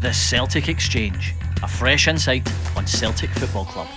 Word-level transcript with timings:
The 0.00 0.12
Celtic 0.12 0.68
Exchange, 0.68 1.34
a 1.60 1.66
fresh 1.66 2.06
insight 2.06 2.48
on 2.76 2.86
Celtic 2.86 3.30
Football 3.30 3.64
Club. 3.64 3.88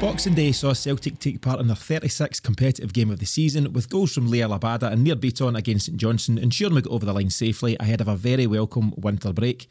Boxing 0.00 0.32
Day 0.32 0.52
saw 0.52 0.72
Celtic 0.72 1.18
take 1.18 1.42
part 1.42 1.60
in 1.60 1.66
their 1.66 1.76
36th 1.76 2.42
competitive 2.42 2.94
game 2.94 3.10
of 3.10 3.18
the 3.18 3.26
season 3.26 3.74
with 3.74 3.90
goals 3.90 4.14
from 4.14 4.30
Liel 4.30 4.58
Abada 4.58 4.90
and 4.90 5.04
Nir 5.04 5.16
Bitton 5.16 5.54
against 5.54 5.84
St 5.84 5.98
Johnstone 5.98 6.38
ensuring 6.38 6.76
we 6.76 6.80
got 6.80 6.94
over 6.94 7.04
the 7.04 7.12
line 7.12 7.28
safely 7.28 7.76
ahead 7.78 8.00
of 8.00 8.08
a 8.08 8.16
very 8.16 8.46
welcome 8.46 8.94
winter 8.96 9.34
break. 9.34 9.68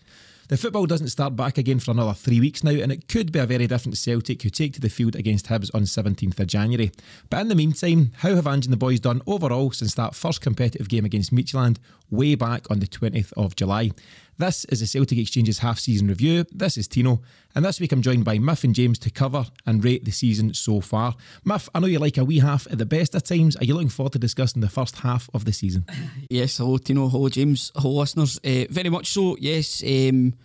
The 0.49 0.55
football 0.55 0.85
doesn't 0.85 1.09
start 1.09 1.35
back 1.35 1.57
again 1.57 1.79
for 1.79 1.91
another 1.91 2.13
three 2.13 2.39
weeks 2.39 2.63
now, 2.63 2.71
and 2.71 2.89
it 2.89 3.09
could 3.09 3.33
be 3.33 3.39
a 3.39 3.45
very 3.45 3.67
different 3.67 3.97
Celtic 3.97 4.43
who 4.43 4.49
take 4.49 4.71
to 4.73 4.79
the 4.79 4.89
field 4.89 5.17
against 5.17 5.47
Hibs 5.47 5.69
on 5.73 5.81
17th 5.81 6.39
of 6.39 6.47
January. 6.47 6.93
But 7.29 7.41
in 7.41 7.49
the 7.49 7.55
meantime, 7.55 8.13
how 8.19 8.33
have 8.33 8.47
Ange 8.47 8.65
and 8.65 8.71
the 8.71 8.77
boys 8.77 9.01
done 9.01 9.21
overall 9.27 9.71
since 9.71 9.93
that 9.95 10.15
first 10.15 10.39
competitive 10.39 10.87
game 10.87 11.03
against 11.03 11.35
Midtjylland 11.35 11.79
way 12.09 12.35
back 12.35 12.71
on 12.71 12.79
the 12.79 12.87
20th 12.87 13.33
of 13.33 13.57
July? 13.57 13.91
This 14.39 14.65
is 14.65 14.81
the 14.81 14.85
Celtic 14.85 15.17
Exchange's 15.17 15.57
half 15.59 15.79
season 15.79 16.07
review. 16.07 16.45
This 16.51 16.77
is 16.77 16.87
Tino, 16.87 17.23
and 17.55 17.65
this 17.65 17.79
week 17.79 17.91
I'm 17.91 18.03
joined 18.03 18.23
by 18.23 18.37
Miff 18.37 18.63
and 18.63 18.75
James 18.75 18.99
to 18.99 19.09
cover 19.09 19.47
and 19.65 19.83
rate 19.83 20.05
the 20.05 20.11
season 20.11 20.53
so 20.53 20.79
far. 20.79 21.15
Miff, 21.43 21.67
I 21.73 21.79
know 21.79 21.87
you 21.87 21.97
like 21.97 22.19
a 22.19 22.23
wee 22.23 22.37
half 22.37 22.67
at 22.67 22.77
the 22.77 22.85
best 22.85 23.15
of 23.15 23.23
times. 23.23 23.55
Are 23.55 23.65
you 23.65 23.73
looking 23.73 23.89
forward 23.89 24.13
to 24.13 24.19
discussing 24.19 24.61
the 24.61 24.69
first 24.69 24.97
half 24.97 25.27
of 25.33 25.45
the 25.45 25.53
season? 25.53 25.87
Yes, 26.29 26.57
hello 26.57 26.77
Tino, 26.77 27.07
hello 27.07 27.29
James, 27.29 27.71
hello 27.75 28.01
listeners. 28.01 28.37
Uh, 28.45 28.65
very 28.69 28.89
much 28.89 29.07
so, 29.07 29.35
yes. 29.39 29.81
Um, 29.83 30.35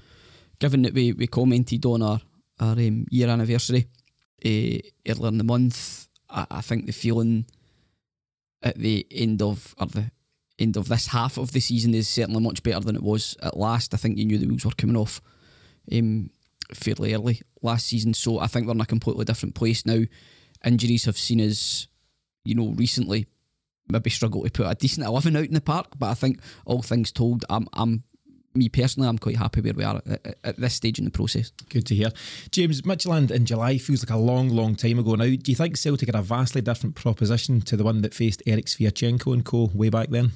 given 0.59 0.83
that 0.83 0.95
we, 0.95 1.13
we 1.13 1.27
commented 1.27 1.85
on 1.85 2.01
our, 2.01 2.21
our 2.61 2.73
um, 2.73 3.05
year 3.11 3.29
anniversary 3.29 3.89
uh, 4.43 4.79
earlier 5.07 5.29
in 5.29 5.37
the 5.37 5.45
month, 5.45 6.09
I, 6.31 6.47
I 6.51 6.61
think 6.63 6.87
the 6.87 6.93
feeling 6.93 7.45
at 8.63 8.79
the 8.79 9.07
end 9.11 9.43
of 9.43 9.75
or 9.79 9.87
the 9.87 10.11
end 10.59 10.77
of 10.77 10.89
this 10.89 11.09
half 11.09 11.39
of 11.39 11.53
the 11.53 11.61
season 11.61 11.95
is 11.95 12.09
certainly 12.09 12.41
much 12.41 12.63
better 12.63 12.81
than 12.81 12.97
it 12.97 13.03
was 13.03 13.37
at 13.43 13.57
last. 13.57 13.95
I 13.95 13.97
think 13.97 14.19
you 14.19 14.25
knew 14.25 14.39
the 14.39 14.47
wheels 14.47 14.65
were 14.65 14.73
coming 14.73 14.97
off 14.97 15.21
um, 15.91 16.31
fairly 16.75 17.15
early 17.15 17.41
last 17.63 17.87
season, 17.87 18.15
so 18.15 18.39
I 18.39 18.47
think 18.47 18.67
we're 18.67 18.73
in 18.73 18.81
a 18.81 18.87
completely 18.87 19.25
different 19.25 19.55
place 19.55 19.85
now. 19.87 20.03
Injuries 20.65 21.07
have 21.07 21.19
seen 21.19 21.41
us, 21.41 21.89
you 22.45 22.55
know, 22.55 22.69
recently 22.69 23.27
maybe 23.89 24.11
struggle 24.11 24.45
to 24.45 24.51
put 24.51 24.71
a 24.71 24.75
decent 24.75 25.07
eleven 25.07 25.37
out 25.37 25.45
in 25.47 25.55
the 25.55 25.61
park, 25.61 25.89
but 25.99 26.07
I 26.11 26.15
think 26.15 26.41
all 26.65 26.83
things 26.83 27.11
told, 27.11 27.45
I'm 27.51 27.67
I'm 27.73 28.05
me 28.55 28.69
personally, 28.69 29.09
I'm 29.09 29.19
quite 29.19 29.37
happy 29.37 29.61
where 29.61 29.73
we 29.73 29.85
are 29.85 29.97
at, 29.97 30.27
at, 30.27 30.39
at, 30.45 30.57
this 30.57 30.75
stage 30.75 30.99
in 30.99 31.05
the 31.05 31.11
process. 31.11 31.51
Good 31.69 31.87
to 31.87 31.95
hear. 31.95 32.11
James, 32.51 32.83
Midtjylland 32.83 33.31
in 33.31 33.47
July 33.47 33.79
feels 33.79 34.05
like 34.05 34.15
a 34.15 34.21
long, 34.21 34.49
long 34.49 34.75
time 34.77 34.99
ago 34.99 35.15
now. 35.15 35.25
Do 35.25 35.51
you 35.51 35.55
think 35.55 35.77
Celtic 35.77 36.09
had 36.09 36.15
a 36.15 36.23
vastly 36.23 36.61
different 36.61 36.95
proposition 36.95 37.61
to 37.63 37.77
the 37.77 37.85
one 37.85 38.03
that 38.03 38.15
faced 38.15 38.43
Erik 38.47 38.67
Sviatchenko 38.67 39.33
and 39.33 39.45
co 39.45 39.71
way 39.75 39.89
back 39.89 40.11
then? 40.11 40.33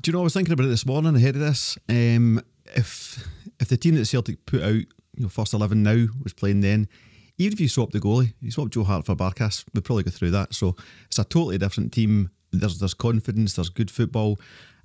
Do 0.00 0.10
you 0.10 0.12
know, 0.12 0.20
I 0.20 0.24
was 0.24 0.34
thinking 0.34 0.52
about 0.52 0.66
it 0.66 0.70
this 0.70 0.86
morning 0.86 1.14
ahead 1.14 1.36
of 1.36 1.40
this. 1.40 1.78
Um, 1.88 2.40
if 2.74 3.26
if 3.60 3.68
the 3.68 3.76
team 3.76 3.94
that 3.94 4.06
Celtic 4.06 4.44
put 4.46 4.62
out, 4.62 4.72
you 4.72 4.86
know, 5.18 5.28
first 5.28 5.54
11 5.54 5.82
now 5.82 6.06
was 6.22 6.32
playing 6.32 6.60
then, 6.60 6.88
even 7.38 7.52
if 7.52 7.60
you 7.60 7.68
swap 7.68 7.92
the 7.92 8.00
goalie, 8.00 8.32
you 8.40 8.50
swap 8.50 8.70
Joe 8.70 8.84
Hart 8.84 9.06
for 9.06 9.14
Barkas, 9.14 9.64
we'd 9.72 9.84
probably 9.84 10.04
go 10.04 10.10
through 10.10 10.32
that. 10.32 10.54
So 10.54 10.76
it's 11.06 11.18
a 11.18 11.24
totally 11.24 11.58
different 11.58 11.92
team. 11.92 12.30
There's 12.52 12.78
there's 12.78 12.94
confidence, 12.94 13.54
there's 13.54 13.68
good 13.68 13.90
football. 13.90 14.38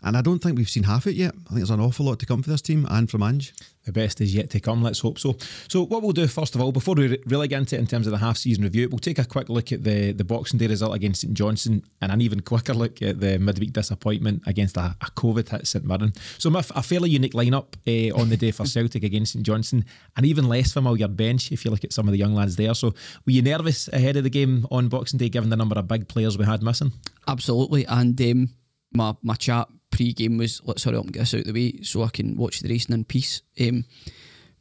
And 0.04 0.16
I 0.16 0.22
don't 0.22 0.40
think 0.40 0.58
we've 0.58 0.70
seen 0.70 0.84
half 0.84 1.08
it 1.08 1.16
yet. 1.16 1.34
I 1.34 1.50
think 1.50 1.58
there's 1.58 1.70
an 1.70 1.80
awful 1.80 2.06
lot 2.06 2.20
to 2.20 2.26
come 2.26 2.42
for 2.42 2.50
this 2.50 2.62
team 2.62 2.86
and 2.90 3.10
from 3.10 3.24
Ange. 3.24 3.54
The 3.86 3.94
best 3.94 4.22
is 4.22 4.36
yet 4.36 4.50
to 4.52 4.60
come, 4.60 4.84
let's 4.84 5.00
hope 5.00 5.18
so. 5.18 5.36
So, 5.68 5.84
what 5.84 6.04
we'll 6.04 6.12
do 6.12 6.28
first 6.28 6.54
of 6.54 6.62
all, 6.62 6.72
before 6.72 6.96
we 6.96 7.18
really 7.26 7.48
get 7.48 7.60
into 7.60 7.76
it 7.76 7.80
in 7.80 7.88
terms 7.88 8.08
of 8.08 8.12
the 8.12 8.20
half 8.20 8.38
season 8.38 8.64
review, 8.64 8.88
we'll 8.90 9.00
take 9.00 9.18
a 9.18 9.26
quick 9.26 9.50
look 9.50 9.72
at 9.72 9.84
the, 9.84 10.12
the 10.12 10.24
Boxing 10.24 10.60
Day 10.60 10.68
result 10.68 10.96
against 10.96 11.22
St 11.22 11.34
Johnstone 11.34 11.82
and 12.02 12.12
an 12.12 12.22
even 12.22 12.42
quicker 12.42 12.74
look 12.74 13.02
at 13.02 13.20
the 13.20 13.40
midweek 13.40 13.74
disappointment 13.74 14.44
against 14.46 14.78
a, 14.78 14.96
a 15.02 15.06
COVID 15.16 15.50
hit 15.50 15.66
St 15.66 15.86
Mirren. 15.86 16.14
So, 16.38 16.50
Miff, 16.50 16.72
a 16.76 16.84
fairly 16.84 17.10
unique 17.10 17.34
lineup 17.34 17.74
uh, 17.88 18.16
on 18.16 18.30
the 18.30 18.38
day 18.38 18.52
for 18.52 18.66
Celtic 18.68 19.04
against 19.04 19.34
St 19.34 19.46
Johnstone, 19.46 19.86
and 20.16 20.26
even 20.26 20.48
less 20.48 20.74
familiar 20.74 21.08
bench 21.08 21.52
if 21.52 21.66
you 21.66 21.72
look 21.72 21.84
at 21.84 21.94
some 21.94 22.08
of 22.08 22.12
the 22.12 22.20
young 22.20 22.36
lads 22.36 22.58
there. 22.58 22.74
So, 22.74 22.90
were 23.26 23.32
you 23.32 23.42
nervous 23.42 23.88
ahead 23.88 24.18
of 24.18 24.24
the 24.24 24.30
game 24.30 24.68
on 24.70 24.90
Boxing 24.90 25.18
Day 25.18 25.30
given 25.30 25.50
the 25.50 25.58
number 25.58 25.80
of 25.80 25.88
big 25.88 26.08
players 26.08 26.38
we 26.38 26.46
had 26.46 26.62
missing? 26.62 26.92
Absolutely. 27.28 27.86
And 27.86 28.22
um, 28.22 28.50
my, 28.94 29.16
my 29.24 29.36
chat 29.36 29.68
pre-game 29.92 30.38
was 30.38 30.62
let's 30.66 30.84
hurry 30.84 30.98
up 30.98 31.04
and 31.04 31.14
get 31.14 31.20
this 31.20 31.34
out 31.34 31.42
of 31.42 31.46
the 31.48 31.54
way 31.54 31.82
so 31.82 32.04
I 32.04 32.10
can 32.10 32.36
watch 32.36 32.60
the 32.60 32.70
racing 32.70 32.94
in 32.94 33.06
peace. 33.06 33.42
Um, 33.60 33.86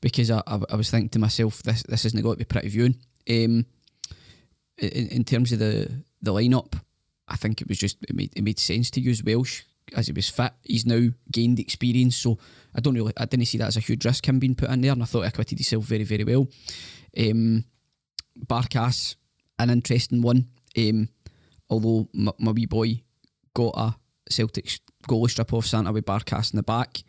because 0.00 0.30
I, 0.30 0.42
I, 0.46 0.60
I, 0.70 0.76
was 0.76 0.90
thinking 0.90 1.08
to 1.10 1.18
myself, 1.18 1.62
this 1.62 1.82
this 1.82 2.04
isn't 2.04 2.22
going 2.22 2.34
to 2.34 2.38
be 2.38 2.44
pretty 2.44 2.68
viewing. 2.68 2.96
Um, 3.28 3.66
in, 4.78 5.08
in 5.08 5.24
terms 5.24 5.52
of 5.52 5.58
the 5.58 6.02
the 6.22 6.32
lineup, 6.32 6.80
I 7.26 7.36
think 7.36 7.60
it 7.60 7.68
was 7.68 7.78
just 7.78 7.98
it 8.02 8.14
made 8.14 8.32
it 8.36 8.42
made 8.42 8.58
sense 8.58 8.90
to 8.92 9.00
use 9.00 9.24
Welsh 9.24 9.62
as 9.94 10.06
he 10.06 10.12
was 10.12 10.28
fit. 10.28 10.52
He's 10.62 10.86
now 10.86 11.08
gained 11.30 11.58
experience, 11.58 12.16
so 12.16 12.38
I 12.74 12.80
don't 12.80 12.94
really 12.94 13.12
I 13.16 13.24
didn't 13.24 13.46
see 13.46 13.58
that 13.58 13.68
as 13.68 13.76
a 13.76 13.80
huge 13.80 14.04
risk 14.04 14.26
him 14.26 14.38
being 14.38 14.54
put 14.54 14.70
in 14.70 14.80
there, 14.80 14.92
and 14.92 15.02
I 15.02 15.06
thought 15.06 15.22
he 15.22 15.28
acquitted 15.28 15.58
himself 15.58 15.84
very 15.84 16.04
very 16.04 16.24
well. 16.24 16.46
Um, 17.18 17.64
Barkas, 18.38 19.16
an 19.58 19.70
interesting 19.70 20.22
one. 20.22 20.48
Um, 20.76 21.08
although 21.68 22.08
my, 22.12 22.32
my 22.38 22.52
wee 22.52 22.66
boy 22.66 23.02
got 23.54 23.74
a 23.76 23.96
Celtic 24.30 24.68
goalie 25.06 25.30
strip 25.30 25.52
off 25.52 25.66
Santa 25.66 25.92
with 25.92 26.06
Barkas 26.06 26.52
in 26.52 26.56
the 26.56 26.62
back. 26.62 27.02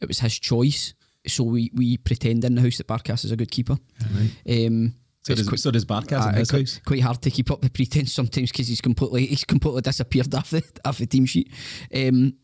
It 0.00 0.08
was 0.08 0.20
his 0.20 0.38
choice, 0.38 0.94
so 1.26 1.44
we, 1.44 1.70
we 1.74 1.96
pretend 1.96 2.44
in 2.44 2.54
the 2.54 2.62
house 2.62 2.78
that 2.78 2.86
Barkas 2.86 3.24
is 3.24 3.32
a 3.32 3.36
good 3.36 3.50
keeper. 3.50 3.76
Right. 4.14 4.66
Um, 4.66 4.94
so 5.22 5.34
does, 5.34 5.48
quite, 5.48 5.60
so 5.60 5.70
does 5.70 5.84
Barkas 5.84 6.24
uh, 6.24 6.28
in 6.30 6.34
his 6.36 6.50
quite, 6.50 6.60
house. 6.60 6.80
Quite 6.86 7.02
hard 7.02 7.22
to 7.22 7.30
keep 7.30 7.50
up 7.50 7.60
the 7.60 7.70
pretense 7.70 8.12
sometimes 8.12 8.50
because 8.50 8.68
he's 8.68 8.80
completely 8.80 9.26
he's 9.26 9.44
completely 9.44 9.82
disappeared 9.82 10.34
off 10.34 10.50
the 10.50 10.62
off 10.84 10.98
the 10.98 11.06
team 11.06 11.26
sheet. 11.26 11.52
Um, 11.94 12.34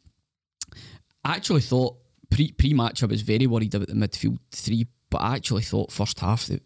I 1.25 1.37
actually 1.37 1.63
thought 1.63 1.97
pre 2.31 2.53
pre 2.53 2.75
match 2.75 3.03
I 3.03 3.07
was 3.07 3.23
very 3.23 3.47
worried 3.47 3.75
about 3.75 3.89
the 3.89 3.95
midfield 3.95 4.39
three, 4.51 4.87
but 5.09 5.19
I 5.19 5.37
actually 5.37 5.63
thought 5.63 5.93
first 5.93 6.21
half 6.21 6.47
they, 6.47 6.61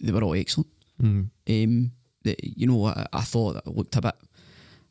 they 0.00 0.12
were 0.12 0.22
all 0.22 0.34
excellent. 0.34 0.68
Mm. 1.02 1.30
Um, 1.48 1.92
the, 2.22 2.36
you 2.42 2.66
know, 2.66 2.84
I, 2.86 3.06
I 3.12 3.22
thought 3.22 3.56
it 3.56 3.66
looked 3.66 3.96
a 3.96 4.00
bit 4.00 4.14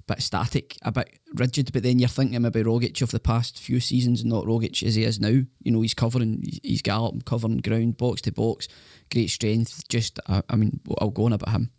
bit 0.08 0.22
static, 0.22 0.78
a 0.82 0.92
bit 0.92 1.20
rigid. 1.36 1.72
But 1.74 1.84
then 1.84 2.00
you're 2.00 2.10
thinking 2.10 2.42
maybe 2.42 2.64
Rogic 2.64 3.02
of 3.02 3.12
the 3.12 3.20
past 3.20 3.60
few 3.60 3.80
seasons, 3.80 4.24
not 4.26 4.46
Rogic 4.46 4.84
as 4.84 4.96
he 4.96 5.04
is 5.04 5.20
now. 5.20 5.42
You 5.62 5.72
know, 5.72 5.82
he's 5.82 5.94
covering, 5.94 6.44
he's 6.64 6.82
galloping, 6.82 7.22
covering 7.22 7.58
ground, 7.58 7.98
box 7.98 8.22
to 8.22 8.32
box, 8.32 8.68
great 9.12 9.30
strength. 9.30 9.88
Just, 9.90 10.20
I, 10.28 10.42
I 10.50 10.56
mean, 10.56 10.80
I'll 11.00 11.10
go 11.10 11.26
on 11.26 11.34
about 11.34 11.54
him 11.54 11.72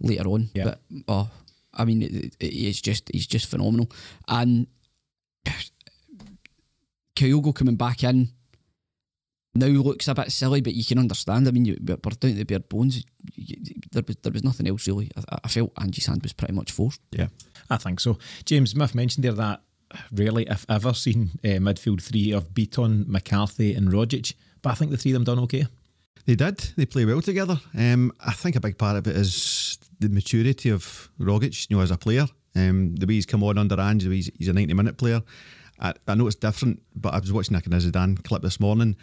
later 0.00 0.28
on. 0.28 0.50
Yeah. 0.54 0.64
But 0.64 0.80
oh, 1.08 1.30
I 1.74 1.84
mean, 1.84 2.02
it, 2.02 2.36
it, 2.38 2.52
he's 2.52 2.80
just, 2.80 3.10
he's 3.12 3.26
just 3.26 3.46
phenomenal. 3.46 3.90
And 4.28 4.66
Kyogo 7.16 7.54
coming 7.54 7.76
back 7.76 8.04
in 8.04 8.28
now 9.54 9.66
looks 9.66 10.08
a 10.08 10.14
bit 10.14 10.32
silly, 10.32 10.60
but 10.60 10.74
you 10.74 10.84
can 10.84 10.98
understand. 10.98 11.46
I 11.46 11.50
mean, 11.50 11.64
you, 11.64 11.76
we're 11.80 11.96
down 11.96 12.12
to 12.12 12.32
the 12.32 12.44
bare 12.44 12.60
bones. 12.60 13.04
You, 13.34 13.56
there 13.92 14.02
was 14.06 14.16
there 14.16 14.32
was 14.32 14.44
nothing 14.44 14.66
else 14.66 14.86
really. 14.86 15.10
I, 15.16 15.38
I 15.44 15.48
felt 15.48 15.72
Ange's 15.80 16.06
hand 16.06 16.22
was 16.22 16.32
pretty 16.32 16.54
much 16.54 16.72
forced. 16.72 17.00
Yeah, 17.10 17.28
I 17.70 17.76
think 17.76 18.00
so. 18.00 18.18
James 18.44 18.70
Smith 18.70 18.94
mentioned 18.94 19.24
there 19.24 19.32
that 19.32 19.62
rarely, 20.12 20.46
if 20.48 20.64
ever, 20.68 20.94
seen 20.94 21.30
uh, 21.44 21.58
midfield 21.58 22.02
three 22.02 22.32
of 22.32 22.50
Bitton, 22.50 23.06
McCarthy, 23.06 23.74
and 23.74 23.88
Rogic. 23.88 24.34
But 24.62 24.70
I 24.70 24.74
think 24.74 24.90
the 24.90 24.96
three 24.96 25.12
of 25.12 25.14
them 25.14 25.24
done 25.24 25.42
okay. 25.44 25.66
They 26.24 26.36
did. 26.36 26.58
They 26.76 26.86
play 26.86 27.04
well 27.04 27.20
together. 27.20 27.60
Um, 27.76 28.12
I 28.20 28.32
think 28.32 28.56
a 28.56 28.60
big 28.60 28.78
part 28.78 28.96
of 28.96 29.06
it 29.06 29.16
is 29.16 29.78
the 29.98 30.08
maturity 30.08 30.70
of 30.70 31.10
Rogic, 31.18 31.68
you 31.68 31.76
know, 31.76 31.82
as 31.82 31.90
a 31.90 31.96
player. 31.96 32.26
Um, 32.54 32.94
the 32.96 33.06
way 33.06 33.14
he's 33.14 33.26
come 33.26 33.42
on 33.42 33.58
under 33.58 33.80
Ange, 33.80 34.04
he's, 34.04 34.30
he's 34.36 34.48
a 34.48 34.52
90 34.52 34.74
minute 34.74 34.96
player. 34.98 35.22
I, 35.80 35.94
I 36.06 36.14
know 36.14 36.26
it's 36.26 36.36
different, 36.36 36.82
but 36.94 37.14
I 37.14 37.18
was 37.18 37.32
watching 37.32 37.56
a 37.56 37.60
Zidane 37.60 38.22
clip 38.22 38.42
this 38.42 38.60
morning 38.60 38.96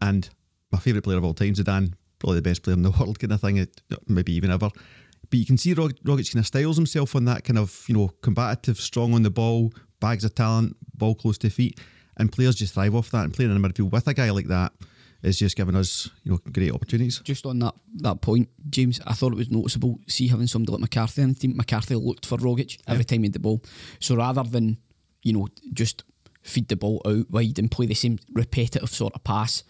and 0.00 0.28
my 0.70 0.78
favourite 0.78 1.04
player 1.04 1.16
of 1.16 1.24
all 1.24 1.34
time, 1.34 1.54
Zidane, 1.54 1.94
probably 2.18 2.36
the 2.36 2.42
best 2.42 2.62
player 2.62 2.76
in 2.76 2.82
the 2.82 2.90
world, 2.98 3.18
kind 3.18 3.32
of 3.32 3.40
thing, 3.40 3.66
maybe 4.06 4.34
even 4.34 4.50
ever. 4.50 4.70
But 5.30 5.38
you 5.38 5.46
can 5.46 5.58
see 5.58 5.74
Rog- 5.74 5.98
Rogic 6.04 6.32
kind 6.32 6.40
of 6.40 6.46
styles 6.46 6.76
himself 6.76 7.14
on 7.14 7.24
that 7.26 7.44
kind 7.44 7.58
of, 7.58 7.84
you 7.86 7.94
know, 7.94 8.08
combative, 8.22 8.80
strong 8.80 9.14
on 9.14 9.22
the 9.22 9.30
ball, 9.30 9.72
bags 10.00 10.24
of 10.24 10.34
talent, 10.34 10.76
ball 10.94 11.14
close 11.14 11.38
to 11.38 11.50
feet, 11.50 11.78
and 12.16 12.32
players 12.32 12.56
just 12.56 12.74
thrive 12.74 12.94
off 12.94 13.10
that. 13.10 13.24
And 13.24 13.34
playing 13.34 13.54
in 13.54 13.60
the 13.60 13.68
midfield 13.68 13.90
with 13.90 14.06
a 14.06 14.14
guy 14.14 14.30
like 14.30 14.48
that 14.48 14.72
is 15.22 15.38
just 15.38 15.56
giving 15.56 15.74
us, 15.74 16.08
you 16.22 16.32
know, 16.32 16.38
great 16.52 16.72
opportunities. 16.72 17.20
Just 17.20 17.44
on 17.46 17.58
that 17.58 17.74
that 17.96 18.20
point, 18.20 18.48
James, 18.70 19.00
I 19.06 19.14
thought 19.14 19.32
it 19.32 19.38
was 19.38 19.50
noticeable. 19.50 19.98
See 20.06 20.28
having 20.28 20.46
somebody 20.46 20.72
like 20.72 20.80
McCarthy 20.80 21.24
the 21.24 21.34
team, 21.34 21.56
McCarthy 21.56 21.94
looked 21.94 22.26
for 22.26 22.38
Rogic 22.38 22.78
every 22.86 23.00
yeah. 23.00 23.04
time 23.04 23.20
he 23.20 23.26
had 23.26 23.32
the 23.32 23.40
ball. 23.40 23.62
So 24.00 24.16
rather 24.16 24.44
than, 24.44 24.78
you 25.22 25.32
know, 25.32 25.48
just 25.72 26.04
feed 26.42 26.68
the 26.68 26.76
ball 26.76 27.02
out 27.04 27.30
wide 27.30 27.58
and 27.58 27.70
play 27.70 27.86
the 27.86 27.94
same 27.94 28.18
repetitive 28.32 28.88
sort 28.88 29.14
of 29.14 29.24
pass 29.24 29.64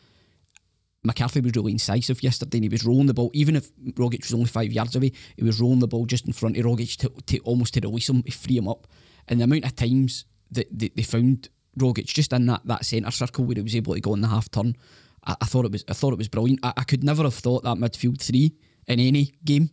McCarthy 1.09 1.41
was 1.41 1.53
really 1.57 1.73
incisive 1.73 2.23
yesterday 2.23 2.59
and 2.59 2.65
he 2.65 2.69
was 2.69 2.85
rolling 2.85 3.07
the 3.07 3.15
ball. 3.15 3.31
Even 3.35 3.57
if 3.57 3.75
Rogic 3.95 4.23
was 4.23 4.35
only 4.35 4.47
five 4.47 4.73
yards 4.73 4.95
away, 4.95 5.11
he 5.37 5.43
was 5.43 5.61
rolling 5.61 5.81
the 5.81 5.89
ball 5.89 6.07
just 6.07 6.27
in 6.27 6.33
front 6.33 6.57
of 6.57 6.65
Rogic 6.65 6.97
to, 6.99 7.09
to 7.27 7.39
almost 7.41 7.75
to 7.75 7.81
release 7.81 8.09
him, 8.09 8.23
to 8.23 8.31
free 8.31 8.59
him 8.59 8.69
up. 8.69 8.87
And 9.27 9.41
the 9.41 9.45
amount 9.45 9.65
of 9.65 9.75
times 9.75 10.27
that 10.51 10.67
they, 10.71 10.89
they 10.95 11.03
found 11.03 11.49
Rogic 11.79 12.07
just 12.07 12.33
in 12.33 12.47
that, 12.47 12.61
that 12.67 12.85
centre 12.85 13.11
circle 13.11 13.45
where 13.45 13.57
he 13.57 13.63
was 13.63 13.75
able 13.75 13.95
to 13.95 14.01
go 14.01 14.15
in 14.15 14.21
the 14.21 14.29
half 14.29 14.51
turn, 14.51 14.77
I, 15.27 15.35
I, 15.41 15.47
thought 15.47 15.65
it 15.65 15.73
was 15.73 15.85
I 15.89 15.95
thought 15.95 16.13
it 16.13 16.19
was 16.19 16.29
brilliant. 16.29 16.61
I, 16.63 16.75
I 16.77 16.85
could 16.85 17.03
never 17.03 17.23
have 17.25 17.35
thought 17.35 17.65
that 17.65 17.79
midfield 17.79 18.21
three 18.21 18.55
in 18.87 19.01
any 19.01 19.33
game 19.45 19.71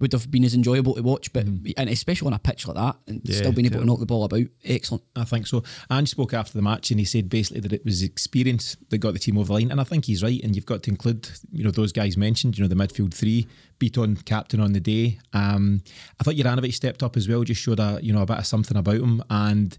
would 0.00 0.12
have 0.12 0.30
been 0.30 0.44
as 0.44 0.54
enjoyable 0.54 0.94
to 0.94 1.02
watch. 1.02 1.32
But 1.32 1.46
and 1.46 1.88
especially 1.88 2.26
on 2.26 2.32
a 2.32 2.38
pitch 2.38 2.66
like 2.66 2.76
that, 2.76 2.96
and 3.06 3.20
Yeah, 3.24 3.36
still 3.36 3.52
being 3.52 3.66
able 3.66 3.80
to 3.80 3.84
knock 3.84 4.00
the 4.00 4.06
ball 4.06 4.24
about, 4.24 4.46
excellent. 4.64 5.04
I 5.14 5.24
think 5.24 5.46
so. 5.46 5.62
Ange 5.90 6.08
spoke 6.08 6.34
after 6.34 6.52
the 6.54 6.62
match 6.62 6.90
and 6.90 6.98
he 6.98 7.04
said 7.04 7.28
basically 7.28 7.60
that 7.60 7.72
it 7.72 7.84
was 7.84 8.02
experience 8.02 8.76
that 8.88 8.98
got 8.98 9.12
the 9.12 9.18
team 9.18 9.38
over 9.38 9.48
the 9.48 9.52
line. 9.54 9.70
And 9.70 9.80
I 9.80 9.84
think 9.84 10.06
he's 10.06 10.22
right. 10.22 10.40
And 10.42 10.56
you've 10.56 10.66
got 10.66 10.82
to 10.84 10.90
include, 10.90 11.28
you 11.52 11.64
know, 11.64 11.70
those 11.70 11.92
guys 11.92 12.16
mentioned, 12.16 12.56
you 12.58 12.64
know, 12.64 12.68
the 12.68 12.74
midfield 12.74 13.14
three, 13.14 13.46
Bitton 13.78 14.24
captain 14.24 14.60
on 14.60 14.72
the 14.72 14.80
day. 14.80 15.18
Um, 15.32 15.82
I 16.18 16.24
thought 16.24 16.34
Juranovic 16.34 16.74
stepped 16.74 17.02
up 17.02 17.16
as 17.16 17.28
well, 17.28 17.44
just 17.44 17.60
showed 17.60 17.80
a, 17.80 17.98
you 18.02 18.12
know, 18.12 18.22
a 18.22 18.26
bit 18.26 18.38
of 18.38 18.46
something 18.46 18.76
about 18.76 18.96
him. 18.96 19.22
And 19.28 19.76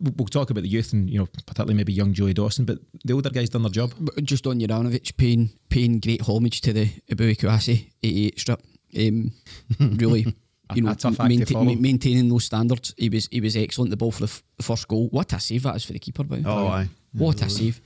we'll 0.00 0.26
talk 0.28 0.50
about 0.50 0.62
the 0.62 0.68
youth 0.68 0.92
and, 0.92 1.10
you 1.10 1.18
know, 1.18 1.26
particularly 1.26 1.74
maybe 1.74 1.92
young 1.92 2.12
Joey 2.12 2.32
Dawson, 2.32 2.64
but 2.64 2.78
the 3.04 3.12
older 3.12 3.30
guys 3.30 3.50
done 3.50 3.62
their 3.62 3.70
job. 3.70 3.92
Just 4.22 4.46
on 4.46 4.58
Juranovic, 4.60 5.16
paying 5.16 5.50
paying 5.68 6.00
great 6.00 6.22
homage 6.22 6.60
to 6.62 6.72
the 6.72 6.86
Abui 7.10 7.36
Kouassi 7.36 7.90
88 8.02 8.40
strip. 8.40 8.62
Um, 8.98 9.32
really, 9.78 10.34
you 10.74 10.82
know, 10.82 10.90
a 10.92 10.94
tough 10.94 11.20
act 11.20 11.36
to 11.38 11.46
follow. 11.46 11.64
ma- 11.64 11.74
maintaining 11.74 12.28
those 12.28 12.44
standards. 12.44 12.94
He 12.96 13.08
was 13.08 13.28
he 13.30 13.40
was 13.40 13.56
excellent. 13.56 13.90
The 13.90 13.96
ball 13.96 14.12
for 14.12 14.20
the 14.20 14.32
f- 14.32 14.42
first 14.60 14.88
goal. 14.88 15.08
What 15.08 15.32
a 15.32 15.40
save 15.40 15.62
that 15.64 15.76
is 15.76 15.84
for 15.84 15.92
the 15.92 15.98
keeper, 15.98 16.24
by. 16.24 16.42
Oh, 16.44 16.66
aye. 16.66 16.88
What 17.12 17.42
a 17.42 17.50
save. 17.50 17.80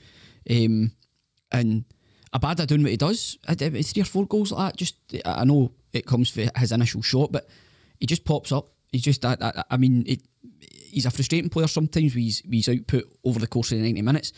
Um, 0.49 0.91
and 1.51 1.85
Abada 2.33 2.67
doing 2.67 2.83
what 2.83 2.91
he 2.91 2.97
does. 2.97 3.37
Three 3.47 4.01
or 4.01 4.05
four 4.05 4.25
goals 4.27 4.51
like 4.51 4.73
that. 4.73 4.77
Just 4.77 4.95
I 5.25 5.45
know 5.45 5.71
it 5.93 6.05
comes 6.05 6.29
for 6.29 6.45
his 6.57 6.71
initial 6.71 7.01
shot, 7.01 7.31
but 7.31 7.47
he 7.99 8.05
just 8.05 8.25
pops 8.25 8.51
up. 8.51 8.71
He's 8.91 9.01
just 9.03 9.23
I, 9.25 9.37
I, 9.41 9.63
I 9.71 9.77
mean, 9.77 10.03
it, 10.07 10.21
he's 10.91 11.05
a 11.05 11.11
frustrating 11.11 11.49
player 11.49 11.67
sometimes 11.67 12.13
with 12.15 12.23
his, 12.23 12.41
with 12.45 12.65
his 12.65 12.69
output 12.69 13.03
over 13.23 13.39
the 13.39 13.47
course 13.47 13.71
of 13.71 13.77
the 13.77 13.83
90 13.83 14.01
minutes. 14.01 14.33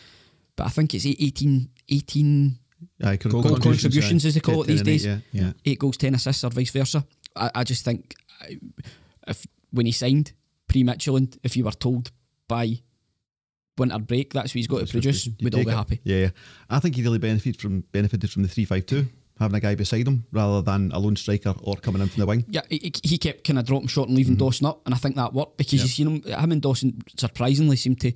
But 0.56 0.66
I 0.66 0.70
think 0.70 0.94
it's 0.94 1.06
18, 1.06 1.68
18 1.88 2.58
Aye, 3.02 3.16
con- 3.16 3.32
Goal 3.32 3.42
contributions, 3.58 4.24
aye. 4.24 4.28
as 4.28 4.34
they 4.34 4.40
call 4.40 4.62
it 4.62 4.66
these 4.68 4.80
and 4.80 4.88
eight, 4.88 4.92
days. 4.92 5.06
Yeah, 5.06 5.18
yeah. 5.32 5.52
eight 5.64 5.78
goals, 5.78 5.96
10 5.96 6.14
assists, 6.14 6.44
or 6.44 6.50
vice 6.50 6.70
versa. 6.70 7.04
I, 7.36 7.50
I 7.56 7.64
just 7.64 7.84
think 7.84 8.14
if 9.26 9.46
when 9.70 9.86
he 9.86 9.92
signed 9.92 10.32
pre 10.68 10.82
Michelin, 10.84 11.30
if 11.42 11.56
you 11.56 11.64
were 11.64 11.72
told 11.72 12.10
by 12.46 12.80
winter 13.76 13.98
break 13.98 14.32
that's 14.32 14.50
what 14.50 14.54
he's 14.58 14.66
got 14.66 14.80
to 14.86 14.86
produce, 14.86 15.26
You 15.26 15.34
we'd 15.42 15.54
all 15.54 15.64
be 15.64 15.70
it. 15.70 15.74
happy. 15.74 16.00
Yeah, 16.04 16.16
yeah. 16.18 16.30
I 16.70 16.80
think 16.80 16.96
he 16.96 17.02
really 17.02 17.18
benefited 17.18 17.60
from 17.60 17.80
benefited 17.92 18.30
from 18.30 18.42
the 18.42 18.48
three 18.48 18.64
five 18.64 18.86
two, 18.86 19.06
having 19.38 19.56
a 19.56 19.60
guy 19.60 19.74
beside 19.74 20.06
him 20.08 20.24
rather 20.32 20.62
than 20.62 20.90
a 20.92 20.98
lone 20.98 21.16
striker 21.16 21.54
or 21.62 21.76
coming 21.76 22.02
in 22.02 22.08
from 22.08 22.20
the 22.20 22.26
wing. 22.26 22.44
Yeah, 22.48 22.62
he, 22.68 22.92
he 23.04 23.18
kept 23.18 23.44
kind 23.44 23.58
of 23.58 23.66
dropping 23.66 23.88
short 23.88 24.08
and 24.08 24.16
leaving 24.16 24.34
Mm-hmm. 24.34 24.38
Dawson 24.44 24.66
up, 24.66 24.82
and 24.86 24.94
I 24.94 24.98
think 24.98 25.16
that 25.16 25.32
worked 25.32 25.58
because 25.58 25.74
you 25.82 25.88
seen 25.88 26.06
him, 26.08 26.22
him 26.22 26.52
and 26.52 26.62
Dawson 26.62 26.98
surprisingly 27.16 27.76
seemed 27.76 28.00
to 28.00 28.12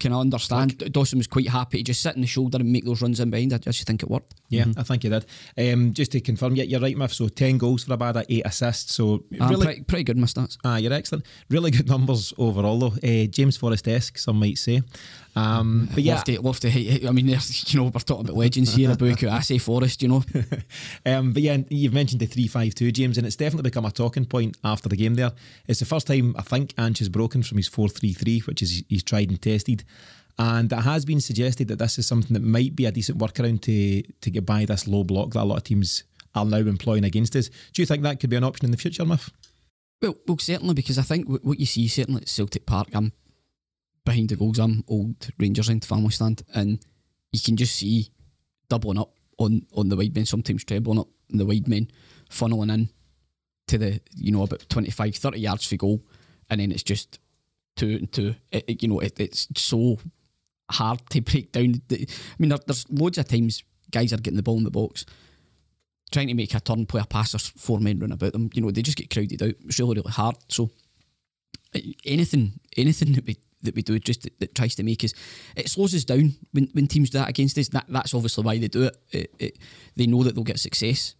kind 0.00 0.14
of 0.14 0.20
understand. 0.20 0.78
Dawson 0.92 1.18
was 1.18 1.26
quite 1.26 1.48
happy 1.48 1.78
to 1.78 1.84
just 1.84 2.00
sit 2.02 2.14
in 2.14 2.20
the 2.20 2.26
shoulder 2.26 2.58
and 2.58 2.70
make 2.72 2.84
those 2.84 3.02
runs 3.02 3.20
in 3.20 3.30
behind. 3.30 3.52
I 3.52 3.58
just 3.58 3.86
think 3.86 4.02
it 4.02 4.10
worked. 4.10 4.34
Yeah, 4.48 4.66
I 4.76 4.82
think 4.82 5.02
he 5.02 5.08
did. 5.08 5.26
Um, 5.58 5.92
just 5.92 6.12
to 6.12 6.20
confirm, 6.20 6.54
yeah, 6.56 6.64
you're 6.64 6.80
right, 6.80 6.96
Miff. 6.96 7.12
So 7.14 7.28
10 7.28 7.58
goals 7.58 7.84
for 7.84 7.96
Abada, 7.96 8.24
8 8.28 8.42
assists. 8.46 8.94
So 8.94 9.24
Um, 9.40 9.48
really, 9.50 9.64
pretty, 9.66 9.80
pretty 9.82 10.04
good, 10.04 10.16
my 10.16 10.26
stats. 10.26 10.56
Ah, 10.64 10.76
you're 10.76 10.92
excellent. 10.92 11.24
Really 11.50 11.70
good 11.70 11.88
numbers 11.88 12.32
overall, 12.38 12.78
though. 12.78 12.94
Uh, 13.02 13.26
James 13.26 13.56
Forrest 13.56 13.88
esque, 13.88 14.18
some 14.18 14.38
might 14.38 14.58
say. 14.58 14.82
Um, 15.36 15.90
but 15.92 16.02
yeah, 16.02 16.14
Love 16.14 16.24
to, 16.24 16.40
love 16.40 16.60
to, 16.60 17.06
I 17.06 17.10
mean, 17.12 17.26
there's, 17.26 17.72
you 17.72 17.78
know, 17.78 17.84
we're 17.84 18.00
talking 18.00 18.24
about 18.24 18.36
legends 18.36 18.74
here, 18.74 18.90
about 18.90 18.98
Kouassi, 19.18 19.60
Forrest, 19.60 20.02
you 20.02 20.08
know. 20.08 20.24
um, 21.06 21.34
but 21.34 21.42
yeah, 21.42 21.58
you've 21.68 21.92
mentioned 21.92 22.22
the 22.22 22.26
three-five-two, 22.26 22.90
James, 22.90 23.18
and 23.18 23.26
it's 23.26 23.36
definitely 23.36 23.68
become 23.68 23.84
a 23.84 23.90
talking 23.90 24.24
point 24.24 24.56
after 24.64 24.88
the 24.88 24.96
game. 24.96 25.14
There, 25.14 25.32
it's 25.68 25.80
the 25.80 25.84
first 25.84 26.06
time 26.06 26.34
I 26.38 26.42
think 26.42 26.72
Ange 26.78 27.00
has 27.00 27.10
broken 27.10 27.42
from 27.42 27.58
his 27.58 27.68
four-three-three, 27.68 28.40
which 28.40 28.62
is 28.62 28.82
he's 28.88 29.02
tried 29.02 29.28
and 29.28 29.40
tested, 29.40 29.84
and 30.38 30.72
it 30.72 30.80
has 30.80 31.04
been 31.04 31.20
suggested 31.20 31.68
that 31.68 31.78
this 31.78 31.98
is 31.98 32.06
something 32.06 32.32
that 32.32 32.42
might 32.42 32.74
be 32.74 32.86
a 32.86 32.92
decent 32.92 33.18
workaround 33.18 33.60
to 33.62 34.02
to 34.02 34.30
get 34.30 34.46
by 34.46 34.64
this 34.64 34.88
low 34.88 35.04
block 35.04 35.32
that 35.32 35.42
a 35.42 35.44
lot 35.44 35.58
of 35.58 35.64
teams 35.64 36.02
are 36.34 36.46
now 36.46 36.58
employing 36.58 37.04
against 37.04 37.36
us. 37.36 37.50
Do 37.74 37.82
you 37.82 37.86
think 37.86 38.02
that 38.04 38.20
could 38.20 38.30
be 38.30 38.36
an 38.36 38.44
option 38.44 38.64
in 38.64 38.70
the 38.70 38.78
future, 38.78 39.04
Miff? 39.04 39.28
Well, 40.00 40.16
well, 40.26 40.38
certainly 40.38 40.74
because 40.74 40.98
I 40.98 41.02
think 41.02 41.26
wh- 41.26 41.44
what 41.44 41.60
you 41.60 41.66
see 41.66 41.88
certainly 41.88 42.22
at 42.22 42.28
Celtic 42.28 42.64
Park, 42.66 42.88
I'm 42.94 43.12
behind 44.06 44.30
the 44.30 44.36
goals. 44.36 44.58
I'm 44.58 44.82
old 44.88 45.28
Rangers 45.38 45.68
end 45.68 45.84
family 45.84 46.10
stand, 46.10 46.42
and 46.54 46.78
you 47.32 47.40
can 47.44 47.56
just 47.58 47.76
see 47.76 48.08
doubling 48.70 48.98
up 48.98 49.12
on 49.36 49.66
on 49.74 49.90
the 49.90 49.96
wide 49.96 50.14
men, 50.14 50.24
sometimes 50.24 50.64
trebling 50.64 50.98
up 51.00 51.08
on 51.30 51.36
the 51.38 51.44
wide 51.44 51.68
men, 51.68 51.90
funneling 52.30 52.72
in 52.72 52.88
to 53.68 53.76
the 53.78 54.00
you 54.16 54.32
know 54.32 54.42
about 54.44 54.66
25, 54.70 55.14
30 55.16 55.38
yards 55.40 55.66
for 55.66 55.76
goal, 55.76 56.02
and 56.48 56.60
then 56.60 56.72
it's 56.72 56.82
just 56.82 57.18
two 57.76 57.96
and 57.96 58.10
two. 58.10 58.34
It, 58.50 58.64
it- 58.68 58.82
you 58.82 58.88
know, 58.88 59.00
it, 59.00 59.20
it's 59.20 59.48
so 59.56 59.98
hard 60.70 61.00
to 61.10 61.20
break 61.20 61.52
down. 61.52 61.82
I 61.92 62.06
mean, 62.38 62.48
there, 62.48 62.58
there's 62.66 62.86
loads 62.90 63.18
of 63.18 63.28
times 63.28 63.62
guys 63.90 64.12
are 64.12 64.16
getting 64.16 64.36
the 64.38 64.42
ball 64.42 64.56
in 64.58 64.64
the 64.64 64.70
box. 64.70 65.04
Trying 66.12 66.28
to 66.28 66.34
make 66.34 66.54
a 66.54 66.60
turn, 66.60 66.86
play 66.86 67.00
a 67.00 67.04
pass, 67.06 67.32
there's 67.32 67.48
four 67.48 67.80
men 67.80 67.98
run 67.98 68.12
about 68.12 68.32
them. 68.32 68.48
You 68.54 68.62
know, 68.62 68.70
they 68.70 68.80
just 68.82 68.96
get 68.96 69.10
crowded 69.10 69.42
out. 69.42 69.54
It's 69.64 69.78
really, 69.80 69.96
really 69.96 70.12
hard. 70.12 70.36
So 70.48 70.70
anything, 72.04 72.60
anything 72.76 73.12
that 73.12 73.26
we 73.26 73.36
that 73.66 73.74
we 73.74 73.82
do 73.82 73.98
just 73.98 74.22
that, 74.22 74.40
that 74.40 74.54
tries 74.54 74.74
to 74.76 74.82
make 74.82 75.04
us, 75.04 75.12
it 75.54 75.68
slows 75.68 75.94
us 75.94 76.04
down 76.04 76.34
when, 76.52 76.68
when 76.72 76.86
teams 76.86 77.10
do 77.10 77.18
that 77.18 77.28
against 77.28 77.58
us. 77.58 77.68
That 77.68 77.84
that's 77.88 78.14
obviously 78.14 78.42
why 78.42 78.58
they 78.58 78.68
do 78.68 78.84
it. 78.84 78.96
It, 79.12 79.34
it. 79.38 79.58
They 79.94 80.06
know 80.06 80.22
that 80.22 80.34
they'll 80.34 80.44
get 80.44 80.58
success 80.58 81.14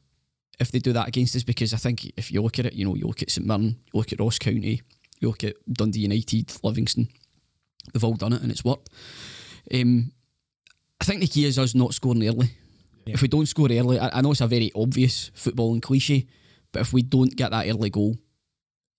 if 0.58 0.72
they 0.72 0.78
do 0.78 0.93
that 0.94 1.08
against 1.08 1.37
us. 1.37 1.44
Because 1.44 1.75
I 1.75 1.76
think 1.76 2.10
if 2.16 2.32
you 2.32 2.43
look 2.43 2.58
at 2.58 2.66
it, 2.66 2.72
you 2.72 2.84
know, 2.84 2.94
you 2.94 3.06
look 3.06 3.22
at 3.22 3.31
St 3.31 3.46
Mirren, 3.46 3.76
you 3.93 3.98
look 3.98 4.12
at 4.12 4.20
Ross 4.20 4.38
County, 4.38 4.81
you 5.20 5.28
look 5.28 5.44
at 5.44 5.56
Dundee 5.70 6.00
United, 6.00 6.52
Livingston, 6.62 7.08
they've 7.93 8.04
all 8.04 8.14
done 8.14 8.32
it 8.32 8.43
and 8.43 8.50
it's 8.50 8.64
worked. 8.64 8.88
Um, 9.72 10.12
I 11.00 11.04
think 11.04 11.20
the 11.20 11.26
key 11.26 11.44
is 11.44 11.58
us 11.58 11.75
not 11.75 11.94
scoring 11.94 12.26
early. 12.26 12.50
If 13.06 13.22
we 13.22 13.28
don't 13.28 13.46
score 13.46 13.69
early, 13.70 14.00
I, 14.00 14.19
I 14.19 14.20
know 14.20 14.32
it's 14.32 14.40
a 14.40 14.48
very 14.48 14.72
obvious 14.75 15.31
footballing 15.31 15.81
cliche, 15.81 16.26
but 16.72 16.81
if 16.81 16.93
we 16.93 17.02
don't 17.02 17.37
get 17.37 17.52
that 17.52 17.69
early 17.69 17.90
goal, 17.90 18.16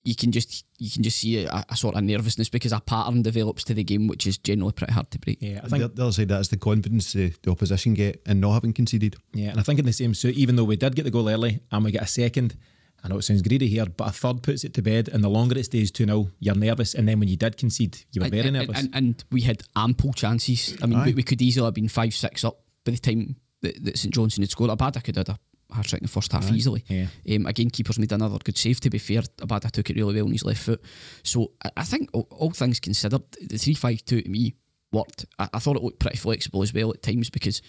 you 0.04 0.16
can 0.16 0.32
just 0.32 0.66
you 0.80 0.90
can 0.90 1.04
just 1.04 1.20
see 1.20 1.44
a, 1.46 1.66
a 1.70 1.76
sort 1.76 1.96
of 1.96 2.04
nervousness 2.04 2.50
because 2.50 2.72
a 2.72 2.80
pattern 2.80 3.22
develops 3.22 3.64
to 3.66 3.74
the 3.74 3.84
game, 3.84 4.08
which 4.08 4.26
is 4.26 4.38
generally 4.38 4.72
pretty 4.72 4.94
hard 4.94 5.12
to 5.12 5.20
break. 5.20 5.38
Yeah, 5.42 5.62
I 5.64 5.68
think 5.68 5.96
the 5.96 6.04
other 6.04 6.12
side 6.12 6.30
that 6.30 6.40
is 6.40 6.50
the 6.50 6.58
confidence 6.58 7.14
the, 7.14 7.34
the 7.42 7.52
opposition 7.52 7.94
get 7.94 8.22
in 8.26 8.40
not 8.40 8.54
having 8.54 8.74
conceded. 8.74 9.16
Yeah, 9.34 9.50
and 9.50 9.60
I 9.60 9.64
think 9.64 9.80
in 9.80 9.86
the 9.86 9.94
same 9.94 10.14
suit, 10.14 10.36
even 10.36 10.56
though 10.56 10.64
we 10.64 10.78
did 10.78 10.96
get 10.96 11.04
the 11.04 11.12
goal 11.12 11.30
early 11.30 11.60
and 11.72 11.84
we 11.84 11.92
get 11.92 12.04
a 12.04 12.08
second, 12.08 12.56
I 13.04 13.10
know 13.10 13.18
it 13.18 13.24
sounds 13.24 13.42
greedy 13.42 13.68
here, 13.68 13.86
but 13.86 14.08
a 14.08 14.12
third 14.12 14.44
puts 14.44 14.64
it 14.64 14.74
to 14.76 14.82
bed. 14.82 15.08
And 15.10 15.24
the 15.24 15.30
longer 15.30 15.58
it 15.58 15.66
stays 15.66 15.92
2 15.92 16.06
0, 16.06 16.30
you're 16.40 16.56
nervous. 16.56 16.94
And 16.96 17.08
then 17.08 17.20
when 17.20 17.30
you 17.30 17.38
did 17.38 17.58
concede, 17.58 18.06
you 18.12 18.22
were 18.22 18.26
And- 18.26 18.34
very 18.34 18.48
and, 18.48 18.58
nervous. 18.58 18.80
And, 18.80 18.90
and 18.96 19.24
we 19.32 19.42
had 19.42 19.62
ample 19.76 20.14
chances. 20.14 20.76
I 20.82 20.86
mean, 20.88 21.04
we, 21.04 21.14
we 21.14 21.24
could 21.24 21.42
easily 21.42 21.66
have 21.66 21.74
been 21.74 21.90
five, 21.90 22.14
six 22.14 22.44
up 22.44 22.60
by 22.86 22.92
the 22.94 22.98
time 22.98 23.36
that, 23.62 23.84
that 23.84 23.98
St 23.98 24.14
Johnstone 24.14 24.44
had 24.44 24.50
scored. 24.52 24.72
Abada 24.72 25.04
could 25.04 25.16
have 25.16 25.28
had 25.28 25.36
a 25.36 25.40
hat 25.72 25.86
trick 25.86 26.02
in 26.02 26.06
the 26.06 26.12
first 26.12 26.32
half 26.32 26.52
easily. 26.52 26.84
Yeah. 26.88 27.08
Um, 27.36 27.46
again, 27.46 27.70
keepers 27.70 28.00
made 28.00 28.12
another 28.12 28.38
good 28.44 28.58
save. 28.58 28.80
To 28.82 28.90
be 28.90 29.00
fair, 29.00 29.22
Abada 29.42 29.72
took 29.72 29.90
it 29.90 29.96
really 29.96 30.16
well 30.16 30.26
on 30.26 30.32
his 30.32 30.46
left 30.46 30.64
foot. 30.64 30.82
So 31.24 31.52
I, 31.64 31.70
I 31.78 31.84
think 31.84 32.10
all, 32.14 32.28
all 32.32 32.52
things 32.52 32.80
considered, 32.80 33.24
the 33.42 33.58
three-five-two 33.58 34.22
to 34.22 34.30
me 34.30 34.56
worked. 34.92 35.26
I, 35.38 35.50
I 35.54 35.60
thought 35.60 35.76
it 35.76 35.84
looked 35.84 36.00
pretty 36.00 36.18
flexible 36.18 36.64
as 36.64 36.74
well 36.74 36.92
at 36.92 37.04
times 37.04 37.30
because 37.30 37.62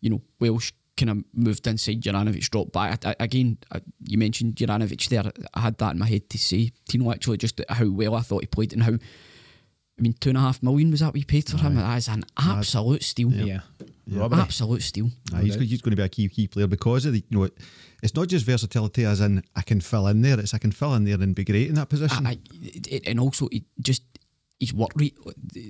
you 0.00 0.10
know 0.10 0.22
Welsh 0.40 0.72
kind 0.96 1.10
of 1.10 1.24
moved 1.32 1.66
inside. 1.66 2.02
Juranovic 2.02 2.50
dropped 2.50 2.72
back. 2.72 3.04
I, 3.04 3.10
I, 3.10 3.14
again, 3.20 3.58
you 4.04 4.18
mentioned 4.18 4.56
Juranovic 4.56 5.08
there. 5.08 5.30
I 5.54 5.60
had 5.60 5.78
that 5.78 5.92
in 5.92 5.98
my 5.98 6.08
head 6.08 6.28
to 6.30 6.38
say 6.38 6.72
Tino 6.88 7.12
actually 7.12 7.38
just 7.38 7.60
how 7.68 7.88
well 7.88 8.14
I 8.14 8.20
thought 8.20 8.42
he 8.42 8.46
played 8.46 8.72
and 8.72 8.82
how. 8.82 8.94
I 9.98 10.02
mean, 10.02 10.14
two 10.20 10.28
and 10.30 10.38
a 10.38 10.40
half 10.40 10.62
million 10.62 10.90
was 10.90 11.00
that 11.00 11.12
we 11.12 11.24
paid 11.24 11.48
for 11.48 11.56
him? 11.58 11.74
That 11.76 11.96
is 11.98 12.08
an 12.08 12.24
absolute 12.36 13.02
steal. 13.02 13.32
yeah. 13.32 13.60
Robbery. 14.10 14.40
Absolute 14.40 14.82
steal. 14.82 15.10
Aye, 15.34 15.42
he's, 15.42 15.54
he's 15.56 15.82
going 15.82 15.90
to 15.90 15.96
be 15.96 16.02
a 16.02 16.08
key 16.08 16.28
key 16.28 16.46
player 16.48 16.66
because 16.66 17.04
of 17.04 17.12
the 17.12 17.22
you 17.28 17.38
know 17.38 17.48
it's 18.02 18.14
not 18.14 18.28
just 18.28 18.46
versatility 18.46 19.04
as 19.04 19.20
in 19.20 19.42
I 19.54 19.60
can 19.62 19.80
fill 19.80 20.06
in 20.06 20.22
there. 20.22 20.38
It's 20.40 20.54
I 20.54 20.58
can 20.58 20.72
fill 20.72 20.94
in 20.94 21.04
there 21.04 21.20
and 21.20 21.34
be 21.34 21.44
great 21.44 21.68
in 21.68 21.74
that 21.74 21.88
position. 21.90 22.26
I, 22.26 22.30
I, 22.30 22.38
it- 22.62 23.06
and 23.06 23.20
also, 23.20 23.48
he 23.52 23.64
just 23.80 24.02
his 24.60 24.72
work 24.72 24.90
rate. 24.96 25.16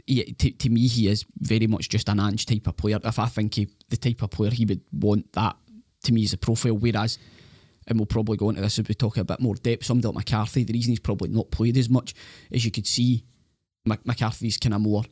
He, 0.06 0.22
to, 0.34 0.50
to 0.50 0.70
me, 0.70 0.86
he 0.86 1.08
is 1.08 1.24
very 1.38 1.66
much 1.66 1.88
just 1.88 2.08
an 2.08 2.20
Ange 2.20 2.46
type 2.46 2.66
of 2.68 2.76
player. 2.76 2.98
If 3.02 3.18
I 3.18 3.26
think 3.26 3.54
he, 3.54 3.68
the 3.88 3.96
type 3.96 4.22
of 4.22 4.30
player 4.30 4.50
he 4.50 4.64
would 4.66 4.82
want, 4.92 5.32
that 5.32 5.56
to 6.04 6.12
me 6.12 6.22
is 6.22 6.32
a 6.32 6.38
profile. 6.38 6.74
Whereas, 6.78 7.18
and 7.88 7.98
we'll 7.98 8.06
probably 8.06 8.36
go 8.36 8.50
into 8.50 8.60
this 8.62 8.78
as 8.78 8.86
we 8.88 8.94
talk 8.94 9.16
a 9.16 9.24
bit 9.24 9.40
more 9.40 9.56
depth. 9.56 9.84
Somebody 9.84 10.06
like 10.08 10.14
McCarthy, 10.30 10.62
the 10.64 10.72
reason 10.74 10.92
he's 10.92 11.00
probably 11.00 11.30
not 11.30 11.50
played 11.50 11.76
as 11.76 11.90
much 11.90 12.14
as 12.52 12.64
you 12.64 12.70
could 12.70 12.86
see, 12.86 13.14
Mc- 13.16 13.24
McCarthy's 13.84 14.58
kind 14.58 14.74
of 14.74 14.80
more 14.82 15.04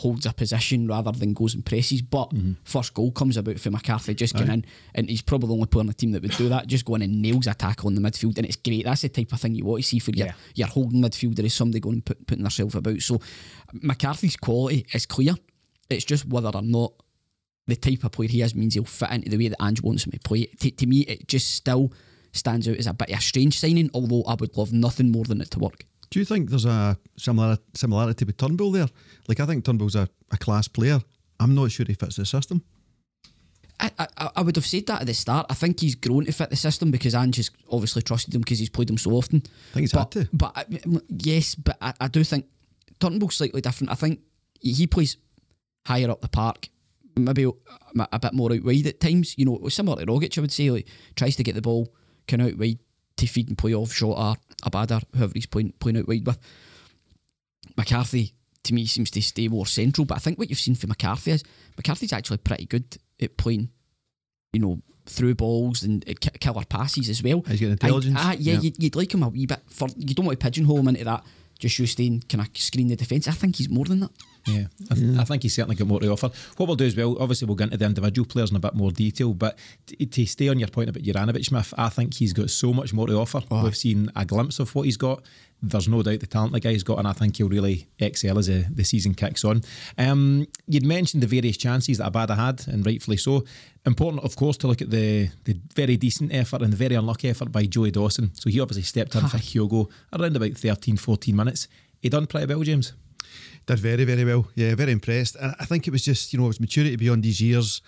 holds 0.00 0.24
a 0.24 0.32
position 0.32 0.86
rather 0.88 1.12
than 1.12 1.34
goes 1.34 1.54
and 1.54 1.64
presses. 1.64 2.00
But 2.00 2.30
mm-hmm. 2.30 2.52
first 2.64 2.94
goal 2.94 3.12
comes 3.12 3.36
about 3.36 3.60
for 3.60 3.70
McCarthy 3.70 4.14
just 4.14 4.34
going 4.34 4.50
in, 4.50 4.64
and 4.94 5.10
he's 5.10 5.20
probably 5.22 5.48
the 5.48 5.54
only 5.54 5.66
player 5.66 5.82
on 5.82 5.86
the 5.86 5.94
team 5.94 6.12
that 6.12 6.22
would 6.22 6.36
do 6.36 6.48
that. 6.48 6.66
Just 6.66 6.86
going 6.86 7.02
and 7.02 7.20
nails 7.20 7.46
a 7.46 7.54
tackle 7.54 7.88
in 7.88 7.94
the 7.94 8.00
midfield, 8.00 8.38
and 8.38 8.46
it's 8.46 8.56
great. 8.56 8.84
That's 8.84 9.02
the 9.02 9.10
type 9.10 9.32
of 9.32 9.40
thing 9.40 9.54
you 9.54 9.64
want 9.64 9.82
to 9.82 9.88
see 9.88 9.98
for 9.98 10.12
your 10.12 10.28
Yeah. 10.28 10.32
your 10.54 10.68
holding 10.68 11.02
midfielder 11.02 11.44
is 11.44 11.54
somebody 11.54 11.80
going 11.80 11.96
and 11.96 12.04
put, 12.04 12.26
putting 12.26 12.44
themselves 12.44 12.74
about. 12.74 13.00
So 13.02 13.20
McCarthy's 13.72 14.36
quality 14.36 14.86
is 14.94 15.06
clear. 15.06 15.34
It's 15.90 16.04
just 16.04 16.26
whether 16.26 16.50
or 16.54 16.62
not 16.62 16.92
the 17.66 17.76
type 17.76 18.04
of 18.04 18.12
player 18.12 18.28
he 18.28 18.42
is 18.42 18.54
means 18.54 18.74
he'll 18.74 18.84
fit 18.84 19.10
into 19.10 19.28
the 19.28 19.36
way 19.36 19.48
that 19.48 19.62
Ange 19.62 19.82
wants 19.82 20.06
him 20.06 20.12
to 20.12 20.18
play. 20.20 20.46
To, 20.46 20.70
to 20.70 20.86
me, 20.86 21.00
it 21.00 21.28
just 21.28 21.54
still 21.54 21.92
stands 22.32 22.66
out 22.68 22.76
as 22.76 22.86
a 22.86 22.94
bit 22.94 23.10
of 23.10 23.18
a 23.18 23.22
strange 23.22 23.58
signing. 23.58 23.90
Although 23.92 24.24
I 24.24 24.34
would 24.34 24.56
love 24.56 24.72
nothing 24.72 25.10
more 25.10 25.24
than 25.24 25.40
it 25.40 25.50
to 25.52 25.58
work. 25.58 25.84
Do 26.10 26.18
you 26.18 26.24
think 26.24 26.50
there's 26.50 26.64
a 26.64 26.98
similar 27.16 27.58
similarity 27.74 28.24
with 28.24 28.36
Turnbull 28.36 28.72
there? 28.72 28.88
Like 29.28 29.40
I 29.40 29.46
think 29.46 29.64
Turnbull's 29.64 29.94
a, 29.94 30.08
a 30.30 30.36
class 30.36 30.66
player. 30.68 31.00
I'm 31.38 31.54
not 31.54 31.70
sure 31.70 31.86
he 31.86 31.94
fits 31.94 32.16
the 32.16 32.26
system. 32.26 32.62
I, 33.78 33.90
I, 33.98 34.30
I 34.36 34.42
would 34.42 34.56
have 34.56 34.66
said 34.66 34.86
that 34.88 35.00
at 35.00 35.06
the 35.06 35.14
start. 35.14 35.46
I 35.48 35.54
think 35.54 35.80
he's 35.80 35.94
grown 35.94 36.26
to 36.26 36.32
fit 36.32 36.50
the 36.50 36.56
system 36.56 36.90
because 36.90 37.14
Ange 37.14 37.36
has 37.36 37.50
obviously 37.70 38.02
trusted 38.02 38.34
him 38.34 38.42
because 38.42 38.58
he's 38.58 38.68
played 38.68 38.90
him 38.90 38.98
so 38.98 39.12
often. 39.12 39.42
I 39.70 39.74
think 39.74 39.82
he's 39.84 39.92
but, 39.92 40.14
had 40.14 40.24
to. 40.24 40.28
But 40.32 40.52
I- 40.54 41.00
yes, 41.08 41.54
but 41.54 41.78
I, 41.80 41.94
I 42.00 42.08
do 42.08 42.22
think 42.22 42.46
Turnbull's 42.98 43.36
slightly 43.36 43.62
different. 43.62 43.90
I 43.90 43.94
think 43.94 44.20
he 44.60 44.86
plays 44.86 45.16
higher 45.86 46.10
up 46.10 46.20
the 46.20 46.28
park, 46.28 46.68
maybe 47.16 47.44
a, 47.44 47.50
a 48.12 48.18
bit 48.18 48.34
more 48.34 48.52
out 48.52 48.64
wide 48.64 48.86
at 48.86 49.00
times. 49.00 49.38
You 49.38 49.46
know, 49.46 49.68
similar 49.68 50.04
to 50.04 50.12
Rogic, 50.12 50.36
I 50.36 50.40
would 50.42 50.52
say. 50.52 50.70
Like 50.70 50.88
tries 51.16 51.36
to 51.36 51.42
get 51.42 51.54
the 51.54 51.62
ball 51.62 51.94
kind 52.28 52.42
of 52.42 52.48
out 52.48 52.58
wide 52.58 52.80
to 53.20 53.26
feed 53.26 53.48
and 53.48 53.56
play 53.56 53.74
off 53.74 53.92
shot 53.92 54.16
or 54.18 54.36
Abada, 54.70 55.02
whoever 55.16 55.32
he's 55.34 55.46
playing 55.46 55.72
playing 55.80 55.98
out 55.98 56.08
wide 56.08 56.26
with. 56.26 56.38
McCarthy 57.76 58.34
to 58.64 58.74
me 58.74 58.86
seems 58.86 59.10
to 59.12 59.22
stay 59.22 59.48
more 59.48 59.66
central, 59.66 60.04
but 60.04 60.16
I 60.16 60.18
think 60.18 60.38
what 60.38 60.50
you've 60.50 60.58
seen 60.58 60.74
for 60.74 60.86
McCarthy 60.86 61.30
is 61.32 61.44
McCarthy's 61.76 62.12
actually 62.12 62.38
pretty 62.38 62.66
good 62.66 62.96
at 63.22 63.36
playing, 63.36 63.70
you 64.52 64.60
know, 64.60 64.82
through 65.06 65.34
balls 65.34 65.82
and 65.82 66.04
ki- 66.04 66.30
killer 66.40 66.64
passes 66.68 67.08
as 67.08 67.22
well. 67.22 67.42
He's 67.46 67.60
got 67.60 67.68
intelligence. 67.70 68.18
I, 68.18 68.30
I, 68.30 68.32
yeah, 68.34 68.54
Yeah. 68.54 68.60
You'd, 68.60 68.82
you'd 68.82 68.96
like 68.96 69.14
him 69.14 69.22
a 69.22 69.28
wee 69.28 69.46
bit 69.46 69.60
for. 69.68 69.88
You 69.96 70.14
don't 70.14 70.26
want 70.26 70.38
to 70.38 70.44
pigeonhole 70.44 70.78
him 70.78 70.88
into 70.88 71.04
that. 71.04 71.24
Just 71.58 71.78
you 71.78 71.86
staying, 71.86 72.22
kind 72.28 72.46
of 72.46 72.56
screen 72.56 72.88
the 72.88 72.96
defence. 72.96 73.28
I 73.28 73.32
think 73.32 73.56
he's 73.56 73.68
more 73.68 73.84
than 73.84 74.00
that. 74.00 74.10
Yeah, 74.46 74.64
I, 74.90 74.94
th- 74.94 75.18
I 75.18 75.24
think 75.24 75.42
he's 75.42 75.54
certainly 75.54 75.76
got 75.76 75.86
more 75.86 76.00
to 76.00 76.08
offer. 76.08 76.30
What 76.56 76.66
we'll 76.66 76.76
do 76.76 76.84
is, 76.86 76.96
well, 76.96 77.16
obviously 77.20 77.46
we'll 77.46 77.56
get 77.56 77.64
into 77.66 77.76
the 77.76 77.84
individual 77.84 78.26
players 78.26 78.50
in 78.50 78.56
a 78.56 78.60
bit 78.60 78.74
more 78.74 78.90
detail, 78.90 79.34
but 79.34 79.58
t- 79.86 80.06
to 80.06 80.26
stay 80.26 80.48
on 80.48 80.58
your 80.58 80.68
point 80.68 80.88
about 80.88 81.02
Juranovic 81.02 81.44
Smith, 81.44 81.74
I 81.76 81.88
think 81.90 82.14
he's 82.14 82.32
got 82.32 82.48
so 82.50 82.72
much 82.72 82.92
more 82.94 83.06
to 83.06 83.14
offer. 83.18 83.42
We've 83.62 83.76
seen 83.76 84.10
a 84.16 84.24
glimpse 84.24 84.58
of 84.58 84.74
what 84.74 84.86
he's 84.86 84.96
got. 84.96 85.22
There's 85.62 85.88
no 85.88 86.02
doubt 86.02 86.20
the 86.20 86.26
talent 86.26 86.54
the 86.54 86.60
guy's 86.60 86.82
got, 86.82 86.98
and 86.98 87.06
I 87.06 87.12
think 87.12 87.36
he'll 87.36 87.50
really 87.50 87.86
excel 87.98 88.38
as 88.38 88.46
the, 88.46 88.64
the 88.70 88.82
season 88.82 89.12
kicks 89.12 89.44
on. 89.44 89.60
Um, 89.98 90.46
you'd 90.66 90.86
mentioned 90.86 91.22
the 91.22 91.26
various 91.26 91.58
chances 91.58 91.98
that 91.98 92.10
Abada 92.10 92.34
had, 92.34 92.66
and 92.66 92.84
rightfully 92.86 93.18
so. 93.18 93.44
Important, 93.84 94.24
of 94.24 94.36
course, 94.36 94.56
to 94.58 94.66
look 94.68 94.80
at 94.80 94.90
the 94.90 95.28
the 95.44 95.58
very 95.74 95.98
decent 95.98 96.32
effort 96.34 96.62
and 96.62 96.72
the 96.72 96.78
very 96.78 96.94
unlucky 96.94 97.28
effort 97.28 97.52
by 97.52 97.64
Joey 97.66 97.90
Dawson. 97.90 98.34
So 98.34 98.48
he 98.48 98.58
obviously 98.58 98.84
stepped 98.84 99.14
in 99.14 99.20
for 99.28 99.36
Kyogo 99.36 99.90
around 100.14 100.34
about 100.34 100.52
13, 100.52 100.96
14 100.96 101.36
minutes. 101.36 101.68
He 102.00 102.08
done 102.08 102.26
pretty 102.26 102.46
well, 102.46 102.62
James. 102.62 102.94
Did 103.66 103.78
very, 103.78 104.04
very 104.04 104.24
well. 104.24 104.48
Yeah, 104.54 104.74
very 104.74 104.92
impressed. 104.92 105.36
And 105.36 105.54
I 105.60 105.64
think 105.64 105.86
it 105.86 105.90
was 105.90 106.04
just, 106.04 106.32
you 106.32 106.38
know, 106.38 106.46
it 106.46 106.48
was 106.48 106.60
maturity 106.60 106.96
beyond 106.96 107.24
his 107.24 107.40
years 107.40 107.82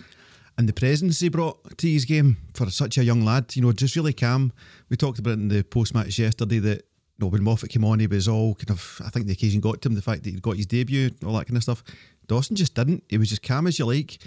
and 0.57 0.69
the 0.69 0.73
presence 0.73 1.19
he 1.19 1.29
brought 1.29 1.77
to 1.77 1.89
his 1.89 2.05
game 2.05 2.37
for 2.53 2.69
such 2.69 2.97
a 2.97 3.03
young 3.03 3.25
lad. 3.25 3.55
You 3.55 3.63
know, 3.63 3.71
just 3.71 3.95
really 3.95 4.13
calm. 4.13 4.53
We 4.89 4.97
talked 4.97 5.19
about 5.19 5.31
it 5.31 5.39
in 5.39 5.47
the 5.49 5.63
post 5.63 5.93
match 5.93 6.19
yesterday 6.19 6.59
that, 6.59 6.77
you 7.17 7.25
know, 7.25 7.27
when 7.27 7.43
Moffat 7.43 7.69
came 7.69 7.85
on, 7.85 7.99
he 7.99 8.07
was 8.07 8.27
all 8.27 8.55
kind 8.55 8.69
of, 8.69 9.01
I 9.03 9.09
think 9.09 9.25
the 9.25 9.33
occasion 9.33 9.61
got 9.61 9.81
to 9.81 9.89
him, 9.89 9.95
the 9.95 10.01
fact 10.01 10.23
that 10.23 10.29
he'd 10.29 10.41
got 10.41 10.57
his 10.57 10.65
debut, 10.65 11.09
all 11.25 11.33
that 11.33 11.47
kind 11.47 11.57
of 11.57 11.63
stuff. 11.63 11.83
Dawson 12.27 12.55
just 12.55 12.75
didn't. 12.75 13.03
He 13.09 13.17
was 13.17 13.29
just 13.29 13.43
calm 13.43 13.67
as 13.67 13.79
you 13.79 13.85
like. 13.85 14.19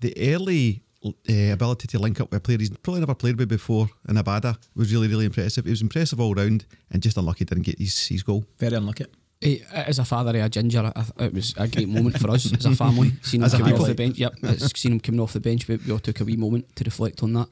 The 0.00 0.14
early 0.34 0.82
uh, 1.04 1.52
ability 1.52 1.88
to 1.88 1.98
link 1.98 2.20
up 2.20 2.30
with 2.30 2.38
a 2.38 2.40
player 2.40 2.58
he's 2.58 2.70
probably 2.70 3.00
never 3.00 3.14
played 3.14 3.38
with 3.38 3.48
before 3.48 3.88
in 4.08 4.16
Abada 4.16 4.56
was 4.74 4.92
really, 4.92 5.08
really 5.08 5.26
impressive. 5.26 5.66
It 5.66 5.70
was 5.70 5.82
impressive 5.82 6.20
all 6.20 6.34
round 6.34 6.66
and 6.90 7.02
just 7.02 7.16
unlucky 7.16 7.44
didn't 7.44 7.64
get 7.64 7.78
his, 7.78 8.06
his 8.06 8.22
goal. 8.22 8.44
Very 8.58 8.76
unlucky. 8.76 9.06
Eh, 9.44 9.58
As 9.72 9.98
a 9.98 10.04
father 10.04 10.30
of 10.38 10.44
a 10.44 10.48
ginger, 10.48 10.90
I, 10.94 11.24
it 11.24 11.34
was 11.34 11.54
a 11.58 11.68
great 11.68 11.88
moment 11.88 12.18
for 12.18 12.30
us 12.30 12.50
as 12.52 12.64
a 12.64 12.74
family. 12.74 13.12
Seeing 13.22 13.42
him 13.42 13.50
coming 13.50 13.74
off 13.74 13.86
the 13.86 13.94
bench, 13.94 14.18
yep, 14.18 14.32
seeing 14.74 14.94
him 14.94 15.00
coming 15.00 15.20
off 15.20 15.32
the 15.34 15.40
bench, 15.40 15.68
we, 15.68 15.76
we 15.76 15.92
all 15.92 15.98
took 15.98 16.20
a 16.20 16.24
wee 16.24 16.36
moment 16.36 16.74
to 16.76 16.84
reflect 16.84 17.22
on 17.22 17.34
that. 17.34 17.48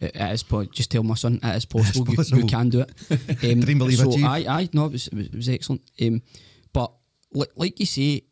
It, 0.00 0.16
it 0.16 0.32
is 0.32 0.42
po- 0.42 0.64
just 0.64 0.90
tell 0.90 1.02
my 1.04 1.14
son 1.14 1.38
it 1.42 1.56
is 1.56 1.64
possible. 1.64 2.08
You, 2.10 2.16
possible. 2.16 2.40
you 2.40 2.46
can 2.46 2.68
do 2.68 2.80
it. 2.80 2.90
Um, 3.52 3.60
Dream, 3.60 3.78
believe, 3.78 3.98
so 3.98 4.10
aye, 4.26 4.44
aye, 4.48 4.68
no, 4.72 4.86
it 4.86 4.92
was, 4.92 5.06
it 5.08 5.14
was, 5.14 5.26
it 5.26 5.34
was 5.34 5.48
excellent. 5.48 5.82
Um, 6.02 6.22
but 6.72 6.92
like, 7.32 7.50
like 7.54 7.78
you 7.80 7.86
say, 7.86 8.22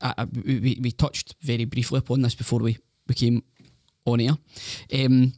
I, 0.00 0.14
I, 0.18 0.24
we, 0.24 0.78
we- 0.82 0.92
touched 0.92 1.36
very 1.40 1.64
briefly 1.64 1.98
upon 1.98 2.20
this 2.22 2.34
before 2.34 2.58
we, 2.60 2.76
we 3.06 3.14
came 3.14 3.42
on 4.04 4.20
air. 4.20 4.32
Um, 4.94 5.32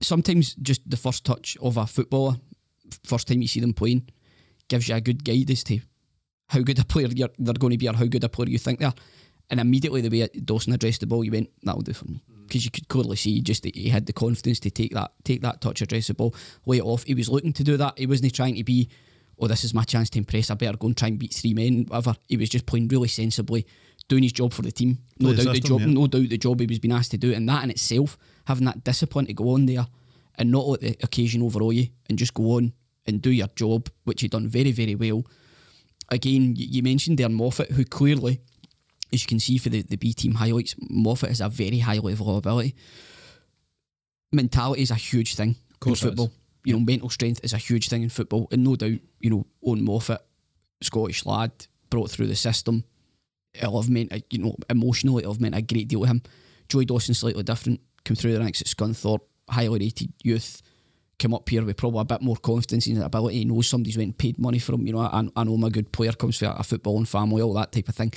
sometimes 0.00 0.54
just 0.54 0.88
the 0.88 0.96
first 0.96 1.24
touch 1.24 1.56
of 1.60 1.76
a 1.76 1.86
footballer, 1.86 2.36
first 3.04 3.28
time 3.28 3.42
you 3.42 3.48
see 3.48 3.60
them 3.60 3.74
playing, 3.74 4.08
gives 4.68 4.88
you 4.88 4.94
a 4.94 5.00
good 5.00 5.24
guide 5.24 5.50
as 5.50 5.64
to 5.64 5.80
how 6.48 6.60
good 6.60 6.78
a 6.78 6.84
player 6.84 7.08
you're, 7.08 7.30
they're 7.38 7.54
going 7.54 7.72
to 7.72 7.78
be 7.78 7.88
or 7.88 7.94
how 7.94 8.06
good 8.06 8.24
a 8.24 8.28
player 8.28 8.48
you 8.48 8.58
think 8.58 8.78
they 8.78 8.84
are. 8.84 8.94
And 9.50 9.60
immediately 9.60 10.00
the 10.00 10.08
way 10.08 10.28
Dawson 10.44 10.72
addressed 10.72 11.00
the 11.00 11.06
ball, 11.06 11.24
you 11.24 11.30
went, 11.30 11.50
that'll 11.62 11.82
do 11.82 11.92
for 11.92 12.06
me. 12.06 12.22
Mm. 12.30 12.46
Because 12.46 12.64
you 12.64 12.70
could 12.70 12.88
clearly 12.88 13.16
see 13.16 13.40
just 13.40 13.62
that 13.64 13.76
he 13.76 13.88
had 13.88 14.06
the 14.06 14.12
confidence 14.12 14.60
to 14.60 14.70
take 14.70 14.94
that 14.94 15.12
take 15.22 15.42
that 15.42 15.60
touch, 15.60 15.82
address 15.82 16.06
the 16.06 16.14
ball, 16.14 16.34
lay 16.66 16.78
it 16.78 16.84
off. 16.84 17.04
He 17.04 17.14
was 17.14 17.28
looking 17.28 17.52
to 17.54 17.64
do 17.64 17.76
that. 17.76 17.98
He 17.98 18.06
wasn't 18.06 18.34
trying 18.34 18.54
to 18.56 18.64
be, 18.64 18.88
oh, 19.38 19.46
this 19.46 19.64
is 19.64 19.74
my 19.74 19.84
chance 19.84 20.08
to 20.10 20.18
impress. 20.18 20.50
I 20.50 20.54
better 20.54 20.76
go 20.76 20.86
and 20.86 20.96
try 20.96 21.08
and 21.08 21.18
beat 21.18 21.34
three 21.34 21.54
men, 21.54 21.84
whatever. 21.88 22.16
He 22.26 22.36
was 22.36 22.48
just 22.48 22.66
playing 22.66 22.88
really 22.88 23.08
sensibly, 23.08 23.66
doing 24.08 24.22
his 24.22 24.32
job 24.32 24.52
for 24.52 24.62
the 24.62 24.72
team. 24.72 24.98
No 25.18 25.32
the 25.32 25.44
doubt 25.44 25.54
the 25.54 25.60
job, 25.60 25.80
yeah. 25.80 25.86
no 25.86 26.06
doubt 26.06 26.28
the 26.28 26.38
job 26.38 26.60
he 26.60 26.66
was 26.66 26.78
being 26.78 26.92
asked 26.92 27.10
to 27.10 27.18
do. 27.18 27.32
And 27.32 27.48
that 27.48 27.64
in 27.64 27.70
itself, 27.70 28.16
having 28.46 28.64
that 28.66 28.84
discipline 28.84 29.26
to 29.26 29.34
go 29.34 29.50
on 29.50 29.66
there 29.66 29.86
and 30.36 30.50
not 30.50 30.66
let 30.66 30.80
the 30.80 30.96
occasion 31.02 31.42
overawe 31.42 31.70
you 31.70 31.88
and 32.08 32.18
just 32.18 32.34
go 32.34 32.56
on 32.56 32.72
and 33.06 33.20
do 33.20 33.30
your 33.30 33.48
job, 33.56 33.88
which 34.04 34.22
he'd 34.22 34.30
done 34.30 34.48
very, 34.48 34.72
very 34.72 34.94
well 34.94 35.24
again, 36.08 36.54
you, 36.56 36.82
mentioned 36.82 37.18
there 37.18 37.28
Moffat, 37.28 37.70
who 37.72 37.84
clearly, 37.84 38.40
as 39.12 39.22
you 39.22 39.26
can 39.26 39.40
see 39.40 39.58
for 39.58 39.68
the, 39.68 39.82
the 39.82 39.96
B 39.96 40.12
team 40.12 40.34
highlights, 40.34 40.74
Moffat 40.90 41.28
has 41.30 41.40
a 41.40 41.48
very 41.48 41.78
high 41.78 41.98
level 41.98 42.30
of 42.30 42.36
ability. 42.36 42.74
Mentality 44.32 44.82
is 44.82 44.90
a 44.90 44.96
huge 44.96 45.34
thing 45.34 45.50
in 45.50 45.94
football. 46.08 46.32
You 46.64 46.72
know, 46.74 46.80
mental 46.80 47.10
strength 47.10 47.40
is 47.44 47.52
a 47.52 47.58
huge 47.58 47.88
thing 47.88 48.02
in 48.02 48.08
football, 48.08 48.48
and 48.50 48.64
no 48.64 48.74
doubt, 48.74 48.98
you 49.20 49.30
know, 49.30 49.46
Owen 49.64 49.84
Moffat, 49.84 50.20
Scottish 50.82 51.26
lad, 51.26 51.52
brought 51.90 52.10
through 52.10 52.26
the 52.26 52.34
system. 52.36 52.84
It'll 53.52 53.80
have 53.80 53.90
meant, 53.90 54.12
a- 54.12 54.22
you 54.30 54.38
know, 54.38 54.56
emotionally, 54.68 55.22
it'll 55.22 55.34
have 55.34 55.40
meant 55.40 55.54
a 55.54 55.62
great 55.62 55.88
deal 55.88 56.00
to 56.00 56.06
him. 56.06 56.22
Joey 56.68 56.86
Dawson 56.86 57.14
slightly 57.14 57.42
different, 57.42 57.80
come 58.04 58.16
through 58.16 58.32
the 58.32 58.40
ranks 58.40 58.60
at 58.60 58.66
Scunthorpe, 58.66 59.20
highly 59.48 59.78
rated 59.78 60.12
youth, 60.22 60.62
come 61.18 61.34
up 61.34 61.48
here 61.48 61.64
with 61.64 61.76
probably 61.76 62.00
a 62.00 62.04
bit 62.04 62.22
more 62.22 62.36
confidence 62.36 62.86
in 62.86 62.96
his 62.96 63.04
ability. 63.04 63.38
He 63.38 63.44
knows 63.44 63.66
somebody's 63.68 63.96
went 63.96 64.08
and 64.08 64.18
paid 64.18 64.38
money 64.38 64.58
for 64.58 64.72
him. 64.74 64.86
You 64.86 64.94
know, 64.94 65.00
I, 65.00 65.24
I 65.36 65.44
know 65.44 65.54
I'm 65.54 65.68
good 65.70 65.92
player, 65.92 66.12
comes 66.12 66.38
from 66.38 66.48
a 66.48 66.62
footballing 66.62 67.06
family, 67.08 67.42
all 67.42 67.54
that 67.54 67.72
type 67.72 67.88
of 67.88 67.94
thing. 67.94 68.12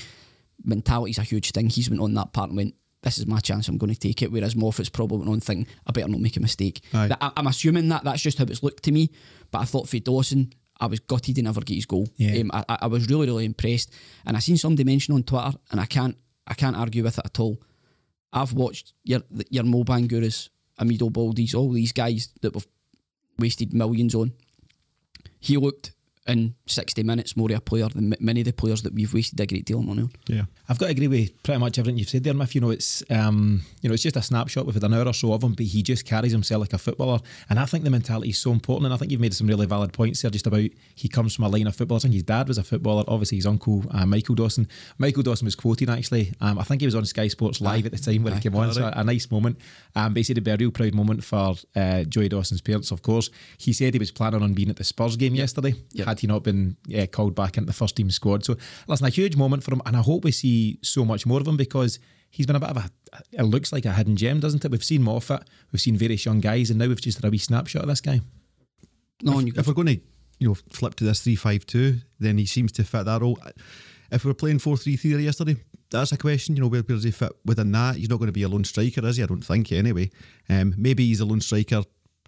Mentality's 0.63 1.17
a 1.19 1.23
huge 1.23 1.51
thing. 1.51 1.69
He's 1.69 1.89
went 1.89 2.01
on 2.01 2.13
that 2.15 2.33
part 2.33 2.49
and 2.49 2.57
went, 2.57 2.75
this 3.03 3.17
is 3.19 3.27
my 3.27 3.39
chance, 3.39 3.67
I'm 3.67 3.77
going 3.77 3.93
to 3.93 3.99
take 3.99 4.21
it. 4.23 4.31
Whereas 4.31 4.55
Moffat's 4.55 4.89
probably 4.89 5.19
went 5.19 5.29
on 5.29 5.39
thinking, 5.39 5.67
I 5.85 5.91
better 5.91 6.07
not 6.07 6.19
make 6.19 6.35
a 6.35 6.39
mistake. 6.39 6.81
Aye. 6.93 7.09
I, 7.21 7.31
I'm 7.37 7.47
assuming 7.47 7.87
that 7.89 8.03
that's 8.03 8.21
just 8.21 8.37
how 8.39 8.45
it's 8.45 8.63
looked 8.63 8.83
to 8.83 8.91
me. 8.91 9.11
But 9.51 9.59
I 9.59 9.65
thought 9.65 9.87
for 9.87 9.99
Dawson, 9.99 10.51
I 10.79 10.87
was 10.87 10.99
gutted 10.99 11.37
he 11.37 11.41
never 11.43 11.61
get 11.61 11.75
his 11.75 11.85
goal. 11.85 12.07
Yeah. 12.17 12.41
Um, 12.41 12.51
I, 12.53 12.65
I- 12.67 12.77
I 12.81 12.87
was 12.87 13.07
really, 13.09 13.27
really 13.27 13.45
impressed. 13.45 13.93
And 14.25 14.35
I 14.35 14.39
seen 14.39 14.57
somebody 14.57 14.83
mention 14.83 15.13
on 15.13 15.23
Twitter, 15.23 15.51
and 15.71 15.79
I 15.79 15.85
can't, 15.85 16.17
I 16.47 16.53
can't 16.55 16.75
argue 16.75 17.03
with 17.03 17.17
it 17.19 17.25
at 17.25 17.39
all. 17.39 17.57
I've 18.33 18.53
watched 18.53 18.93
your 19.03 19.21
your 19.49 19.63
Mo 19.63 19.83
Banguras, 19.83 20.49
Amido 20.79 21.09
Baldés, 21.09 21.55
all 21.55 21.71
these 21.71 21.93
guys 21.93 22.29
that 22.41 22.53
we've 22.53 22.67
wasted 23.39 23.73
millions 23.73 24.15
on. 24.15 24.33
He 25.39 25.57
looked 25.57 25.91
in 26.27 26.55
60 26.65 27.03
minutes 27.03 27.37
more 27.37 27.51
of 27.51 27.57
a 27.57 27.61
player 27.61 27.87
than 27.89 28.15
many 28.19 28.41
of 28.41 28.45
the 28.45 28.53
players 28.53 28.81
that 28.83 28.93
we've 28.93 29.13
wasted 29.13 29.39
a 29.39 29.45
great 29.45 29.65
deal 29.65 29.79
of 29.79 29.85
money 29.85 30.03
on. 30.03 30.11
Yeah. 30.27 30.43
I've 30.69 30.77
got 30.77 30.87
to 30.87 30.91
agree 30.91 31.07
with 31.07 31.43
pretty 31.43 31.59
much 31.59 31.79
everything 31.79 31.97
you've 31.97 32.09
said 32.09 32.23
there, 32.23 32.33
Miff. 32.33 32.53
You 32.53 32.61
know, 32.61 32.69
it's 32.71 33.03
um, 33.09 33.61
you 33.81 33.89
know, 33.89 33.93
it's 33.93 34.03
just 34.03 34.17
a 34.17 34.21
snapshot 34.21 34.65
with 34.65 34.83
an 34.83 34.93
hour 34.93 35.05
or 35.05 35.13
so 35.13 35.33
of 35.33 35.43
him, 35.43 35.53
but 35.53 35.65
he 35.65 35.81
just 35.81 36.05
carries 36.05 36.31
himself 36.31 36.61
like 36.61 36.73
a 36.73 36.77
footballer. 36.77 37.19
And 37.49 37.59
I 37.59 37.65
think 37.65 37.83
the 37.83 37.89
mentality 37.89 38.29
is 38.29 38.37
so 38.37 38.51
important. 38.51 38.85
And 38.85 38.93
I 38.93 38.97
think 38.97 39.11
you've 39.11 39.21
made 39.21 39.33
some 39.33 39.47
really 39.47 39.65
valid 39.65 39.93
points 39.93 40.21
there, 40.21 40.31
just 40.31 40.47
about 40.47 40.69
he 40.95 41.07
comes 41.07 41.35
from 41.35 41.45
a 41.45 41.49
line 41.49 41.67
of 41.67 41.75
footballers. 41.75 42.03
I 42.03 42.07
think 42.07 42.15
his 42.15 42.23
dad 42.23 42.47
was 42.47 42.57
a 42.57 42.63
footballer. 42.63 43.03
Obviously, 43.07 43.37
his 43.37 43.45
uncle 43.45 43.85
uh, 43.91 44.05
Michael 44.05 44.35
Dawson. 44.35 44.67
Michael 44.97 45.23
Dawson 45.23 45.45
was 45.45 45.55
quoted 45.55 45.89
actually. 45.89 46.33
Um, 46.41 46.59
I 46.59 46.63
think 46.63 46.81
he 46.81 46.87
was 46.87 46.95
on 46.95 47.05
Sky 47.05 47.27
Sports 47.29 47.61
Live 47.61 47.85
at 47.85 47.91
the 47.91 47.97
time 47.97 48.23
when 48.23 48.33
Aye. 48.33 48.37
he 48.37 48.41
came 48.41 48.55
on. 48.55 48.73
So 48.73 48.85
a, 48.85 48.91
a 48.97 49.03
nice 49.03 49.31
moment. 49.31 49.57
Um, 49.95 50.13
but 50.13 50.17
he 50.17 50.23
said 50.23 50.33
it'd 50.33 50.43
be 50.43 50.51
a 50.51 50.57
real 50.57 50.71
proud 50.71 50.93
moment 50.93 51.23
for 51.23 51.55
uh, 51.75 52.03
Joey 52.03 52.29
Dawson's 52.29 52.61
parents. 52.61 52.91
Of 52.91 53.01
course, 53.01 53.29
he 53.57 53.73
said 53.73 53.93
he 53.93 53.99
was 53.99 54.11
planning 54.11 54.41
on 54.41 54.53
being 54.53 54.69
at 54.69 54.75
the 54.75 54.83
Spurs 54.83 55.15
game 55.15 55.35
yesterday. 55.35 55.75
Yep. 55.93 56.07
Had 56.07 56.16
he 56.19 56.27
not 56.27 56.43
been 56.43 56.77
uh, 56.97 57.05
called 57.07 57.35
back 57.35 57.57
into 57.57 57.67
the 57.67 57.73
first 57.73 57.95
team 57.95 58.09
squad. 58.09 58.45
So 58.45 58.57
listen, 58.87 59.05
a 59.05 59.09
huge 59.09 59.35
moment 59.35 59.63
for 59.63 59.73
him, 59.73 59.81
and 59.85 59.95
I 59.95 60.01
hope 60.01 60.23
we 60.23 60.31
see 60.31 60.79
so 60.81 61.05
much 61.05 61.25
more 61.25 61.39
of 61.39 61.47
him 61.47 61.57
because 61.57 61.99
he's 62.29 62.45
been 62.45 62.55
a 62.55 62.59
bit 62.59 62.69
of 62.69 62.77
a. 62.77 62.89
It 63.31 63.43
looks 63.43 63.71
like 63.71 63.85
a 63.85 63.93
hidden 63.93 64.15
gem, 64.15 64.39
doesn't 64.39 64.63
it? 64.63 64.71
We've 64.71 64.83
seen 64.83 65.03
Moffat, 65.03 65.47
we've 65.71 65.81
seen 65.81 65.97
various 65.97 66.25
young 66.25 66.39
guys, 66.39 66.69
and 66.69 66.79
now 66.79 66.87
we've 66.87 67.01
just 67.01 67.17
had 67.17 67.25
a 67.25 67.31
wee 67.31 67.37
snapshot 67.37 67.83
of 67.83 67.87
this 67.87 68.01
guy. 68.01 68.21
No, 69.21 69.37
on 69.37 69.47
you 69.47 69.53
if 69.55 69.67
we're 69.67 69.73
going 69.73 69.87
to 69.87 69.99
you 70.39 70.47
know 70.49 70.55
flip 70.71 70.95
to 70.95 71.03
this 71.03 71.21
three 71.21 71.35
five 71.35 71.65
two, 71.65 71.97
then 72.19 72.37
he 72.37 72.45
seems 72.45 72.71
to 72.73 72.83
fit 72.83 73.05
that 73.05 73.21
role. 73.21 73.39
If 74.11 74.23
we 74.23 74.29
were 74.29 74.35
playing 74.35 74.59
four 74.59 74.77
three 74.77 74.95
three 74.95 75.15
yesterday, 75.17 75.55
that's 75.89 76.11
a 76.11 76.17
question. 76.17 76.55
You 76.55 76.63
know 76.63 76.67
where, 76.67 76.81
where 76.81 76.95
does 76.95 77.03
he 77.03 77.11
fit 77.11 77.31
within 77.45 77.71
that? 77.71 77.95
He's 77.95 78.09
not 78.09 78.17
going 78.17 78.27
to 78.27 78.33
be 78.33 78.43
a 78.43 78.49
lone 78.49 78.63
striker, 78.63 79.05
is 79.05 79.17
he? 79.17 79.23
I 79.23 79.25
don't 79.25 79.43
think 79.43 79.71
anyway. 79.71 80.09
Um, 80.49 80.73
maybe 80.77 81.05
he's 81.05 81.19
a 81.19 81.25
lone 81.25 81.41
striker 81.41 81.83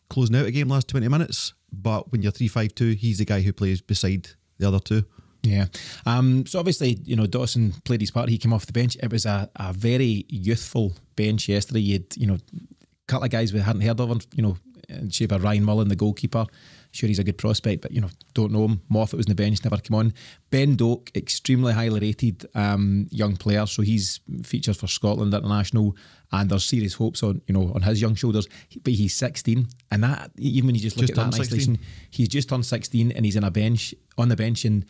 closing 0.09 0.35
out 0.35 0.45
a 0.45 0.51
game 0.51 0.69
last 0.69 0.87
twenty 0.87 1.07
minutes, 1.07 1.53
but 1.71 2.11
when 2.11 2.21
you're 2.21 2.31
three 2.31 2.47
five 2.47 2.75
two, 2.75 2.91
he's 2.91 3.19
the 3.19 3.25
guy 3.25 3.41
who 3.41 3.53
plays 3.53 3.81
beside 3.81 4.29
the 4.57 4.67
other 4.67 4.79
two. 4.79 5.03
Yeah. 5.41 5.67
Um, 6.05 6.45
so 6.45 6.59
obviously, 6.59 6.99
you 7.05 7.15
know, 7.15 7.25
Dawson 7.25 7.73
played 7.85 8.01
his 8.01 8.11
part. 8.11 8.27
He 8.27 8.37
came 8.37 8.51
off 8.51 8.65
the 8.65 8.73
bench. 8.73 8.97
It 9.01 9.09
was 9.11 9.25
a, 9.25 9.49
a 9.55 9.71
very 9.71 10.25
youthful 10.27 10.93
bench 11.15 11.47
yesterday. 11.47 11.79
You 11.79 11.93
had, 11.93 12.17
you 12.17 12.27
know, 12.27 12.33
a 12.35 13.07
couple 13.07 13.23
of 13.23 13.31
guys 13.31 13.53
we 13.53 13.61
hadn't 13.61 13.81
heard 13.81 14.01
of, 14.01 14.27
you 14.33 14.43
know, 14.43 14.57
in 14.89 15.09
shape 15.09 15.31
of 15.31 15.41
Ryan 15.41 15.63
Mullen, 15.63 15.87
the 15.87 15.95
goalkeeper. 15.95 16.45
Sure, 16.91 17.07
he's 17.07 17.19
a 17.19 17.23
good 17.23 17.37
prospect, 17.37 17.83
but 17.83 17.91
you 17.91 18.01
know, 18.01 18.09
don't 18.33 18.51
know 18.51 18.65
him. 18.65 18.81
Moffat 18.89 19.17
was 19.17 19.27
on 19.27 19.29
the 19.29 19.35
bench, 19.35 19.63
never 19.63 19.77
came 19.77 19.95
on. 19.95 20.13
Ben 20.49 20.75
Doak, 20.75 21.11
extremely 21.15 21.71
highly 21.71 21.99
rated 21.99 22.47
um, 22.55 23.07
young 23.11 23.35
player, 23.35 23.65
so 23.67 23.83
he's 23.83 24.19
features 24.43 24.77
for 24.77 24.87
Scotland 24.87 25.33
international, 25.33 25.95
and 26.31 26.49
there's 26.49 26.65
serious 26.65 26.95
hopes 26.95 27.21
on 27.21 27.41
you 27.45 27.53
know 27.53 27.71
on 27.75 27.83
his 27.83 28.01
young 28.01 28.15
shoulders. 28.15 28.47
But 28.83 28.93
he's 28.93 29.15
16, 29.15 29.67
and 29.91 30.03
that 30.03 30.31
even 30.37 30.67
when 30.67 30.75
you 30.75 30.81
just 30.81 30.97
look 30.97 31.07
Just 31.07 31.19
at 31.19 31.31
that 31.31 31.35
in 31.35 31.41
isolation, 31.41 31.79
he's 32.09 32.27
just 32.27 32.49
turned 32.49 32.65
16, 32.65 33.11
and 33.11 33.23
he's 33.23 33.35
in 33.35 33.43
a 33.43 33.51
bench 33.51 33.93
on 34.17 34.29
the 34.29 34.35
bench 34.35 34.65
and. 34.65 34.85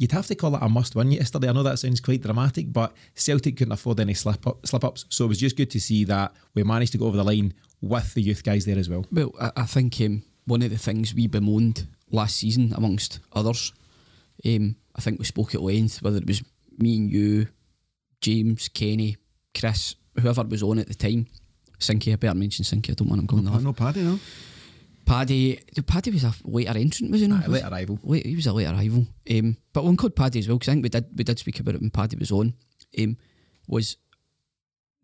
You'd 0.00 0.12
have 0.12 0.28
to 0.28 0.36
call 0.36 0.54
it 0.54 0.62
a 0.62 0.68
must 0.68 0.94
win 0.94 1.10
yesterday. 1.10 1.48
I 1.48 1.52
know 1.52 1.64
that 1.64 1.80
sounds 1.80 1.98
quite 1.98 2.22
dramatic, 2.22 2.72
but 2.72 2.92
Celtic 3.16 3.56
couldn't 3.56 3.72
afford 3.72 3.98
any 3.98 4.14
slip 4.14 4.46
up, 4.46 4.64
slip 4.64 4.84
ups. 4.84 5.06
So 5.08 5.24
it 5.24 5.28
was 5.28 5.40
just 5.40 5.56
good 5.56 5.72
to 5.72 5.80
see 5.80 6.04
that 6.04 6.32
we 6.54 6.62
managed 6.62 6.92
to 6.92 6.98
go 6.98 7.06
over 7.06 7.16
the 7.16 7.24
line 7.24 7.52
with 7.80 8.14
the 8.14 8.22
youth 8.22 8.44
guys 8.44 8.64
there 8.64 8.78
as 8.78 8.88
well. 8.88 9.04
Well, 9.10 9.34
I, 9.40 9.50
I 9.56 9.64
think 9.64 10.00
um, 10.00 10.22
one 10.48 10.62
of 10.62 10.70
the 10.70 10.78
things 10.78 11.14
we 11.14 11.26
bemoaned 11.26 11.86
last 12.10 12.36
season, 12.36 12.72
amongst 12.74 13.20
others, 13.32 13.72
um, 14.46 14.76
I 14.96 15.00
think 15.00 15.18
we 15.18 15.24
spoke 15.24 15.54
at 15.54 15.62
length, 15.62 16.02
whether 16.02 16.16
it 16.16 16.26
was 16.26 16.42
me 16.78 16.96
and 16.96 17.10
you, 17.10 17.48
James, 18.20 18.68
Kenny, 18.68 19.16
Chris, 19.56 19.94
whoever 20.20 20.42
was 20.44 20.62
on 20.62 20.78
at 20.78 20.88
the 20.88 20.94
time. 20.94 21.26
Sinky, 21.78 22.12
I 22.12 22.16
better 22.16 22.34
mention 22.34 22.64
Sinky, 22.64 22.90
I 22.90 22.94
don't 22.94 23.08
want 23.08 23.20
him 23.20 23.26
going 23.26 23.46
I 23.46 23.52
off. 23.52 23.62
know 23.62 23.72
Paddy, 23.72 24.02
no? 24.02 24.18
Paddy, 25.04 25.60
Paddy 25.86 26.10
was 26.10 26.24
a 26.24 26.34
later 26.44 26.76
entrant, 26.76 27.10
was 27.12 27.20
he 27.20 27.26
not? 27.28 27.44
Aye, 27.44 27.48
late 27.48 27.64
arrival. 27.64 27.98
Late, 28.02 28.26
he 28.26 28.36
was 28.36 28.46
a 28.46 28.52
late 28.52 28.66
arrival. 28.66 29.06
Um, 29.30 29.56
but 29.72 29.84
one 29.84 29.96
called 29.96 30.16
Paddy 30.16 30.38
as 30.40 30.48
well, 30.48 30.58
because 30.58 30.68
I 30.68 30.72
think 30.72 30.82
we 30.82 30.88
did 30.90 31.06
we 31.16 31.24
did 31.24 31.38
speak 31.38 31.60
about 31.60 31.76
it 31.76 31.80
when 31.80 31.90
Paddy 31.90 32.16
was 32.16 32.30
on. 32.32 32.52
Um, 32.98 33.16
was 33.66 33.96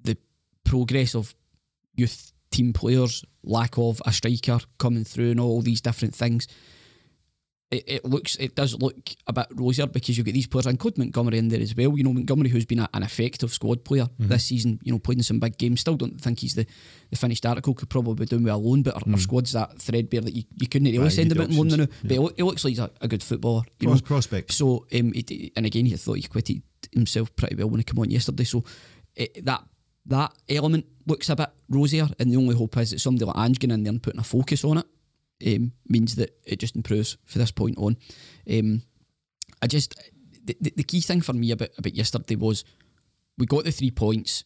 the 0.03 0.17
progress 0.65 1.15
of 1.15 1.35
youth 1.95 2.33
team 2.54 2.73
players, 2.73 3.25
lack 3.42 3.76
of 3.78 4.00
a 4.06 4.12
striker 4.12 4.58
coming 4.78 5.04
through, 5.04 5.32
and 5.32 5.40
all 5.40 5.62
these 5.62 5.80
different 5.80 6.14
things. 6.14 6.46
It, 7.70 7.84
it 7.87 8.04
looks, 8.04 8.37
it 8.37 8.54
does 8.54 8.76
look 8.78 8.94
a 9.26 9.32
bit 9.32 9.46
rosier 9.50 9.87
because 9.88 10.16
you've 10.16 10.26
got 10.26 10.34
these 10.34 10.46
players, 10.46 10.66
and 10.66 10.78
Code 10.78 10.96
Montgomery 10.96 11.38
in 11.38 11.49
there 11.49 11.61
as 11.61 11.75
well. 11.75 11.96
You 11.96 12.04
know, 12.04 12.12
Montgomery, 12.12 12.50
who's 12.50 12.66
been 12.66 12.78
a, 12.78 12.88
an 12.94 13.02
effective 13.02 13.52
squad 13.52 13.84
player 13.84 14.04
mm-hmm. 14.04 14.28
this 14.28 14.44
season, 14.44 14.78
you 14.84 14.92
know, 14.92 15.00
played 15.00 15.18
in 15.18 15.25
some 15.25 15.40
big 15.40 15.58
games. 15.58 15.80
Still 15.80 15.96
don't 15.96 16.20
think 16.20 16.38
he's 16.38 16.54
the, 16.54 16.66
the 17.11 17.16
finished 17.16 17.44
article, 17.44 17.75
could 17.75 17.90
probably 17.90 18.14
be 18.14 18.26
doing 18.26 18.44
well 18.44 18.58
alone, 18.58 18.82
but 18.82 18.94
our, 18.94 19.02
our 19.06 19.18
mm. 19.18 19.20
squad's 19.20 19.52
that 19.52 19.78
threadbare 19.80 20.20
that 20.20 20.34
you, 20.34 20.44
you 20.61 20.68
couldn't 20.68 20.92
really 20.92 21.11
send 21.11 21.32
him 21.32 21.40
out 21.40 21.50
loan 21.50 21.68
now. 21.68 21.87
But 22.02 22.11
he, 22.11 22.18
loo- 22.18 22.34
he 22.37 22.42
looks 22.44 22.64
like 22.64 22.73
he's 22.73 22.78
a, 22.78 22.90
a 23.00 23.08
good 23.08 23.23
footballer. 23.23 23.62
You 23.80 23.88
Pros- 23.88 24.02
know, 24.02 24.06
prospect. 24.06 24.52
so, 24.52 24.87
um, 24.94 25.12
he, 25.12 25.52
and 25.56 25.66
again, 25.66 25.87
he 25.87 25.96
thought 25.96 26.18
he 26.18 26.23
quitted 26.23 26.62
himself 26.92 27.34
pretty 27.34 27.56
well 27.56 27.70
when 27.70 27.80
he 27.80 27.84
came 27.84 27.99
on 27.99 28.11
yesterday. 28.11 28.44
So, 28.44 28.62
it, 29.16 29.44
that 29.44 29.64
that 30.06 30.32
element 30.49 30.87
looks 31.06 31.28
a 31.28 31.37
bit 31.37 31.50
rosier, 31.68 32.08
and 32.18 32.30
the 32.30 32.37
only 32.37 32.54
hope 32.54 32.76
is 32.76 32.90
that 32.90 33.00
somebody 33.00 33.25
like 33.25 33.37
Ange 33.37 33.58
getting 33.58 33.75
in 33.75 33.84
there 33.84 33.92
and 33.92 34.02
putting 34.02 34.20
a 34.20 34.25
focus 34.25 34.64
on 34.64 34.78
it 34.78 34.87
um, 35.46 35.73
means 35.88 36.16
that 36.16 36.38
it 36.44 36.58
just 36.58 36.76
improves 36.76 37.16
for 37.25 37.38
this 37.38 37.50
point 37.50 37.78
on. 37.78 37.96
Um, 38.50 38.82
I 39.62 39.66
just 39.66 39.94
the, 40.44 40.56
the, 40.61 40.73
the 40.76 40.82
key 40.84 41.00
thing 41.00 41.20
for 41.20 41.32
me 41.32 41.50
about 41.50 41.70
about 41.78 41.94
yesterday 41.94 42.37
was 42.37 42.64
we 43.38 43.46
got 43.46 43.64
the 43.64 43.73
three 43.73 43.90
points, 43.90 44.44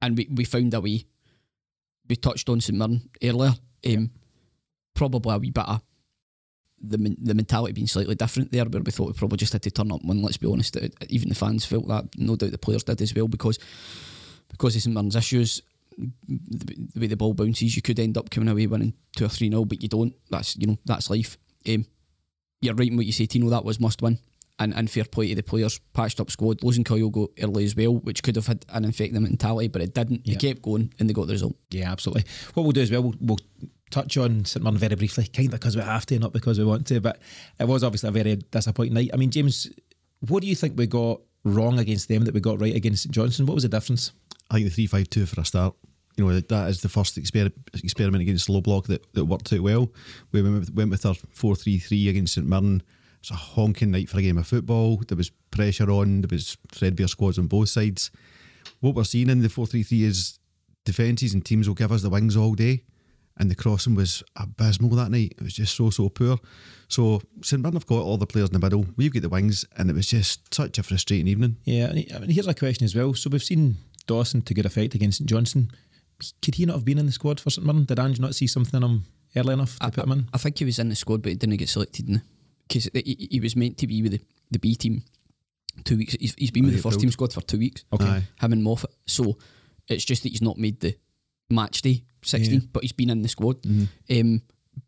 and 0.00 0.16
we, 0.16 0.28
we 0.32 0.44
found 0.44 0.74
a 0.74 0.80
way. 0.80 1.04
We 2.08 2.16
touched 2.16 2.48
on 2.48 2.60
St 2.60 2.76
Mirren 2.76 3.08
earlier. 3.22 3.54
Um, 3.86 4.10
Probably 4.92 5.34
a 5.34 5.38
wee 5.38 5.50
bit 5.50 5.64
of 5.66 5.80
the 6.82 7.16
the 7.22 7.34
mentality 7.34 7.72
being 7.72 7.86
slightly 7.86 8.14
different 8.14 8.50
there, 8.50 8.64
where 8.64 8.82
we 8.82 8.90
thought 8.90 9.06
we 9.06 9.12
probably 9.12 9.38
just 9.38 9.52
had 9.52 9.62
to 9.62 9.70
turn 9.70 9.92
up 9.92 10.04
one. 10.04 10.20
Let's 10.20 10.36
be 10.36 10.48
honest, 10.48 10.76
even 11.08 11.28
the 11.28 11.34
fans 11.34 11.64
felt 11.64 11.86
that. 11.88 12.06
No 12.18 12.36
doubt 12.36 12.50
the 12.50 12.58
players 12.58 12.84
did 12.84 13.00
as 13.00 13.14
well 13.14 13.28
because 13.28 13.58
because 14.50 14.76
of 14.76 14.82
St 14.82 14.94
Mirren's 14.94 15.16
issues. 15.16 15.62
The, 15.98 16.88
the 16.94 17.00
way 17.00 17.06
the 17.08 17.16
ball 17.16 17.34
bounces, 17.34 17.76
you 17.76 17.82
could 17.82 17.98
end 17.98 18.16
up 18.16 18.30
coming 18.30 18.48
away 18.48 18.66
winning 18.66 18.94
two 19.14 19.26
or 19.26 19.28
three 19.28 19.50
0 19.50 19.64
but 19.66 19.82
you 19.82 19.88
don't. 19.88 20.14
That's 20.30 20.56
you 20.56 20.66
know 20.66 20.78
that's 20.84 21.10
life. 21.10 21.36
Um, 21.68 21.84
you're 22.60 22.74
right 22.74 22.88
in 22.88 22.96
what 22.96 23.06
you 23.06 23.12
say, 23.12 23.26
Tino. 23.26 23.50
That 23.50 23.64
was 23.64 23.80
must 23.80 24.02
win. 24.02 24.18
And, 24.58 24.74
and 24.74 24.90
fair 24.90 25.04
play 25.04 25.28
to 25.28 25.34
the 25.36 25.42
players, 25.42 25.80
patched 25.94 26.20
up 26.20 26.30
squad, 26.30 26.62
losing 26.62 26.84
Kyogo 26.84 27.28
early 27.42 27.64
as 27.64 27.74
well, 27.74 27.94
which 27.94 28.22
could 28.22 28.36
have 28.36 28.46
had 28.46 28.66
an 28.68 28.84
infecting 28.84 29.22
mentality, 29.22 29.68
but 29.68 29.80
it 29.80 29.94
didn't. 29.94 30.26
Yeah. 30.26 30.34
They 30.34 30.48
kept 30.48 30.60
going 30.60 30.92
and 30.98 31.08
they 31.08 31.14
got 31.14 31.28
the 31.28 31.32
result. 31.32 31.56
Yeah, 31.70 31.90
absolutely. 31.90 32.24
What 32.52 32.64
we'll 32.64 32.72
do 32.72 32.82
as 32.82 32.90
well, 32.90 33.04
we'll, 33.04 33.14
we'll 33.20 33.38
touch 33.90 34.18
on 34.18 34.44
St 34.44 34.62
Mirren 34.62 34.76
very 34.76 34.96
briefly, 34.96 35.26
kind 35.28 35.46
of 35.46 35.52
because 35.52 35.76
we 35.76 35.82
have 35.82 36.04
to, 36.06 36.18
not 36.18 36.34
because 36.34 36.58
we 36.58 36.66
want 36.66 36.86
to. 36.88 37.00
But 37.00 37.20
it 37.58 37.66
was 37.66 37.82
obviously 37.82 38.10
a 38.10 38.12
very 38.12 38.36
disappointing 38.36 38.92
night. 38.92 39.10
I 39.14 39.16
mean, 39.16 39.30
James, 39.30 39.70
what 40.28 40.42
do 40.42 40.46
you 40.46 40.54
think 40.54 40.76
we 40.76 40.86
got 40.86 41.20
wrong 41.44 41.78
against 41.78 42.08
them 42.08 42.24
that 42.24 42.34
we 42.34 42.40
got 42.40 42.60
right 42.60 42.74
against 42.74 43.04
St 43.04 43.14
Johnstone? 43.14 43.46
What 43.46 43.54
was 43.54 43.62
the 43.62 43.68
difference? 43.68 44.12
I 44.50 44.54
think 44.54 44.66
the 44.66 44.74
three 44.74 44.86
five 44.86 45.10
two 45.10 45.26
for 45.26 45.40
a 45.40 45.44
start. 45.44 45.74
You 46.16 46.26
know 46.26 46.38
that 46.38 46.68
is 46.68 46.82
the 46.82 46.88
first 46.88 47.16
exper- 47.18 47.52
experiment 47.82 48.22
against 48.22 48.48
low 48.48 48.60
block 48.60 48.86
that, 48.88 49.12
that 49.14 49.24
worked 49.24 49.52
out 49.52 49.60
well. 49.60 49.90
We 50.32 50.42
went 50.42 50.58
with, 50.58 50.74
went 50.74 50.90
with 50.90 51.06
our 51.06 51.14
four 51.14 51.56
three 51.56 51.78
three 51.78 52.08
against 52.08 52.34
St 52.34 52.46
Mirren. 52.46 52.82
It's 53.20 53.30
a 53.30 53.34
honking 53.34 53.90
night 53.90 54.08
for 54.08 54.18
a 54.18 54.22
game 54.22 54.38
of 54.38 54.46
football. 54.46 54.96
There 55.06 55.16
was 55.16 55.30
pressure 55.50 55.90
on. 55.90 56.22
There 56.22 56.34
was 56.34 56.56
threadbare 56.72 57.08
squads 57.08 57.38
on 57.38 57.46
both 57.46 57.68
sides. 57.68 58.10
What 58.80 58.94
we're 58.94 59.04
seeing 59.04 59.30
in 59.30 59.40
the 59.40 59.48
four 59.48 59.66
three 59.66 59.82
three 59.82 60.04
is 60.04 60.38
defences 60.84 61.32
and 61.32 61.44
teams 61.44 61.68
will 61.68 61.74
give 61.74 61.92
us 61.92 62.02
the 62.02 62.10
wings 62.10 62.36
all 62.36 62.54
day, 62.54 62.82
and 63.38 63.50
the 63.50 63.54
crossing 63.54 63.94
was 63.94 64.22
abysmal 64.36 64.90
that 64.90 65.10
night. 65.10 65.34
It 65.38 65.42
was 65.42 65.54
just 65.54 65.76
so 65.76 65.90
so 65.90 66.08
poor. 66.08 66.38
So 66.90 67.22
St 67.42 67.62
Mirren 67.62 67.74
have 67.74 67.86
got 67.86 68.02
all 68.02 68.16
the 68.18 68.26
players 68.26 68.48
in 68.48 68.52
the 68.52 68.58
middle. 68.58 68.84
We've 68.96 69.12
got 69.12 69.22
the 69.22 69.28
wings, 69.28 69.64
and 69.78 69.88
it 69.88 69.94
was 69.94 70.08
just 70.08 70.52
such 70.52 70.76
a 70.78 70.82
frustrating 70.82 71.28
evening. 71.28 71.56
Yeah, 71.64 71.86
and 71.86 72.04
I 72.14 72.18
mean, 72.18 72.30
here's 72.30 72.46
a 72.48 72.54
question 72.54 72.84
as 72.84 72.94
well. 72.94 73.14
So 73.14 73.30
we've 73.30 73.42
seen 73.42 73.76
Dawson 74.06 74.42
to 74.42 74.54
good 74.54 74.66
effect 74.66 74.94
against 74.94 75.18
St 75.18 75.28
Johnstone. 75.30 75.70
Could 76.42 76.56
he 76.56 76.66
not 76.66 76.74
have 76.74 76.84
been 76.84 76.98
in 76.98 77.06
the 77.06 77.12
squad 77.12 77.40
for 77.40 77.48
St 77.50 77.64
Mirren? 77.66 77.84
Did 77.84 77.98
Ange 77.98 78.20
not 78.20 78.34
see 78.34 78.46
something 78.46 78.76
in 78.76 78.88
him 78.88 79.04
early 79.36 79.52
enough 79.54 79.78
to 79.78 79.86
I, 79.86 79.90
put 79.90 80.04
him 80.04 80.12
in? 80.12 80.28
I 80.34 80.38
think 80.38 80.58
he 80.58 80.64
was 80.64 80.78
in 80.78 80.88
the 80.88 80.96
squad, 80.96 81.22
but 81.22 81.30
he 81.30 81.36
didn't 81.36 81.56
get 81.56 81.68
selected 81.68 82.08
in 82.08 82.22
because 82.68 82.90
he, 82.92 83.28
he 83.30 83.40
was 83.40 83.54
meant 83.56 83.78
to 83.78 83.86
be 83.86 84.02
with 84.02 84.12
the, 84.12 84.20
the 84.50 84.58
B 84.58 84.74
team 84.74 85.02
two 85.84 85.96
weeks. 85.96 86.14
He's, 86.20 86.34
he's 86.34 86.50
been 86.50 86.64
Oh, 86.64 86.66
with 86.66 86.76
the 86.76 86.82
first 86.82 86.94
pulled. 86.94 87.00
team 87.02 87.10
squad 87.12 87.32
for 87.32 87.40
two 87.40 87.58
weeks. 87.58 87.84
Okay. 87.92 88.04
Aye. 88.04 88.22
Him 88.40 88.52
and 88.52 88.62
Moffat. 88.64 88.90
So 89.06 89.38
it's 89.88 90.04
just 90.04 90.24
that 90.24 90.30
he's 90.30 90.42
not 90.42 90.58
made 90.58 90.80
the 90.80 90.96
match 91.48 91.82
day 91.82 92.02
sixteen, 92.22 92.60
Yeah. 92.62 92.66
but 92.72 92.82
he's 92.82 92.92
been 92.92 93.10
in 93.10 93.22
the 93.22 93.28
squad. 93.28 93.64
Um, 94.10 94.42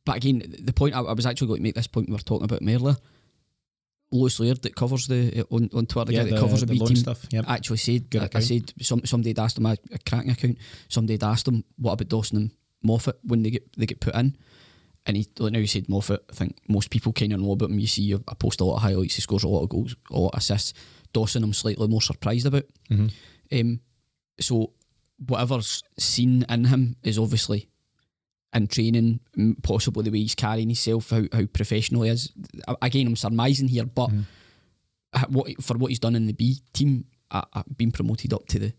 but 0.05 0.17
again, 0.17 0.43
the 0.61 0.73
point 0.73 0.95
I, 0.95 1.01
I 1.01 1.13
was 1.13 1.27
actually 1.27 1.49
going 1.49 1.59
to 1.59 1.63
make 1.63 1.75
this 1.75 1.87
point 1.87 2.09
we 2.09 2.13
were 2.15 2.19
talking 2.19 2.45
about 2.45 2.61
earlier. 2.63 2.97
Lewis 4.11 4.39
Laird 4.41 4.61
that 4.63 4.77
covers 4.77 5.07
the 5.07 5.43
on, 5.51 5.71
on 5.73 5.87
Twitter, 5.87 6.07
the 6.07 6.13
Yeah, 6.13 6.19
guy 6.25 6.31
that 6.31 6.35
the- 6.37 6.41
covers 6.43 6.61
the, 6.61 6.67
the 6.67 6.73
B 6.79 6.85
team, 6.87 6.97
stuff, 6.97 7.25
yep. 7.31 7.45
actually 7.49 7.79
said. 7.79 8.11
Good 8.11 8.23
I, 8.23 8.29
I 8.35 8.41
said 8.41 8.73
some 8.83 9.05
somebody 9.07 9.31
had 9.31 9.39
asked 9.39 9.57
him 9.57 9.67
a, 9.67 9.77
a 9.91 9.99
cracking 10.07 10.31
account. 10.31 10.59
Somebody 10.89 11.15
had 11.15 11.25
asked 11.25 11.49
him 11.49 11.65
what 11.77 11.93
about 11.93 12.09
Dawson 12.09 12.37
and 12.37 12.51
Moffat 12.83 13.19
when 13.23 13.43
they 13.43 13.51
get 13.51 13.73
they 13.79 13.87
get 13.87 14.01
put 14.01 14.15
in, 14.15 14.37
and 15.07 15.17
he 15.17 15.27
like 15.39 15.53
now 15.55 15.61
he 15.61 15.67
said 15.67 15.89
Moffat. 15.89 16.23
I 16.31 16.35
think 16.35 16.59
most 16.69 16.91
people 16.91 17.13
kind 17.15 17.33
of 17.33 17.41
know 17.41 17.53
about 17.53 17.71
him. 17.71 17.79
You 17.79 17.87
see, 17.87 18.15
I 18.15 18.35
post 18.35 18.61
a 18.61 18.65
lot 18.65 18.77
of 18.77 18.83
highlights. 18.83 19.15
He 19.15 19.23
scores 19.23 19.45
a 19.45 19.49
lot 19.49 19.63
of 19.63 19.71
goals, 19.71 19.97
a 20.11 20.19
lot 20.19 20.35
of 20.35 20.39
assists. 20.39 20.75
Dawson, 21.15 21.43
I'm 21.43 21.55
slightly 21.55 21.89
more 21.89 22.03
surprised 22.03 22.45
about. 22.47 22.65
Um, 22.91 23.81
so 24.41 24.73
whatever's 25.27 25.83
seen 25.99 26.45
in 26.51 26.65
him 26.65 26.97
is 27.03 27.19
obviously 27.19 27.69
in 28.55 28.67
training, 28.67 29.21
possibly 29.63 30.05
the 30.05 30.11
way 30.11 30.19
he's 30.19 30.35
carrying 30.35 30.69
himself, 30.69 31.11
how, 31.11 31.25
how 31.33 31.47
professional 31.47 32.03
he 32.03 32.11
is. 32.11 32.33
Again, 32.81 33.07
I'm 33.07 33.17
surmising 33.17 33.69
here, 33.69 33.85
but 33.85 34.11
uh, 35.15 35.25
what 35.29 35.63
for 35.63 35.77
what 35.77 35.89
he's 35.89 35.99
done 35.99 36.17
in 36.17 36.27
the 36.27 36.33
B 36.33 36.59
team, 36.73 37.07
uh, 37.31 37.43
uh, 37.53 37.63
being 37.77 37.93
promoted 37.93 38.33
up 38.33 38.47
to 38.49 38.59
the, 38.59 38.75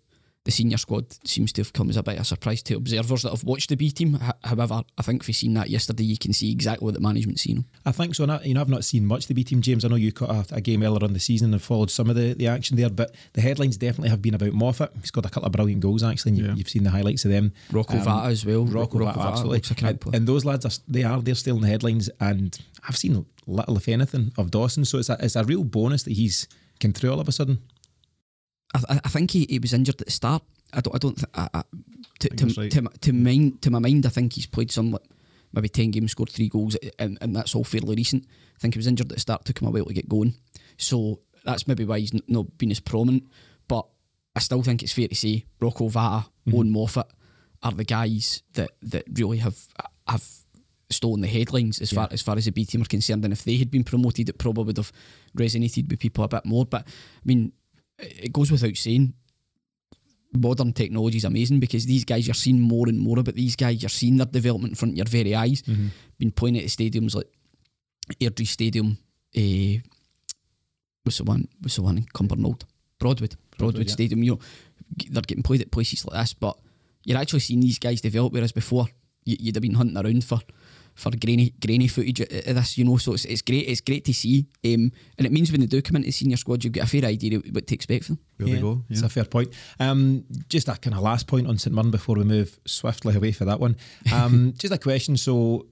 the 0.45 0.51
senior 0.51 0.75
squad 0.77 1.06
seems 1.25 1.53
to 1.53 1.62
have 1.62 1.71
come 1.71 1.89
as 1.89 1.95
a 1.95 2.03
bit 2.03 2.15
of 2.15 2.21
a 2.21 2.25
surprise 2.25 2.62
to 2.63 2.75
observers 2.75 3.21
that 3.21 3.29
have 3.32 3.45
watched 3.45 3.69
the 3.69 3.75
B 3.77 3.89
team. 3.91 4.19
H- 4.21 4.32
However, 4.43 4.84
I 4.97 5.01
think 5.01 5.21
if 5.21 5.29
you've 5.29 5.38
seen 5.38 5.53
that 5.53 5.69
yesterday, 5.69 6.03
you 6.03 6.17
can 6.17 6.34
see 6.34 6.51
exactly 6.51 6.84
what 6.86 6.93
the 6.95 6.99
management's 6.99 7.43
seen. 7.43 7.63
I 7.86 7.93
think 7.93 8.13
so. 8.13 8.23
And 8.23 8.32
I, 8.34 8.41
you 8.43 8.53
know, 8.53 8.60
I've 8.60 8.67
not 8.67 8.84
seen 8.84 9.06
much 9.06 9.23
of 9.23 9.27
the 9.29 9.36
B 9.36 9.45
team, 9.45 9.62
James. 9.62 9.86
I 9.86 9.88
know 9.88 9.95
you 9.95 10.12
caught 10.12 10.51
a, 10.51 10.56
a 10.56 10.60
game 10.62 10.84
earlier 10.84 11.03
on 11.03 11.13
the 11.13 11.19
season 11.21 11.53
and 11.53 11.62
followed 11.62 11.89
some 11.91 12.10
of 12.10 12.17
the, 12.17 12.34
the 12.34 12.47
action 12.47 12.75
there, 12.75 12.89
but 12.89 13.15
the 13.32 13.41
headlines 13.41 13.77
definitely 13.77 14.10
have 14.10 14.21
been 14.21 14.34
about 14.34 14.51
Moffat. 14.51 14.91
He's 14.99 15.12
got 15.12 15.25
a 15.25 15.29
couple 15.29 15.45
of 15.47 15.53
brilliant 15.53 15.79
goals 15.82 16.03
actually, 16.03 16.32
and 16.32 16.38
you, 16.39 16.45
Yeah. 16.47 16.56
you've 16.56 16.69
seen 16.69 16.84
the 16.84 16.89
highlights 16.91 17.23
of 17.23 17.32
them. 17.32 17.53
Rocco 17.71 17.97
Um, 17.97 18.06
Vata 18.06 18.25
as 18.27 18.45
well. 18.45 18.65
Rocco, 18.65 18.99
Vata, 18.99 19.17
absolutely. 19.25 19.58
looks 19.60 19.69
like 19.82 19.82
and, 20.06 20.15
and 20.15 20.27
those 20.27 20.43
lads 20.43 20.65
are 20.65 20.71
they 20.89 21.03
are 21.03 21.21
they're 21.21 21.36
still 21.36 21.56
in 21.56 21.62
the 21.62 21.67
headlines, 21.69 22.10
and 22.19 22.58
I've 22.86 22.97
seen 22.97 23.25
little 23.47 23.77
if 23.77 23.88
anything 23.88 24.34
of 24.38 24.51
Dawson. 24.51 24.84
So 24.84 24.97
it's 24.99 25.10
a 25.10 25.17
it's 25.21 25.38
a 25.38 25.43
real 25.45 25.63
bonus 25.63 26.03
that 26.03 26.13
he's 26.13 26.49
came 26.79 26.91
through 26.91 27.12
all 27.12 27.19
of 27.21 27.29
a 27.29 27.32
sudden. 27.32 27.60
I, 28.73 28.79
I- 28.89 29.01
I 29.05 29.09
think 29.09 29.31
he, 29.31 29.45
he 29.49 29.59
was 29.59 29.73
injured 29.73 29.99
at 30.01 30.05
the 30.05 30.12
start. 30.12 30.43
I 30.73 30.81
don't. 30.81 30.95
I 30.95 30.97
don't. 30.97 31.15
Th- 31.15 31.29
I, 31.36 31.49
I, 31.53 31.63
to, 32.19 32.29
think 32.29 32.53
to, 32.55 32.62
right. 32.62 32.71
to, 32.71 32.81
my- 32.81 32.91
to 33.01 33.13
mind 33.13 33.62
to 33.62 33.71
my 33.71 33.79
mind, 33.79 34.05
I 34.05 34.09
think 34.09 34.33
he's 34.33 34.45
played 34.47 34.71
some 34.71 34.97
maybe 35.53 35.69
ten 35.69 35.91
games, 35.91 36.12
scored 36.12 36.29
three 36.29 36.49
goals, 36.49 36.75
and, 36.97 37.17
and 37.21 37.36
that's 37.36 37.53
all 37.55 37.63
fairly 37.63 37.95
recent. 37.95 38.25
I 38.55 38.59
think 38.59 38.73
he 38.73 38.79
was 38.79 38.88
injured 38.88 39.12
at 39.12 39.15
the 39.15 39.19
start, 39.19 39.45
took 39.45 39.62
him 39.62 39.67
a 39.67 39.71
while 39.71 39.86
to 39.86 39.93
get 39.93 40.09
going. 40.09 40.33
So 40.77 41.19
that's 41.45 41.67
maybe 41.67 41.86
why 41.86 41.99
he's 41.99 42.13
n- 42.13 42.21
not 42.27 42.57
been 42.57 42.71
as 42.71 42.79
prominent. 42.79 43.23
But 43.67 43.86
I 44.36 44.39
still 44.39 44.63
think 44.63 44.81
it's 44.81 44.93
fair 44.93 45.07
to 45.07 45.15
say 45.15 45.45
Rocco 45.62 45.89
Vata, 45.89 46.25
mm-hmm. 46.47 46.55
Owen 46.55 46.71
Moffat 46.71 47.07
are 47.62 47.71
the 47.71 47.83
guys 47.83 48.41
that 48.53 48.71
that 48.81 49.03
really 49.13 49.38
have 49.38 49.67
have 50.07 50.27
stolen 50.89 51.21
the 51.21 51.27
headlines 51.27 51.79
as 51.81 51.91
far 51.91 52.07
as 52.12 52.21
far 52.21 52.36
as 52.38 52.45
the 52.45 52.51
B 52.51 52.65
team 52.65 52.81
are 52.81 52.86
concerned. 52.86 53.23
And 53.23 53.33
if 53.33 53.43
they 53.43 53.57
had 53.57 53.69
been 53.71 53.83
promoted, 53.83 54.29
it 54.29 54.38
probably 54.39 54.63
would 54.65 54.77
have 54.77 54.91
resonated 55.38 55.89
with 55.89 55.99
people 55.99 56.23
a 56.23 56.27
bit 56.27 56.45
more. 56.45 56.65
But 56.65 56.88
I 56.88 57.21
mean, 57.25 57.51
it 58.05 58.33
goes 58.33 58.51
without 58.51 58.75
saying 58.75 59.13
modern 60.35 60.73
technology 60.73 61.17
is 61.17 61.25
amazing 61.25 61.59
because 61.59 61.85
these 61.85 62.05
guys 62.05 62.27
you're 62.27 62.33
seeing 62.33 62.59
more 62.59 62.87
and 62.89 62.99
more 62.99 63.19
about 63.19 63.35
these 63.35 63.55
guys. 63.55 63.81
You're 63.81 63.89
seeing 63.89 64.17
their 64.17 64.25
development 64.25 64.71
in 64.71 64.75
front 64.75 64.93
of 64.93 64.97
your 64.97 65.05
very 65.05 65.35
eyes. 65.35 65.61
Mm-hmm. 65.61 65.87
Been 66.17 66.31
playing 66.31 66.57
at 66.57 66.65
stadiums 66.65 67.15
like 67.15 67.27
Airdrie 68.19 68.47
Stadium. 68.47 68.97
Uh, 69.35 69.81
what's 71.03 71.17
the 71.17 71.23
one? 71.23 71.47
What's 71.59 71.75
the 71.75 71.83
one 71.83 71.97
in 71.97 72.05
Cumbernauld? 72.05 72.63
Broadwood. 72.99 73.35
Broadwood, 73.57 73.87
yeah. 73.87 73.93
Stadium. 73.93 74.23
You 74.23 74.31
know, 74.31 74.39
they're 75.09 75.21
getting 75.21 75.43
played 75.43 75.61
at 75.61 75.71
places 75.71 76.05
like 76.05 76.19
this, 76.19 76.33
but 76.33 76.57
you're 77.03 77.17
actually 77.17 77.41
seeing 77.41 77.61
these 77.61 77.79
guys 77.79 78.01
develop. 78.01 78.33
Whereas 78.33 78.51
before, 78.51 78.87
you, 79.25 79.37
you'd 79.39 79.55
have 79.55 79.61
been 79.61 79.75
hunting 79.75 79.97
around 79.97 80.23
for 80.23 80.39
for 80.95 81.12
grainy 81.12 81.53
grainy 81.60 81.88
footage 81.88 82.19
of 82.21 82.27
of 82.47 82.56
this, 82.56 82.77
you 82.77 82.84
know. 82.86 82.97
So 82.97 83.13
it's, 83.13 83.25
it's 83.25 83.41
great. 83.41 83.67
It's 83.67 83.82
great 83.82 84.06
to 84.06 84.13
see, 84.13 84.45
um, 84.65 84.91
and 85.17 85.25
it 85.25 85.32
means 85.32 85.51
when 85.51 85.62
they 85.62 85.67
do 85.67 85.82
come 85.82 85.95
into 85.95 86.08
the 86.08 86.12
senior 86.12 86.38
squad, 86.38 86.63
you've 86.63 86.73
got 86.73 86.84
a 86.86 86.88
fair 86.88 87.06
idea 87.06 87.38
of 87.38 87.45
what 87.51 87.65
to 87.67 87.73
expect 87.75 88.06
from 88.06 88.15
them. 88.15 88.23
Where 88.38 88.47
Yeah, 88.49 88.56
they 88.56 88.62
go. 88.62 88.84
It's 88.89 88.99
Yeah. 89.01 89.06
a 89.08 89.10
fair 89.10 89.25
point. 89.25 89.49
Um, 89.79 90.25
just 90.49 90.67
a 90.67 90.75
kind 90.75 90.95
of 90.95 91.01
last 91.01 91.27
point 91.27 91.47
on 91.47 91.58
St 91.58 91.73
Mirren 91.75 91.91
before 91.91 92.15
we 92.17 92.23
move 92.23 92.60
swiftly 92.65 93.15
away 93.15 93.32
for 93.32 93.45
that 93.45 93.60
one. 93.60 93.75
Um, 94.12 94.53
just 94.58 94.73
a 94.73 94.77
question. 94.77 95.17
So, 95.17 95.67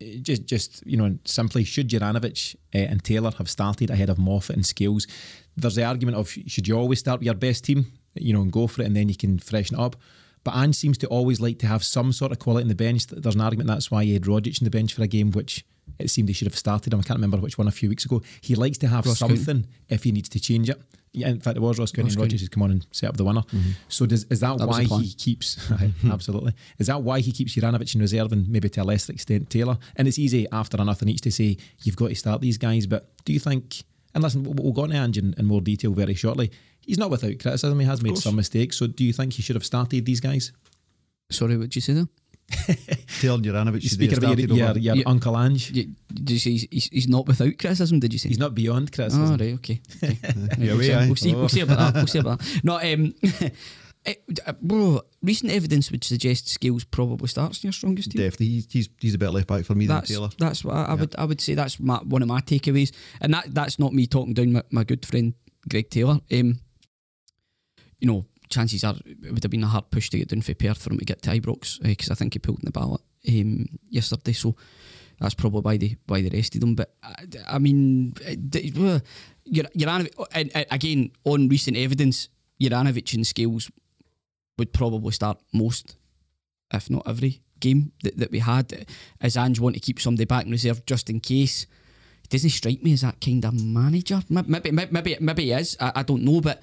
eh, 0.00 0.18
just 0.22 0.44
just 0.46 0.86
you 0.86 0.96
know, 0.96 1.18
simply, 1.24 1.64
should 1.64 1.88
Juranovic 1.88 2.56
uh, 2.74 2.78
and 2.78 3.02
Taylor 3.02 3.32
have 3.38 3.48
started 3.48 3.90
ahead 3.90 4.10
of 4.10 4.18
Moffat 4.18 4.56
and 4.56 4.66
Scales? 4.66 5.06
There's 5.56 5.76
the 5.76 5.84
argument 5.84 6.16
of 6.18 6.28
should 6.46 6.68
you 6.68 6.76
always 6.78 6.98
start 6.98 7.20
with 7.20 7.26
your 7.26 7.34
best 7.34 7.64
team, 7.64 7.86
you 8.14 8.32
know, 8.34 8.42
and 8.42 8.52
go 8.52 8.66
for 8.66 8.82
it, 8.82 8.86
and 8.86 8.96
then 8.96 9.08
you 9.08 9.16
can 9.16 9.38
freshen 9.38 9.76
it 9.78 9.80
up. 9.82 9.96
But 10.46 10.54
Ange 10.54 10.76
seems 10.76 10.96
to 10.98 11.08
always 11.08 11.40
like 11.40 11.58
to 11.58 11.66
have 11.66 11.82
some 11.82 12.12
sort 12.12 12.30
of 12.30 12.38
quality 12.38 12.62
in 12.62 12.68
the 12.68 12.76
bench. 12.76 13.08
There's 13.08 13.34
an 13.34 13.40
argument 13.40 13.66
that's 13.66 13.90
why 13.90 14.04
he 14.04 14.12
had 14.12 14.22
Rogic 14.22 14.60
in 14.60 14.64
the 14.64 14.70
bench 14.70 14.94
for 14.94 15.02
a 15.02 15.08
game, 15.08 15.32
which 15.32 15.66
it 15.98 16.08
seemed 16.08 16.28
he 16.28 16.32
should 16.32 16.46
have 16.46 16.56
started 16.56 16.92
him. 16.92 17.00
I 17.00 17.02
can't 17.02 17.18
remember 17.18 17.38
which 17.38 17.58
one 17.58 17.66
a 17.66 17.72
few 17.72 17.88
weeks 17.88 18.04
ago. 18.04 18.22
He 18.40 18.54
likes 18.54 18.78
to 18.78 18.86
have 18.86 19.06
Ross 19.06 19.18
County. 19.18 19.38
something 19.38 19.66
if 19.88 20.04
he 20.04 20.12
needs 20.12 20.28
to 20.28 20.38
change 20.38 20.70
it. 20.70 20.80
Yeah, 21.10 21.30
in 21.30 21.40
fact, 21.40 21.56
it 21.56 21.60
was 21.60 21.80
Ross 21.80 21.90
County 21.90 22.10
Ross 22.10 22.14
and. 22.14 22.30
Rogic 22.30 22.38
who's 22.38 22.48
come 22.48 22.62
on 22.62 22.70
and 22.70 22.86
set 22.92 23.08
up 23.08 23.16
the 23.16 23.24
winner. 23.24 23.40
Mm-hmm. 23.40 23.70
So 23.88 24.06
does 24.06 24.22
is 24.30 24.38
that, 24.38 24.56
That 24.58 24.68
why 24.68 24.84
he 24.84 25.12
keeps 25.14 25.58
absolutely 26.12 26.52
is 26.78 26.86
that 26.86 27.02
why 27.02 27.18
he 27.18 27.32
keeps 27.32 27.56
Juranovic 27.56 27.92
in 27.96 28.00
reserve 28.00 28.30
and 28.30 28.48
maybe 28.48 28.68
to 28.68 28.82
a 28.82 28.84
lesser 28.84 29.14
extent 29.14 29.50
Taylor? 29.50 29.78
And 29.96 30.06
it's 30.06 30.20
easy 30.20 30.46
after 30.52 30.76
nothing 30.76 31.08
each 31.08 31.22
to 31.22 31.32
say 31.32 31.56
you've 31.82 31.96
got 31.96 32.10
to 32.10 32.14
start 32.14 32.40
these 32.40 32.56
guys, 32.56 32.86
but 32.86 33.10
do 33.24 33.32
you 33.32 33.40
think? 33.40 33.82
And 34.14 34.22
listen, 34.22 34.44
we'll, 34.44 34.54
we'll 34.54 34.72
go 34.72 34.82
on 34.82 34.90
to 34.90 34.96
Ange 34.96 35.18
in, 35.18 35.34
in 35.36 35.44
more 35.44 35.60
detail 35.60 35.90
very 35.90 36.14
shortly. 36.14 36.52
He's 36.86 36.98
not 36.98 37.10
without 37.10 37.38
criticism. 37.38 37.78
He 37.80 37.86
has 37.86 38.02
made 38.02 38.10
course. 38.10 38.22
some 38.24 38.36
mistakes. 38.36 38.76
So 38.78 38.86
do 38.86 39.04
you 39.04 39.12
think 39.12 39.32
he 39.34 39.42
should 39.42 39.56
have 39.56 39.64
started 39.66 40.04
these 40.06 40.20
guys? 40.20 40.52
Sorry, 41.30 41.56
what 41.56 41.64
did 41.70 41.74
you 41.76 41.82
say 41.82 41.92
there? 41.94 42.08
Telling 43.20 43.42
Juranovic 43.42 43.82
You 43.82 43.88
should 43.88 43.92
speak 43.98 44.12
about 44.16 44.38
your, 44.38 44.46
started 44.56 44.82
your, 44.82 44.94
your 44.94 44.96
Yeah. 44.96 45.10
Uncle 45.10 45.36
Ange. 45.36 45.72
You, 45.72 45.90
did 46.14 46.30
you 46.30 46.38
say 46.38 46.50
he's, 46.52 46.66
he's, 46.70 46.84
he's 46.92 47.08
not 47.08 47.26
without 47.26 47.58
criticism? 47.58 47.98
Did 47.98 48.12
you 48.12 48.20
say? 48.20 48.28
He's 48.28 48.38
not 48.38 48.54
beyond 48.54 48.90
Oh, 48.92 48.94
criticism. 48.94 49.30
right, 49.30 49.54
okay. 49.54 49.80
okay. 50.04 50.18
Yeah, 50.58 50.74
we'll, 50.74 50.80
see, 50.80 51.06
we'll 51.06 51.16
see. 51.16 51.34
Oh. 51.34 51.38
We'll 51.38 51.48
see 51.48 51.60
about 51.62 51.78
that. 51.78 51.94
We'll 51.94 52.06
see 52.06 52.18
about 52.20 52.38
that. 52.38 52.60
No, 52.62 52.76
um, 52.76 53.14
it, 54.04 54.22
uh, 54.46 54.52
bro, 54.62 55.00
recent 55.22 55.50
evidence 55.50 55.90
would 55.90 56.04
suggest 56.04 56.48
Scales 56.48 56.84
probably 56.84 57.26
starts 57.26 57.64
in 57.64 57.68
your 57.68 57.72
strongest 57.72 58.12
team. 58.12 58.22
Definitely, 58.22 58.46
he's, 58.46 58.66
he's 58.70 58.88
he's 59.00 59.14
a 59.14 59.18
better 59.18 59.32
left 59.32 59.48
back 59.48 59.64
for 59.64 59.74
me 59.74 59.86
That's 59.86 60.08
than 60.08 60.16
Taylor. 60.18 60.30
that's 60.38 60.64
what 60.64 60.76
I, 60.76 60.84
I 60.84 60.94
would 60.94 61.16
I 61.18 61.24
would 61.24 61.40
say. 61.40 61.54
That's 61.54 61.80
my, 61.80 61.96
one 61.96 62.22
of 62.22 62.28
my 62.28 62.40
takeaways, 62.42 62.92
and 63.20 63.34
that 63.34 63.52
that's 63.52 63.80
not 63.80 63.92
me 63.92 64.06
talking 64.06 64.34
down 64.34 64.52
my, 64.52 64.62
my 64.70 64.84
good 64.84 65.04
friend 65.04 65.34
Greg 65.68 65.90
Taylor. 65.90 66.20
Um, 66.32 66.60
you 68.00 68.08
know, 68.08 68.26
chances 68.48 68.84
are 68.84 68.94
it 69.06 69.32
would 69.32 69.42
have 69.42 69.50
been 69.50 69.64
a 69.64 69.68
hard 69.68 69.90
push 69.90 70.10
to 70.10 70.18
get 70.18 70.28
down 70.28 70.42
for 70.42 70.54
Perth 70.54 70.82
for 70.82 70.92
him 70.92 70.98
to 70.98 71.04
get 71.04 71.22
to 71.22 71.30
Ibrox 71.30 71.82
because 71.82 72.10
I 72.10 72.14
think 72.14 72.34
he 72.34 72.38
pulled 72.38 72.60
in 72.60 72.66
the 72.66 72.70
ballot 72.70 73.00
um, 73.28 73.66
yesterday. 73.88 74.32
So 74.32 74.56
that's 75.20 75.34
probably 75.34 75.60
why 75.60 75.76
they 75.76 75.96
why 76.06 76.22
they 76.22 76.36
rested 76.36 76.62
him. 76.62 76.74
But 76.74 76.94
I, 77.02 77.24
I 77.48 77.58
mean, 77.58 78.14
uh, 78.26 78.30
uh, 78.30 79.00
Jur- 79.50 79.70
Juranovic, 79.76 80.26
and, 80.32 80.50
and 80.54 80.66
again 80.70 81.10
on 81.24 81.48
recent 81.48 81.76
evidence, 81.76 82.28
Juranovic 82.60 83.14
and 83.14 83.26
Scales 83.26 83.70
would 84.58 84.72
probably 84.72 85.12
start 85.12 85.38
most, 85.52 85.96
if 86.72 86.88
not 86.90 87.06
every 87.06 87.42
game 87.60 87.92
that, 88.02 88.16
that 88.18 88.30
we 88.30 88.38
had. 88.38 88.86
As 89.20 89.36
Ange 89.36 89.60
want 89.60 89.74
to 89.74 89.80
keep 89.80 90.00
somebody 90.00 90.24
back 90.24 90.44
in 90.46 90.52
reserve 90.52 90.84
just 90.86 91.10
in 91.10 91.20
case. 91.20 91.66
He 92.22 92.28
doesn't 92.28 92.50
strike 92.50 92.82
me 92.82 92.92
as 92.92 93.02
that 93.02 93.20
kind 93.20 93.44
of 93.44 93.54
manager. 93.54 94.20
Maybe, 94.28 94.72
maybe, 94.72 94.88
maybe, 94.90 95.16
maybe 95.20 95.44
he 95.44 95.52
is. 95.52 95.76
I, 95.78 95.92
I 95.96 96.02
don't 96.02 96.24
know, 96.24 96.40
but 96.40 96.60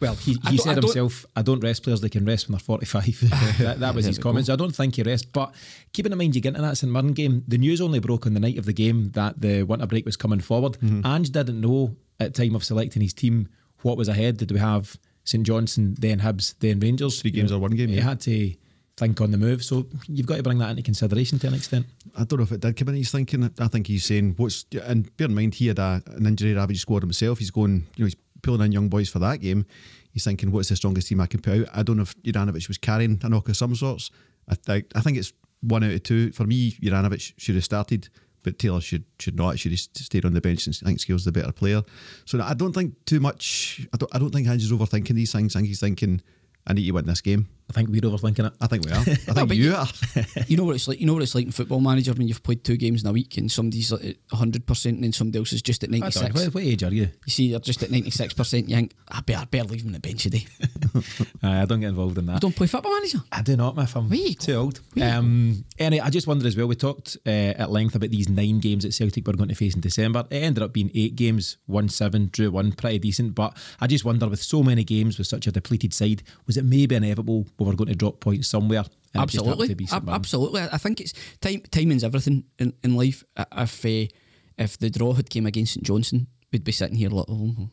Well, 0.00 0.14
he, 0.14 0.32
he 0.32 0.38
don't- 0.38 0.52
I 0.52 0.56
said 0.56 0.76
himself, 0.76 1.24
I 1.34 1.42
don't 1.42 1.60
rest 1.60 1.82
players, 1.82 2.00
they 2.00 2.08
can 2.08 2.24
rest 2.24 2.48
when 2.48 2.52
they're 2.52 2.60
45. 2.60 3.20
that, 3.58 3.80
that 3.80 3.94
was 3.96 4.04
his 4.04 4.18
comments. 4.18 4.50
I 4.50 4.56
don't 4.56 4.74
think 4.74 4.96
he 4.96 5.02
rests. 5.02 5.26
But 5.26 5.54
keeping 5.92 6.12
in 6.12 6.18
mind, 6.18 6.34
you 6.34 6.40
get 6.42 6.50
into 6.50 6.62
that 6.62 6.76
St 6.76 6.92
Mirren 6.92 7.12
game, 7.12 7.42
the 7.48 7.58
news 7.58 7.80
only 7.80 7.98
broke 7.98 8.26
on 8.26 8.34
the 8.34 8.40
night 8.40 8.58
of 8.58 8.66
the 8.66 8.72
game 8.74 9.10
that 9.12 9.40
the 9.40 9.62
winter 9.62 9.86
break 9.86 10.04
was 10.04 10.16
coming 10.16 10.40
forward. 10.40 10.72
Mm-hmm. 10.74 11.06
Ange 11.06 11.30
didn't 11.30 11.60
know 11.60 11.96
at 12.20 12.34
time 12.34 12.54
of 12.54 12.64
selecting 12.64 13.02
his 13.02 13.14
team 13.14 13.48
what 13.82 13.96
was 13.96 14.08
ahead. 14.08 14.36
Did 14.36 14.50
we 14.52 14.58
have 14.58 14.96
St 15.24 15.44
Johnstone, 15.46 15.94
then 15.98 16.20
Hibs, 16.20 16.54
then 16.58 16.78
Rangers? 16.80 17.20
Three 17.22 17.30
games 17.30 17.50
or 17.52 17.58
one 17.58 17.72
game, 17.72 17.88
He 17.88 17.96
yeah. 17.96 18.02
had 18.02 18.20
to 18.22 18.52
think 18.96 19.20
on 19.20 19.30
the 19.30 19.38
move. 19.38 19.62
So 19.62 19.86
you've 20.08 20.26
got 20.26 20.36
to 20.36 20.42
bring 20.42 20.58
that 20.58 20.70
into 20.70 20.82
consideration 20.82 21.38
to 21.40 21.46
an 21.48 21.54
extent. 21.54 21.86
I 22.16 22.24
don't 22.24 22.38
know 22.38 22.44
if 22.44 22.52
it 22.52 22.60
did 22.60 22.76
come 22.76 22.88
in. 22.88 22.94
He's 22.96 23.10
thinking. 23.10 23.50
I 23.58 23.68
think 23.68 23.86
he's 23.86 24.04
saying 24.04 24.34
what's. 24.36 24.64
And 24.84 25.14
bear 25.16 25.26
in 25.28 25.34
mind, 25.34 25.54
he 25.54 25.66
had 25.68 25.78
a, 25.78 26.02
an 26.06 26.26
injury 26.26 26.54
ravaged 26.54 26.80
squad 26.80 27.02
himself. 27.02 27.38
He's 27.38 27.50
going. 27.50 27.86
You 27.96 28.04
know, 28.04 28.06
he's 28.06 28.16
pulling 28.46 28.64
in 28.64 28.72
young 28.72 28.88
boys 28.88 29.08
for 29.08 29.18
that 29.18 29.40
game. 29.40 29.66
He's 30.12 30.24
thinking, 30.24 30.50
what's 30.50 30.68
the 30.70 30.76
strongest 30.76 31.08
team 31.08 31.20
I 31.20 31.26
can 31.26 31.40
put 31.40 31.60
out? 31.60 31.68
I 31.74 31.82
don't 31.82 31.96
know 31.96 32.04
if 32.04 32.16
Juranovic 32.22 32.68
was 32.68 32.78
carrying 32.78 33.20
a 33.22 33.28
knock 33.28 33.48
of 33.48 33.56
some 33.56 33.74
sorts. 33.74 34.10
I 34.48 34.54
think. 34.54 34.86
I 34.94 35.00
think 35.00 35.18
it's 35.18 35.32
one 35.60 35.84
out 35.84 35.90
of 35.90 36.02
two. 36.02 36.32
For 36.32 36.44
me, 36.44 36.72
Juranovic 36.72 37.34
should 37.36 37.56
have 37.56 37.64
started, 37.64 38.08
but 38.42 38.58
Taylor 38.58 38.80
should 38.80 39.04
should 39.18 39.36
not. 39.36 39.58
Should 39.58 39.72
have 39.72 39.80
stayed 39.80 40.24
on 40.24 40.32
the 40.32 40.40
bench. 40.40 40.66
And 40.66 40.78
I 40.82 40.86
think 40.86 41.00
Scales 41.00 41.24
the 41.24 41.32
better 41.32 41.52
player. 41.52 41.82
So 42.24 42.40
I 42.40 42.54
don't 42.54 42.72
think 42.72 42.94
too 43.04 43.20
much. 43.20 43.86
I 43.92 43.96
don't. 43.96 44.14
I 44.14 44.18
don't 44.18 44.30
think 44.30 44.46
Ange 44.46 44.62
is 44.62 44.72
overthinking 44.72 45.16
these 45.16 45.32
things. 45.32 45.56
I 45.56 45.58
think 45.58 45.68
he's 45.68 45.80
thinking, 45.80 46.22
I 46.66 46.72
need 46.72 46.86
to 46.86 46.92
win 46.92 47.06
this 47.06 47.20
game. 47.20 47.48
I 47.68 47.72
think 47.72 47.88
we're 47.88 48.00
overthinking 48.02 48.46
it. 48.46 48.52
I 48.60 48.66
think 48.68 48.84
we 48.84 48.92
are. 48.92 48.98
I 49.00 49.04
think 49.04 49.48
but 49.48 49.56
you 49.56 49.64
you- 49.70 49.74
are. 49.74 49.88
you 50.46 50.56
know 50.56 50.64
what 50.64 50.76
it's 50.76 50.86
like. 50.86 51.00
You 51.00 51.06
know 51.06 51.14
what 51.14 51.22
it's 51.22 51.34
like 51.34 51.44
in 51.46 51.50
football 51.52 51.80
manager 51.80 52.12
when 52.12 52.28
you've 52.28 52.42
played 52.42 52.62
two 52.62 52.76
games 52.76 53.02
in 53.02 53.08
a 53.08 53.12
week 53.12 53.36
and 53.38 53.50
somebody's 53.50 53.92
at 53.92 54.16
hundred 54.32 54.66
percent 54.66 54.94
and 54.96 55.04
then 55.04 55.12
somebody 55.12 55.38
else 55.40 55.52
is 55.52 55.62
just 55.62 55.82
at 55.82 55.90
I 55.90 55.98
ninety 55.98 56.10
don't 56.20 56.22
know. 56.34 56.34
six. 56.40 56.44
What, 56.46 56.54
what 56.54 56.64
age 56.64 56.82
are 56.84 56.92
you? 56.92 57.08
You 57.26 57.30
see, 57.30 57.50
they're 57.50 57.58
just 57.60 57.82
at 57.82 57.90
ninety 57.90 58.10
six 58.10 58.34
percent. 58.34 58.68
You 58.68 58.76
think 58.76 58.92
I 59.08 59.20
better, 59.20 59.40
I 59.40 59.44
better 59.46 59.64
leave 59.68 59.80
them 59.80 59.88
on 59.88 59.92
the 59.94 60.00
bench 60.00 60.22
today. 60.22 60.46
I 61.42 61.64
don't 61.64 61.80
get 61.80 61.88
involved 61.88 62.18
in 62.18 62.26
that. 62.26 62.34
You 62.34 62.40
don't 62.40 62.56
play 62.56 62.66
football 62.66 62.92
manager. 62.92 63.18
I 63.32 63.42
do 63.42 63.56
not, 63.56 63.76
Miff. 63.76 63.96
I'm 63.96 64.08
Where 64.08 64.18
you 64.18 64.34
too 64.34 64.52
go? 64.52 64.60
old. 64.60 64.80
Um, 65.00 65.64
anyway, 65.78 66.04
I 66.04 66.10
just 66.10 66.26
wondered 66.26 66.46
as 66.46 66.56
well. 66.56 66.66
We 66.66 66.74
talked 66.74 67.16
uh, 67.26 67.30
at 67.30 67.70
length 67.70 67.94
about 67.94 68.10
these 68.10 68.28
nine 68.28 68.58
games 68.60 68.84
that 68.84 68.92
Celtic 68.94 69.26
were 69.26 69.32
going 69.34 69.48
to 69.48 69.54
face 69.54 69.74
in 69.74 69.80
December. 69.80 70.24
It 70.30 70.36
ended 70.36 70.62
up 70.62 70.72
being 70.72 70.90
eight 70.94 71.16
games, 71.16 71.56
one 71.66 71.88
seven, 71.88 72.28
drew 72.32 72.50
one, 72.50 72.72
pretty 72.72 72.98
decent. 72.98 73.34
But 73.34 73.56
I 73.80 73.86
just 73.86 74.04
wonder, 74.04 74.28
with 74.28 74.42
so 74.42 74.62
many 74.62 74.84
games, 74.84 75.18
with 75.18 75.26
such 75.26 75.46
a 75.46 75.52
depleted 75.52 75.92
side, 75.92 76.22
was 76.46 76.56
it 76.56 76.64
maybe 76.64 76.94
inevitable 76.94 77.46
we 77.58 77.66
were 77.66 77.74
going 77.74 77.88
to 77.88 77.94
drop 77.94 78.20
points 78.20 78.48
somewhere? 78.48 78.84
and 79.16 79.24
it 79.24 79.32
just 79.32 79.44
happened 79.44 79.62
Absolutely, 79.62 79.68
to 79.68 79.74
be 79.76 79.86
St. 79.86 80.02
Ab- 80.02 80.14
absolutely. 80.14 80.62
I 80.62 80.78
think 80.78 81.00
it's 81.00 81.12
time. 81.40 81.62
Timing's 81.70 82.04
everything 82.04 82.44
in, 82.58 82.74
in 82.82 82.96
life. 82.96 83.24
If 83.36 83.84
uh, 83.84 84.12
if 84.58 84.78
the 84.78 84.90
draw 84.90 85.14
had 85.14 85.30
came 85.30 85.46
against 85.46 85.74
St 85.74 85.84
Johnstone, 85.84 86.26
we'd 86.52 86.64
be 86.64 86.72
sitting 86.72 86.96
here 86.96 87.10
like, 87.10 87.26
oh. 87.28 87.68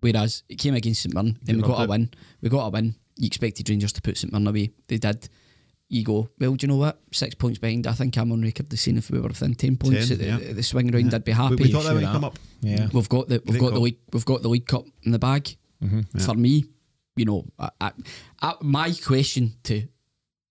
Whereas 0.00 0.44
it 0.48 0.56
came 0.56 0.74
against 0.74 1.02
St 1.02 1.14
Mirren, 1.14 1.38
then 1.42 1.56
we 1.56 1.62
got 1.62 1.84
a 1.84 1.86
win. 1.86 2.10
We 2.40 2.48
got 2.48 2.66
a 2.66 2.70
win. 2.70 2.94
You 3.16 3.26
expected 3.26 3.68
Rangers 3.68 3.92
to 3.92 4.02
put 4.02 4.16
St 4.16 4.32
Mirren 4.32 4.46
away. 4.46 4.70
They 4.88 4.96
did. 4.96 5.28
You 5.88 6.04
go, 6.04 6.30
well, 6.38 6.54
do 6.54 6.64
you 6.64 6.68
know 6.68 6.76
what? 6.76 7.00
Six 7.12 7.34
points 7.34 7.58
behind. 7.58 7.86
I 7.86 7.92
think 7.92 8.16
I'm 8.16 8.32
on 8.32 8.40
record 8.42 8.70
the 8.70 8.76
saying 8.76 8.96
if 8.96 9.10
we 9.10 9.18
were 9.18 9.28
within 9.28 9.54
ten 9.54 9.76
points 9.76 10.08
Ten, 10.08 10.12
at, 10.12 10.18
the, 10.18 10.26
yeah. 10.26 10.50
at 10.50 10.56
the 10.56 10.62
swing 10.62 10.90
round, 10.90 11.12
I'd 11.12 11.24
be 11.24 11.32
happy. 11.32 11.56
We, 11.56 11.64
we 11.64 11.72
thought 11.72 11.84
that 11.84 11.94
would 11.94 12.04
come 12.04 12.24
up. 12.24 12.38
Yeah. 12.60 12.88
We've 12.92 13.08
got 13.08 13.28
the 13.28 13.42
we've 13.44 13.58
got 13.58 13.66
the 13.68 13.72
call. 13.72 13.80
league 13.82 13.98
we've 14.12 14.24
got 14.24 14.42
the 14.42 14.48
league 14.48 14.66
cup 14.66 14.84
in 15.02 15.12
the 15.12 15.18
bag. 15.18 15.56
For 16.24 16.34
me, 16.34 16.64
you 17.16 17.24
know, 17.24 17.44
I, 17.58 17.70
I, 17.80 17.92
I, 18.42 18.54
my 18.62 18.92
question 19.04 19.52
to 19.64 19.86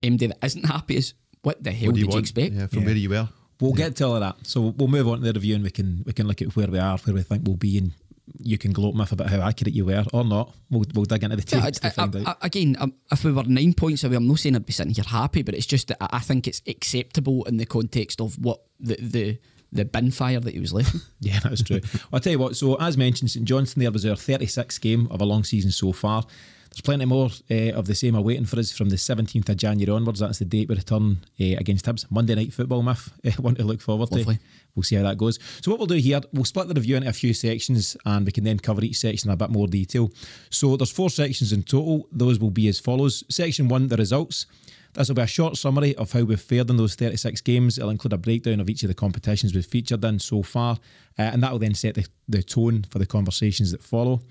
MD 0.03 0.27
that 0.29 0.37
isn't 0.43 0.65
happy 0.65 0.97
is 0.97 1.13
what 1.41 1.63
the 1.63 1.71
hell 1.71 1.87
What 1.87 1.95
do 1.95 2.01
did 2.01 2.07
you 2.07 2.13
you, 2.13 2.19
expect? 2.19 2.53
Yeah, 2.53 2.67
from 2.67 2.79
Yeah. 2.79 2.85
where 2.85 2.95
you 2.95 3.09
were. 3.09 3.29
We'll 3.61 3.73
get 3.73 3.95
to 3.97 4.05
all 4.07 4.15
of 4.15 4.21
that. 4.21 4.35
So 4.47 4.73
we'll 4.77 4.87
move 4.87 5.07
on 5.07 5.19
to 5.19 5.25
the 5.25 5.33
review 5.33 5.55
and 5.55 5.63
we 5.63 5.69
can 5.71 6.03
we 6.05 6.13
can 6.13 6.27
look 6.27 6.41
at 6.41 6.55
where 6.55 6.67
we 6.67 6.79
are, 6.79 6.97
where 6.99 7.13
we 7.13 7.21
think 7.23 7.43
we'll 7.45 7.57
be, 7.57 7.77
and 7.77 7.91
you 8.37 8.57
can 8.57 8.71
gloat 8.71 8.95
Miff 8.95 9.11
about 9.11 9.29
how 9.29 9.41
accurate 9.41 9.73
you 9.73 9.85
were 9.85 10.05
or 10.13 10.23
not. 10.23 10.53
We'll, 10.69 10.85
we'll 10.93 11.03
dig 11.05 11.23
into 11.23 11.35
the 11.35 11.43
Yeah, 11.57 11.63
tapes 11.65 11.79
I- 11.83 11.89
to 11.89 11.93
find 11.95 12.15
I- 12.15 12.19
out. 12.21 12.37
I- 12.41 12.45
again, 12.47 12.77
um, 12.79 12.93
if 13.11 13.23
we 13.25 13.33
were 13.33 13.43
nine 13.43 13.73
points 13.73 14.03
away, 14.05 14.15
I'm 14.15 14.27
not 14.27 14.39
saying 14.39 14.55
I'd 14.55 14.65
be 14.65 14.71
sitting 14.71 14.93
here 14.93 15.03
happy, 15.05 15.41
but 15.41 15.55
it's 15.55 15.65
just 15.65 15.89
that 15.89 15.97
I 16.01 16.17
I 16.17 16.19
think 16.19 16.47
it's 16.47 16.61
acceptable 16.67 17.43
in 17.45 17.57
the 17.57 17.65
context 17.65 18.21
of 18.21 18.37
what 18.37 18.61
the 18.79 18.95
the, 19.01 19.37
the 19.71 19.85
bin 19.85 20.11
fire 20.11 20.39
that 20.39 20.53
he 20.53 20.59
was 20.59 20.73
left. 20.73 20.93
in. 20.93 21.01
Yeah, 21.21 21.39
that's 21.39 21.63
true. 21.63 21.79
well, 21.93 22.03
I'll 22.13 22.19
tell 22.19 22.31
you 22.31 22.39
what. 22.39 22.55
So, 22.55 22.75
as 22.75 22.97
mentioned, 22.97 23.29
St 23.31 23.45
Johnstone 23.45 23.81
there 23.83 23.91
was 23.91 24.05
our 24.05 24.15
36th 24.15 24.79
game 24.81 25.07
of 25.11 25.21
a 25.21 25.25
long 25.25 25.43
season 25.43 25.71
so 25.71 25.91
far. 25.91 26.23
There's 26.71 26.81
plenty 26.81 27.05
more 27.05 27.29
uh, 27.49 27.71
of 27.73 27.87
the 27.87 27.95
same 27.95 28.13
awaiting 28.15 28.45
for 28.45 28.59
us 28.59 28.71
from 28.71 28.89
the 28.89 28.95
17th 28.95 29.49
of 29.49 29.57
January 29.57 29.91
onwards. 29.95 30.19
That's 30.19 30.37
the 30.39 30.45
date 30.45 30.69
we 30.69 30.75
return 30.75 31.17
uh, 31.41 31.57
against 31.57 31.85
Hibs. 31.85 32.05
Monday 32.11 32.35
night 32.35 32.53
football, 32.53 32.83
Miff. 32.83 33.09
Uh, 33.25 33.31
one 33.41 33.55
to 33.55 33.63
look 33.63 33.81
forward 33.81 34.11
Lovely. 34.11 34.35
to. 34.35 34.41
We'll 34.75 34.83
see 34.83 34.95
how 34.95 35.03
that 35.03 35.17
goes. 35.17 35.39
So, 35.61 35.71
what 35.71 35.79
we'll 35.79 35.87
do 35.87 35.95
here, 35.95 36.21
we'll 36.31 36.45
split 36.45 36.67
the 36.67 36.75
review 36.75 36.95
into 36.95 37.09
a 37.09 37.13
few 37.13 37.33
sections 37.33 37.97
and 38.05 38.25
we 38.25 38.31
can 38.31 38.43
then 38.43 38.59
cover 38.59 38.83
each 38.83 38.97
section 38.99 39.29
in 39.29 39.33
a 39.33 39.37
bit 39.37 39.49
more 39.49 39.67
detail. 39.67 40.11
So, 40.51 40.77
there's 40.77 40.91
four 40.91 41.09
sections 41.09 41.51
in 41.51 41.63
total. 41.63 42.07
Those 42.11 42.39
will 42.39 42.51
be 42.51 42.67
as 42.69 42.79
follows 42.79 43.23
Section 43.29 43.67
one, 43.67 43.87
the 43.87 43.97
results. 43.97 44.45
This 44.93 45.07
will 45.07 45.15
be 45.15 45.21
a 45.21 45.27
short 45.27 45.55
summary 45.55 45.95
of 45.95 46.11
how 46.11 46.23
we've 46.23 46.41
fared 46.41 46.69
in 46.69 46.77
those 46.77 46.95
36 46.95 47.41
games. 47.41 47.77
It'll 47.77 47.91
include 47.91 48.13
a 48.13 48.17
breakdown 48.17 48.59
of 48.59 48.69
each 48.69 48.83
of 48.83 48.87
the 48.87 48.95
competitions 48.95 49.53
we've 49.53 49.65
featured 49.65 50.03
in 50.03 50.19
so 50.19 50.41
far, 50.41 50.77
uh, 51.17 51.21
and 51.21 51.43
that 51.43 51.51
will 51.51 51.59
then 51.59 51.75
set 51.75 51.95
the, 51.95 52.07
the 52.27 52.41
tone 52.41 52.85
for 52.89 52.97
the 52.97 53.05
conversations 53.05 53.71
that 53.71 53.83
follow. 53.83 54.21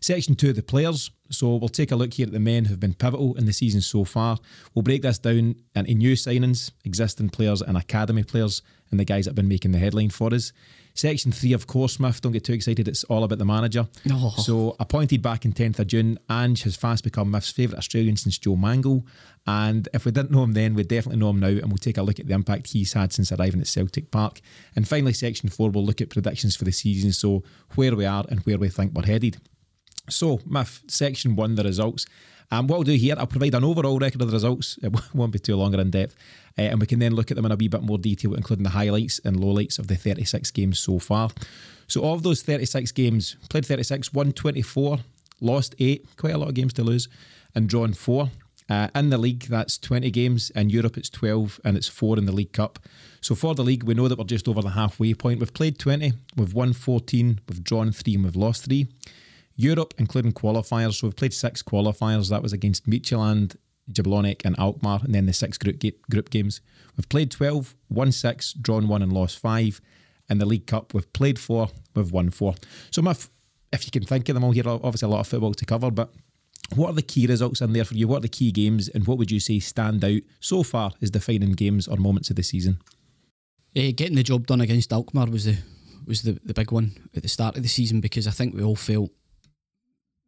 Section 0.00 0.34
two, 0.34 0.52
the 0.52 0.62
players. 0.62 1.10
So 1.30 1.56
we'll 1.56 1.68
take 1.68 1.90
a 1.90 1.96
look 1.96 2.14
here 2.14 2.26
at 2.26 2.32
the 2.32 2.40
men 2.40 2.66
who've 2.66 2.80
been 2.80 2.94
pivotal 2.94 3.34
in 3.36 3.46
the 3.46 3.52
season 3.52 3.80
so 3.80 4.04
far. 4.04 4.38
We'll 4.74 4.84
break 4.84 5.02
this 5.02 5.18
down 5.18 5.56
into 5.74 5.94
new 5.94 6.14
signings, 6.14 6.70
existing 6.84 7.30
players, 7.30 7.60
and 7.60 7.76
academy 7.76 8.22
players, 8.22 8.62
and 8.90 9.00
the 9.00 9.04
guys 9.04 9.24
that 9.24 9.30
have 9.30 9.36
been 9.36 9.48
making 9.48 9.72
the 9.72 9.78
headline 9.78 10.10
for 10.10 10.32
us. 10.32 10.52
Section 10.96 11.30
three, 11.30 11.52
of 11.52 11.66
course, 11.66 11.92
Smith, 11.92 12.22
don't 12.22 12.32
get 12.32 12.44
too 12.44 12.54
excited. 12.54 12.88
It's 12.88 13.04
all 13.04 13.22
about 13.22 13.36
the 13.36 13.44
manager. 13.44 13.86
Oh. 14.10 14.34
So, 14.38 14.76
appointed 14.80 15.20
back 15.20 15.44
in 15.44 15.52
10th 15.52 15.78
of 15.78 15.88
June, 15.88 16.18
Ange 16.30 16.62
has 16.62 16.74
fast 16.74 17.04
become 17.04 17.30
Miff's 17.30 17.50
favourite 17.52 17.78
Australian 17.78 18.16
since 18.16 18.38
Joe 18.38 18.56
Mangel. 18.56 19.04
And 19.46 19.90
if 19.92 20.06
we 20.06 20.10
didn't 20.10 20.30
know 20.30 20.42
him 20.42 20.54
then, 20.54 20.72
we 20.72 20.84
definitely 20.84 21.20
know 21.20 21.30
him 21.30 21.40
now. 21.40 21.48
And 21.48 21.66
we'll 21.66 21.76
take 21.76 21.98
a 21.98 22.02
look 22.02 22.18
at 22.18 22.26
the 22.26 22.34
impact 22.34 22.68
he's 22.68 22.94
had 22.94 23.12
since 23.12 23.30
arriving 23.30 23.60
at 23.60 23.66
Celtic 23.66 24.10
Park. 24.10 24.40
And 24.74 24.88
finally, 24.88 25.12
section 25.12 25.50
four, 25.50 25.68
we'll 25.68 25.84
look 25.84 26.00
at 26.00 26.08
predictions 26.08 26.56
for 26.56 26.64
the 26.64 26.72
season. 26.72 27.12
So, 27.12 27.44
where 27.74 27.94
we 27.94 28.06
are 28.06 28.24
and 28.30 28.40
where 28.40 28.56
we 28.56 28.70
think 28.70 28.94
we're 28.94 29.04
headed. 29.04 29.36
So, 30.08 30.40
Miff, 30.46 30.82
section 30.88 31.36
one, 31.36 31.56
the 31.56 31.64
results. 31.64 32.06
Um, 32.50 32.66
what 32.66 32.76
I'll 32.76 32.82
do 32.82 32.92
here, 32.92 33.14
I'll 33.18 33.26
provide 33.26 33.54
an 33.54 33.64
overall 33.64 33.98
record 33.98 34.22
of 34.22 34.28
the 34.28 34.34
results. 34.34 34.78
It 34.82 34.92
won't 35.14 35.32
be 35.32 35.38
too 35.38 35.56
long 35.56 35.74
or 35.74 35.80
in 35.80 35.90
depth. 35.90 36.16
Uh, 36.58 36.62
and 36.62 36.80
we 36.80 36.86
can 36.86 36.98
then 36.98 37.14
look 37.14 37.30
at 37.30 37.36
them 37.36 37.44
in 37.44 37.52
a 37.52 37.56
wee 37.56 37.68
bit 37.68 37.82
more 37.82 37.98
detail, 37.98 38.34
including 38.34 38.64
the 38.64 38.70
highlights 38.70 39.18
and 39.24 39.36
lowlights 39.36 39.78
of 39.78 39.88
the 39.88 39.96
36 39.96 40.50
games 40.52 40.78
so 40.78 40.98
far. 40.98 41.30
So, 41.88 42.04
of 42.04 42.22
those 42.22 42.42
36 42.42 42.92
games, 42.92 43.36
played 43.48 43.66
36, 43.66 44.12
won 44.12 44.32
24, 44.32 44.98
lost 45.40 45.74
8, 45.78 46.04
quite 46.16 46.34
a 46.34 46.38
lot 46.38 46.48
of 46.48 46.54
games 46.54 46.72
to 46.74 46.82
lose, 46.82 47.08
and 47.54 47.68
drawn 47.68 47.92
4. 47.92 48.30
Uh, 48.68 48.88
in 48.96 49.10
the 49.10 49.18
league, 49.18 49.44
that's 49.44 49.78
20 49.78 50.10
games. 50.10 50.50
In 50.50 50.70
Europe, 50.70 50.96
it's 50.96 51.10
12, 51.10 51.60
and 51.64 51.76
it's 51.76 51.86
4 51.86 52.18
in 52.18 52.26
the 52.26 52.32
League 52.32 52.52
Cup. 52.52 52.80
So, 53.20 53.34
for 53.34 53.54
the 53.54 53.62
league, 53.62 53.84
we 53.84 53.94
know 53.94 54.08
that 54.08 54.18
we're 54.18 54.24
just 54.24 54.48
over 54.48 54.62
the 54.62 54.70
halfway 54.70 55.14
point. 55.14 55.40
We've 55.40 55.54
played 55.54 55.78
20, 55.78 56.12
we've 56.36 56.54
won 56.54 56.72
14, 56.72 57.40
we've 57.48 57.62
drawn 57.62 57.92
3, 57.92 58.14
and 58.14 58.24
we've 58.24 58.36
lost 58.36 58.64
3. 58.64 58.86
Europe, 59.56 59.94
including 59.98 60.32
qualifiers. 60.32 60.94
So 60.94 61.06
we've 61.06 61.16
played 61.16 61.34
six 61.34 61.62
qualifiers. 61.62 62.28
That 62.30 62.42
was 62.42 62.52
against 62.52 62.88
Midtjylland, 62.88 63.56
Jablonec, 63.90 64.44
and 64.44 64.58
Alkmaar, 64.58 65.00
and 65.02 65.14
then 65.14 65.26
the 65.26 65.32
six 65.32 65.58
group 65.58 65.78
ga- 65.78 65.98
group 66.10 66.30
games. 66.30 66.60
We've 66.96 67.08
played 67.08 67.30
12, 67.30 67.74
won 67.88 68.12
six, 68.12 68.52
drawn 68.52 68.88
one, 68.88 69.02
and 69.02 69.12
lost 69.12 69.38
five. 69.38 69.80
In 70.28 70.38
the 70.38 70.46
League 70.46 70.66
Cup, 70.66 70.92
we've 70.92 71.10
played 71.12 71.38
four, 71.38 71.68
we've 71.94 72.10
won 72.10 72.30
four. 72.30 72.54
So, 72.90 73.00
Miff, 73.00 73.30
if 73.72 73.84
you 73.84 73.90
can 73.90 74.04
think 74.04 74.28
of 74.28 74.34
them 74.34 74.42
all 74.44 74.50
here, 74.50 74.64
obviously 74.66 75.06
a 75.06 75.10
lot 75.10 75.20
of 75.20 75.28
football 75.28 75.54
to 75.54 75.64
cover, 75.64 75.90
but 75.90 76.12
what 76.74 76.90
are 76.90 76.94
the 76.94 77.02
key 77.02 77.26
results 77.26 77.60
in 77.60 77.72
there 77.72 77.84
for 77.84 77.94
you? 77.94 78.08
What 78.08 78.18
are 78.18 78.20
the 78.22 78.28
key 78.28 78.50
games, 78.50 78.88
and 78.88 79.06
what 79.06 79.18
would 79.18 79.30
you 79.30 79.38
say 79.38 79.60
stand 79.60 80.04
out 80.04 80.22
so 80.40 80.62
far 80.62 80.92
as 81.00 81.10
defining 81.10 81.52
games 81.52 81.86
or 81.86 81.96
moments 81.96 82.30
of 82.30 82.36
the 82.36 82.42
season? 82.42 82.80
Uh, 83.76 83.92
getting 83.94 84.16
the 84.16 84.22
job 84.22 84.46
done 84.46 84.60
against 84.60 84.92
Alkmaar 84.92 85.26
was 85.26 85.44
the 85.44 85.58
was 86.06 86.22
the, 86.22 86.38
the 86.44 86.54
big 86.54 86.70
one 86.70 86.92
at 87.16 87.22
the 87.22 87.28
start 87.28 87.56
of 87.56 87.62
the 87.62 87.68
season 87.68 88.00
because 88.00 88.26
I 88.26 88.30
think 88.30 88.54
we 88.54 88.62
all 88.62 88.76
felt 88.76 89.10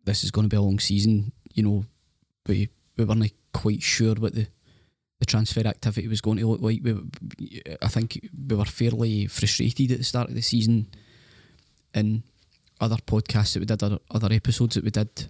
this 0.09 0.25
is 0.25 0.31
going 0.31 0.45
to 0.45 0.55
be 0.55 0.57
a 0.57 0.63
long 0.63 0.79
season. 0.79 1.33
You 1.55 1.63
know, 1.63 1.85
we 2.47 2.71
we 2.97 3.05
weren't 3.05 3.33
quite 3.53 3.83
sure 3.83 4.15
what 4.15 4.35
the 4.35 4.49
the 5.21 5.27
transfer 5.27 5.67
activity 5.67 6.07
was 6.09 6.21
going 6.21 6.39
to 6.39 6.47
look 6.47 6.61
like. 6.61 6.81
We, 6.83 6.95
I 7.83 7.89
think 7.89 8.29
we 8.49 8.57
were 8.57 8.65
fairly 8.65 9.27
frustrated 9.27 9.91
at 9.93 9.99
the 9.99 10.05
start 10.05 10.29
of 10.29 10.35
the 10.35 10.43
season. 10.43 10.89
In 11.95 12.23
other 12.81 12.97
podcasts 12.97 13.55
that 13.55 13.61
we 13.61 13.67
did, 13.67 13.83
other, 13.83 14.33
episodes 14.33 14.75
that 14.77 14.85
we 14.85 14.91
did, 14.91 15.29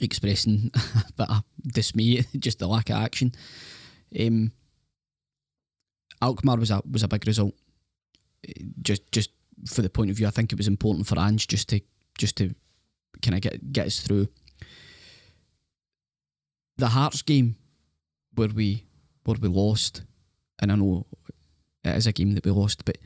expressing 0.00 0.70
a 0.74 1.12
bit 1.16 1.30
of 1.30 1.44
dismay 1.62 2.24
just 2.38 2.58
the 2.58 2.66
lack 2.66 2.90
of 2.90 2.96
action. 2.96 3.32
Um, 4.18 4.52
Alkmaar 6.20 6.58
was 6.58 6.70
a 6.70 6.82
was 6.90 7.02
a 7.02 7.08
big 7.08 7.26
result. 7.26 7.54
Just 8.82 9.10
just 9.12 9.30
for 9.66 9.82
the 9.82 9.90
point 9.90 10.10
of 10.10 10.16
view, 10.16 10.26
I 10.26 10.30
think 10.30 10.52
it 10.52 10.58
was 10.58 10.68
important 10.68 11.06
for 11.06 11.18
Ange 11.18 11.46
just 11.46 11.68
to 11.70 11.80
just 12.18 12.36
to 12.36 12.54
kind 13.24 13.34
of 13.34 13.40
get 13.40 13.72
get 13.72 13.86
us 13.86 14.00
through. 14.00 14.28
The 16.76 16.88
Hearts 16.88 17.22
game 17.22 17.56
where 18.34 18.48
we 18.48 18.84
where 19.24 19.38
we 19.40 19.48
lost, 19.48 20.02
and 20.60 20.70
I 20.70 20.74
know 20.74 21.06
it 21.82 21.96
is 21.96 22.06
a 22.06 22.12
game 22.12 22.34
that 22.34 22.44
we 22.44 22.50
lost, 22.50 22.84
but 22.84 22.98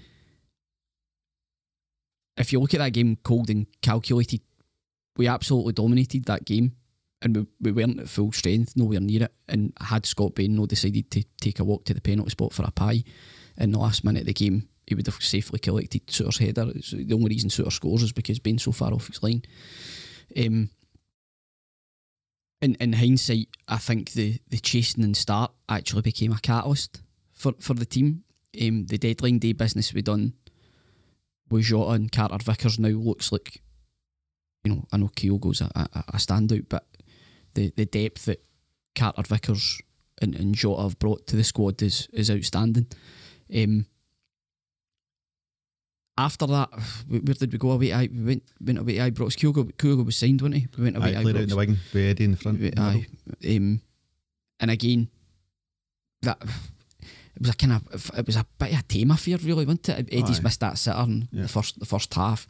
if 2.37 2.53
you 2.53 2.61
look 2.61 2.75
at 2.75 2.81
that 2.81 2.93
game 2.93 3.19
cold 3.23 3.51
and 3.51 3.67
calculated, 3.83 4.41
we 5.17 5.27
absolutely 5.27 5.73
dominated 5.73 6.25
that 6.25 6.45
game. 6.45 6.73
And 7.21 7.37
we, 7.37 7.47
we 7.61 7.73
weren't 7.73 7.99
at 7.99 8.09
full 8.09 8.31
strength, 8.31 8.77
nowhere 8.77 9.01
near 9.01 9.25
it. 9.25 9.33
And 9.49 9.73
had 9.81 10.07
Scott 10.07 10.37
Bain 10.37 10.55
no 10.55 10.67
decided 10.67 11.11
to 11.11 11.25
take 11.41 11.59
a 11.59 11.65
walk 11.65 11.85
to 11.87 11.95
the 11.95 12.01
penalty 12.01 12.31
spot 12.31 12.53
for 12.53 12.63
a 12.63 12.71
pie 12.71 13.03
in 13.57 13.73
the 13.73 13.79
last 13.79 14.05
minute 14.05 14.21
of 14.21 14.27
the 14.27 14.35
game, 14.35 14.69
he 14.87 14.95
would 14.95 15.07
have 15.07 15.21
safely 15.21 15.59
collected 15.59 16.07
Souttar's 16.07 16.39
header. 16.39 16.71
It's 16.75 16.93
the 16.93 17.13
only 17.13 17.31
reason 17.31 17.51
Souttar 17.51 17.73
scores 17.73 18.05
is 18.05 18.13
because 18.13 18.39
Bain's 18.39 18.63
so 18.63 18.73
far 18.73 18.93
off 18.93 19.09
his 19.09 19.23
line. 19.23 19.43
Um, 20.37 20.71
in, 22.61 22.75
in 22.77 22.95
hindsight, 22.95 23.49
I 23.69 23.79
think 23.79 24.13
the, 24.13 24.41
the 24.49 24.59
chasing 24.59 25.05
and 25.05 25.17
start 25.17 25.53
actually 25.69 26.03
became 26.03 26.33
a 26.33 26.41
catalyst 26.41 27.03
for, 27.33 27.53
for 27.61 27.75
the 27.75 27.87
team. 27.87 28.25
Um, 28.61 28.87
the 28.87 28.99
deadline 28.99 29.39
day 29.39 29.53
business 29.53 29.95
we 29.95 30.03
done 30.03 30.33
with 31.51 31.65
Jota 31.65 31.93
and 31.93 32.11
Carter 32.11 32.39
Vickers 32.43 32.79
now 32.79 32.89
looks 32.89 33.31
like, 33.31 33.63
you 34.65 34.73
know, 34.73 34.85
I 34.93 34.97
know 34.97 35.09
Kyogo's 35.09 35.61
a, 35.61 35.71
a, 35.75 36.05
a 36.09 36.17
standout, 36.17 36.67
but 36.69 36.87
the, 37.55 37.73
the 37.77 37.87
depth 37.87 38.25
that 38.25 38.43
Carter 38.95 39.23
Vickers 39.23 39.81
and, 40.21 40.35
and 40.35 40.55
Jota 40.55 40.83
have 40.83 40.99
brought 40.99 41.27
to 41.29 41.37
the 41.37 41.45
squad 41.45 41.81
is 41.83 42.09
is 42.13 42.31
outstanding. 42.31 42.87
Um, 43.55 43.87
after 46.19 46.47
that, 46.47 46.69
where 47.09 47.21
did 47.21 47.53
we 47.53 47.59
go 47.59 47.71
away? 47.71 47.93
I 47.93 48.09
we 48.13 48.23
went 48.25 48.43
went 48.61 48.79
away. 48.79 49.01
I 49.01 49.11
brought 49.11 49.33
Kyogo. 49.33 49.73
Kyogo 49.73 50.05
was 50.05 50.17
signed, 50.17 50.43
wasn't 50.43 50.57
he? 50.63 50.67
We 50.77 50.85
went 50.85 50.97
away. 50.97 51.17
I 51.17 51.23
played 51.23 51.37
out 51.37 51.43
in 51.43 51.49
the 51.49 51.57
wing 51.57 51.77
with 51.95 52.03
Eddie 52.11 52.25
in 52.25 52.31
the 52.33 52.37
front. 52.37 52.61
We- 52.61 52.73
Aye, 52.77 53.07
um, 53.57 53.81
and 54.61 54.71
again, 54.71 55.09
that 56.23 56.39
it 56.43 57.41
was 57.41 57.51
a 57.51 57.55
kind 57.55 57.73
of 57.75 58.11
it 58.19 58.27
was 58.27 58.37
a 58.37 58.45
bit 58.59 58.73
of 58.73 58.79
a 58.81 58.83
tame 58.83 59.11
affair, 59.13 59.39
really, 59.39 59.65
wasn't 59.65 59.89
it? 59.91 60.09
Eddie's 60.13 60.41
Aye. 60.41 60.43
missed 60.43 60.61
that 60.61 60.77
sitter 60.79 60.99
in 61.05 61.29
Yeah. 61.33 61.43
the 61.43 61.49
first 61.49 61.79
the 61.79 61.87
first 61.87 62.13
half. 62.15 62.47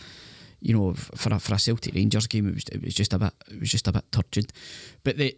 You 0.60 0.74
know, 0.74 0.94
for 0.94 1.32
a 1.34 1.38
for 1.38 1.54
a 1.54 1.58
Celtic 1.58 1.94
Rangers 1.94 2.26
game, 2.26 2.48
it 2.48 2.54
was 2.54 2.64
it 2.72 2.82
was 2.84 2.94
just 2.94 3.12
a 3.12 3.18
bit 3.18 3.32
it 3.50 3.60
was 3.60 3.70
just 3.70 3.86
a 3.88 3.92
bit 3.92 4.10
turgid. 4.10 4.52
But 5.04 5.16
the 5.18 5.36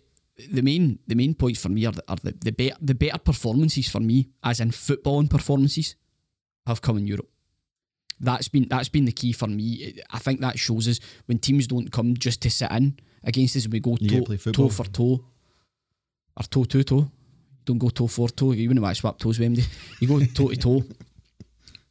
the 0.50 0.62
main 0.62 0.98
the 1.06 1.14
main 1.14 1.34
points 1.34 1.60
for 1.60 1.68
me 1.68 1.84
are 1.86 1.92
the 1.92 2.04
are 2.08 2.16
the 2.22 2.32
the, 2.40 2.52
be- 2.52 2.72
the 2.80 2.94
better 2.94 3.18
performances 3.18 3.88
for 3.88 4.00
me, 4.00 4.28
as 4.42 4.60
in 4.60 4.70
footballing 4.70 5.28
performances, 5.28 5.96
have 6.66 6.80
come 6.80 6.96
in 6.98 7.06
Europe. 7.06 7.29
That's 8.20 8.48
been 8.48 8.68
that's 8.68 8.88
been 8.88 9.06
the 9.06 9.12
key 9.12 9.32
for 9.32 9.46
me. 9.46 10.00
I 10.10 10.18
think 10.18 10.40
that 10.40 10.58
shows 10.58 10.86
us 10.86 11.00
when 11.26 11.38
teams 11.38 11.66
don't 11.66 11.90
come 11.90 12.14
just 12.14 12.42
to 12.42 12.50
sit 12.50 12.70
in 12.70 12.98
against 13.24 13.56
us, 13.56 13.68
we 13.68 13.80
go 13.80 13.96
toe, 13.96 14.36
toe 14.52 14.68
for 14.68 14.84
toe 14.84 15.24
or 16.36 16.42
toe 16.44 16.64
to 16.64 16.84
toe. 16.84 17.10
Don't 17.64 17.78
go 17.78 17.88
toe 17.88 18.06
for 18.06 18.28
toe. 18.28 18.52
You 18.52 18.68
wouldn't 18.68 18.82
want 18.82 18.96
to 18.96 19.00
swap 19.00 19.18
toes 19.18 19.38
with 19.38 19.52
MD. 19.52 19.64
You 20.00 20.08
go 20.08 20.20
toe 20.24 20.48
to 20.48 20.56
toe. 20.56 20.84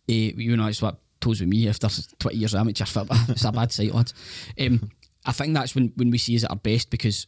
Eh, 0.10 0.34
you 0.36 0.50
wouldn't 0.50 0.62
want 0.62 0.74
to 0.74 0.78
swap 0.78 1.00
toes 1.22 1.40
with 1.40 1.50
me 1.50 1.70
after 1.70 1.88
20 1.88 2.36
years 2.36 2.56
of 2.56 2.62
amateur 2.62 2.86
football. 2.86 3.16
it's 3.30 3.46
a 3.46 3.52
bad 3.52 3.72
sight, 3.72 3.94
lads. 3.94 4.16
Um, 4.60 4.90
I 5.24 5.32
think 5.32 5.54
that's 5.54 5.76
when, 5.76 5.94
when 5.98 6.10
we 6.10 6.18
see 6.18 6.36
us 6.36 6.46
at 6.46 6.50
our 6.50 6.56
best 6.56 6.90
because, 6.90 7.28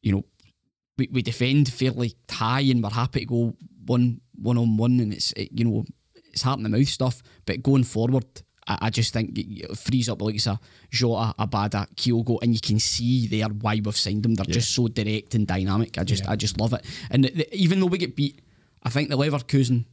you 0.00 0.12
know, 0.12 0.24
we, 0.96 1.10
we 1.12 1.20
defend 1.20 1.70
fairly 1.70 2.14
high 2.30 2.62
and 2.62 2.82
we're 2.82 2.88
happy 2.88 3.20
to 3.20 3.26
go 3.26 3.54
one 3.84 4.22
one 4.34 4.56
on 4.56 4.78
one 4.78 4.98
and 4.98 5.12
it's, 5.12 5.32
it, 5.32 5.50
you 5.52 5.66
know, 5.66 5.84
it's 6.32 6.42
heart 6.42 6.58
in 6.58 6.62
the 6.64 6.68
mouth 6.68 6.88
stuff. 6.88 7.22
But 7.46 7.62
going 7.62 7.84
forward, 7.84 8.24
I, 8.66 8.78
I 8.82 8.90
just 8.90 9.12
think 9.12 9.36
it 9.36 9.76
frees 9.78 10.08
up 10.08 10.20
like 10.22 10.36
a 10.46 10.58
Jota, 10.90 11.34
Abada, 11.38 11.86
Kyogo, 11.94 12.38
and 12.42 12.52
you 12.54 12.60
can 12.60 12.78
see 12.78 13.26
there 13.26 13.46
why 13.48 13.80
we've 13.84 13.96
signed 13.96 14.22
them. 14.22 14.34
They're 14.34 14.44
just 14.46 14.70
so 14.74 14.88
direct 14.88 15.34
and 15.34 15.46
dynamic. 15.46 15.98
I 15.98 16.04
just 16.04 16.28
I 16.28 16.36
just 16.36 16.58
love 16.60 16.72
it. 16.72 16.84
And 17.10 17.24
the, 17.24 17.30
the- 17.30 17.56
even 17.56 17.80
though 17.80 17.86
we 17.86 17.98
get 17.98 18.16
beat, 18.16 18.40
I 18.82 18.90
think 18.90 19.08
the 19.10 19.16
Leverkusen 19.16 19.84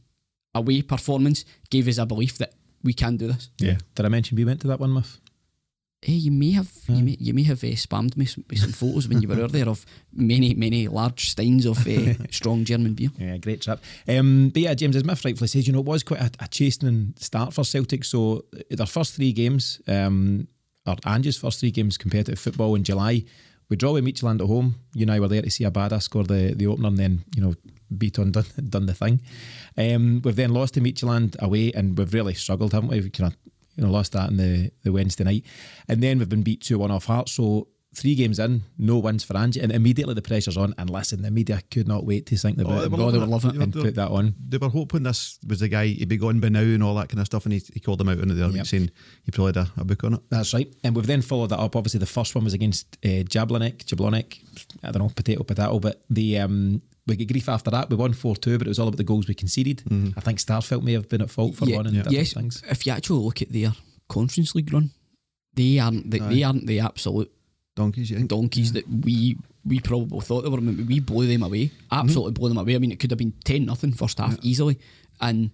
away 0.54 0.82
performance 0.82 1.44
gave 1.70 1.88
us 1.88 1.98
a 1.98 2.06
belief 2.06 2.38
that 2.38 2.54
we 2.82 2.92
can 2.92 3.16
do 3.16 3.26
this. 3.26 3.50
Yeah. 3.58 3.76
Did 3.94 4.06
I 4.06 4.08
mention 4.08 4.36
we 4.36 4.44
went 4.44 4.60
to 4.62 4.66
that 4.68 4.80
one, 4.80 4.92
Miff? 4.94 5.20
Hey, 6.00 6.12
you 6.12 6.30
may 6.30 6.52
have 6.52 6.70
you 6.86 7.02
may, 7.02 7.16
you 7.18 7.34
may 7.34 7.42
have 7.42 7.64
uh, 7.64 7.68
spammed 7.68 8.16
me 8.16 8.24
some, 8.24 8.44
with 8.48 8.60
some 8.60 8.70
photos 8.70 9.08
when 9.08 9.20
you 9.20 9.26
were 9.26 9.48
there 9.48 9.68
of 9.68 9.84
many 10.12 10.54
many 10.54 10.86
large 10.86 11.30
steins 11.30 11.66
of 11.66 11.84
uh, 11.88 12.14
strong 12.30 12.64
German 12.64 12.94
beer. 12.94 13.10
Yeah, 13.18 13.36
great 13.38 13.62
trip. 13.62 13.80
Um, 14.06 14.50
but 14.50 14.62
yeah, 14.62 14.74
James, 14.74 14.94
as 14.94 15.04
Miff 15.04 15.24
rightfully 15.24 15.48
says, 15.48 15.66
you 15.66 15.72
know, 15.72 15.80
it 15.80 15.86
was 15.86 16.04
quite 16.04 16.20
a, 16.20 16.30
a 16.38 16.46
chastening 16.46 17.14
start 17.18 17.52
for 17.52 17.64
Celtic. 17.64 18.04
So 18.04 18.44
their 18.70 18.86
first 18.86 19.14
three 19.16 19.32
games, 19.32 19.80
um, 19.88 20.46
or 20.86 20.94
Ange's 21.04 21.36
first 21.36 21.58
three 21.58 21.72
games, 21.72 21.98
competitive 21.98 22.38
football 22.38 22.76
in 22.76 22.84
July, 22.84 23.24
we 23.68 23.76
draw 23.76 23.92
with 23.92 24.04
Midtjylland 24.04 24.40
at 24.40 24.46
home. 24.46 24.76
You 24.94 25.02
and 25.02 25.10
I 25.10 25.18
were 25.18 25.28
there 25.28 25.42
to 25.42 25.50
see 25.50 25.64
a 25.64 25.70
Abada 25.70 26.00
score 26.00 26.22
the, 26.22 26.54
the 26.54 26.68
opener 26.68 26.88
and 26.88 26.96
then, 26.96 27.24
you 27.34 27.42
know, 27.42 27.54
beat 27.96 28.20
on 28.20 28.30
done, 28.32 28.46
done 28.68 28.86
the 28.86 28.94
thing. 28.94 29.20
Um, 29.76 30.22
we've 30.24 30.36
then 30.36 30.52
lost 30.54 30.74
to 30.74 30.80
Midtjylland 30.80 31.36
away 31.40 31.72
and 31.74 31.98
we've 31.98 32.14
really 32.14 32.34
struggled, 32.34 32.72
haven't 32.72 32.88
we? 32.90 33.00
We 33.00 33.10
kind 33.10 33.32
of 33.32 33.38
you 33.78 33.84
know, 33.84 33.90
lost 33.90 34.12
that 34.12 34.28
in 34.30 34.36
the, 34.36 34.70
the 34.82 34.92
Wednesday 34.92 35.24
night. 35.24 35.46
And 35.88 36.02
then 36.02 36.18
we've 36.18 36.28
been 36.28 36.42
beat 36.42 36.60
2 36.60 36.78
1 36.78 36.90
off 36.90 37.06
Hearts. 37.06 37.32
So 37.32 37.68
three 37.94 38.14
games 38.14 38.38
in, 38.38 38.62
no 38.76 38.98
wins 38.98 39.24
for 39.24 39.36
Angie, 39.36 39.60
and 39.60 39.72
immediately 39.72 40.14
the 40.14 40.20
pressure's 40.22 40.56
on. 40.58 40.74
And 40.78 40.90
listen, 40.90 41.22
the 41.22 41.30
media 41.30 41.60
could 41.70 41.88
not 41.88 42.04
wait 42.04 42.26
to 42.26 42.36
think 42.36 42.58
about 42.58 42.72
Oh, 42.72 42.78
they 42.80 42.84
it. 42.84 42.90
were 42.92 43.00
Oh, 43.02 43.10
they 43.10 43.18
were 43.18 43.26
loving 43.26 43.50
it 43.52 43.56
They 43.58 43.62
and 43.64 43.72
put 43.72 43.94
that 43.94 44.10
on. 44.10 44.34
They 44.46 44.58
were 44.58 44.68
hoping 44.68 45.04
this 45.04 45.38
was 45.48 45.60
the 45.60 45.68
guy 45.68 45.86
he'd 45.86 46.08
be 46.08 46.16
gone 46.18 46.38
by 46.38 46.50
now 46.50 46.60
and 46.60 46.82
all 46.82 46.94
that 46.96 47.08
kind 47.08 47.20
of 47.20 47.26
stuff, 47.26 47.44
and 47.46 47.52
he, 47.54 47.62
he 47.72 47.80
called 47.80 47.98
them 47.98 48.10
out 48.10 48.20
on 48.20 48.30
it 48.30 48.34
there, 48.34 48.50
Yep. 48.50 48.66
saying 48.66 48.90
he 49.24 49.30
probably 49.32 49.54
had 49.58 49.68
a, 49.68 49.80
a 49.80 49.84
book 49.84 50.04
on 50.04 50.14
it. 50.14 50.20
That's 50.28 50.52
right. 50.52 50.72
And 50.84 50.94
we've 50.94 51.06
then 51.06 51.22
followed 51.22 51.48
that 51.50 51.58
up. 51.60 51.74
Obviously, 51.76 51.98
the 52.00 52.06
first 52.06 52.34
one 52.34 52.44
was 52.44 52.54
against 52.54 52.98
uh, 53.04 53.24
Jablonik, 53.24 53.84
Jablonik, 53.84 54.42
I 54.84 54.90
don't 54.92 55.02
know, 55.02 55.08
potato, 55.14 55.42
potato. 55.42 55.80
But 55.80 56.02
the 56.10 56.38
um, 56.40 56.82
we 57.08 57.16
get 57.16 57.28
grief 57.32 57.48
after 57.48 57.70
that. 57.70 57.90
We 57.90 57.96
won 57.96 58.12
4 58.12 58.36
2, 58.36 58.58
but 58.58 58.66
it 58.66 58.70
was 58.70 58.78
all 58.78 58.86
about 58.88 58.98
the 58.98 59.04
goals 59.04 59.26
we 59.26 59.34
conceded. 59.34 59.78
Mm-hmm. 59.88 60.16
I 60.16 60.20
think 60.20 60.38
Starfelt 60.38 60.82
may 60.82 60.92
have 60.92 61.08
been 61.08 61.22
at 61.22 61.30
fault 61.30 61.56
for 61.56 61.64
Yeah, 61.66 61.76
one 61.76 61.86
and 61.86 61.94
different 61.96 62.16
yes, 62.16 62.32
things. 62.34 62.62
if 62.70 62.86
you 62.86 62.92
actually 62.92 63.24
look 63.24 63.42
at 63.42 63.52
their 63.52 63.72
Conference 64.08 64.54
League 64.54 64.72
run, 64.72 64.90
they 65.54 65.78
aren't 65.78 66.10
the, 66.10 66.18
they 66.20 66.42
aren't 66.44 66.66
the 66.66 66.80
absolute 66.80 67.30
Donkeys, 67.74 68.10
you 68.10 68.16
think? 68.16 68.28
donkeys 68.28 68.72
that 68.72 68.88
we 68.88 69.36
we 69.64 69.80
probably 69.80 70.20
thought 70.20 70.42
they 70.42 70.48
were. 70.48 70.58
I 70.58 70.60
mean, 70.60 70.86
we 70.86 71.00
blew 71.00 71.26
them 71.26 71.42
away, 71.42 71.66
mm-hmm. 71.66 71.94
absolutely 71.94 72.32
blew 72.32 72.48
them 72.48 72.58
away. 72.58 72.74
I 72.74 72.78
mean, 72.78 72.90
it 72.92 72.98
could 73.00 73.10
have 73.10 73.18
been 73.18 73.34
ten 73.44 73.64
nothing 73.66 73.92
first 73.92 74.18
half 74.18 74.36
easily, 74.42 74.78
and 75.20 75.50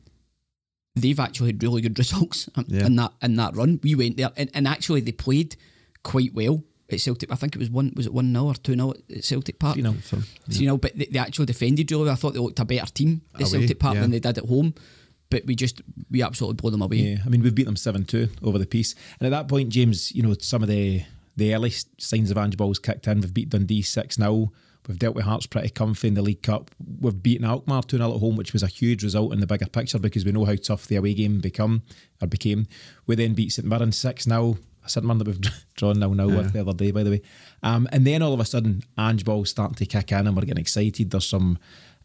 they've 0.97 1.19
actually 1.21 1.49
had 1.51 1.63
really 1.63 1.83
good 1.83 1.99
results 2.05 2.49
Yeah. 2.67 2.87
in 2.87 2.97
that 2.97 3.13
in 3.23 3.37
that 3.37 3.57
run. 3.57 3.79
We 3.83 3.95
went 3.95 4.17
there, 4.17 4.31
and, 4.37 4.51
and 4.55 4.67
actually 4.67 5.01
they 5.03 5.13
played 5.13 5.57
quite 6.03 6.33
well 6.35 6.63
at 6.91 7.01
Celtic. 7.01 7.33
I 7.33 7.37
think 7.37 7.55
it 7.55 7.59
was 7.59 7.71
one 7.71 7.93
was 7.97 8.07
it 8.07 8.13
one 8.13 8.33
0 8.33 8.45
or 8.45 8.55
two 8.55 8.75
0 8.75 8.95
at 9.11 9.25
Celtic 9.25 9.59
Park. 9.59 9.77
You 9.77 9.83
know, 9.83 9.97
So, 10.03 10.19
You 10.49 10.67
know, 10.67 10.77
but 10.77 10.97
they, 10.97 11.07
they 11.07 11.19
actually 11.19 11.47
defended 11.47 11.91
really. 11.91 12.11
I 12.11 12.15
thought 12.15 12.35
they 12.35 12.41
looked 12.41 12.61
a 12.61 12.65
better 12.65 12.91
team 12.93 13.23
at 13.35 13.43
Away, 13.43 13.51
Celtic 13.51 13.79
Park 13.79 13.95
yeah. 13.95 14.01
than 14.03 14.11
they 14.11 14.21
did 14.21 14.39
at 14.39 14.47
home. 14.47 14.75
But 15.31 15.47
we 15.47 15.55
just 15.55 15.83
we 16.11 16.23
absolutely 16.23 16.57
blew 16.57 16.71
them 16.71 16.83
away. 16.83 16.97
Yeah, 16.97 17.19
I 17.25 17.29
mean 17.29 17.43
we've 17.43 17.55
beat 17.55 17.67
them 17.67 17.77
seven 17.77 18.05
two 18.05 18.29
over 18.43 18.59
the 18.59 18.67
piece, 18.67 18.95
and 19.19 19.27
at 19.27 19.31
that 19.31 19.49
point, 19.49 19.71
James, 19.71 20.13
you 20.13 20.23
know 20.23 20.35
some 20.39 20.63
of 20.63 20.69
the 20.69 21.03
the 21.37 21.55
early 21.55 21.73
signs 21.99 22.31
of 22.31 22.39
Ange 22.39 22.57
balls 22.57 22.79
kicked 22.79 23.09
in. 23.09 23.21
We've 23.21 23.35
beat 23.35 23.49
Dundee 23.49 23.83
six 23.83 24.17
0 24.17 24.53
We've 24.87 24.99
dealt 24.99 25.17
with 25.17 25.25
Hearts 25.25 25.47
pretty 25.47 25.71
comfy 25.71 26.09
in 26.09 26.15
the 26.15 26.23
League 26.23 26.43
Cup. 26.43 26.71
We've 27.01 27.23
beaten 27.23 27.47
Alkmaar 27.47 27.83
two 27.83 27.97
0 27.97 28.15
at 28.15 28.21
home, 28.21 28.37
which 28.37 28.53
was 28.53 28.63
a 28.63 28.69
huge 28.69 29.03
result 29.03 29.33
in 29.33 29.41
the 29.41 29.47
bigger 29.47 29.67
picture 29.67 29.99
because 29.99 30.25
we 30.25 30.33
know 30.33 30.45
how 30.45 30.57
tough 30.57 30.87
the 30.87 30.97
away 30.97 31.15
game 31.15 31.41
become 31.41 31.83
or 32.21 32.29
became. 32.29 32.67
We 33.07 33.17
then 33.17 33.35
beat 33.35 33.53
St 33.53 33.67
Mirren 33.67 33.93
six 33.93 34.25
0 34.25 34.59
St 34.87 35.05
Mirren 35.05 35.19
that 35.19 35.27
we've 35.27 35.41
drawn 35.77 35.99
now 35.99 36.13
nil 36.13 36.29
with 36.29 36.53
the 36.53 36.61
other 36.61 36.73
day, 36.73 36.91
by 36.91 37.03
the 37.03 37.11
way. 37.11 37.23
Um, 37.63 37.89
and 37.93 38.07
then 38.07 38.23
all 38.23 38.33
of 38.33 38.41
a 38.41 38.45
sudden, 38.45 38.83
Ange 38.99 39.25
balls 39.25 39.51
starting 39.51 39.75
to 39.77 39.87
kick 39.87 40.13
in, 40.13 40.27
and 40.27 40.37
we're 40.37 40.43
getting 40.43 40.61
excited. 40.61 41.11
There's 41.11 41.27
some 41.27 41.59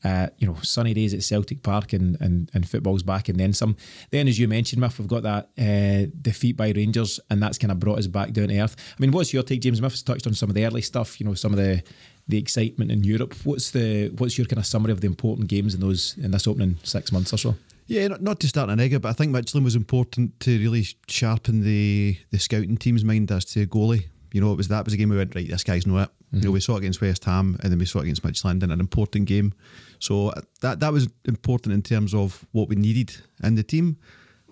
uh, 0.03 0.27
you 0.37 0.47
know, 0.47 0.55
sunny 0.61 0.93
days 0.93 1.13
at 1.13 1.23
Celtic 1.23 1.61
Park 1.61 1.93
and, 1.93 2.19
and, 2.21 2.49
and 2.53 2.67
football's 2.67 3.03
back 3.03 3.29
and 3.29 3.39
then 3.39 3.53
some. 3.53 3.75
Then, 4.11 4.27
as 4.27 4.39
you 4.39 4.47
mentioned, 4.47 4.81
Miff, 4.81 4.97
we've 4.97 5.07
got 5.07 5.23
that 5.23 5.49
uh, 5.57 6.09
defeat 6.21 6.55
by 6.55 6.71
Rangers 6.71 7.19
and 7.29 7.43
that's 7.43 7.57
kind 7.57 7.71
of 7.71 7.79
brought 7.79 7.99
us 7.99 8.07
back 8.07 8.31
down 8.31 8.47
to 8.47 8.59
earth. 8.59 8.75
I 8.97 9.01
mean, 9.01 9.11
what's 9.11 9.33
your 9.33 9.43
take, 9.43 9.61
James? 9.61 9.81
Miff's 9.81 10.01
touched 10.01 10.27
on 10.27 10.33
some 10.33 10.49
of 10.49 10.55
the 10.55 10.65
early 10.65 10.81
stuff, 10.81 11.19
you 11.19 11.25
know, 11.25 11.33
some 11.33 11.51
of 11.51 11.57
the 11.57 11.83
the 12.27 12.37
excitement 12.37 12.91
in 12.91 13.03
Europe. 13.03 13.33
What's 13.43 13.71
the 13.71 14.09
what's 14.09 14.37
your 14.37 14.45
kind 14.45 14.59
of 14.59 14.65
summary 14.65 14.91
of 14.91 15.01
the 15.01 15.07
important 15.07 15.47
games 15.47 15.73
in 15.73 15.81
those 15.81 16.15
in 16.17 16.29
this 16.29 16.47
opening 16.47 16.77
six 16.83 17.11
months 17.11 17.33
or 17.33 17.37
so? 17.37 17.55
Yeah, 17.89 18.07
not, 18.07 18.21
not 18.21 18.39
to 18.41 18.47
start 18.47 18.69
an 18.69 18.77
negative, 18.77 19.01
but 19.01 19.09
I 19.09 19.13
think 19.13 19.35
Midtjylland 19.35 19.63
was 19.63 19.75
important 19.75 20.39
to 20.41 20.59
really 20.59 20.85
sharpen 21.07 21.61
the 21.61 22.17
the 22.29 22.37
scouting 22.37 22.77
team's 22.77 23.03
mind 23.03 23.31
as 23.31 23.45
to 23.45 23.65
goalie. 23.65 24.05
You 24.31 24.41
know, 24.41 24.53
it 24.53 24.57
was 24.57 24.67
that 24.67 24.85
was 24.85 24.93
a 24.93 24.97
game 24.97 25.09
we 25.09 25.17
went 25.17 25.33
right. 25.33 25.49
This 25.49 25.63
guy's 25.63 25.87
know 25.87 25.97
it. 25.97 26.09
You 26.31 26.41
know, 26.41 26.51
we 26.51 26.59
saw 26.59 26.75
it 26.75 26.79
against 26.79 27.01
West 27.01 27.25
Ham, 27.25 27.57
and 27.63 27.71
then 27.71 27.79
we 27.79 27.85
saw 27.85 27.99
it 27.99 28.03
against 28.03 28.21
Midtjylland 28.21 28.61
in 28.61 28.69
an 28.69 28.79
important 28.79 29.25
game. 29.25 29.53
So 29.97 30.27
uh, 30.27 30.41
that 30.61 30.79
that 30.81 30.93
was 30.93 31.07
important 31.25 31.73
in 31.73 31.81
terms 31.81 32.13
of 32.13 32.45
what 32.51 32.69
we 32.69 32.75
needed 32.75 33.17
in 33.43 33.55
the 33.55 33.63
team. 33.63 33.97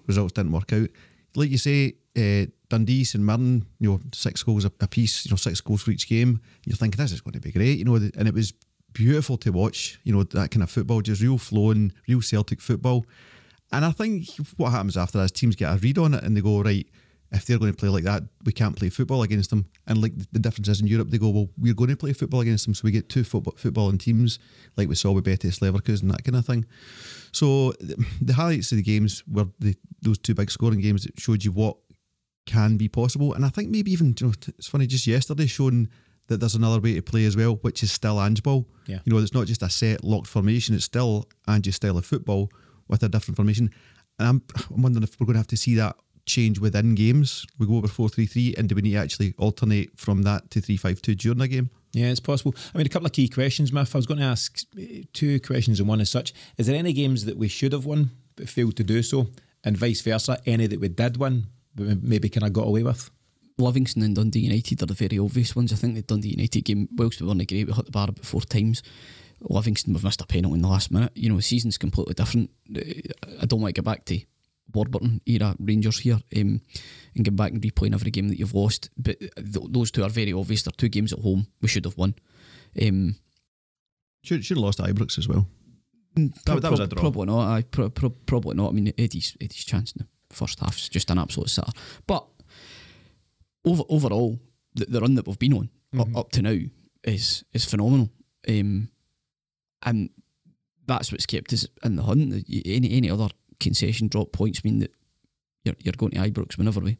Results 0.08 0.34
didn't 0.34 0.52
work 0.52 0.73
out. 0.73 0.89
Like 1.36 1.52
you 1.52 1.60
say, 1.60 1.93
uh, 2.17 2.47
Dundee, 2.69 3.04
St 3.04 3.23
Mirren, 3.23 3.67
you 3.80 3.91
know, 3.91 4.00
six 4.13 4.41
goals 4.41 4.65
a, 4.65 4.71
a 4.82 4.88
piece. 4.88 5.26
You 5.26 5.30
know, 5.30 5.38
six 5.38 5.62
goals 5.62 5.84
for 5.84 5.91
each 5.91 6.10
game. 6.10 6.41
You're 6.65 6.76
thinking 6.76 7.00
this 7.00 7.12
is 7.12 7.21
going 7.21 7.34
to 7.34 7.39
be 7.39 7.52
great. 7.52 7.78
You 7.78 7.86
know, 7.86 7.95
and 7.97 8.28
it 8.28 8.34
was 8.34 8.54
beautiful 8.93 9.38
to 9.38 9.52
watch. 9.52 10.00
You 10.04 10.13
know, 10.13 10.23
that 10.23 10.50
kind 10.50 10.63
of 10.63 10.71
football, 10.71 11.02
just 11.02 11.21
real 11.21 11.38
flowing, 11.38 11.93
real 12.08 12.23
Celtic 12.23 12.62
football. 12.62 13.06
And 13.71 13.84
I 13.84 13.91
think 13.91 14.27
what 14.56 14.71
happens 14.71 14.97
after 14.97 15.17
that 15.17 15.25
is 15.25 15.32
teams 15.32 15.56
get 15.56 15.73
a 15.73 15.77
read 15.77 15.97
on 15.97 16.13
it 16.13 16.23
and 16.23 16.36
they 16.36 16.41
go, 16.41 16.62
right, 16.62 16.88
if 17.32 17.45
they're 17.45 17.60
going 17.60 17.71
to 17.71 17.77
play 17.77 17.89
like 17.89 18.06
that, 18.06 18.23
we 18.45 18.53
can't 18.53 18.75
play 18.75 18.89
football 18.89 19.23
against 19.23 19.49
them. 19.49 19.65
And 19.86 20.01
like 20.01 20.13
the 20.32 20.39
difference 20.39 20.69
is 20.69 20.80
in 20.80 20.88
Europe, 20.88 21.10
they 21.10 21.17
go, 21.17 21.30
well, 21.30 21.49
we're 21.58 21.73
going 21.73 21.89
to 21.89 21.97
play 21.97 22.13
football 22.13 22.39
against 22.39 22.65
them. 22.65 22.73
So 22.73 22.84
we 22.86 22.91
get 22.91 23.10
two 23.10 23.25
football, 23.25 23.53
footballing 23.53 23.99
teams, 23.99 24.39
like 24.77 24.88
we 24.88 24.95
saw 24.95 25.12
with 25.12 25.25
Betis 25.25 25.60
Leverkusen, 25.60 26.03
and 26.03 26.12
that 26.12 26.23
kind 26.23 26.38
of 26.38 26.45
thing. 26.45 26.65
So 27.34 27.71
the, 27.82 28.06
the 28.21 28.34
highlights 28.34 28.71
of 28.71 28.77
the 28.77 28.84
games 28.84 29.23
were 29.27 29.47
the, 29.60 29.75
those 30.01 30.17
two 30.17 30.36
big 30.36 30.49
scoring 30.49 30.80
games 30.80 31.03
that 31.03 31.19
showed 31.19 31.43
you 31.43 31.51
what 31.51 31.75
can 32.45 32.77
be 32.77 32.88
possible. 32.88 33.34
And 33.34 33.43
I 33.43 33.49
think 33.49 33.69
maybe 33.69 33.91
even, 33.91 34.15
you 34.17 34.27
know, 34.27 34.34
it's 34.58 34.67
funny, 34.67 34.88
just 34.88 35.06
yesterday 35.06 35.47
showing 35.47 35.89
that 36.27 36.39
there's 36.39 36.56
another 36.56 36.80
way 36.80 36.93
to 36.93 37.01
play 37.01 37.25
as 37.25 37.36
well, 37.36 37.56
which 37.56 37.84
is 37.84 37.91
still 37.91 38.21
Ange 38.21 38.41
ball. 38.41 38.65
Yeah. 38.86 38.99
You 39.03 39.13
know, 39.13 39.19
it's 39.19 39.34
not 39.34 39.47
just 39.47 39.63
a 39.63 39.69
set 39.69 40.03
locked 40.03 40.27
formation, 40.27 40.75
it's 40.75 40.86
still 40.86 41.27
Ange's 41.45 41.75
style 41.75 41.97
of 41.97 42.06
football 42.06 42.49
with 42.88 43.04
a 43.04 43.10
different 43.10 43.36
formation. 43.36 43.71
And 44.19 44.28
I'm, 44.28 44.43
I'm 44.73 44.82
wondering 44.82 45.04
if 45.04 45.19
we're 45.19 45.26
going 45.26 45.36
to 45.36 45.39
have 45.39 45.47
to 45.47 45.58
see 45.58 45.76
that 45.76 45.95
change 46.26 46.60
within 46.60 46.95
games. 46.95 47.45
We 47.58 47.65
go 47.65 47.78
over 47.78 47.88
4 47.88 48.10
3 48.10 48.26
3, 48.26 48.56
and 48.58 48.69
do 48.69 48.76
we 48.76 48.82
need 48.82 48.91
to 48.91 48.97
actually 48.97 49.34
alternate 49.38 49.97
from 49.97 50.23
that 50.23 50.52
to 50.52 50.62
3 50.62 50.78
5 50.78 51.02
2 51.02 51.15
during 51.15 51.41
a 51.41 51.47
game? 51.47 51.69
Yeah, 51.93 52.08
it's 52.08 52.19
possible. 52.19 52.54
I 52.73 52.78
mean, 52.78 52.86
a 52.86 52.89
couple 52.89 53.08
of 53.08 53.13
key 53.13 53.28
questions, 53.28 53.71
Miff. 53.71 53.95
I 53.95 53.97
was 53.97 54.06
going 54.06 54.19
to 54.19 54.26
ask 54.26 54.60
uh, 54.78 54.84
two 55.13 55.39
questions 55.39 55.80
and 55.80 55.89
one 55.89 56.02
as 56.02 56.12
such. 56.12 56.34
Is 56.58 56.67
there 56.67 56.76
any 56.76 56.93
games 56.93 57.26
that 57.26 57.38
we 57.38 57.47
should 57.47 57.71
have 57.71 57.86
won 57.86 58.12
but 58.36 58.50
failed 58.50 58.76
to 58.78 58.84
do 58.84 59.02
so? 59.02 59.28
And 59.63 59.76
vice 59.76 60.02
versa, 60.02 60.39
any 60.45 60.67
that 60.67 60.80
we 60.80 60.89
did 60.89 61.17
win 61.17 61.47
but 61.73 62.04
maybe 62.04 62.30
kind 62.30 62.45
of 62.45 62.54
got 62.54 62.67
away 62.67 62.84
with? 62.84 63.10
Livingston 63.58 64.04
and 64.04 64.15
Dundee 64.15 64.41
United 64.41 64.84
are 64.84 64.86
the 64.86 64.93
very 64.93 65.17
obvious 65.17 65.56
ones. 65.56 65.73
I 65.73 65.78
think 65.78 65.95
the 65.95 66.04
Dundee 66.04 66.30
United 66.30 66.62
game, 66.62 66.88
whilst 66.95 67.19
we 67.19 67.28
weren't 67.28 67.47
great, 67.47 67.65
we 67.67 67.73
hit 67.73 67.86
the 67.86 67.91
bar 67.91 68.10
about 68.10 68.26
four 68.26 68.41
times. 68.41 68.84
Livingston, 69.41 69.93
we've 69.93 70.04
missed 70.04 70.21
a 70.21 70.26
penalty 70.26 70.56
in 70.56 70.62
the 70.62 70.67
last 70.67 70.91
minute. 70.91 71.12
You 71.15 71.30
know, 71.30 71.36
the 71.36 71.41
season's 71.41 71.78
completely 71.78 72.13
different. 72.13 72.50
Uh, 72.76 72.82
I 73.41 73.45
don't 73.45 73.62
want 73.62 73.76
to 73.76 73.80
get 73.82 73.86
back 73.86 74.06
to 74.06 74.19
Warburton 74.73 75.21
era 75.26 75.56
Rangers 75.60 76.00
here 76.00 76.19
um, 76.36 76.62
and 77.15 77.23
get 77.26 77.36
back 77.36 77.52
and 77.52 77.62
replaying 77.62 77.93
every 77.93 78.12
game 78.12 78.28
that 78.30 78.39
you've 78.39 78.54
lost. 78.56 78.89
But 78.97 79.19
th- 79.19 79.32
those 79.69 79.91
two 79.91 80.04
are 80.04 80.10
very 80.10 80.34
obvious. 80.34 80.63
They're 80.63 80.71
two 80.76 80.89
games 80.89 81.13
at 81.13 81.19
home. 81.19 81.47
We 81.62 81.67
should 81.67 81.86
have 81.86 81.97
won. 81.97 82.15
Um, 82.82 83.15
Should, 84.23 84.43
should 84.43 84.58
have 84.58 84.63
lost 84.63 84.80
to 84.80 84.84
Ibrox 84.84 85.17
as 85.17 85.28
well. 85.28 85.47
That- 86.15 86.62
that 86.62 86.71
was 86.71 86.80
a 86.80 86.88
draw. 86.88 87.00
Probably 87.02 87.28
not. 87.28 87.47
I 87.47 87.62
pro- 87.62 87.89
pro- 87.89 88.10
probably 88.10 88.56
not. 88.56 88.69
I 88.69 88.71
mean, 88.73 88.91
Eddie's 88.97 89.38
Eddie's 89.39 89.63
chance 89.63 89.91
in 89.93 90.06
the 90.30 90.36
first 90.36 90.60
half 90.60 90.76
is 90.78 90.89
just 90.89 91.10
an 91.12 91.19
absolute 91.19 91.50
sitter. 91.50 91.71
But 92.08 92.26
over 93.65 93.84
overall, 93.89 94.39
the, 94.73 94.86
the 94.86 95.00
run 95.02 95.15
that 95.15 95.28
we've 95.28 95.39
been 95.39 95.54
on 95.54 95.69
up, 96.00 96.08
up 96.17 96.32
to 96.32 96.41
now 96.41 96.58
is 97.04 97.43
is 97.54 97.65
phenomenal. 97.65 98.10
Um, 98.50 98.89
and 99.83 100.09
that's 100.87 101.11
what's 101.11 101.25
kept 101.25 101.53
us 101.53 101.67
in 101.83 101.95
the 101.95 102.03
hunt. 102.03 102.33
Any 102.65 102.91
any 102.91 103.09
other 103.09 103.29
concession 103.59 104.07
drop 104.07 104.31
points 104.31 104.63
mean 104.63 104.79
that 104.79 104.91
you're 105.63 105.75
you're 105.83 105.93
going 105.97 106.13
to 106.13 106.19
Ibrox 106.19 106.57
whenever 106.57 106.79
we. 106.79 106.97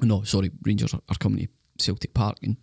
No, 0.00 0.22
sorry, 0.22 0.50
Rangers 0.64 0.94
are, 0.94 1.02
are 1.08 1.16
coming 1.16 1.46
to 1.46 1.84
Celtic 1.84 2.14
Park, 2.14 2.38
and 2.42 2.56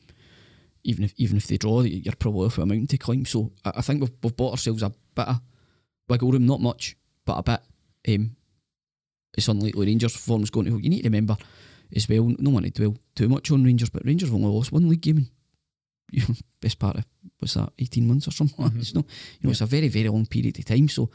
even 0.83 1.03
if 1.03 1.13
even 1.17 1.37
if 1.37 1.47
they 1.47 1.57
draw, 1.57 1.81
you're 1.81 2.13
probably 2.15 2.47
off 2.47 2.57
a 2.57 2.65
mountain 2.65 2.87
to 2.87 2.97
climb. 2.97 3.25
So 3.25 3.51
I, 3.65 3.73
I 3.77 3.81
think 3.81 4.01
we've 4.01 4.13
we've 4.23 4.35
bought 4.35 4.51
ourselves 4.51 4.83
a 4.83 4.93
bit 5.15 5.27
of 5.27 5.41
wiggle 6.07 6.31
room, 6.31 6.45
not 6.45 6.61
much, 6.61 6.95
but 7.25 7.37
a 7.37 7.43
bit. 7.43 8.15
Um, 8.15 8.35
it's 9.37 9.47
unlikely 9.47 9.85
Rangers 9.85 10.15
form's 10.15 10.49
going 10.49 10.65
to. 10.67 10.77
You 10.77 10.89
need 10.89 11.03
to 11.03 11.09
remember 11.09 11.37
as 11.95 12.07
well. 12.09 12.33
No 12.39 12.51
one 12.51 12.63
to 12.63 12.69
dwell 12.69 12.97
too 13.15 13.29
much 13.29 13.51
on 13.51 13.63
Rangers, 13.63 13.89
but 13.89 14.05
Rangers 14.05 14.29
have 14.29 14.35
only 14.35 14.49
lost 14.49 14.71
one 14.71 14.89
league 14.89 15.01
game 15.01 15.27
best 16.61 16.79
part 16.79 16.97
of 16.97 17.05
what's 17.39 17.53
that, 17.53 17.71
eighteen 17.79 18.07
months 18.07 18.27
or 18.27 18.31
something. 18.31 18.63
like 18.63 18.73
that. 18.73 18.79
Mm-hmm. 18.79 18.81
It's 18.81 18.95
not, 18.95 19.05
you 19.39 19.47
know, 19.47 19.51
it's 19.51 19.61
a 19.61 19.65
very 19.65 19.87
very 19.87 20.09
long 20.09 20.25
period 20.25 20.57
of 20.59 20.65
time. 20.65 20.87
So 20.89 21.09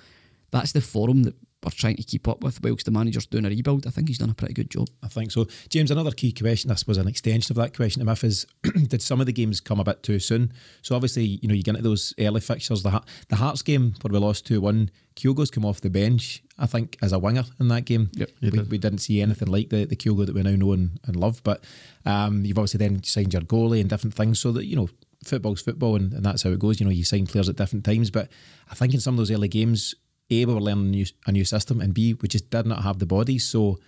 that's 0.50 0.72
the 0.72 0.81
forum 0.81 1.22
that 1.24 1.35
we're 1.64 1.70
trying 1.70 1.96
to 1.96 2.03
keep 2.03 2.27
up 2.29 2.42
with. 2.42 2.62
Whilst 2.62 2.85
the 2.85 2.90
manager's 2.90 3.27
doing 3.27 3.44
a 3.44 3.48
rebuild, 3.48 3.87
I 3.87 3.90
think 3.90 4.09
he's 4.09 4.18
done 4.18 4.31
a 4.31 4.35
pretty 4.35 4.55
good 4.55 4.70
job. 4.70 4.88
I 5.03 5.09
think 5.09 5.31
so. 5.31 5.46
James, 5.68 5.90
another 5.90 6.11
key 6.11 6.33
question, 6.33 6.70
I 6.70 6.75
suppose 6.75 6.98
an 6.98 7.09
extension 7.09 7.53
of 7.53 7.57
that 7.62 7.77
question 7.77 8.01
to 8.01 8.07
Miff 8.07 8.25
is 8.25 8.46
did 8.88 9.03
some 9.03 9.20
of 9.20 9.27
the 9.27 9.33
games 9.33 9.61
come 9.61 9.81
a 9.81 9.85
bit 9.85 10.03
too 10.03 10.18
soon? 10.18 10.53
So 10.83 10.94
obviously, 10.94 11.25
you 11.25 11.48
know, 11.48 11.55
you 11.55 11.62
get 11.62 11.77
into 11.77 11.88
those 11.88 12.14
early 12.18 12.40
fixtures, 12.40 12.83
the 12.83 12.90
Heart- 12.90 13.09
the 13.29 13.37
Hearts 13.37 13.62
game 13.62 13.94
where 14.03 14.12
we 14.12 14.18
lost 14.18 14.46
2 14.46 14.61
1, 14.61 14.90
Kyogo's 15.14 15.51
come 15.51 15.64
off 15.64 15.81
the 15.81 15.90
bench, 15.90 16.42
I 16.59 16.66
think, 16.66 16.96
as 17.03 17.12
a 17.12 17.18
winger 17.18 17.44
in 17.61 17.68
that 17.68 17.85
game. 17.85 18.11
Yep, 18.14 18.31
we, 18.40 18.51
we 18.62 18.79
didn't 18.79 18.98
see 18.98 19.20
anything 19.20 19.48
like 19.48 19.68
the, 19.70 19.85
the 19.85 19.96
Kyogo 19.96 20.27
that 20.27 20.35
we 20.35 20.42
now 20.42 20.57
know 20.57 20.72
and, 20.72 20.98
and 21.07 21.16
love. 21.16 21.42
But 21.44 21.64
um, 22.05 22.44
you've 22.44 22.59
obviously 22.59 22.79
then 22.79 23.03
signed 23.03 23.33
your 23.33 23.42
goalie 23.42 23.81
and 23.81 23.90
different 23.90 24.14
things 24.14 24.40
so 24.40 24.53
that, 24.53 24.66
you 24.66 24.77
know, 24.77 24.88
football's 25.25 25.62
football 25.62 25.96
and, 25.96 26.12
and 26.12 26.25
that's 26.25 26.42
how 26.42 26.51
it 26.51 26.59
goes. 26.59 26.81
You 26.81 26.87
know, 26.87 26.92
you 26.92 27.05
sign 27.05 27.27
players 27.27 27.48
at 27.48 27.57
different 27.57 27.85
times. 27.85 28.11
But 28.11 28.29
I 28.70 28.75
think 28.75 28.94
in 28.94 29.01
some 29.01 29.14
of 29.14 29.18
those 29.18 29.31
early 29.31 29.48
games, 29.48 29.94
A, 30.33 30.45
we 30.47 30.55
were 30.55 30.61
learning 30.61 30.87
a 30.87 30.90
new, 30.90 31.07
a 31.27 31.33
new 31.33 31.45
system, 31.45 31.81
and 31.81 31.92
B, 31.95 32.14
we 32.14 32.29
just 32.29 32.51
did 32.51 32.66
not 32.66 32.83
have 32.83 32.99
the 32.99 33.07
bodies. 33.07 33.45
So, 33.45 33.79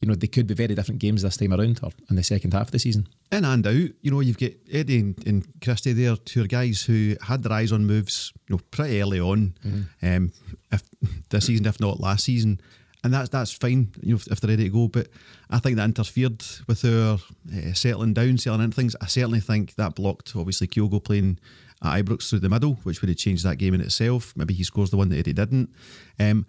you 0.00 0.08
know, 0.08 0.14
they 0.14 0.26
could 0.26 0.46
be 0.46 0.54
very 0.54 0.74
different 0.74 1.00
games 1.00 1.22
this 1.22 1.36
time 1.36 1.52
around 1.52 1.80
or 1.82 1.90
in 2.10 2.16
the 2.16 2.22
second 2.22 2.52
half 2.52 2.68
of 2.68 2.70
the 2.72 2.78
season. 2.78 3.08
In 3.32 3.44
and 3.44 3.66
out, 3.66 3.90
you 4.02 4.10
know, 4.10 4.20
you've 4.20 4.38
got 4.38 4.52
Eddie 4.70 5.00
and, 5.00 5.26
and 5.26 5.46
Christie 5.60 5.92
there, 5.92 6.16
two 6.16 6.46
guys 6.46 6.82
who 6.82 7.16
had 7.22 7.42
their 7.42 7.52
eyes 7.52 7.72
on 7.72 7.86
moves, 7.86 8.32
you 8.48 8.56
know, 8.56 8.62
pretty 8.70 9.00
early 9.00 9.20
on, 9.20 9.54
um, 10.02 10.32
if 10.70 10.82
this 11.30 11.46
season, 11.46 11.66
if 11.66 11.80
not 11.80 12.00
last 12.00 12.24
season, 12.24 12.60
and 13.04 13.14
that's 13.14 13.28
that's 13.28 13.52
fine. 13.52 13.92
You 14.02 14.10
know, 14.10 14.16
if, 14.16 14.26
if 14.26 14.40
they're 14.40 14.50
ready 14.50 14.64
to 14.64 14.70
go, 14.70 14.88
but 14.88 15.08
I 15.48 15.60
think 15.60 15.76
that 15.76 15.84
interfered 15.84 16.44
with 16.66 16.84
our 16.84 17.18
uh, 17.54 17.72
settling 17.72 18.14
down, 18.14 18.36
settling 18.36 18.64
into 18.64 18.74
things. 18.74 18.96
I 19.00 19.06
certainly 19.06 19.40
think 19.40 19.76
that 19.76 19.94
blocked 19.94 20.34
obviously 20.34 20.66
Kyogo 20.66 21.02
playing 21.02 21.38
at 21.82 22.04
Ibrox 22.04 22.28
through 22.28 22.40
the 22.40 22.48
middle, 22.48 22.74
which 22.82 23.00
would 23.00 23.08
have 23.08 23.18
changed 23.18 23.44
that 23.44 23.56
game 23.56 23.74
in 23.74 23.80
itself. 23.80 24.32
Maybe 24.36 24.54
he 24.54 24.64
scores 24.64 24.90
the 24.90 24.96
one 24.96 25.08
that 25.10 25.26
he 25.26 25.32
didn't. 25.32 25.70
Um, 26.18 26.46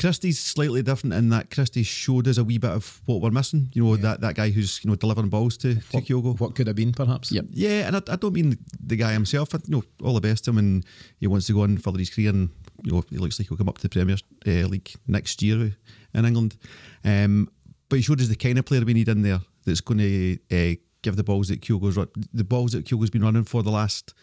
Christie's 0.00 0.40
slightly 0.40 0.82
different 0.82 1.12
in 1.12 1.28
that 1.28 1.50
Christie 1.50 1.82
showed 1.82 2.26
us 2.26 2.38
a 2.38 2.44
wee 2.44 2.56
bit 2.56 2.70
of 2.70 3.02
what 3.04 3.20
we're 3.20 3.30
missing. 3.30 3.68
You 3.74 3.84
know, 3.84 3.94
yeah. 3.96 4.02
that, 4.02 4.20
that 4.22 4.34
guy 4.34 4.48
who's, 4.48 4.82
you 4.82 4.88
know, 4.88 4.96
delivering 4.96 5.28
balls 5.28 5.58
to, 5.58 5.74
to 5.74 5.80
what, 5.90 6.04
Kyogo. 6.04 6.40
What 6.40 6.54
could 6.54 6.68
have 6.68 6.76
been, 6.76 6.92
perhaps. 6.92 7.30
Yep. 7.30 7.46
Yeah, 7.50 7.86
and 7.86 7.96
I, 7.96 8.02
I 8.08 8.16
don't 8.16 8.32
mean 8.32 8.56
the 8.82 8.96
guy 8.96 9.12
himself. 9.12 9.54
I, 9.54 9.58
you 9.66 9.76
know, 9.76 9.84
all 10.02 10.14
the 10.14 10.22
best 10.22 10.44
to 10.46 10.52
him 10.52 10.58
and 10.58 10.86
he 11.18 11.26
wants 11.26 11.48
to 11.48 11.52
go 11.52 11.64
on 11.64 11.76
further 11.76 11.98
his 11.98 12.08
career 12.08 12.30
and, 12.30 12.48
you 12.82 12.92
know, 12.92 13.04
he 13.10 13.18
looks 13.18 13.38
like 13.38 13.48
he'll 13.48 13.58
come 13.58 13.68
up 13.68 13.76
to 13.76 13.82
the 13.82 13.90
Premier 13.90 14.16
uh, 14.46 14.66
League 14.68 14.90
next 15.06 15.42
year 15.42 15.76
in 16.14 16.24
England. 16.24 16.56
Um, 17.04 17.50
but 17.90 17.96
he 17.96 18.02
showed 18.02 18.22
us 18.22 18.28
the 18.28 18.36
kind 18.36 18.58
of 18.58 18.64
player 18.64 18.82
we 18.82 18.94
need 18.94 19.08
in 19.08 19.20
there 19.20 19.40
that's 19.66 19.82
going 19.82 19.98
to 19.98 20.38
uh, 20.50 20.76
give 21.02 21.16
the 21.16 21.24
balls 21.24 21.48
that 21.48 21.60
Kyogo's 21.60 21.96
the 22.32 22.44
balls 22.44 22.72
that 22.72 22.84
Kyogo's 22.84 23.10
been 23.10 23.22
running 23.22 23.44
for 23.44 23.62
the 23.62 23.70
last 23.70 24.14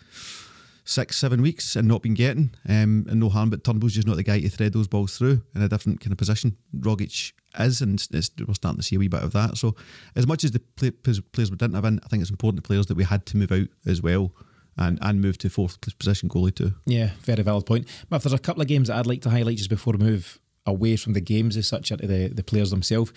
six, 0.88 1.18
seven 1.18 1.42
weeks 1.42 1.76
and 1.76 1.88
not 1.88 2.02
been 2.02 2.14
getting. 2.14 2.52
Um, 2.68 3.06
and 3.10 3.20
no 3.20 3.30
harm, 3.30 3.50
but 3.50 3.64
Turnbull's 3.64 3.94
just 3.94 4.08
not 4.08 4.16
the 4.16 4.24
guy 4.24 4.40
to 4.40 4.50
thread 4.50 4.74
those 4.74 4.88
balls 4.88 5.18
through 5.18 5.44
in 5.54 5.62
a 5.62 5.68
different 5.68 6.00
kind 6.00 6.12
of 6.12 6.18
position. 6.18 6.58
Rogic 6.76 7.34
is, 7.60 7.82
and 7.82 8.06
we're 8.48 8.54
starting 8.54 8.78
to 8.78 8.84
see 8.84 8.96
a 8.96 9.00
wee 9.00 9.08
bit 9.08 9.24
of 9.24 9.34
that. 9.34 9.58
So, 9.58 9.76
as 10.16 10.26
much 10.26 10.44
as 10.44 10.52
the 10.52 10.60
play, 10.60 10.92
players 10.92 11.22
we 11.52 11.58
didn't 11.58 11.76
have 11.76 11.86
in, 11.86 12.00
I 12.04 12.08
think 12.08 12.22
it's 12.22 12.32
important 12.32 12.64
the 12.64 12.68
players 12.68 12.86
that 12.88 12.98
we 12.98 13.04
had 13.04 13.26
to 13.28 13.38
move 13.38 13.52
out 13.52 13.68
as 13.86 14.02
well. 14.02 14.34
And, 14.80 15.00
and 15.02 15.20
move 15.20 15.40
to 15.40 15.50
fourth 15.50 15.82
position 15.98 16.30
goalie 16.30 16.54
too. 16.54 16.76
Yeah, 16.86 17.10
very 17.22 17.42
valid 17.42 17.66
point. 17.66 17.88
But 18.12 18.18
if 18.18 18.24
there's 18.24 18.34
a 18.34 18.38
couple 18.38 18.62
of 18.62 18.68
games 18.68 18.90
that 18.90 18.98
I'd 18.98 19.08
like 19.08 19.24
to 19.24 19.32
highlight 19.32 19.58
just 19.58 19.72
before 19.72 19.94
we 19.94 20.06
move 20.06 20.40
away 20.68 20.98
from 20.98 21.14
the 21.14 21.20
games 21.20 21.58
as 21.58 21.66
such 21.66 21.90
into 21.90 22.06
the, 22.06 22.28
the 22.28 22.44
players 22.44 22.70
themselves, 22.70 23.12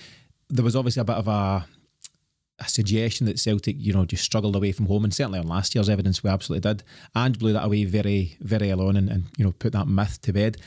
there 0.49 0.65
was 0.65 0.75
obviously 0.75 1.03
a 1.03 1.05
bit 1.05 1.17
of 1.17 1.29
a 1.29 1.67
a 2.61 2.69
suggestion 2.69 3.27
that 3.27 3.39
Celtic, 3.39 3.77
you 3.79 3.93
know, 3.93 4.05
just 4.05 4.23
struggled 4.23 4.55
away 4.55 4.73
from 4.73 4.87
home, 4.87 5.05
and 5.05 5.15
certainly 5.15 5.39
on 5.39 5.49
last 5.49 5.75
year's 5.75 5.89
evidence, 5.89 6.23
we 6.23 6.31
absolutely 6.31 6.69
did, 6.69 6.83
and 7.15 7.39
blew 7.39 7.53
that 7.53 7.65
away 7.65 7.85
very, 7.85 8.37
very 8.41 8.71
on, 8.71 8.97
and, 8.97 9.09
and 9.09 9.25
you 9.37 9.45
know, 9.45 9.53
put 9.53 9.73
that 9.73 9.89
myth 9.89 10.21
to 10.23 10.33
bed. 10.33 10.59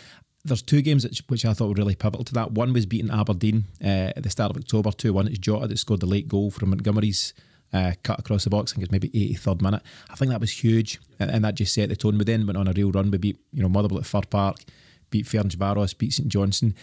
There's 0.44 0.62
two 0.62 0.82
games 0.82 1.06
which, 1.28 1.46
I 1.46 1.54
thought 1.54 1.70
were 1.70 1.76
really 1.76 1.96
pivotal 1.96 2.26
to 2.26 2.34
that. 2.34 2.52
One 2.52 2.74
was 2.74 2.86
beating 2.86 3.12
Aberdeen 3.12 3.66
uh, 3.82 4.12
at 4.16 4.24
the 4.24 4.30
start 4.30 4.52
of 4.52 4.58
October, 4.58 4.92
2 4.92 5.14
1. 5.14 5.28
It's 5.28 5.38
Jota 5.38 5.68
that 5.68 5.80
scored 5.80 6.02
the 6.02 6.06
late 6.06 6.28
goal 6.28 6.52
from 6.52 6.72
Montgomery's 6.72 7.34
uh, 7.72 7.94
cut 8.04 8.20
across 8.20 8.44
the 8.44 8.50
box. 8.50 8.72
I 8.72 8.76
think 8.76 8.84
it's 8.84 8.92
maybe 8.92 9.10
83rd 9.10 9.62
minute. 9.62 9.82
I 10.10 10.16
think 10.16 10.32
that 10.32 10.42
was 10.42 10.64
huge, 10.64 11.00
and, 11.20 11.32
and, 11.32 11.46
that 11.46 11.56
just 11.56 11.74
set 11.74 11.90
the 11.90 11.96
tone. 11.96 12.18
We 12.18 12.26
then 12.26 12.46
went 12.46 12.58
on 12.58 12.68
a 12.68 12.74
real 12.74 12.92
run. 12.92 13.12
We 13.12 13.18
beat, 13.18 13.38
you 13.52 13.62
know, 13.62 13.70
Motherwell 13.70 14.00
at 14.00 14.06
Fir 14.06 14.22
Park, 14.30 14.58
beat 15.10 15.26
Ferencvaros, 15.26 15.98
beat 15.98 16.14
St 16.14 16.28
Johnstone. 16.28 16.76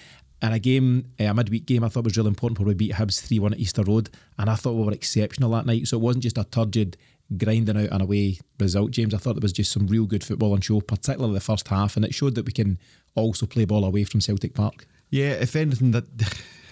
And 0.43 0.55
a 0.55 0.59
game, 0.59 1.07
eh, 1.19 1.27
a 1.27 1.35
midweek 1.35 1.67
game, 1.67 1.85
I 1.85 1.89
thought 1.89 2.05
was 2.05 2.17
really 2.17 2.29
important 2.29 2.67
we 2.67 2.75
beat 2.75 2.93
Hibs 2.93 3.21
3 3.21 3.39
1 3.39 3.53
at 3.55 3.59
Easter 3.59 3.83
Road. 3.83 4.09
And 4.39 4.49
I 4.49 4.55
thought 4.55 4.75
we 4.75 4.85
were 4.85 4.93
exceptional 4.93 5.51
that 5.51 5.67
night. 5.67 5.87
So 5.89 5.99
it 5.99 6.01
wasn't 6.01 6.23
just 6.23 6.39
a 6.39 6.45
turgid, 6.45 6.97
grinding 7.37 7.77
out 7.77 7.91
and 7.91 8.03
away 8.03 8.39
result, 8.59 8.93
James. 8.93 9.13
I 9.13 9.19
thought 9.19 9.35
there 9.35 9.43
was 9.43 9.53
just 9.53 9.73
some 9.73 9.87
real 9.87 10.07
good 10.07 10.25
football 10.25 10.53
on 10.53 10.61
show, 10.61 10.81
particularly 10.81 11.35
the 11.35 11.41
first 11.41 11.69
half. 11.69 11.97
And 11.97 12.05
it 12.05 12.15
showed 12.15 12.35
that 12.37 12.47
we 12.47 12.53
can 12.53 12.79
also 13.15 13.47
play 13.47 13.67
ball 13.67 13.85
away 13.85 14.05
from 14.05 14.21
Celtic 14.21 14.55
Park. 14.55 14.87
Yeah, 15.11 15.33
if 15.33 15.55
anything, 15.57 15.91
that 15.91 16.05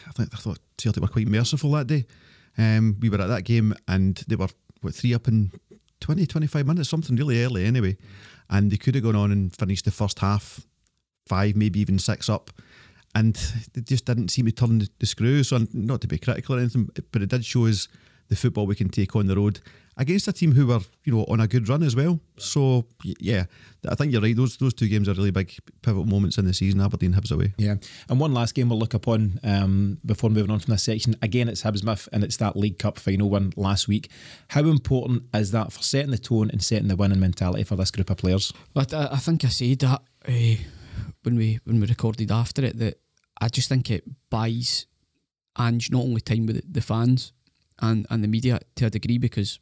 I 0.09 0.13
think 0.13 0.31
I 0.33 0.39
thought 0.39 0.61
Celtic 0.79 1.03
were 1.03 1.09
quite 1.09 1.29
merciful 1.29 1.73
that 1.73 1.89
day. 1.89 2.07
Um, 2.57 2.97
we 3.01 3.11
were 3.11 3.21
at 3.21 3.29
that 3.29 3.45
game 3.45 3.75
and 3.87 4.17
they 4.27 4.37
were, 4.37 4.49
what, 4.81 4.95
three 4.95 5.15
up 5.15 5.29
in 5.29 5.53
20, 6.01 6.27
25 6.27 6.67
minutes, 6.67 6.89
something 6.89 7.17
really 7.17 7.45
early 7.45 7.65
anyway. 7.67 7.97
And 8.49 8.71
they 8.71 8.79
could 8.79 8.95
have 8.95 9.05
gone 9.05 9.15
on 9.15 9.31
and 9.31 9.55
finished 9.55 9.85
the 9.85 9.91
first 9.91 10.21
half 10.21 10.67
five, 11.29 11.55
maybe 11.55 11.79
even 11.81 11.99
six 11.99 12.29
up 12.29 12.51
and 13.19 13.35
they 13.75 13.81
just 13.81 14.05
didn't 14.05 14.29
seem 14.29 14.47
to 14.47 14.53
turn 14.53 14.87
the, 14.99 15.07
screw. 15.07 15.43
So, 15.43 15.59
not 15.73 16.01
to 16.03 16.07
be 16.07 16.19
critical 16.19 16.55
or 16.55 16.59
anything, 16.61 16.89
but 17.11 17.23
it 17.23 17.31
did 17.31 17.45
show 17.45 17.67
us 17.67 17.89
the 18.29 18.37
football 18.37 18.67
we 18.67 18.75
can 18.75 18.91
take 18.91 19.17
on 19.17 19.27
the 19.27 19.37
road 19.37 19.61
against 19.97 20.29
a 20.29 20.33
team 20.33 20.53
who 20.53 20.67
were, 20.69 20.81
you 21.03 21.13
know, 21.13 21.25
on 21.29 21.41
a 21.41 21.49
good 21.49 21.69
run 21.69 21.83
as 21.83 21.97
well. 21.97 22.21
So, 22.37 22.87
yeah, 23.03 23.47
I 23.89 23.97
think 23.97 24.13
you're 24.13 24.21
right. 24.21 24.37
Those 24.37 24.57
those 24.59 24.75
two 24.75 24.87
games 24.87 25.09
are 25.09 25.15
really 25.15 25.33
big 25.33 25.53
pivotal 25.83 26.05
moments 26.05 26.39
in 26.39 26.45
the 26.45 26.55
season. 26.55 26.81
Aberdeen 26.81 27.15
Hibs 27.15 27.33
away. 27.33 27.55
Yeah, 27.57 27.77
and 28.09 28.21
one 28.21 28.33
last 28.33 28.55
game 28.55 28.69
we'll 28.69 28.79
look 28.79 28.95
upon 28.95 29.41
um, 29.43 29.99
before 30.07 30.31
moving 30.31 30.53
on 30.53 30.61
from 30.61 30.71
this 30.73 30.85
section. 30.85 31.17
Again, 31.21 31.49
it's 31.49 31.63
Hibs 31.63 32.09
and 32.13 32.23
it's 32.23 32.37
that 32.37 32.57
League 32.57 32.79
Cup 32.79 32.99
final 32.99 33.31
win 33.31 33.53
last 33.57 33.89
week. 33.89 34.11
How 34.51 34.61
important 34.61 35.25
is 35.35 35.51
that 35.51 35.73
for 35.73 35.83
setting 35.83 36.13
the 36.13 36.19
tone 36.19 36.51
and 36.51 36.63
setting 36.63 36.87
the 36.87 36.97
winning 36.97 37.21
mentality 37.21 37.65
for 37.65 37.75
this 37.75 37.91
group 37.91 38.11
of 38.11 38.19
players? 38.19 38.53
I, 38.77 38.87
I 38.93 39.17
think 39.17 39.45
I 39.45 39.49
said 39.49 39.81
that. 39.81 40.03
Uh, 40.29 40.63
when 41.23 41.37
we 41.37 41.59
when 41.65 41.81
we 41.81 41.87
recorded 41.87 42.31
after 42.31 42.65
it 42.65 42.79
that 42.79 43.01
I 43.41 43.49
just 43.49 43.69
think 43.69 43.91
it 43.91 44.05
buys 44.31 44.87
Ange 45.59 45.91
not 45.91 46.03
only 46.03 46.21
time 46.21 46.47
with 46.47 46.73
the 46.73 46.81
fans 46.81 47.33
and, 47.81 48.07
and 48.11 48.23
the 48.23 48.29
media 48.29 48.61
to 48.77 48.87
a 48.87 48.91
degree 48.91 49.19
because 49.19 49.59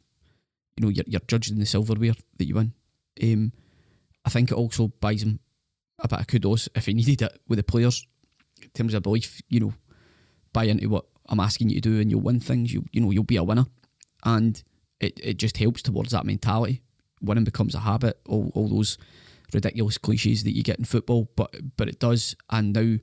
you 0.75 0.85
know 0.85 0.89
you're, 0.89 1.05
you're 1.07 1.21
judged 1.27 1.51
in 1.51 1.59
the 1.59 1.65
silverware 1.65 2.13
that 2.37 2.45
you 2.45 2.55
win. 2.55 2.73
Um, 3.21 3.51
I 4.25 4.29
think 4.29 4.51
it 4.51 4.55
also 4.55 4.89
buys 4.99 5.23
him 5.23 5.39
a 5.99 6.07
bit 6.07 6.19
of 6.19 6.27
kudos 6.27 6.69
if 6.75 6.85
he 6.85 6.93
needed 6.95 7.21
it 7.21 7.39
with 7.47 7.57
the 7.57 7.63
players 7.63 8.05
in 8.61 8.69
terms 8.69 8.93
of 8.93 9.03
belief. 9.03 9.41
You 9.49 9.59
know, 9.59 9.73
buy 10.53 10.65
into 10.65 10.89
what 10.89 11.05
I'm 11.27 11.39
asking 11.39 11.69
you 11.69 11.75
to 11.75 11.89
do 11.89 11.99
and 11.99 12.11
you'll 12.11 12.21
win 12.21 12.39
things. 12.39 12.73
You 12.73 12.85
you 12.91 13.01
know 13.01 13.11
you'll 13.11 13.23
be 13.23 13.37
a 13.37 13.43
winner, 13.43 13.65
and 14.23 14.61
it, 14.99 15.19
it 15.23 15.37
just 15.37 15.57
helps 15.57 15.81
towards 15.81 16.11
that 16.11 16.25
mentality. 16.25 16.81
Winning 17.21 17.43
becomes 17.43 17.73
a 17.73 17.79
habit. 17.79 18.19
All 18.27 18.51
all 18.53 18.67
those 18.67 18.97
ridiculous 19.53 19.97
cliches 19.97 20.43
that 20.43 20.55
you 20.55 20.63
get 20.63 20.79
in 20.79 20.85
football, 20.85 21.29
but 21.35 21.55
but 21.75 21.87
it 21.87 21.99
does. 21.99 22.35
And 22.49 22.73
now 22.73 22.97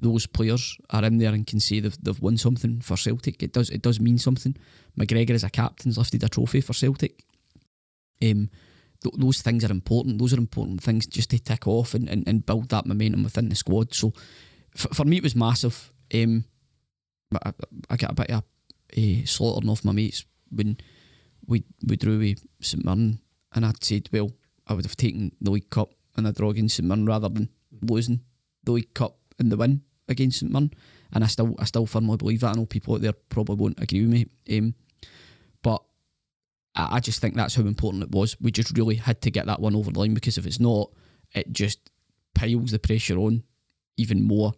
those 0.00 0.26
players 0.26 0.76
are 0.90 1.04
in 1.04 1.18
there 1.18 1.32
and 1.32 1.46
can 1.46 1.60
say 1.60 1.80
they've, 1.80 1.96
they've 2.02 2.20
won 2.20 2.36
something 2.36 2.80
for 2.80 2.96
Celtic. 2.96 3.42
It 3.42 3.52
does 3.52 3.70
it 3.70 3.82
does 3.82 4.00
mean 4.00 4.18
something. 4.18 4.56
McGregor 4.98 5.30
as 5.30 5.44
a 5.44 5.50
captain's 5.50 5.98
lifted 5.98 6.24
a 6.24 6.28
trophy 6.28 6.60
for 6.60 6.72
Celtic. 6.72 7.24
Um, 8.22 8.50
th- 9.02 9.14
those 9.16 9.42
things 9.42 9.64
are 9.64 9.70
important. 9.70 10.18
Those 10.18 10.34
are 10.34 10.38
important 10.38 10.82
things 10.82 11.06
just 11.06 11.30
to 11.30 11.38
tick 11.38 11.66
off 11.66 11.94
and, 11.94 12.08
and, 12.08 12.26
and 12.26 12.44
build 12.44 12.70
that 12.70 12.86
momentum 12.86 13.24
within 13.24 13.48
the 13.48 13.54
squad. 13.54 13.94
So 13.94 14.12
f- 14.74 14.94
for 14.94 15.04
me, 15.04 15.18
it 15.18 15.22
was 15.22 15.36
massive. 15.36 15.92
Um, 16.12 16.44
I, 17.44 17.52
I 17.90 17.96
got 17.96 18.12
a 18.12 18.14
bit 18.14 18.30
of 18.30 18.42
a, 18.96 19.24
slaughtering 19.24 19.70
off 19.70 19.84
my 19.84 19.92
mates 19.92 20.24
when 20.50 20.78
we 21.46 21.64
we 21.86 21.96
drew 21.96 22.18
with 22.18 22.44
St 22.60 22.84
Mirren, 22.84 23.20
and 23.54 23.66
I'd 23.66 23.84
said, 23.84 24.08
well, 24.12 24.32
I 24.66 24.74
would 24.74 24.84
have 24.84 24.96
taken 24.96 25.32
the 25.40 25.50
League 25.50 25.70
Cup 25.70 25.94
and 26.16 26.26
a 26.26 26.32
draw 26.32 26.50
against 26.50 26.76
St 26.76 26.88
Mirren 26.88 27.06
rather 27.06 27.28
than 27.28 27.50
losing 27.82 28.20
the 28.64 28.72
League 28.72 28.94
Cup 28.94 29.16
in 29.38 29.48
the 29.50 29.56
win 29.56 29.82
against 30.10 30.40
St 30.40 30.52
Mirren. 30.52 30.72
And 31.12 31.24
I 31.24 31.26
still 31.26 31.54
I 31.58 31.64
still 31.64 31.86
firmly 31.86 32.16
believe 32.16 32.40
that. 32.40 32.54
I 32.54 32.58
know 32.58 32.66
people 32.66 32.94
out 32.94 33.00
there 33.00 33.12
probably 33.12 33.56
won't 33.56 33.80
agree 33.80 34.02
with 34.02 34.10
me. 34.10 34.26
Um, 34.56 34.74
but 35.62 35.82
I, 36.74 36.96
I 36.96 37.00
just 37.00 37.20
think 37.20 37.34
that's 37.34 37.54
how 37.54 37.62
important 37.62 38.04
it 38.04 38.10
was. 38.10 38.36
We 38.40 38.50
just 38.50 38.76
really 38.76 38.96
had 38.96 39.22
to 39.22 39.30
get 39.30 39.46
that 39.46 39.60
one 39.60 39.74
over 39.74 39.90
the 39.90 39.98
line 39.98 40.14
because 40.14 40.38
if 40.38 40.46
it's 40.46 40.60
not, 40.60 40.90
it 41.32 41.52
just 41.52 41.90
piles 42.34 42.70
the 42.70 42.78
pressure 42.78 43.18
on 43.18 43.42
even 43.96 44.26
more 44.26 44.54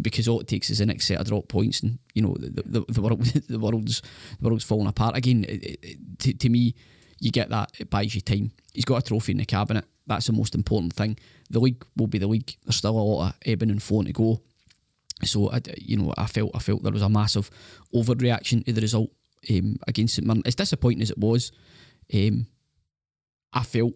because 0.00 0.28
all 0.28 0.40
it 0.40 0.48
takes 0.48 0.70
is 0.70 0.78
the 0.78 0.86
next 0.86 1.06
set 1.06 1.20
of 1.20 1.26
drop 1.26 1.48
points, 1.48 1.80
and 1.80 1.98
you 2.14 2.22
know 2.22 2.34
the 2.38 2.62
the, 2.64 2.84
the 2.88 3.00
world 3.00 3.24
the 3.48 3.58
world's 3.58 4.02
the 4.40 4.48
world's 4.48 4.64
falling 4.64 4.88
apart 4.88 5.16
again. 5.16 5.44
It, 5.48 5.78
it, 5.82 6.18
to, 6.20 6.32
to 6.34 6.48
me, 6.48 6.74
you 7.20 7.30
get 7.30 7.50
that 7.50 7.72
it 7.78 7.90
buys 7.90 8.14
you 8.14 8.20
time. 8.20 8.52
He's 8.72 8.84
got 8.84 8.98
a 8.98 9.02
trophy 9.02 9.32
in 9.32 9.38
the 9.38 9.44
cabinet. 9.44 9.84
That's 10.06 10.26
the 10.26 10.32
most 10.32 10.54
important 10.54 10.94
thing. 10.94 11.18
The 11.50 11.60
league 11.60 11.84
will 11.96 12.08
be 12.08 12.18
the 12.18 12.26
league. 12.26 12.56
There's 12.64 12.76
still 12.76 12.98
a 12.98 13.00
lot 13.00 13.28
of 13.28 13.34
ebbing 13.46 13.70
and 13.70 13.82
flowing 13.82 14.06
to 14.06 14.12
go. 14.12 14.40
So 15.24 15.50
I, 15.50 15.60
you 15.76 15.96
know, 15.96 16.14
I 16.16 16.26
felt 16.26 16.50
I 16.54 16.58
felt 16.58 16.82
there 16.82 16.92
was 16.92 17.02
a 17.02 17.08
massive 17.08 17.50
overreaction 17.94 18.64
to 18.64 18.72
the 18.72 18.80
result 18.80 19.10
um, 19.50 19.76
against 19.86 20.16
St 20.16 20.26
Mirren. 20.26 20.42
As 20.44 20.54
disappointing 20.54 21.02
as 21.02 21.10
it 21.10 21.18
was, 21.18 21.52
um, 22.14 22.46
I 23.52 23.62
felt 23.62 23.94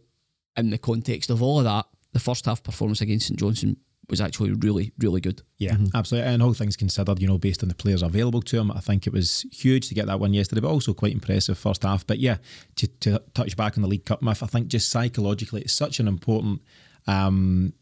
in 0.56 0.70
the 0.70 0.78
context 0.78 1.30
of 1.30 1.42
all 1.42 1.58
of 1.58 1.64
that, 1.64 1.86
the 2.12 2.20
first 2.20 2.46
half 2.46 2.62
performance 2.62 3.00
against 3.00 3.26
St 3.28 3.38
Johnstone 3.38 3.76
was 4.08 4.20
actually 4.20 4.52
really, 4.52 4.92
really 4.98 5.20
good. 5.20 5.42
Yeah, 5.58 5.72
mm-hmm. 5.72 5.96
absolutely. 5.96 6.30
And 6.32 6.42
all 6.42 6.54
things 6.54 6.76
considered, 6.76 7.20
you 7.20 7.26
know, 7.26 7.38
based 7.38 7.62
on 7.62 7.68
the 7.68 7.74
players 7.74 8.02
available 8.02 8.40
to 8.42 8.58
him, 8.58 8.70
I 8.70 8.80
think 8.80 9.06
it 9.06 9.12
was 9.12 9.44
huge 9.50 9.88
to 9.88 9.94
get 9.94 10.06
that 10.06 10.20
one 10.20 10.32
yesterday, 10.32 10.60
but 10.60 10.70
also 10.70 10.94
quite 10.94 11.12
impressive 11.12 11.58
first 11.58 11.82
half. 11.82 12.06
But 12.06 12.18
yeah, 12.18 12.36
to, 12.76 12.86
to 12.86 13.22
touch 13.34 13.56
back 13.56 13.76
on 13.76 13.82
the 13.82 13.88
League 13.88 14.06
Cup 14.06 14.22
myth, 14.22 14.42
I 14.42 14.46
think 14.46 14.68
just 14.68 14.90
psychologically, 14.90 15.62
it's 15.62 15.72
such 15.72 15.98
an 15.98 16.06
important, 16.06 16.62
um, 17.06 17.72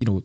you 0.00 0.06
know, 0.06 0.24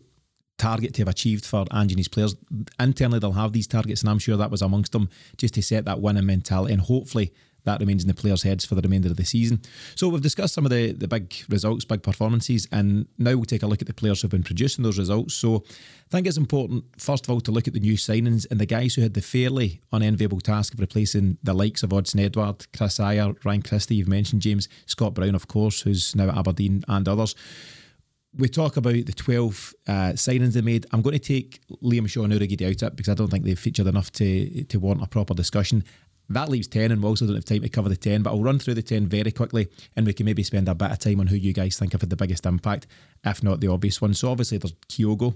target 0.58 0.94
to 0.94 1.02
have 1.02 1.08
achieved 1.08 1.44
for 1.44 1.64
Ange 1.72 2.10
players. 2.10 2.36
Internally, 2.78 3.18
they'll 3.18 3.32
have 3.32 3.52
these 3.52 3.66
targets, 3.66 4.02
and 4.02 4.10
I'm 4.10 4.18
sure 4.18 4.36
that 4.36 4.50
was 4.50 4.62
amongst 4.62 4.92
them, 4.92 5.08
just 5.36 5.54
to 5.54 5.62
set 5.62 5.84
that 5.84 6.00
winning 6.00 6.26
mentality. 6.26 6.72
And 6.72 6.82
hopefully, 6.82 7.32
that 7.64 7.80
remains 7.80 8.02
in 8.02 8.08
the 8.08 8.14
players' 8.14 8.42
heads 8.42 8.64
for 8.64 8.74
the 8.74 8.82
remainder 8.82 9.08
of 9.08 9.16
the 9.16 9.24
season. 9.24 9.60
So 9.94 10.08
we've 10.08 10.20
discussed 10.20 10.54
some 10.54 10.66
of 10.66 10.70
the, 10.70 10.92
the 10.92 11.08
big 11.08 11.34
results, 11.48 11.84
big 11.84 12.02
performances, 12.02 12.68
and 12.70 13.06
now 13.18 13.34
we'll 13.34 13.44
take 13.44 13.62
a 13.62 13.66
look 13.66 13.80
at 13.80 13.86
the 13.86 13.94
players 13.94 14.20
who've 14.20 14.30
been 14.30 14.42
producing 14.42 14.84
those 14.84 14.98
results. 14.98 15.34
So 15.34 15.64
I 15.66 16.10
think 16.10 16.26
it's 16.26 16.36
important, 16.36 16.84
first 16.98 17.24
of 17.24 17.30
all, 17.30 17.40
to 17.40 17.50
look 17.50 17.66
at 17.66 17.74
the 17.74 17.80
new 17.80 17.94
signings 17.94 18.46
and 18.50 18.60
the 18.60 18.66
guys 18.66 18.94
who 18.94 19.02
had 19.02 19.14
the 19.14 19.22
fairly 19.22 19.80
unenviable 19.92 20.40
task 20.40 20.74
of 20.74 20.80
replacing 20.80 21.38
the 21.42 21.54
likes 21.54 21.82
of 21.82 21.90
Odsonne 21.90 22.24
Edouard, 22.24 22.66
Chris 22.76 22.98
Ajer, 22.98 23.42
Ryan 23.44 23.62
Christie, 23.62 23.96
you've 23.96 24.08
mentioned 24.08 24.42
James, 24.42 24.68
Scott 24.86 25.14
Brown, 25.14 25.34
of 25.34 25.48
course, 25.48 25.80
who's 25.80 26.14
now 26.14 26.28
at 26.28 26.36
Aberdeen, 26.36 26.84
and 26.86 27.08
others. 27.08 27.34
We 28.36 28.48
talk 28.48 28.76
about 28.76 28.92
the 28.92 29.12
12 29.12 29.74
uh, 29.86 29.92
signings 30.12 30.54
they 30.54 30.60
made. 30.60 30.86
I'm 30.92 31.02
going 31.02 31.18
to 31.18 31.18
take 31.18 31.60
Liam 31.82 32.08
Shaw 32.08 32.24
and 32.24 32.32
Urhoghide 32.32 32.68
out 32.68 32.82
of 32.82 32.96
because 32.96 33.10
I 33.10 33.14
don't 33.14 33.30
think 33.30 33.44
they've 33.44 33.58
featured 33.58 33.86
enough 33.86 34.10
to 34.12 34.64
to 34.64 34.78
warrant 34.78 35.02
a 35.02 35.06
proper 35.06 35.34
discussion. 35.34 35.84
That 36.30 36.48
leaves 36.48 36.66
10, 36.68 36.90
and 36.90 37.02
we 37.02 37.08
also 37.08 37.26
don't 37.26 37.34
have 37.34 37.44
time 37.44 37.60
to 37.60 37.68
cover 37.68 37.90
the 37.90 37.96
10, 37.96 38.22
but 38.22 38.30
I'll 38.30 38.42
run 38.42 38.58
through 38.58 38.74
the 38.74 38.82
10 38.82 39.08
very 39.08 39.30
quickly 39.30 39.68
and 39.94 40.06
we 40.06 40.14
can 40.14 40.24
maybe 40.24 40.42
spend 40.42 40.68
a 40.68 40.74
bit 40.74 40.90
of 40.90 40.98
time 40.98 41.20
on 41.20 41.26
who 41.26 41.36
you 41.36 41.52
guys 41.52 41.78
think 41.78 41.92
have 41.92 42.00
had 42.00 42.08
the 42.08 42.16
biggest 42.16 42.46
impact, 42.46 42.86
if 43.24 43.42
not 43.42 43.60
the 43.60 43.68
obvious 43.68 44.00
one. 44.00 44.14
So, 44.14 44.30
obviously, 44.30 44.58
there's 44.58 44.72
Kyogo, 44.88 45.34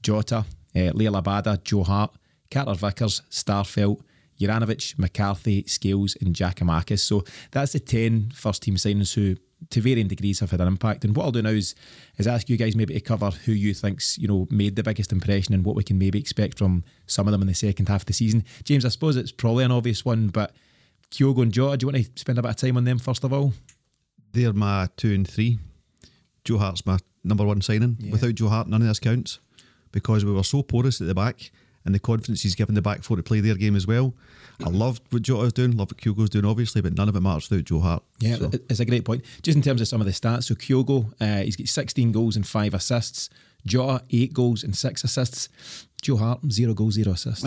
Jota, 0.00 0.38
uh, 0.38 0.78
Liel 0.78 1.20
Abada, 1.20 1.62
Joe 1.64 1.82
Hart, 1.82 2.14
Carter 2.52 2.74
Vickers, 2.74 3.22
Starfelt, 3.30 4.00
Juranovic, 4.40 4.96
McCarthy, 4.96 5.64
Scales, 5.66 6.16
and 6.20 6.34
Giakoumakis. 6.34 7.00
So, 7.00 7.24
that's 7.50 7.72
the 7.72 7.80
10 7.80 8.30
first 8.32 8.62
team 8.62 8.76
signings 8.76 9.14
who 9.14 9.36
to 9.70 9.80
varying 9.80 10.08
degrees 10.08 10.40
have 10.40 10.50
had 10.50 10.60
an 10.60 10.68
impact. 10.68 11.04
And 11.04 11.14
what 11.14 11.24
I'll 11.24 11.32
do 11.32 11.42
now 11.42 11.50
is, 11.50 11.74
is 12.16 12.26
ask 12.26 12.48
you 12.48 12.56
guys 12.56 12.76
maybe 12.76 12.94
to 12.94 13.00
cover 13.00 13.30
who 13.30 13.52
you 13.52 13.74
think's 13.74 14.16
you 14.18 14.28
know 14.28 14.46
made 14.50 14.76
the 14.76 14.82
biggest 14.82 15.12
impression 15.12 15.54
and 15.54 15.64
what 15.64 15.76
we 15.76 15.82
can 15.84 15.98
maybe 15.98 16.18
expect 16.18 16.58
from 16.58 16.84
some 17.06 17.26
of 17.26 17.32
them 17.32 17.42
in 17.42 17.48
the 17.48 17.54
second 17.54 17.88
half 17.88 18.02
of 18.02 18.06
the 18.06 18.12
season. 18.12 18.44
James, 18.64 18.84
I 18.84 18.88
suppose 18.88 19.16
it's 19.16 19.32
probably 19.32 19.64
an 19.64 19.72
obvious 19.72 20.04
one, 20.04 20.28
but 20.28 20.54
Kyogo 21.10 21.42
and 21.42 21.52
Jota, 21.52 21.76
do 21.76 21.84
you 21.86 21.92
want 21.92 22.04
to 22.04 22.20
spend 22.20 22.38
a 22.38 22.42
bit 22.42 22.50
of 22.50 22.56
time 22.56 22.76
on 22.76 22.84
them 22.84 22.98
first 22.98 23.24
of 23.24 23.32
all? 23.32 23.52
They're 24.32 24.52
my 24.52 24.88
two 24.96 25.14
and 25.14 25.28
three. 25.28 25.58
Joe 26.44 26.58
Hart's 26.58 26.86
my 26.86 26.98
number 27.24 27.44
one 27.44 27.60
signing. 27.60 27.96
Yeah. 27.98 28.12
Without 28.12 28.34
Joe 28.34 28.48
Hart, 28.48 28.68
none 28.68 28.82
of 28.82 28.88
this 28.88 29.00
counts 29.00 29.40
because 29.92 30.24
we 30.24 30.32
were 30.32 30.44
so 30.44 30.62
porous 30.62 31.00
at 31.00 31.06
the 31.06 31.14
back 31.14 31.50
and 31.88 31.94
the 31.94 31.98
confidence 31.98 32.42
he's 32.42 32.54
given 32.54 32.74
the 32.74 32.82
back 32.82 33.02
four 33.02 33.16
to 33.16 33.22
play 33.22 33.40
their 33.40 33.54
game 33.54 33.74
as 33.74 33.86
well. 33.86 34.12
I 34.62 34.68
loved 34.68 35.00
what 35.10 35.22
Jota's 35.22 35.54
doing, 35.54 35.74
love 35.76 35.90
what 35.90 35.96
Kyogo's 35.96 36.28
doing, 36.28 36.44
obviously, 36.44 36.82
but 36.82 36.92
none 36.94 37.08
of 37.08 37.16
it 37.16 37.20
matters 37.20 37.48
without 37.48 37.64
Joe 37.64 37.80
Hart. 37.80 38.02
Yeah, 38.18 38.36
So- 38.36 38.50
it's 38.68 38.80
a 38.80 38.84
great 38.84 39.04
point. 39.06 39.24
Just 39.42 39.56
in 39.56 39.62
terms 39.62 39.80
of 39.80 39.88
some 39.88 40.00
of 40.02 40.06
the 40.06 40.12
stats, 40.12 40.44
so 40.44 40.54
Kyogo, 40.54 41.12
uh, 41.20 41.42
he's 41.44 41.56
got 41.56 41.66
16 41.68 42.12
goals 42.12 42.36
and 42.36 42.46
five 42.46 42.74
assists. 42.74 43.30
Jota, 43.64 44.04
eight 44.10 44.34
goals 44.34 44.62
and 44.62 44.76
six 44.76 45.02
assists. 45.02 45.48
Joe 46.00 46.16
Hart, 46.16 46.40
zero 46.50 46.74
goals, 46.74 46.94
zero 46.94 47.12
assists. 47.12 47.44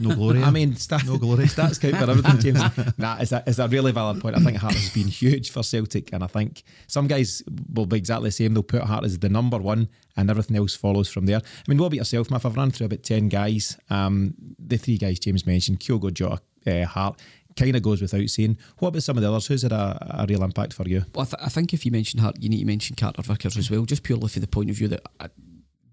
no 0.00 0.14
glory. 0.14 0.42
I 0.42 0.50
mean, 0.50 0.74
stat, 0.76 1.04
No 1.06 1.18
glory. 1.18 1.44
stats 1.54 1.78
count 1.80 1.96
for 2.02 2.10
everything, 2.10 2.40
James. 2.54 2.98
nah, 2.98 3.18
it's 3.20 3.32
a, 3.32 3.44
it's 3.46 3.58
a 3.58 3.68
really 3.68 3.92
valid 3.92 4.20
point. 4.20 4.34
I 4.36 4.40
think 4.40 4.56
Hart 4.56 4.74
has 4.74 4.90
been 4.90 5.08
huge 5.08 5.50
for 5.50 5.62
Celtic, 5.62 6.12
and 6.12 6.24
I 6.24 6.26
think 6.26 6.62
some 6.86 7.06
guys 7.06 7.42
will 7.72 7.86
be 7.86 7.98
exactly 7.98 8.28
the 8.28 8.32
same. 8.32 8.54
They'll 8.54 8.62
put 8.62 8.82
Hart 8.82 9.04
as 9.04 9.18
the 9.18 9.28
number 9.28 9.58
one, 9.58 9.88
and 10.16 10.30
everything 10.30 10.56
else 10.56 10.74
follows 10.74 11.10
from 11.10 11.26
there. 11.26 11.38
I 11.38 11.42
mean, 11.68 11.78
what 11.78 11.88
about 11.88 11.96
yourself, 11.96 12.30
Matt? 12.30 12.46
I've 12.46 12.56
run 12.56 12.70
through 12.70 12.86
about 12.86 13.02
10 13.02 13.28
guys. 13.28 13.76
Um, 13.90 14.34
the 14.58 14.78
three 14.78 14.96
guys 14.96 15.18
James 15.18 15.46
mentioned, 15.46 15.80
Kyogo, 15.80 16.12
Jota, 16.12 16.40
uh, 16.66 16.86
Hart, 16.86 17.20
kind 17.56 17.76
of 17.76 17.82
goes 17.82 18.00
without 18.00 18.26
saying. 18.30 18.56
What 18.78 18.88
about 18.88 19.02
some 19.02 19.18
of 19.18 19.22
the 19.22 19.28
others? 19.28 19.46
Who's 19.48 19.62
had 19.62 19.72
a, 19.72 20.22
a 20.22 20.26
real 20.26 20.42
impact 20.42 20.72
for 20.72 20.88
you? 20.88 21.04
Well, 21.14 21.26
I, 21.26 21.36
th- 21.36 21.46
I 21.46 21.48
think 21.50 21.74
if 21.74 21.84
you 21.84 21.92
mention 21.92 22.20
Hart, 22.20 22.36
you 22.40 22.48
need 22.48 22.60
to 22.60 22.64
mention 22.66 22.96
Carter 22.96 23.20
Vickers 23.20 23.58
as 23.58 23.70
well, 23.70 23.84
just 23.84 24.02
purely 24.02 24.28
for 24.28 24.40
the 24.40 24.46
point 24.46 24.70
of 24.70 24.76
view 24.76 24.88
that 24.88 25.02
uh, 25.20 25.28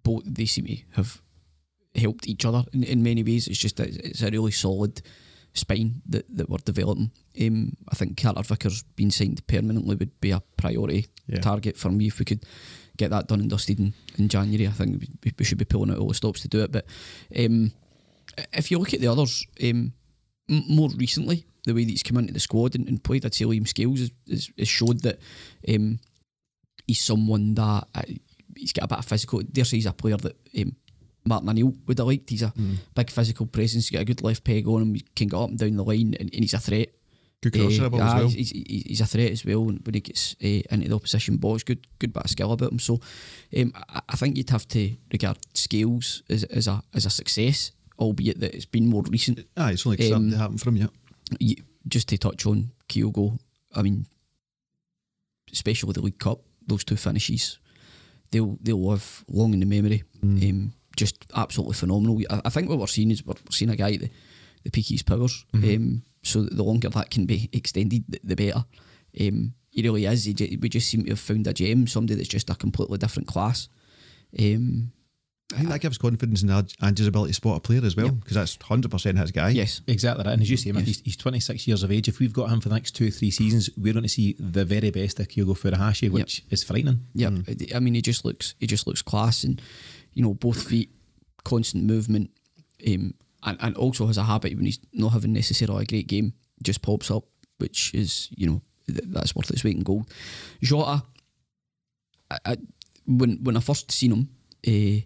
both 0.04 0.24
they 0.26 0.46
seem 0.46 0.66
to 0.68 0.78
have 0.96 1.22
helped 2.00 2.28
each 2.28 2.46
other 2.46 2.64
in, 2.74 2.84
in 2.84 3.04
many 3.04 3.24
ways. 3.24 3.48
It's 3.48 3.60
just 3.60 3.78
that 3.78 3.90
it's 3.90 4.22
a 4.22 4.30
really 4.32 4.52
solid 4.52 5.02
spine 5.54 6.02
that, 6.08 6.26
that 6.38 6.50
we're 6.50 6.58
developing. 6.64 7.12
Um, 7.42 7.74
I 7.92 7.96
think 7.96 8.22
Carter 8.22 8.42
Vickers 8.44 8.84
being 8.96 9.12
signed 9.12 9.46
permanently 9.48 9.96
would 9.96 10.20
be 10.22 10.32
a 10.32 10.42
priority 10.58 11.08
Yeah. 11.28 11.42
target 11.42 11.78
for 11.78 11.90
me 11.92 12.08
if 12.08 12.20
we 12.20 12.26
could 12.26 12.44
get 12.98 13.10
that 13.12 13.28
done 13.28 13.40
and 13.42 13.50
dusted 13.50 13.80
in, 13.80 13.94
in 14.18 14.28
January. 14.30 14.68
I 14.68 14.72
think 14.72 15.04
we, 15.24 15.32
we 15.38 15.46
should 15.46 15.58
be 15.58 15.66
pulling 15.66 15.92
out 15.92 15.98
all 16.00 16.08
the 16.10 16.14
stops 16.14 16.42
to 16.42 16.48
do 16.48 16.62
it. 16.64 16.72
But 16.72 16.86
um, 17.38 17.72
if 18.54 18.70
you 18.72 18.78
look 18.78 18.94
at 18.94 19.00
the 19.02 19.08
others, 19.08 19.46
um, 19.64 19.94
m- 20.50 20.64
more 20.70 20.90
recently, 20.98 21.46
the 21.66 21.74
way 21.74 21.84
that 21.84 21.92
he's 21.92 22.04
come 22.04 22.18
into 22.18 22.34
the 22.34 22.40
squad 22.40 22.76
and, 22.76 22.88
and 22.88 23.04
played, 23.04 23.26
I'd 23.26 23.34
say 23.34 23.46
Liam 23.46 23.68
Scales 23.68 24.00
has, 24.00 24.12
has, 24.30 24.50
has 24.58 24.68
showed 24.68 25.02
that 25.02 25.20
um, 25.68 26.00
he's 26.88 27.02
someone 27.02 27.54
that 27.56 27.88
uh, 27.96 28.02
he's 28.56 28.74
got 28.74 28.86
a 28.86 28.88
bit 28.88 29.00
of 29.00 29.06
physical. 29.06 29.40
Dare 29.42 29.66
say 29.66 29.78
he's 29.78 29.86
a 29.86 29.94
player 29.94 30.18
that 30.18 30.36
um, 30.60 30.76
Martin 31.26 31.50
O'Neill 31.50 31.74
would 31.88 31.98
have 31.98 32.08
liked. 32.08 32.30
He's 32.30 32.42
a 32.44 32.54
big 32.96 33.10
physical 33.10 33.46
presence. 33.46 33.88
He's 33.88 33.96
got 33.98 34.02
a 34.02 34.06
good 34.06 34.24
left 34.24 34.44
peg 34.44 34.68
on 34.68 34.82
him. 34.82 34.96
He 34.96 35.06
can 35.16 35.28
get 35.28 35.38
up 35.40 35.50
and 35.50 35.58
down 35.60 35.76
the 35.76 35.84
line, 35.84 36.16
and, 36.20 36.30
and 36.34 36.44
he's 36.44 36.54
a 36.54 36.60
threat. 36.60 36.90
Good 37.42 37.54
crosser 37.54 37.84
Eh, 37.84 37.86
about 37.86 38.02
as 38.02 38.14
well. 38.16 38.28
He's, 38.30 38.50
he's, 38.50 38.84
he's 38.86 39.02
a 39.02 39.06
threat 39.06 39.32
as 39.32 39.46
well 39.46 39.64
when 39.66 39.94
he 39.94 40.00
gets 40.02 40.36
uh, 40.44 40.48
into 40.72 40.90
the 40.90 40.96
opposition 40.96 41.38
box. 41.38 41.64
Good, 41.64 41.88
good 41.98 42.12
bit 42.12 42.24
of 42.24 42.30
skill 42.30 42.52
about 42.52 42.72
him. 42.74 42.80
So, 42.80 43.00
um, 43.58 43.72
I, 43.90 44.02
I 44.10 44.16
think 44.18 44.36
you'd 44.36 44.50
have 44.50 44.68
to 44.70 44.96
regard 45.12 45.38
Scales 45.54 46.22
as, 46.30 46.44
as 46.46 46.68
a 46.68 46.82
as 46.94 47.06
a 47.06 47.10
success, 47.10 47.72
albeit 47.98 48.40
that 48.42 48.54
it's 48.54 48.66
been 48.66 48.88
more 48.88 49.04
recent. 49.04 49.40
Aye, 49.56 49.72
it's 49.72 49.86
only 49.86 50.00
Um, 50.00 50.06
starting 50.08 50.32
to 50.32 50.38
happen 50.38 50.58
from 50.58 50.76
you. 50.76 50.90
Just 51.88 52.10
to 52.10 52.18
touch 52.18 52.46
on 52.46 52.72
Kyogo, 52.90 53.40
I 53.74 53.84
mean, 53.84 54.06
especially 55.52 55.94
the 55.94 56.02
League 56.02 56.20
Cup, 56.20 56.42
those 56.68 56.84
two 56.84 56.96
finishes, 56.98 57.58
they'll 58.32 58.58
they'll 58.62 58.82
live 58.84 59.24
long 59.30 59.54
in 59.54 59.60
the 59.62 59.66
memory. 59.66 60.04
Um, 60.22 60.74
just 61.00 61.26
absolutely 61.36 61.74
phenomenal. 61.76 62.20
I, 62.30 62.42
I 62.46 62.50
think 62.50 62.70
what 62.70 62.78
we're 62.80 62.88
seeing 62.88 63.12
is 63.12 63.26
we're 63.26 63.34
seeing 63.50 63.72
a 63.72 63.76
guy 63.76 63.94
at 63.94 64.00
the, 64.02 64.10
the 64.64 64.72
peak 64.72 64.88
his 64.88 65.02
powers. 65.04 65.46
Um, 65.54 66.04
so 66.24 66.44
the 66.44 66.64
longer 66.64 66.90
that 66.90 67.10
can 67.10 67.26
be 67.26 67.50
extended, 67.54 68.04
the, 68.10 68.20
the 68.24 68.36
better. 68.36 68.66
Um, 69.20 69.54
he 69.72 69.82
really 69.84 70.06
is. 70.06 70.26
He, 70.26 70.58
we 70.62 70.68
just 70.70 70.90
seem 70.90 71.04
to 71.06 71.10
have 71.12 71.20
found 71.20 71.48
a 71.48 71.54
gem, 71.54 71.88
somebody 71.88 72.16
that's 72.16 72.28
just 72.28 72.50
a 72.50 72.56
completely 72.56 72.98
different 72.98 73.28
class. 73.28 73.70
Um, 74.38 74.92
I 75.52 75.58
think 75.58 75.70
that 75.70 75.82
gives 75.82 75.98
confidence 75.98 76.44
in 76.44 76.52
Ange- 76.52 76.76
Ange's 76.80 77.08
ability 77.08 77.32
to 77.32 77.36
spot 77.36 77.58
a 77.58 77.60
player 77.60 77.84
as 77.84 77.96
well, 77.96 78.10
because 78.12 78.36
that's 78.36 78.56
100% 78.58 79.18
his 79.20 79.32
guy. 79.32 79.50
yes, 79.50 79.82
Exactly 79.88 80.24
right. 80.24 80.34
And 80.34 80.44
as 80.44 80.50
you 80.52 80.58
say, 80.58 80.72
man, 80.72 80.82
Yes. 80.86 80.98
he's, 80.98 81.02
he's 81.06 81.18
26 81.18 81.68
years 81.68 81.82
of 81.82 81.92
age. 81.92 82.08
If 82.08 82.20
we've 82.20 82.34
got 82.34 82.52
him 82.52 82.62
for 82.62 82.70
the 82.70 82.76
next 82.76 82.92
two 82.92 83.08
or 83.08 83.10
three 83.10 83.32
seasons, 83.32 83.68
we're 83.76 83.94
going 83.94 84.04
to 84.04 84.10
see 84.10 84.36
the 84.40 84.64
very 84.64 84.92
best 84.92 85.20
of 85.20 85.28
Kyogo 85.28 85.58
Furuhashi, 85.58 86.12
which 86.12 86.44
is 86.52 86.64
frightening. 86.64 87.08
Yeah, 87.16 87.32
I 87.74 87.80
mean, 87.80 87.96
he 87.96 88.02
just 88.04 88.26
looks 88.26 88.54
he 88.60 88.68
just 88.68 88.86
looks 88.86 89.02
class, 89.02 89.44
and 89.44 89.60
you 90.14 90.24
know, 90.24 90.34
both 90.34 90.64
feet, 90.64 90.90
constant 91.44 91.84
movement, 91.84 92.32
um, 92.88 93.14
and 93.44 93.58
and 93.62 93.78
also 93.78 94.08
has 94.08 94.18
a 94.18 94.24
habit 94.24 94.56
when 94.56 94.66
he's 94.66 94.80
not 94.94 95.14
having 95.14 95.34
necessarily 95.34 95.84
a 95.84 95.86
great 95.86 96.08
game, 96.08 96.34
just 96.64 96.82
pops 96.82 97.12
up, 97.12 97.24
which 97.58 97.94
is 97.94 98.30
you 98.36 98.48
know 98.48 98.62
th- 98.88 99.00
that's 99.08 99.36
worth 99.36 99.52
its 99.52 99.64
weight 99.64 99.78
in 99.78 99.84
gold. 99.84 100.12
Jota, 100.62 101.04
I, 102.32 102.38
I, 102.46 102.58
when 103.06 103.44
when 103.44 103.58
I 103.58 103.62
first 103.62 103.92
seen 103.92 104.12
him, 104.12 104.30
uh, 104.68 105.02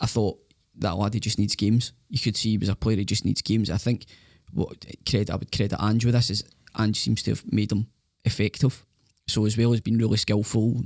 I 0.00 0.06
thought 0.06 0.38
that 0.76 0.96
lad 0.96 1.14
he 1.14 1.20
just 1.20 1.38
needs 1.38 1.56
games. 1.56 1.92
You 2.08 2.18
could 2.18 2.36
see 2.36 2.50
he 2.50 2.58
was 2.58 2.68
a 2.68 2.76
player 2.76 2.96
he 2.96 3.04
just 3.04 3.24
needs 3.24 3.42
games. 3.42 3.70
I 3.70 3.76
think 3.76 4.06
what 4.52 4.84
credit 5.08 5.30
I 5.30 5.36
would 5.36 5.52
credit 5.52 5.78
Ange 5.80 6.04
with 6.04 6.14
this 6.14 6.30
is 6.30 6.44
Ange 6.78 6.98
seems 6.98 7.22
to 7.24 7.32
have 7.32 7.44
made 7.52 7.72
him 7.72 7.86
effective. 8.24 8.84
So 9.32 9.46
as 9.46 9.56
well 9.56 9.72
as 9.72 9.80
being 9.80 9.98
really 9.98 10.16
skillful, 10.16 10.82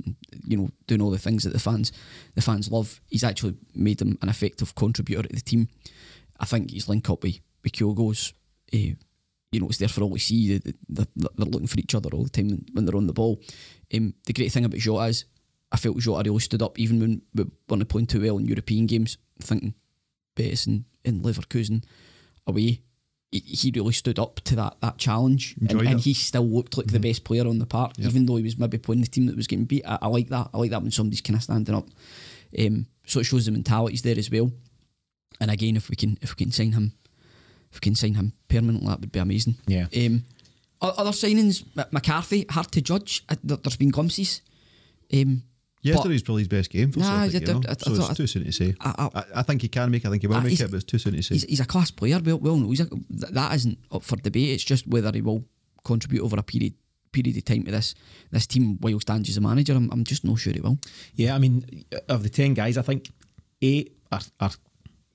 you 0.47 0.57
know, 0.57 0.69
doing 0.87 1.01
all 1.01 1.11
the 1.11 1.17
things 1.17 1.43
that 1.43 1.53
the 1.53 1.59
fans 1.59 1.91
the 2.35 2.41
fans 2.41 2.71
love, 2.71 3.01
he's 3.09 3.23
actually 3.23 3.55
made 3.73 4.01
him 4.01 4.17
an 4.21 4.29
effective 4.29 4.75
contributor 4.75 5.23
to 5.23 5.29
the 5.29 5.41
team. 5.41 5.69
I 6.39 6.45
think 6.45 6.71
his 6.71 6.89
link 6.89 7.09
up 7.09 7.23
with, 7.23 7.39
with 7.63 7.73
Kyogo's, 7.73 8.33
uh, 8.73 8.95
you 9.51 9.59
know, 9.59 9.67
it's 9.67 9.77
there 9.77 9.87
for 9.87 10.01
all 10.01 10.13
to 10.13 10.19
see. 10.19 10.57
They, 10.57 10.73
they, 10.89 11.05
they're 11.15 11.45
looking 11.45 11.67
for 11.67 11.79
each 11.79 11.95
other 11.95 12.09
all 12.13 12.25
the 12.25 12.29
time 12.29 12.65
when 12.73 12.85
they're 12.85 12.97
on 12.97 13.07
the 13.07 13.13
ball. 13.13 13.41
Um, 13.93 14.13
the 14.25 14.33
great 14.33 14.51
thing 14.51 14.65
about 14.65 14.79
Jota 14.79 15.05
is 15.05 15.25
I 15.71 15.77
felt 15.77 15.97
Jota 15.97 16.23
really 16.29 16.39
stood 16.39 16.61
up 16.61 16.77
even 16.79 16.99
when 16.99 17.21
we 17.33 17.45
weren't 17.69 17.89
playing 17.89 18.07
too 18.07 18.21
well 18.21 18.37
in 18.37 18.47
European 18.47 18.85
games. 18.85 19.17
thinking 19.41 19.73
Betis 20.35 20.65
and, 20.65 20.85
and 21.03 21.23
Leverkusen 21.23 21.83
away, 22.45 22.81
he, 23.39 23.71
really 23.75 23.93
stood 23.93 24.19
up 24.19 24.35
to 24.41 24.55
that 24.55 24.77
that 24.81 24.97
challenge, 24.97 25.55
and, 25.59 25.81
and 25.81 25.99
he 25.99 26.13
still 26.13 26.47
looked 26.47 26.77
like 26.77 26.87
the 26.87 26.99
best 26.99 27.23
player 27.23 27.47
on 27.47 27.59
the 27.59 27.65
park, 27.65 27.93
Yep. 27.97 28.09
even 28.09 28.25
though 28.25 28.35
he 28.37 28.43
was 28.43 28.57
maybe 28.57 28.77
playing 28.77 29.01
the 29.01 29.07
team 29.07 29.25
that 29.27 29.35
was 29.35 29.47
getting 29.47 29.65
beat. 29.65 29.85
I, 29.85 29.97
I 30.03 30.07
like 30.07 30.29
that. 30.29 30.49
I 30.53 30.57
like 30.57 30.71
that 30.71 30.81
when 30.81 30.91
somebody's 30.91 31.21
kind 31.21 31.35
of 31.37 31.43
standing 31.43 31.75
up. 31.75 31.87
Um, 32.57 32.87
so 33.05 33.19
it 33.19 33.25
shows 33.25 33.45
the 33.45 33.51
mentality's 33.51 34.01
there 34.01 34.17
as 34.17 34.29
well. 34.31 34.51
And 35.41 35.51
again, 35.51 35.75
if 35.75 35.89
we 35.89 35.95
can 35.95 36.17
if 36.21 36.31
we 36.31 36.45
can 36.45 36.51
sign 36.51 36.71
him, 36.73 36.93
if 37.71 37.77
we 37.77 37.79
can 37.81 37.95
sign 37.95 38.13
him 38.15 38.33
permanently, 38.47 38.87
that 38.87 39.01
would 39.01 39.11
be 39.11 39.19
amazing. 39.19 39.55
Yeah. 39.67 39.87
Um, 39.95 40.23
other 40.81 41.11
signings, 41.11 41.63
McCarthy, 41.91 42.45
hard 42.49 42.71
to 42.73 42.81
judge. 42.81 43.23
There- 43.43 43.57
There's 43.57 43.75
been 43.77 43.89
glimpses. 43.89 44.41
Um, 45.13 45.43
Yesterday's 45.93 46.23
probably 46.23 46.41
his 46.41 46.47
best 46.47 46.69
game 46.69 46.91
for 46.91 46.99
Nah, 46.99 47.27
Celtic, 47.27 47.49
I- 47.49 47.53
you 47.53 47.59
know? 47.59 47.67
I- 47.67 47.71
I 47.71 47.75
so 47.77 47.95
thought- 47.95 48.09
it's 48.11 48.17
too 48.17 48.27
soon 48.27 48.43
to 48.45 48.51
say. 48.51 48.75
I- 48.81 48.95
I- 49.13 49.19
I, 49.19 49.23
I 49.35 49.43
think 49.43 49.61
he 49.61 49.67
can 49.67 49.91
make 49.91 50.03
it, 50.03 50.07
I 50.07 50.11
think 50.11 50.23
he 50.23 50.27
will 50.27 50.35
Ah, 50.35 50.41
make 50.41 50.59
it, 50.59 50.71
but 50.71 50.75
it's 50.77 50.83
too 50.85 50.97
soon 50.97 51.13
to 51.13 51.21
say. 51.23 51.35
he's, 51.35 51.43
he's 51.43 51.59
a 51.59 51.65
class 51.65 51.91
player. 51.91 52.19
Well, 52.23 52.39
well, 52.39 52.57
no, 52.57 52.69
he's 52.69 52.81
a, 52.81 52.89
that 53.09 53.53
isn't 53.55 53.77
up 53.91 54.03
for 54.03 54.15
debate. 54.17 54.49
It's 54.49 54.63
just 54.63 54.87
whether 54.87 55.11
he 55.13 55.21
will 55.21 55.45
contribute 55.83 56.23
over 56.23 56.37
a 56.37 56.43
period 56.43 56.73
period 57.11 57.37
of 57.37 57.45
time 57.45 57.63
to 57.63 57.71
this 57.71 57.95
this 58.31 58.45
team 58.45 58.77
whilst 58.81 59.09
Ange 59.09 59.29
is 59.29 59.37
a 59.37 59.41
manager. 59.41 59.73
I'm, 59.73 59.89
I'm 59.91 60.03
just 60.03 60.25
not 60.25 60.37
sure 60.37 60.51
he 60.51 60.59
will. 60.59 60.77
Yeah, 61.13 61.33
I 61.35 61.37
mean, 61.39 61.65
of 62.09 62.23
the 62.23 62.29
10 62.29 62.53
guys, 62.55 62.77
I 62.77 62.81
think 62.81 63.09
eight 63.61 63.95
are, 64.11 64.19
are 64.41 64.51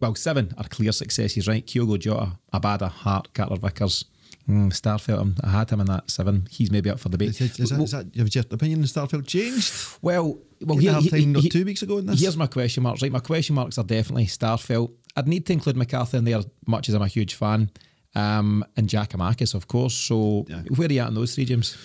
well, 0.01 0.15
seven 0.15 0.55
are 0.57 0.65
clear 0.65 0.93
successes, 0.93 1.47
right? 1.47 1.67
Kyogo 1.67 1.99
Jota, 1.99 2.39
Abada, 2.55 2.91
Hart, 2.91 3.35
Carter 3.35 3.57
Vickers, 3.57 4.07
mm, 4.49 4.71
Starfelt. 4.73 5.39
I 5.45 5.51
had 5.51 5.71
him 5.71 5.81
in 5.81 5.87
that 5.87 6.11
seven. 6.11 6.47
He's 6.51 6.71
maybe 6.71 6.91
up 6.91 6.99
for 7.01 7.09
debate. 7.09 7.41
Is, 7.41 7.59
is, 7.61 7.71
that, 7.71 7.81
is 7.81 7.91
that, 7.93 8.07
have 8.17 8.35
your 8.35 8.45
opinion 8.51 8.81
on 8.81 8.85
Starfelt 8.87 9.27
changed? 9.27 9.73
Well, 10.03 10.39
well, 10.63 10.77
here- 10.79 10.95
he- 11.01 11.09
time 11.11 11.35
he- 11.35 11.49
two 11.49 11.65
weeks 11.65 11.83
ago 11.83 11.99
in 11.99 12.07
this? 12.07 12.21
Here's 12.21 12.37
my 12.37 12.47
question 12.47 12.83
marks. 12.83 13.03
Right, 13.03 13.13
my 13.13 13.21
question 13.21 13.55
marks 13.55 13.79
are 13.79 13.85
definitely 13.85 14.27
Starfelt. 14.27 14.93
I'd 15.17 15.29
need 15.29 15.47
to 15.47 15.53
include 15.53 15.77
McCarthy 15.77 16.19
in 16.19 16.25
there, 16.25 16.41
much 16.67 16.89
as 16.89 16.95
I'm 16.95 17.03
a 17.03 17.09
huge 17.09 17.35
fan, 17.35 17.71
um, 18.15 18.65
and 18.77 18.89
Giakoumakis, 18.89 19.55
of 19.55 19.69
course. 19.69 19.95
So, 19.95 20.47
Yeah. 20.49 20.63
where 20.77 20.89
are 20.89 20.93
you 20.93 21.01
at 21.01 21.09
in 21.09 21.15
those 21.15 21.35
three, 21.35 21.45
James? 21.45 21.77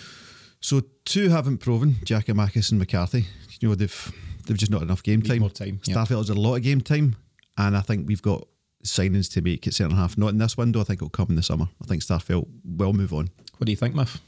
So 0.62 0.82
two 1.06 1.30
haven't 1.30 1.60
proven, 1.60 1.96
Giakoumakis 2.06 2.72
and 2.72 2.80
McCarthy. 2.80 3.28
You 3.60 3.70
know, 3.70 3.76
they've 3.76 4.12
they've 4.46 4.58
just 4.58 4.72
not 4.72 4.82
enough 4.82 5.04
game 5.04 5.20
Need 5.22 5.30
time. 5.30 5.40
more 5.40 5.50
time, 5.50 5.80
yeah. 5.86 5.96
Starfelt 5.96 6.18
has 6.18 6.30
a 6.30 6.34
lot 6.36 6.56
of 6.56 6.64
game 6.64 6.82
time, 6.82 7.16
and 7.58 7.76
I 7.78 7.82
think 7.82 8.08
we've 8.08 8.22
got 8.22 8.48
signings 8.86 9.32
to 9.34 9.42
make 9.42 9.66
at 9.68 9.74
centre 9.74 9.96
half. 9.96 10.18
Not 10.18 10.30
in 10.30 10.38
this 10.38 10.58
window. 10.58 10.82
I 10.82 10.84
think 10.84 10.98
it'll 11.00 11.10
come 11.10 11.28
in 11.30 11.36
the 11.36 11.44
summer. 11.44 11.68
I 11.82 11.86
think 11.86 12.02
Starfelt 12.04 12.48
will 12.64 12.94
move 12.94 13.14
on. 13.14 13.30
What 13.58 13.66
do 13.66 13.72
you 13.72 13.76
think, 13.78 13.96
Muff? 13.96 14.22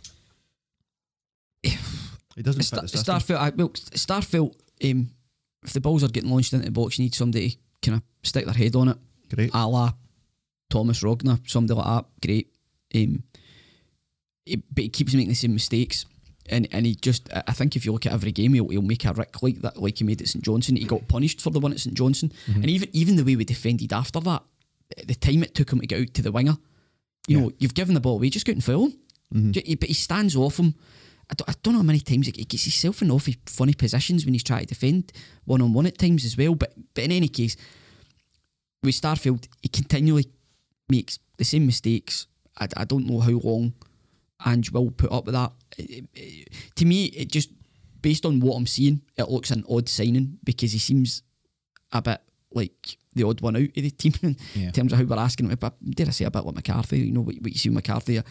It 1.63 2.43
doesn't 2.43 2.63
Star, 2.63 2.81
fit 2.81 2.91
the 2.91 2.97
system. 2.97 3.15
Starfelt, 3.19 3.37
I, 3.39 3.49
well, 3.49 3.69
Starfelt, 3.69 4.55
um, 4.83 5.09
if 5.63 5.73
the 5.73 5.81
balls 5.81 6.03
are 6.03 6.07
getting 6.07 6.29
launched 6.29 6.53
into 6.53 6.65
the 6.65 6.71
box, 6.71 6.97
you 6.99 7.03
need 7.05 7.15
somebody 7.15 7.49
to 7.51 7.57
kind 7.81 7.95
of 7.97 8.03
stick 8.27 8.45
their 8.45 8.53
head 8.53 8.75
on 8.75 8.89
it, 8.89 8.97
Great. 9.33 9.51
a 9.53 9.67
la 9.67 9.91
Thomas 10.69 11.01
Rogne, 11.01 11.39
somebody 11.47 11.73
like 11.79 11.85
that. 11.87 12.05
Great. 12.25 12.47
Um, 12.93 13.23
he- 14.45 14.57
but 14.71 14.83
he 14.83 14.89
keeps 14.89 15.13
making 15.13 15.29
the 15.29 15.35
same 15.35 15.53
mistakes. 15.53 16.05
And 16.49 16.67
and 16.71 16.85
he 16.85 16.95
just, 16.95 17.29
I 17.33 17.51
think 17.51 17.75
if 17.75 17.85
you 17.85 17.91
look 17.91 18.05
at 18.05 18.13
every 18.13 18.31
game, 18.31 18.53
he'll, 18.53 18.69
he'll 18.69 18.81
make 18.81 19.05
a 19.05 19.13
rick 19.13 19.41
like 19.41 19.61
that, 19.61 19.81
like 19.81 19.97
he 19.97 20.03
made 20.03 20.21
at 20.21 20.27
St 20.27 20.43
Johnstone. 20.43 20.77
He 20.77 20.85
got 20.85 21.07
punished 21.07 21.41
for 21.41 21.49
the 21.49 21.59
one 21.59 21.73
at 21.73 21.79
St 21.79 21.95
Johnstone, 21.95 22.31
mm-hmm. 22.47 22.61
and 22.61 22.69
even 22.69 22.89
even 22.93 23.15
the 23.17 23.23
way 23.23 23.35
we 23.35 23.45
defended 23.45 23.91
after 23.91 24.19
that, 24.21 24.43
the 25.05 25.15
time 25.15 25.43
it 25.43 25.53
took 25.53 25.71
him 25.71 25.81
to 25.81 25.87
get 25.87 26.01
out 26.01 26.13
to 26.13 26.21
the 26.21 26.31
winger, 26.31 26.57
you 27.27 27.39
know, 27.39 27.51
you've 27.59 27.73
given 27.73 27.93
the 27.93 27.99
ball 27.99 28.15
away, 28.15 28.29
just 28.29 28.45
go 28.45 28.51
out 28.51 28.55
and 28.55 28.63
foul 28.63 28.85
him. 28.85 28.91
Mm-hmm. 29.33 29.51
Ju- 29.51 29.75
But 29.77 29.89
he 29.89 29.93
stands 29.93 30.35
off 30.35 30.57
him. 30.57 30.75
I 31.29 31.33
don't, 31.33 31.49
I 31.49 31.53
don't 31.61 31.73
know 31.73 31.79
how 31.79 31.85
many 31.85 31.99
times 31.99 32.27
he 32.27 32.33
he 32.35 32.45
gets 32.45 32.63
himself 32.63 33.01
in 33.01 33.11
awfully 33.11 33.37
funny 33.45 33.73
positions 33.73 34.23
when 34.23 34.33
he's 34.33 34.43
trying 34.43 34.61
to 34.61 34.67
defend 34.67 35.11
one 35.43 35.61
on 35.61 35.73
one 35.73 35.85
at 35.85 35.97
times 35.97 36.23
as 36.23 36.37
well. 36.37 36.55
But 36.55 36.73
but 36.93 37.03
in 37.03 37.11
any 37.11 37.27
case, 37.27 37.57
with 38.81 38.95
Starfelt, 38.95 39.47
he 39.61 39.67
continually 39.67 40.27
makes 40.87 41.19
the 41.35 41.43
same 41.43 41.65
mistakes. 41.65 42.27
I, 42.57 42.67
I 42.77 42.85
don't 42.85 43.05
know 43.05 43.19
how 43.19 43.39
long 43.43 43.73
Ange 44.45 44.71
will 44.71 44.91
put 44.91 45.11
up 45.11 45.25
with 45.25 45.33
that. 45.33 45.51
It- 45.77 46.05
it- 46.13 46.49
to 46.75 46.85
me, 46.85 47.05
it 47.05 47.31
just 47.31 47.49
based 48.01 48.25
on 48.25 48.39
what 48.39 48.55
I'm 48.55 48.67
seeing, 48.67 49.01
it 49.17 49.29
looks 49.29 49.51
an 49.51 49.63
odd 49.69 49.89
signing 49.89 50.37
because 50.43 50.71
he 50.71 50.79
seems 50.79 51.23
a 51.91 52.01
bit 52.01 52.21
like 52.53 52.97
the 53.15 53.23
odd 53.23 53.41
one 53.41 53.55
out 53.55 53.61
of 53.63 53.73
the 53.73 53.89
team 53.89 54.13
in 54.21 54.37
Yeah. 54.55 54.71
terms 54.71 54.93
of 54.93 54.99
how 54.99 55.05
we're 55.05 55.17
asking 55.17 55.49
him. 55.49 55.57
But 55.59 55.75
dare 55.91 56.07
I 56.07 56.11
say 56.11 56.25
a 56.25 56.31
bit 56.31 56.45
like 56.45 56.55
McCarthy? 56.55 56.99
You 56.99 57.11
know 57.11 57.21
what, 57.21 57.35
what 57.41 57.51
you 57.51 57.57
see 57.57 57.69
with 57.69 57.75
McCarthy. 57.75 58.21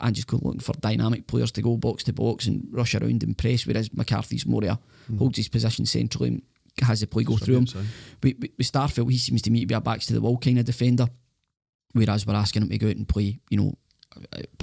And 0.00 0.14
just 0.14 0.26
go 0.28 0.38
looking 0.42 0.60
for 0.60 0.74
dynamic 0.74 1.26
players 1.26 1.50
to 1.52 1.62
go 1.62 1.76
box 1.76 2.04
to 2.04 2.12
box 2.12 2.46
and 2.46 2.66
rush 2.70 2.94
around 2.94 3.22
and 3.22 3.36
press, 3.36 3.66
whereas 3.66 3.92
McCarthy's 3.94 4.46
more 4.46 4.64
a 4.64 4.78
holds 5.18 5.38
his 5.38 5.48
position 5.48 5.86
centrally 5.86 6.28
and 6.28 6.42
has 6.82 7.00
the 7.00 7.06
play 7.06 7.24
go 7.24 7.36
through 7.36 7.56
him. 7.56 7.66
With, 8.22 8.36
with, 8.40 8.72
Starfelt, 8.72 9.10
he 9.10 9.16
seems 9.18 9.42
to 9.42 9.50
me 9.50 9.60
to 9.60 9.66
be 9.66 9.74
a 9.74 9.80
backs 9.80 10.06
to 10.06 10.12
the 10.12 10.20
wall 10.20 10.36
kind 10.38 10.58
of 10.58 10.66
defender, 10.66 11.06
whereas 11.92 12.26
we're 12.26 12.34
asking 12.34 12.62
him 12.62 12.68
to 12.68 12.78
go 12.78 12.88
out 12.88 12.96
and 12.96 13.08
play, 13.08 13.40
you 13.50 13.56
know, 13.58 13.74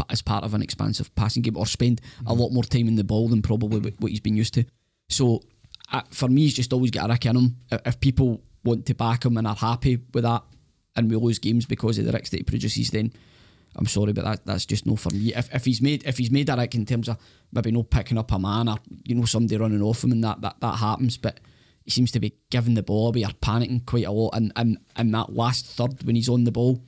as 0.09 0.21
part 0.21 0.43
of 0.43 0.53
an 0.53 0.61
expansive 0.61 1.13
passing 1.15 1.43
game 1.43 1.57
or 1.57 1.65
spend 1.65 2.01
a 2.25 2.33
lot 2.33 2.51
more 2.51 2.63
time 2.63 2.87
in 2.87 2.95
the 2.95 3.03
ball 3.03 3.27
than 3.27 3.41
probably 3.41 3.79
what, 3.79 3.93
what 3.99 4.11
he's 4.11 4.19
been 4.19 4.35
used 4.35 4.53
to. 4.55 4.65
So 5.09 5.41
uh, 5.91 6.01
for 6.09 6.27
me, 6.27 6.41
he's 6.41 6.53
just 6.53 6.73
always 6.73 6.91
got 6.91 7.09
a 7.09 7.13
rick 7.13 7.25
in 7.25 7.35
him. 7.35 7.57
If 7.71 7.81
if 7.85 7.99
people 7.99 8.41
want 8.63 8.85
to 8.85 8.95
back 8.95 9.25
him 9.25 9.37
and 9.37 9.47
are 9.47 9.55
happy 9.55 9.99
with 10.13 10.23
that, 10.23 10.43
and 10.95 11.09
we 11.09 11.17
lose 11.17 11.39
games 11.39 11.65
because 11.65 11.97
of 11.97 12.05
the 12.05 12.11
ricks 12.11 12.29
that 12.29 12.37
he 12.37 12.43
produces, 12.43 12.89
then 12.91 13.11
I'm 13.75 13.87
sorry, 13.87 14.13
but 14.13 14.23
that 14.23 14.45
that's 14.45 14.65
just 14.65 14.85
no 14.85 14.95
for 14.95 15.09
me. 15.09 15.33
If, 15.33 15.53
if 15.53 15.65
he's 15.65 15.81
made 15.81 16.05
if 16.05 16.17
he's 16.17 16.31
made 16.31 16.49
a 16.49 16.55
rick 16.55 16.75
in 16.75 16.85
terms 16.85 17.09
of 17.09 17.17
maybe 17.51 17.71
no 17.71 17.83
picking 17.83 18.17
up 18.17 18.31
a 18.31 18.39
man 18.39 18.69
or 18.69 18.77
you 19.03 19.15
know 19.15 19.25
somebody 19.25 19.57
running 19.57 19.81
off 19.81 20.03
him 20.03 20.11
and 20.11 20.23
that 20.23 20.41
that, 20.41 20.59
that 20.61 20.75
happens, 20.75 21.17
but 21.17 21.39
he 21.83 21.91
seems 21.91 22.11
to 22.11 22.19
be 22.19 22.33
giving 22.49 22.75
the 22.75 22.83
ball 22.83 23.09
away 23.09 23.23
or 23.23 23.29
panicking 23.41 23.85
quite 23.85 24.05
a 24.05 24.11
lot, 24.11 24.31
and 24.35 24.51
and 24.55 24.77
and 24.95 25.13
that 25.13 25.33
last 25.33 25.65
third 25.65 26.03
when 26.03 26.15
he's 26.15 26.29
on 26.29 26.43
the 26.43 26.51
ball. 26.51 26.81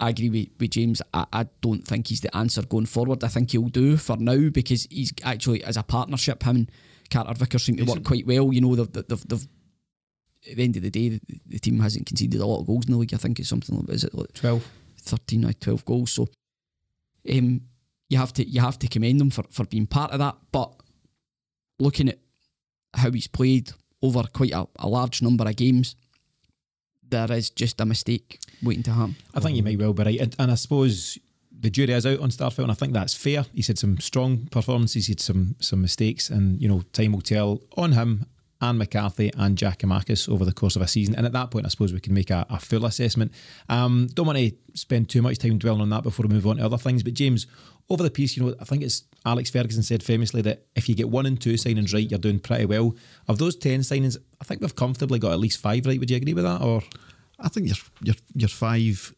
I 0.00 0.10
agree 0.10 0.30
with, 0.30 0.48
with 0.58 0.70
James. 0.70 1.02
I, 1.12 1.26
I 1.32 1.46
don't 1.60 1.86
think 1.86 2.08
he's 2.08 2.22
the 2.22 2.34
answer 2.36 2.62
going 2.62 2.86
forward. 2.86 3.22
I 3.22 3.28
think 3.28 3.50
he'll 3.50 3.68
do 3.68 3.96
for 3.96 4.16
now 4.16 4.48
because 4.48 4.86
he's 4.90 5.12
actually, 5.22 5.62
as 5.62 5.76
a 5.76 5.82
partnership, 5.82 6.42
him 6.42 6.56
and 6.56 6.70
Carter 7.10 7.34
Vickers 7.34 7.64
seem 7.64 7.76
to 7.76 7.84
work 7.84 8.02
quite 8.04 8.26
well. 8.26 8.52
You 8.52 8.62
know, 8.62 8.74
they've, 8.74 9.06
they've, 9.06 9.28
they've, 9.28 9.48
at 10.50 10.56
the 10.56 10.64
end 10.64 10.76
of 10.76 10.82
the 10.82 10.90
day, 10.90 11.10
the, 11.10 11.20
the 11.46 11.58
team 11.58 11.78
hasn't 11.80 12.06
conceded 12.06 12.40
a 12.40 12.46
lot 12.46 12.60
of 12.60 12.66
goals 12.66 12.86
in 12.86 12.92
the 12.92 12.98
league. 12.98 13.12
I 13.12 13.18
think 13.18 13.38
it's 13.38 13.48
something 13.50 13.76
like, 13.76 13.90
is 13.90 14.04
it 14.04 14.14
like 14.14 14.32
12. 14.32 14.66
13 15.02 15.44
or 15.44 15.52
12 15.52 15.84
goals. 15.84 16.12
So 16.12 16.28
um, 17.30 17.60
you 18.08 18.18
have 18.18 18.32
to 18.34 18.48
you 18.48 18.60
have 18.60 18.78
to 18.78 18.88
commend 18.88 19.20
him 19.20 19.30
for, 19.30 19.44
for 19.50 19.64
being 19.66 19.86
part 19.86 20.12
of 20.12 20.18
that. 20.18 20.36
But 20.50 20.74
looking 21.78 22.08
at 22.08 22.18
how 22.94 23.10
he's 23.10 23.28
played 23.28 23.72
over 24.02 24.22
quite 24.32 24.52
a, 24.52 24.66
a 24.78 24.88
large 24.88 25.20
number 25.22 25.44
of 25.46 25.56
games, 25.56 25.94
there 27.10 27.30
is 27.32 27.50
just 27.50 27.80
a 27.80 27.86
mistake 27.86 28.40
waiting 28.62 28.82
to 28.84 28.92
happen. 28.92 29.16
I 29.34 29.40
think 29.40 29.56
you 29.56 29.62
might 29.62 29.78
well 29.78 29.92
be 29.92 30.04
right. 30.04 30.20
And, 30.20 30.36
and 30.38 30.50
I 30.50 30.54
suppose 30.54 31.18
the 31.60 31.70
jury 31.70 31.92
is 31.92 32.06
out 32.06 32.20
on 32.20 32.30
Starfelt, 32.30 32.62
and 32.62 32.70
I 32.70 32.74
think 32.74 32.92
that's 32.92 33.14
fair. 33.14 33.44
He's 33.54 33.66
had 33.66 33.78
some 33.78 33.98
strong 33.98 34.46
performances, 34.50 35.06
he 35.06 35.12
had 35.12 35.20
some 35.20 35.56
some 35.60 35.82
mistakes, 35.82 36.30
and 36.30 36.60
you 36.60 36.68
know, 36.68 36.82
time 36.92 37.12
will 37.12 37.20
tell 37.20 37.60
on 37.76 37.92
him 37.92 38.26
and 38.62 38.78
McCarthy 38.78 39.30
and 39.36 39.56
Giakoumakis 39.56 40.28
over 40.28 40.44
the 40.44 40.52
course 40.52 40.76
of 40.76 40.82
a 40.82 40.86
season. 40.88 41.14
And 41.14 41.24
at 41.24 41.32
that 41.32 41.50
point, 41.50 41.64
I 41.64 41.70
suppose 41.70 41.92
we 41.92 42.00
can 42.00 42.12
make 42.12 42.30
a, 42.30 42.46
a 42.50 42.58
full 42.58 42.84
assessment. 42.84 43.32
Um, 43.68 44.08
don't 44.12 44.26
want 44.26 44.38
to 44.38 44.52
spend 44.74 45.08
too 45.08 45.22
much 45.22 45.38
time 45.38 45.58
dwelling 45.58 45.80
on 45.80 45.90
that 45.90 46.02
before 46.02 46.26
we 46.26 46.34
move 46.34 46.46
on 46.46 46.56
to 46.56 46.64
other 46.64 46.76
things. 46.76 47.02
But 47.02 47.14
James, 47.14 47.46
over 47.88 48.02
the 48.02 48.10
piece, 48.10 48.36
you 48.36 48.44
know, 48.44 48.54
I 48.60 48.64
think 48.64 48.82
it's 48.82 49.04
Alex 49.24 49.50
Ferguson 49.50 49.82
said 49.82 50.02
famously 50.02 50.42
that 50.42 50.66
if 50.74 50.88
you 50.88 50.94
get 50.94 51.08
one 51.08 51.26
and 51.26 51.40
two 51.40 51.54
signings 51.54 51.92
right, 51.92 52.10
you're 52.10 52.18
doing 52.18 52.40
pretty 52.40 52.64
well. 52.64 52.94
Of 53.28 53.38
those 53.38 53.56
ten 53.56 53.80
signings, 53.80 54.16
I 54.40 54.44
think 54.44 54.60
we've 54.60 54.74
comfortably 54.74 55.18
got 55.18 55.32
at 55.32 55.40
least 55.40 55.60
five 55.60 55.86
right. 55.86 55.98
Would 55.98 56.10
you 56.10 56.16
agree 56.16 56.34
with 56.34 56.44
that? 56.44 56.62
Or 56.62 56.82
I 57.38 57.48
think 57.48 57.66
your 57.66 57.76
your 58.02 58.14
your 58.34 58.48
five 58.48 59.14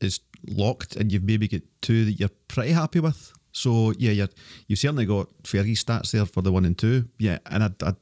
is 0.00 0.20
locked, 0.46 0.96
and 0.96 1.10
you've 1.10 1.24
maybe 1.24 1.48
got 1.48 1.62
two 1.80 2.04
that 2.04 2.12
you're 2.12 2.30
pretty 2.48 2.72
happy 2.72 3.00
with. 3.00 3.32
So 3.52 3.92
yeah, 3.98 4.12
you 4.12 4.28
you 4.68 4.76
certainly 4.76 5.06
got 5.06 5.28
Fergie's 5.42 5.82
stats 5.82 6.10
there 6.10 6.26
for 6.26 6.42
the 6.42 6.52
one 6.52 6.66
and 6.66 6.76
two. 6.76 7.08
Yeah, 7.18 7.38
and 7.46 7.64
I, 7.64 7.70
I 7.82 7.94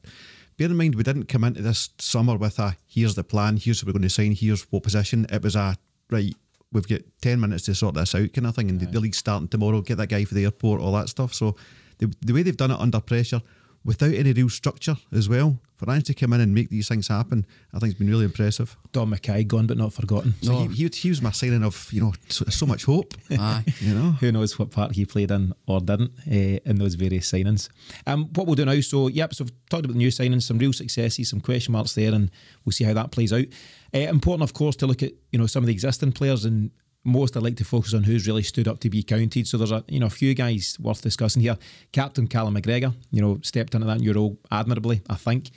bear 0.57 0.67
in 0.67 0.75
mind 0.75 0.95
we 0.95 1.03
didn't 1.03 1.25
come 1.25 1.43
into 1.43 1.61
this 1.61 1.89
summer 1.99 2.37
with 2.37 2.59
a 2.59 2.75
here's 2.85 3.15
the 3.15 3.23
plan, 3.23 3.57
here's 3.57 3.81
what 3.81 3.87
we're 3.87 3.99
going 3.99 4.03
to 4.03 4.09
sign, 4.09 4.33
here's 4.33 4.63
what 4.71 4.83
position. 4.83 5.25
It 5.31 5.41
was 5.41 5.55
a 5.55 5.77
right. 6.09 6.35
We've 6.71 6.87
got 6.87 7.01
ten 7.21 7.39
minutes 7.39 7.65
to 7.65 7.75
sort 7.75 7.95
this 7.95 8.15
out, 8.15 8.33
kind 8.33 8.47
of 8.47 8.55
thing, 8.55 8.69
and 8.69 8.79
the, 8.79 8.85
the 8.87 8.99
league's 8.99 9.17
starting 9.17 9.47
tomorrow. 9.47 9.81
Get 9.81 9.97
that 9.97 10.09
guy 10.09 10.25
for 10.25 10.33
the 10.33 10.43
airport, 10.43 10.81
all 10.81 10.91
that 10.93 11.09
stuff. 11.09 11.33
So 11.33 11.55
the 11.99 12.13
the 12.21 12.33
way 12.33 12.43
they've 12.43 12.57
done 12.57 12.71
it 12.71 12.79
under 12.79 12.99
pressure, 12.99 13.41
without 13.85 14.13
any 14.13 14.33
real 14.33 14.49
structure 14.49 14.97
as 15.13 15.29
well, 15.29 15.59
for 15.75 15.89
Ange 15.91 16.05
to 16.05 16.13
come 16.13 16.33
in 16.33 16.41
and 16.41 16.53
make 16.53 16.69
these 16.69 16.87
things 16.87 17.07
happen, 17.07 17.45
I 17.73 17.79
think 17.79 17.91
it's 17.91 17.99
been 17.99 18.09
really 18.09 18.25
impressive. 18.25 18.75
Dom 18.91 19.13
McKay 19.13 19.45
gone 19.47 19.67
but 19.67 19.77
not 19.77 19.93
forgotten. 19.93 20.33
So 20.41 20.67
he, 20.67 20.87
he, 20.87 20.87
he 20.87 21.09
was 21.09 21.21
my 21.21 21.31
signing 21.31 21.63
of 21.63 21.87
you 21.91 22.01
know 22.01 22.13
so, 22.29 22.45
so 22.45 22.65
much 22.65 22.85
hope. 22.85 23.13
Aye. 23.31 23.63
You 23.81 23.93
know, 23.93 24.11
Who 24.13 24.31
knows 24.31 24.57
what 24.57 24.71
part 24.71 24.93
he 24.93 25.05
played 25.05 25.29
in 25.31 25.53
or 25.67 25.79
didn't 25.79 26.11
uh, 26.27 26.59
in 26.65 26.77
those 26.77 26.95
various 26.95 27.29
signings. 27.31 27.69
Um, 28.07 28.29
what 28.33 28.47
we'll 28.47 28.55
do 28.55 28.65
now, 28.65 28.79
so 28.79 29.07
yep, 29.09 29.33
so 29.33 29.43
we've 29.43 29.69
talked 29.69 29.85
about 29.85 29.93
the 29.93 29.99
new 29.99 30.07
signings, 30.07 30.43
some 30.43 30.57
real 30.57 30.73
successes, 30.73 31.29
some 31.29 31.41
question 31.41 31.73
marks 31.73 31.93
there, 31.93 32.13
and 32.13 32.31
we'll 32.63 32.71
see 32.73 32.85
how 32.85 32.93
that 32.93 33.11
plays 33.11 33.31
out. 33.33 33.45
Uh, 33.93 33.99
important, 33.99 34.43
of 34.43 34.53
course, 34.53 34.75
to 34.77 34.87
look 34.87 35.03
at 35.03 35.11
you 35.31 35.37
know 35.37 35.45
some 35.45 35.61
of 35.61 35.67
the 35.67 35.73
existing 35.73 36.13
players, 36.13 36.45
and 36.45 36.71
most 37.05 37.37
I 37.37 37.39
like 37.39 37.55
to 37.57 37.63
focus 37.63 37.93
on 37.93 38.03
who's 38.03 38.27
really 38.27 38.43
stood 38.43 38.67
up 38.67 38.79
to 38.81 38.89
be 38.89 39.03
counted. 39.03 39.47
So 39.47 39.57
there's 39.57 39.71
a 39.71 39.83
you 39.87 39.99
know 39.99 40.07
a 40.07 40.09
few 40.09 40.33
guys 40.33 40.77
worth 40.79 41.01
discussing 41.01 41.41
here. 41.41 41.57
Captain 41.91 42.27
Callum 42.27 42.55
McGregor, 42.55 42.93
you 43.11 43.21
know, 43.21 43.39
stepped 43.43 43.73
into 43.75 43.87
that 43.87 43.99
new 43.99 44.11
role 44.13 44.37
admirably, 44.51 45.01
I 45.09 45.15
think. 45.15 45.51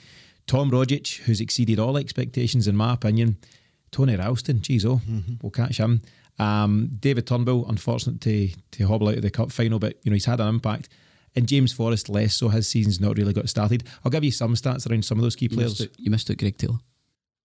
Tom 0.47 0.71
Rogic, 0.71 1.17
who's 1.21 1.41
exceeded 1.41 1.79
all 1.79 1.97
expectations 1.97 2.67
in 2.67 2.75
my 2.75 2.93
opinion. 2.93 3.37
Tony 3.91 4.15
Ralston, 4.15 4.61
geez, 4.61 4.85
oh, 4.85 5.01
we'll 5.41 5.51
catch 5.51 5.77
him. 5.77 6.01
Um, 6.37 6.91
David 6.99 7.27
Turnbull, 7.27 7.67
unfortunate 7.67 8.21
to 8.21 8.49
to 8.71 8.87
hobble 8.87 9.09
out 9.09 9.15
of 9.15 9.21
the 9.23 9.29
cup 9.31 9.51
final, 9.51 9.79
but 9.79 9.97
you 10.03 10.11
know 10.11 10.15
he's 10.15 10.25
had 10.25 10.39
an 10.39 10.47
impact. 10.47 10.89
And 11.35 11.47
James 11.47 11.71
Forrest 11.73 12.09
less 12.09 12.33
so. 12.35 12.49
His 12.49 12.67
season's 12.67 12.99
not 12.99 13.17
really 13.17 13.33
got 13.33 13.49
started. 13.49 13.83
I'll 14.03 14.11
give 14.11 14.23
you 14.23 14.31
some 14.31 14.55
stats 14.55 14.89
around 14.89 15.05
some 15.05 15.17
of 15.19 15.21
those 15.23 15.35
key 15.35 15.45
You 15.45 15.57
players. 15.57 15.79
missed, 15.79 15.99
you 15.99 16.09
missed 16.11 16.31
out 16.31 16.37
Greg 16.37 16.57
Taylor. 16.57 16.79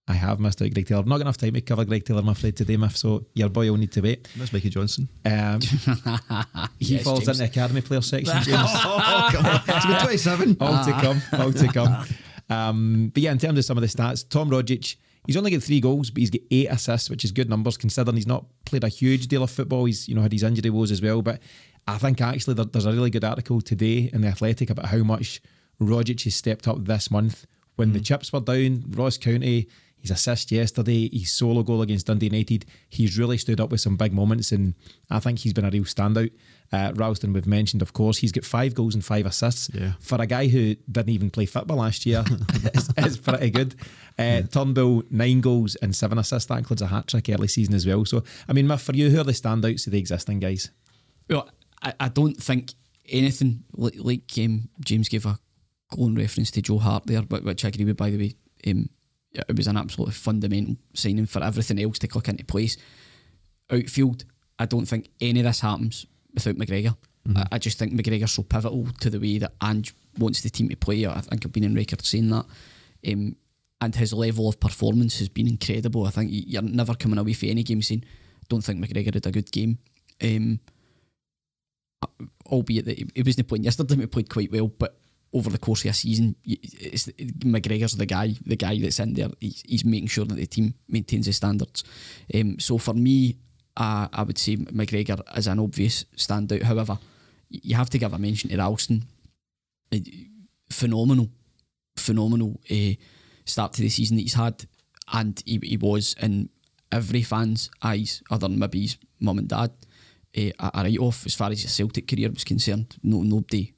I 0.06 0.12
have 0.12 0.38
missed 0.38 0.60
out 0.60 0.70
Greg 0.72 0.86
Taylor. 0.86 1.00
I've 1.00 1.06
not 1.06 1.16
got 1.16 1.22
enough 1.22 1.36
time 1.38 1.54
to 1.54 1.60
cover 1.62 1.84
Greg 1.84 2.04
Taylor, 2.04 2.20
I'm 2.20 2.28
afraid, 2.28 2.56
today, 2.56 2.76
Miff, 2.76 2.96
so 2.96 3.24
your 3.34 3.48
boy 3.48 3.70
will 3.70 3.78
need 3.78 3.92
to 3.92 4.02
wait. 4.02 4.28
that's 4.36 4.52
Mikey 4.52 4.68
Johnston. 4.68 5.08
Um, 5.24 5.60
he 6.78 6.96
Yes, 6.96 7.04
falls 7.04 7.24
James. 7.24 7.40
in 7.40 7.44
the 7.46 7.50
academy 7.50 7.80
player 7.80 8.02
section, 8.02 8.34
James. 8.42 8.58
oh, 8.68 9.28
come 9.32 9.46
on. 9.46 9.60
It's 9.66 9.86
been 9.86 10.00
27. 10.00 10.56
all 10.60 10.84
to 10.84 10.92
come, 10.92 11.22
all 11.40 11.52
to 11.52 11.68
come. 11.68 12.06
Um, 12.50 13.10
but 13.14 13.22
yeah, 13.22 13.32
in 13.32 13.38
terms 13.38 13.58
of 13.58 13.64
some 13.64 13.78
of 13.78 13.82
the 13.82 13.86
stats, 13.88 14.28
Tom 14.28 14.50
Rogic, 14.50 14.96
he's 15.26 15.36
only 15.38 15.50
got 15.50 15.62
three 15.62 15.80
goals, 15.80 16.10
but 16.10 16.20
he's 16.20 16.30
got 16.30 16.42
eight 16.50 16.66
assists, 16.70 17.08
which 17.08 17.24
is 17.24 17.32
good 17.32 17.48
numbers 17.48 17.78
considering 17.78 18.16
he's 18.16 18.26
not 18.26 18.44
played 18.66 18.84
a 18.84 18.88
huge 18.88 19.28
deal 19.28 19.42
of 19.42 19.50
football. 19.50 19.86
He's 19.86 20.06
you 20.08 20.14
know 20.14 20.20
had 20.20 20.32
his 20.32 20.42
injury 20.42 20.68
woes 20.68 20.90
as 20.90 21.00
well. 21.00 21.22
But 21.22 21.40
I 21.88 21.96
think 21.96 22.20
actually 22.20 22.52
there, 22.54 22.66
there's 22.66 22.84
a 22.84 22.92
really 22.92 23.08
good 23.10 23.24
article 23.24 23.62
today 23.62 24.10
in 24.12 24.20
the 24.20 24.28
Athletic 24.28 24.68
about 24.68 24.86
how 24.86 24.98
much 24.98 25.40
Rogic 25.80 26.24
has 26.24 26.34
stepped 26.34 26.68
up 26.68 26.84
this 26.84 27.10
month. 27.10 27.46
When 27.76 27.92
the 27.94 28.00
chips 28.00 28.32
were 28.32 28.40
down, 28.40 28.84
Ross 28.90 29.16
County, 29.18 29.66
his 30.04 30.10
assist 30.10 30.52
yesterday, 30.52 31.08
his 31.10 31.32
solo 31.32 31.62
goal 31.62 31.80
against 31.80 32.06
Dundee 32.06 32.26
United, 32.26 32.66
he's 32.90 33.18
really 33.18 33.38
stood 33.38 33.58
up 33.58 33.70
with 33.70 33.80
some 33.80 33.96
big 33.96 34.12
moments, 34.12 34.52
and 34.52 34.74
I 35.10 35.18
think 35.18 35.38
he's 35.38 35.54
been 35.54 35.64
a 35.64 35.70
real 35.70 35.84
standout. 35.84 36.30
Uh, 36.70 36.92
Ralston, 36.94 37.32
we've 37.32 37.46
mentioned, 37.46 37.80
of 37.80 37.94
course, 37.94 38.18
he's 38.18 38.30
got 38.30 38.44
five 38.44 38.74
goals 38.74 38.94
and 38.94 39.02
five 39.02 39.24
assists. 39.24 39.70
Yeah. 39.72 39.92
For 40.00 40.20
a 40.20 40.26
guy 40.26 40.48
who 40.48 40.74
didn't 40.90 41.08
even 41.08 41.30
play 41.30 41.46
football 41.46 41.78
last 41.78 42.04
year, 42.04 42.22
it's, 42.64 42.90
it's 42.98 43.16
pretty 43.16 43.50
good. 43.50 43.76
Uh, 44.18 44.42
Turnbull, 44.42 45.04
nine 45.10 45.40
goals 45.40 45.74
and 45.76 45.96
seven 45.96 46.18
assists. 46.18 46.48
That 46.48 46.58
includes 46.58 46.82
a 46.82 46.86
hat 46.88 47.08
trick 47.08 47.30
early 47.30 47.48
season 47.48 47.74
as 47.74 47.86
well. 47.86 48.04
So, 48.04 48.24
I 48.46 48.52
mean, 48.52 48.66
Miff, 48.66 48.82
for 48.82 48.92
you, 48.92 49.08
who 49.08 49.20
are 49.20 49.24
the 49.24 49.32
standouts 49.32 49.86
of 49.86 49.92
the 49.92 49.98
existing 49.98 50.40
guys? 50.40 50.70
Well, 51.30 51.48
I, 51.82 51.94
I 51.98 52.08
don't 52.08 52.36
think 52.36 52.74
anything 53.08 53.64
like, 53.72 53.94
like 53.98 54.30
um, 54.38 54.68
James 54.84 55.08
gave 55.08 55.24
a 55.24 55.38
glowing 55.90 56.16
reference 56.16 56.50
to 56.50 56.62
Joe 56.62 56.78
Hart 56.78 57.06
there, 57.06 57.22
but 57.22 57.42
which 57.42 57.64
I 57.64 57.68
agree 57.68 57.86
with 57.86 57.96
by 57.96 58.10
the 58.10 58.18
way. 58.18 58.34
Um, 58.66 58.90
yeah, 58.90 58.90
it 59.34 59.56
was 59.56 59.66
an 59.66 59.76
absolutely 59.76 60.14
fundamental 60.14 60.76
signing 60.94 61.26
for 61.26 61.42
everything 61.42 61.80
else 61.80 61.98
to 62.00 62.08
click 62.08 62.28
into 62.28 62.44
place. 62.44 62.76
Outfield, 63.70 64.24
I 64.58 64.66
don't 64.66 64.86
think 64.86 65.10
any 65.20 65.40
of 65.40 65.46
this 65.46 65.60
happens 65.60 66.06
without 66.32 66.56
McGregor. 66.56 66.96
Mm-hmm. 67.26 67.38
I, 67.38 67.46
I 67.52 67.58
just 67.58 67.78
think 67.78 67.92
McGregor's 67.92 68.32
so 68.32 68.42
pivotal 68.42 68.86
to 69.00 69.10
the 69.10 69.18
way 69.18 69.38
that 69.38 69.54
Ange 69.62 69.94
wants 70.18 70.42
the 70.42 70.50
team 70.50 70.68
to 70.68 70.76
play. 70.76 71.06
I 71.06 71.20
think 71.20 71.44
I've 71.44 71.52
been 71.52 71.64
in 71.64 71.74
record 71.74 72.04
saying 72.04 72.30
that. 72.30 72.44
Um, 73.06 73.36
and 73.80 73.94
his 73.94 74.12
level 74.12 74.48
of 74.48 74.60
performance 74.60 75.18
has 75.18 75.28
been 75.28 75.48
incredible. 75.48 76.06
I 76.06 76.10
think 76.10 76.30
you're 76.32 76.62
never 76.62 76.94
coming 76.94 77.18
away 77.18 77.32
from 77.32 77.50
any 77.50 77.62
game 77.62 77.82
saying, 77.82 78.04
don't 78.48 78.62
think 78.62 78.80
McGregor 78.82 79.14
had 79.14 79.26
a 79.26 79.32
good 79.32 79.50
game. 79.50 79.78
Um, 80.22 80.60
albeit 82.46 82.84
that 82.84 82.98
he, 82.98 83.06
he 83.14 83.22
wasn't 83.22 83.48
playing 83.48 83.64
yesterday, 83.64 83.96
he 83.96 84.06
played 84.06 84.30
quite 84.30 84.52
well, 84.52 84.68
but 84.68 84.98
over 85.34 85.50
the 85.50 85.58
course 85.58 85.84
of 85.84 85.90
a 85.90 85.94
season, 85.94 86.36
it's, 86.44 87.06
McGregor's 87.44 87.96
the 87.96 88.06
guy, 88.06 88.34
the 88.46 88.56
guy 88.56 88.78
that's 88.80 89.00
in 89.00 89.14
there. 89.14 89.28
He's, 89.40 89.62
he's 89.66 89.84
making 89.84 90.08
sure 90.08 90.24
that 90.24 90.36
the 90.36 90.46
team 90.46 90.74
maintains 90.88 91.26
the 91.26 91.32
standards. 91.32 91.84
Um, 92.34 92.58
so 92.58 92.78
for 92.78 92.94
me, 92.94 93.36
uh, 93.76 94.08
I 94.12 94.22
would 94.22 94.38
say 94.38 94.56
McGregor 94.56 95.20
is 95.36 95.48
an 95.48 95.58
obvious 95.58 96.04
standout. 96.16 96.62
However, 96.62 96.98
you 97.50 97.74
have 97.76 97.90
to 97.90 97.98
give 97.98 98.14
a 98.14 98.18
mention 98.18 98.50
to 98.50 98.56
Ralston. 98.56 99.04
Uh, 99.92 99.98
Phenomenal, 100.70 101.28
phenomenal 101.94 102.58
uh, 102.70 102.94
start 103.44 103.74
to 103.74 103.82
the 103.82 103.90
season 103.90 104.16
that 104.16 104.22
he's 104.22 104.34
had, 104.34 104.64
and 105.12 105.40
he, 105.44 105.60
he 105.62 105.76
was 105.76 106.16
in 106.20 106.48
every 106.90 107.22
fan's 107.22 107.70
eyes, 107.82 108.22
other 108.30 108.48
than 108.48 108.58
maybe 108.58 108.80
his 108.80 108.96
mum 109.20 109.38
and 109.38 109.48
dad, 109.48 109.70
uh, 110.36 110.40
a, 110.58 110.70
a 110.74 110.82
write 110.82 110.98
off 110.98 111.26
as 111.26 111.34
far 111.34 111.50
as 111.50 111.62
his 111.62 111.72
Celtic 111.72 112.08
career 112.08 112.30
was 112.30 112.44
concerned. 112.44 112.96
No, 113.02 113.22
nobody, 113.22 113.74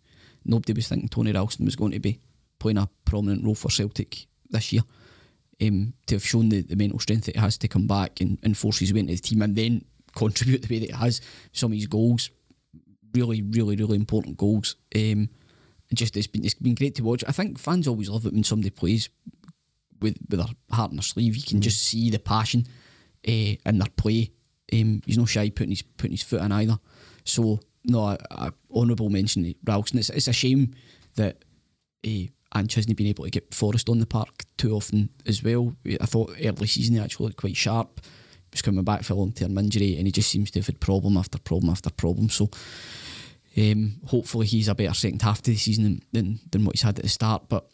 nobody 0.47 0.73
was 0.73 0.89
thinking 0.89 1.09
Tony 1.09 1.33
Ralston 1.33 1.65
was 1.65 1.77
going 1.77 1.93
to 1.93 2.01
be 2.01 2.21
playing 2.59 2.79
a 2.79 2.89
prominent 3.05 3.45
role 3.45 3.55
for 3.55 3.71
Celtic 3.71 4.27
this 4.51 4.73
year. 4.73 4.83
Um, 5.63 5.95
to 6.07 6.17
have 6.17 6.27
shown 6.27 6.51
the, 6.51 6.61
the 6.61 6.77
mental 6.77 6.99
strength 6.99 7.25
that 7.25 7.35
he 7.35 7.41
has 7.41 7.57
to 7.59 7.69
come 7.69 7.87
back 7.87 8.21
and, 8.21 8.39
and 8.43 8.59
force 8.59 8.79
his 8.79 8.93
way 8.93 9.01
into 9.01 9.15
the 9.15 9.19
team 9.19 9.41
and 9.41 9.57
then 9.57 9.87
contribute 10.15 10.63
the 10.63 10.75
way 10.75 10.81
that 10.81 10.91
he 10.91 10.97
has. 10.97 11.23
Some 11.53 11.73
of 11.73 11.79
his 11.79 11.87
goals, 11.87 12.31
really, 13.15 13.41
really, 13.41 13.75
really 13.75 13.97
important 13.97 14.37
goals. 14.37 14.77
Um, 14.95 15.31
just 15.95 16.17
it's 16.17 16.27
been 16.27 16.45
it's 16.45 16.55
been 16.55 16.75
great 16.75 16.95
to 16.97 17.05
watch. 17.05 17.25
I 17.27 17.33
think 17.33 17.59
fans 17.59 17.87
always 17.87 18.11
love 18.11 18.27
it 18.27 18.33
when 18.33 18.45
somebody 18.45 18.71
plays 18.71 19.09
with 20.01 20.17
with 20.29 20.41
their 20.41 20.49
heart 20.71 20.91
in 20.91 20.97
their 20.97 21.03
sleeve. 21.03 21.37
You 21.37 21.43
can 21.43 21.61
just 21.61 21.83
see 21.83 22.11
the 22.11 22.19
passion 22.19 22.67
uh, 23.27 23.31
in 23.65 23.79
their 23.79 23.89
play. 23.97 24.33
Um, 24.73 25.01
he's 25.07 25.19
no 25.19 25.27
shy 25.27 25.51
putting 25.51 25.71
his 25.71 25.83
putting 25.83 26.13
his 26.13 26.23
foot 26.23 26.43
in 26.43 26.53
either. 26.53 26.79
So 27.25 27.61
no, 27.87 28.17
honourable 28.75 29.11
mention 29.11 29.45
to 29.45 29.55
Ralston. 29.65 29.99
It's, 29.99 30.11
it's 30.11 30.29
a 30.29 30.33
shame 30.33 30.75
that 31.17 31.45
uh, 32.07 32.27
Ange 32.55 32.75
hasn't 32.75 32.97
been 32.97 33.07
able 33.07 33.25
to 33.25 33.31
get 33.31 33.55
Forrest 33.55 33.89
on 33.89 33.99
the 33.99 34.07
park 34.07 34.45
too 34.57 34.73
often 34.73 35.11
as 35.27 35.43
well. 35.43 35.75
I 36.01 36.07
thought 36.07 36.37
early 36.43 36.67
season 36.67 36.97
he 36.97 37.01
actually 37.01 37.27
looked 37.27 37.39
quite 37.39 37.57
sharp. 37.57 38.01
He 38.03 38.53
was 38.53 38.63
coming 38.63 38.85
back 38.85 39.03
for 39.03 39.13
a 39.13 39.17
long 39.17 39.33
term 39.33 39.59
injury 39.59 39.97
and 39.97 40.07
he 40.07 40.13
just 40.13 40.31
seems 40.31 40.51
to 40.53 40.61
have 40.61 40.67
had 40.67 40.81
problem 40.81 41.17
after 41.17 41.39
problem 41.39 41.71
after 41.71 41.91
problem. 41.91 42.29
So 42.29 42.51
um, 43.57 44.01
hopefully 44.07 44.47
he's 44.47 44.69
a 44.69 44.75
better 44.75 44.95
second 44.95 45.23
half 45.23 45.43
to 45.43 45.51
the 45.51 45.57
season 45.57 45.85
than, 45.85 46.03
than, 46.13 46.39
than 46.51 46.65
what 46.65 46.75
he's 46.75 46.83
had 46.83 46.99
at 46.99 47.03
the 47.03 47.09
start. 47.09 47.49
But 47.49 47.67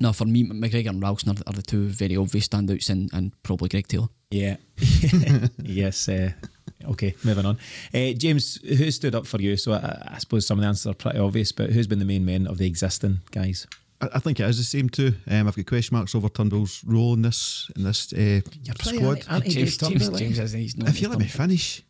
no, 0.00 0.12
for 0.12 0.24
me, 0.24 0.44
McGregor 0.44 0.90
and 0.90 1.02
Ralston 1.02 1.30
are, 1.36 1.42
are 1.46 1.52
the 1.52 1.62
two 1.62 1.88
very 1.88 2.16
obvious 2.16 2.46
standouts 2.48 2.88
and, 2.90 3.10
and 3.12 3.32
probably 3.42 3.68
Greg 3.68 3.88
Taylor. 3.88 4.08
Yeah. 4.30 4.56
yes. 5.62 6.08
Uh, 6.08 6.30
okay, 6.90 7.14
moving 7.24 7.44
on. 7.46 7.58
Uh, 7.92 8.12
James, 8.12 8.60
who 8.62 8.90
stood 8.92 9.14
up 9.16 9.26
for 9.26 9.40
you? 9.40 9.56
So 9.56 9.72
I, 9.72 10.12
I 10.14 10.18
suppose 10.18 10.46
some 10.46 10.58
of 10.58 10.62
the 10.62 10.68
answers 10.68 10.90
are 10.90 10.94
pretty 10.94 11.18
obvious, 11.18 11.50
but 11.52 11.70
who's 11.70 11.86
been 11.88 11.98
the 11.98 12.04
main 12.04 12.24
men 12.24 12.46
of 12.46 12.58
the 12.58 12.66
existing 12.66 13.20
guys? 13.32 13.66
I, 14.00 14.08
I 14.14 14.18
think 14.20 14.38
it 14.38 14.44
is 14.48 14.58
the 14.58 14.64
same 14.64 14.88
too. 14.88 15.14
Um, 15.28 15.48
I've 15.48 15.56
got 15.56 15.66
question 15.66 15.96
marks 15.96 16.14
over 16.14 16.28
Turnbull's 16.28 16.82
role 16.86 17.14
in 17.14 17.22
this 17.22 17.68
in 17.74 17.82
this 17.82 18.12
uh, 18.12 18.40
squad. 18.82 19.22
James, 19.44 19.76
James, 19.76 20.08
James, 20.18 20.36
has- 20.38 20.52
he's 20.52 20.76
not- 20.76 20.88
If 20.88 21.00
you 21.00 21.08
he's 21.08 21.08
let 21.08 21.18
me 21.18 21.24
not- 21.24 21.32
finish, 21.32 21.82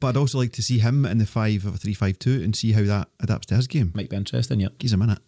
but 0.00 0.08
I'd 0.08 0.16
also 0.18 0.38
like 0.38 0.52
to 0.52 0.62
see 0.62 0.78
him 0.78 1.06
in 1.06 1.16
the 1.18 1.26
five 1.26 1.64
of 1.64 1.74
a 1.74 1.78
three 1.78 1.94
five 1.94 2.18
two 2.18 2.42
and 2.44 2.54
see 2.54 2.72
how 2.72 2.82
that 2.82 3.08
adapts 3.20 3.46
to 3.46 3.56
his 3.56 3.66
game. 3.66 3.92
Might 3.94 4.10
be 4.10 4.16
interesting, 4.16 4.60
yeah. 4.60 4.68
He's 4.78 4.92
a 4.92 4.96
minute. 4.98 5.18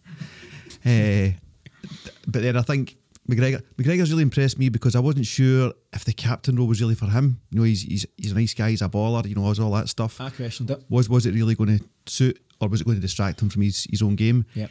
But 2.27 2.41
then 2.43 2.57
I 2.57 2.61
think 2.61 2.97
McGregor 3.29 3.61
McGregor's 3.77 4.11
really 4.11 4.23
impressed 4.23 4.57
me 4.57 4.69
because 4.69 4.95
I 4.95 4.99
wasn't 4.99 5.25
sure 5.25 5.73
if 5.93 6.05
the 6.05 6.13
captain 6.13 6.55
role 6.55 6.67
was 6.67 6.81
really 6.81 6.95
for 6.95 7.05
him. 7.05 7.39
You 7.51 7.59
know, 7.59 7.63
he's 7.63 7.81
he's, 7.81 8.05
he's 8.17 8.31
a 8.31 8.35
nice 8.35 8.53
guy, 8.53 8.71
he's 8.71 8.81
a 8.81 8.89
baller, 8.89 9.27
you 9.27 9.35
know, 9.35 9.47
has 9.47 9.59
all 9.59 9.71
that 9.71 9.89
stuff. 9.89 10.19
I 10.19 10.29
questioned 10.29 10.71
it. 10.71 10.83
Was 10.89 11.09
was 11.09 11.25
it 11.25 11.33
really 11.33 11.55
going 11.55 11.79
to 11.79 11.85
suit 12.07 12.41
or 12.59 12.67
was 12.67 12.81
it 12.81 12.85
going 12.85 12.97
to 12.97 13.01
distract 13.01 13.41
him 13.41 13.49
from 13.49 13.61
his, 13.63 13.87
his 13.89 14.01
own 14.01 14.15
game? 14.15 14.45
Yeah. 14.53 14.67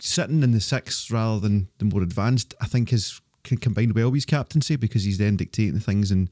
Sitting 0.00 0.42
in 0.42 0.50
the 0.50 0.60
sixth 0.60 1.10
rather 1.10 1.40
than 1.40 1.68
the 1.78 1.84
more 1.84 2.02
advanced, 2.02 2.54
I 2.60 2.66
think 2.66 2.92
is 2.92 3.20
can 3.44 3.58
combine 3.58 3.92
well 3.92 4.06
with 4.06 4.18
his 4.18 4.24
captaincy 4.24 4.76
because 4.76 5.02
he's 5.04 5.18
then 5.18 5.36
dictating 5.36 5.80
things 5.80 6.10
and 6.10 6.30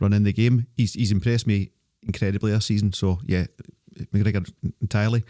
running 0.00 0.22
the 0.22 0.32
game. 0.32 0.66
He's 0.76 0.94
he's 0.94 1.12
impressed 1.12 1.46
me 1.46 1.70
incredibly 2.02 2.52
this 2.52 2.66
season. 2.66 2.92
So 2.92 3.18
yeah, 3.24 3.46
McGregor 4.12 4.50
entirely. 4.80 5.24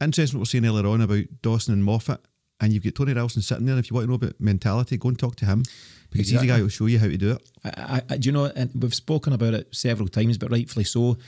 Interesting 0.00 0.38
what 0.38 0.52
we 0.52 0.58
we're 0.58 0.62
saying 0.62 0.66
earlier 0.66 0.86
on 0.86 1.00
about 1.00 1.24
Dawson 1.42 1.74
and 1.74 1.84
Moffat. 1.84 2.20
And 2.60 2.72
you've 2.72 2.82
got 2.82 2.94
Tony 2.94 3.12
Ralston 3.14 3.42
sitting 3.42 3.66
there. 3.66 3.76
And 3.76 3.84
If 3.84 3.90
you 3.90 3.94
want 3.94 4.04
to 4.04 4.10
know 4.10 4.16
about 4.16 4.40
mentality, 4.40 4.96
go 4.96 5.08
and 5.08 5.18
talk 5.18 5.36
to 5.36 5.46
him 5.46 5.62
because 6.10 6.28
he's 6.28 6.40
the 6.40 6.46
guy 6.46 6.58
who'll 6.58 6.68
show 6.68 6.86
you 6.86 6.98
how 6.98 7.06
to 7.06 7.16
do 7.16 7.32
it. 7.32 7.50
I, 7.64 8.02
I, 8.08 8.16
do 8.16 8.28
you 8.28 8.32
know, 8.32 8.46
and 8.46 8.70
we've 8.74 8.94
spoken 8.94 9.32
about 9.32 9.54
it 9.54 9.74
several 9.74 10.08
times, 10.08 10.38
but 10.38 10.50
rightfully 10.50 10.84
so. 10.84 11.18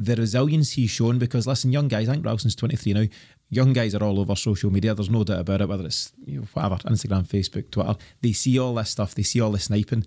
The 0.00 0.14
resilience 0.14 0.72
he's 0.72 0.90
shown, 0.90 1.18
because 1.18 1.46
listen, 1.46 1.72
young 1.72 1.88
guys, 1.88 2.08
I 2.08 2.12
think 2.12 2.24
Ralston's 2.24 2.54
23 2.54 2.92
now, 2.92 3.06
young 3.50 3.72
guys 3.72 3.96
are 3.96 4.04
all 4.04 4.20
over 4.20 4.36
social 4.36 4.70
media, 4.70 4.94
there's 4.94 5.10
no 5.10 5.24
doubt 5.24 5.40
about 5.40 5.60
it, 5.60 5.68
whether 5.68 5.84
it's 5.84 6.12
you 6.24 6.40
know, 6.40 6.46
whatever, 6.52 6.76
Instagram, 6.88 7.26
Facebook, 7.26 7.68
Twitter, 7.72 7.96
they 8.22 8.32
see 8.32 8.60
all 8.60 8.74
this 8.74 8.90
stuff, 8.90 9.16
they 9.16 9.24
see 9.24 9.40
all 9.40 9.50
the 9.50 9.58
sniping, 9.58 10.06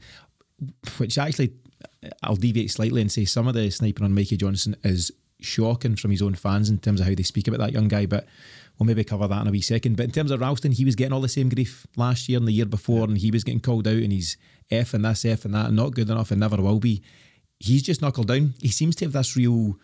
which 0.97 1.17
actually, 1.17 1.51
I'll 2.23 2.37
deviate 2.37 2.71
slightly 2.71 3.01
and 3.01 3.11
say 3.11 3.25
some 3.25 3.49
of 3.49 3.53
the 3.53 3.69
sniping 3.69 4.05
on 4.05 4.15
Mikey 4.15 4.37
Johnston 4.37 4.77
is 4.83 5.11
shocking 5.41 5.97
from 5.97 6.11
his 6.11 6.21
own 6.21 6.35
fans 6.35 6.69
in 6.69 6.77
terms 6.77 7.01
of 7.01 7.07
how 7.07 7.13
they 7.13 7.23
speak 7.23 7.49
about 7.49 7.59
that 7.59 7.73
young 7.73 7.89
guy, 7.89 8.05
but 8.05 8.27
we'll 8.81 8.87
maybe 8.87 9.03
cover 9.03 9.27
that 9.27 9.41
in 9.41 9.47
a 9.47 9.51
wee 9.51 9.61
second. 9.61 9.95
But 9.95 10.05
in 10.05 10.11
terms 10.11 10.31
of 10.31 10.41
Ralston, 10.41 10.71
he 10.71 10.85
was 10.85 10.95
getting 10.95 11.13
all 11.13 11.21
the 11.21 11.29
same 11.29 11.49
grief 11.49 11.85
last 11.95 12.27
year 12.27 12.39
and 12.39 12.47
the 12.47 12.51
year 12.51 12.65
before, 12.65 13.03
and 13.03 13.15
he 13.15 13.29
was 13.29 13.43
getting 13.43 13.59
called 13.59 13.87
out 13.87 13.93
and 13.93 14.11
he's 14.11 14.37
F 14.71 14.95
and 14.95 15.05
this, 15.05 15.23
F 15.23 15.45
and 15.45 15.53
that, 15.53 15.67
and 15.67 15.75
not 15.75 15.93
good 15.93 16.09
enough 16.09 16.31
and 16.31 16.39
never 16.39 16.57
will 16.57 16.79
be. 16.79 17.03
He's 17.59 17.83
just 17.83 18.01
knuckled 18.01 18.27
down. 18.27 18.55
He 18.59 18.69
seems 18.69 18.95
to 18.95 19.05
have 19.05 19.13
this 19.13 19.37
real 19.37 19.75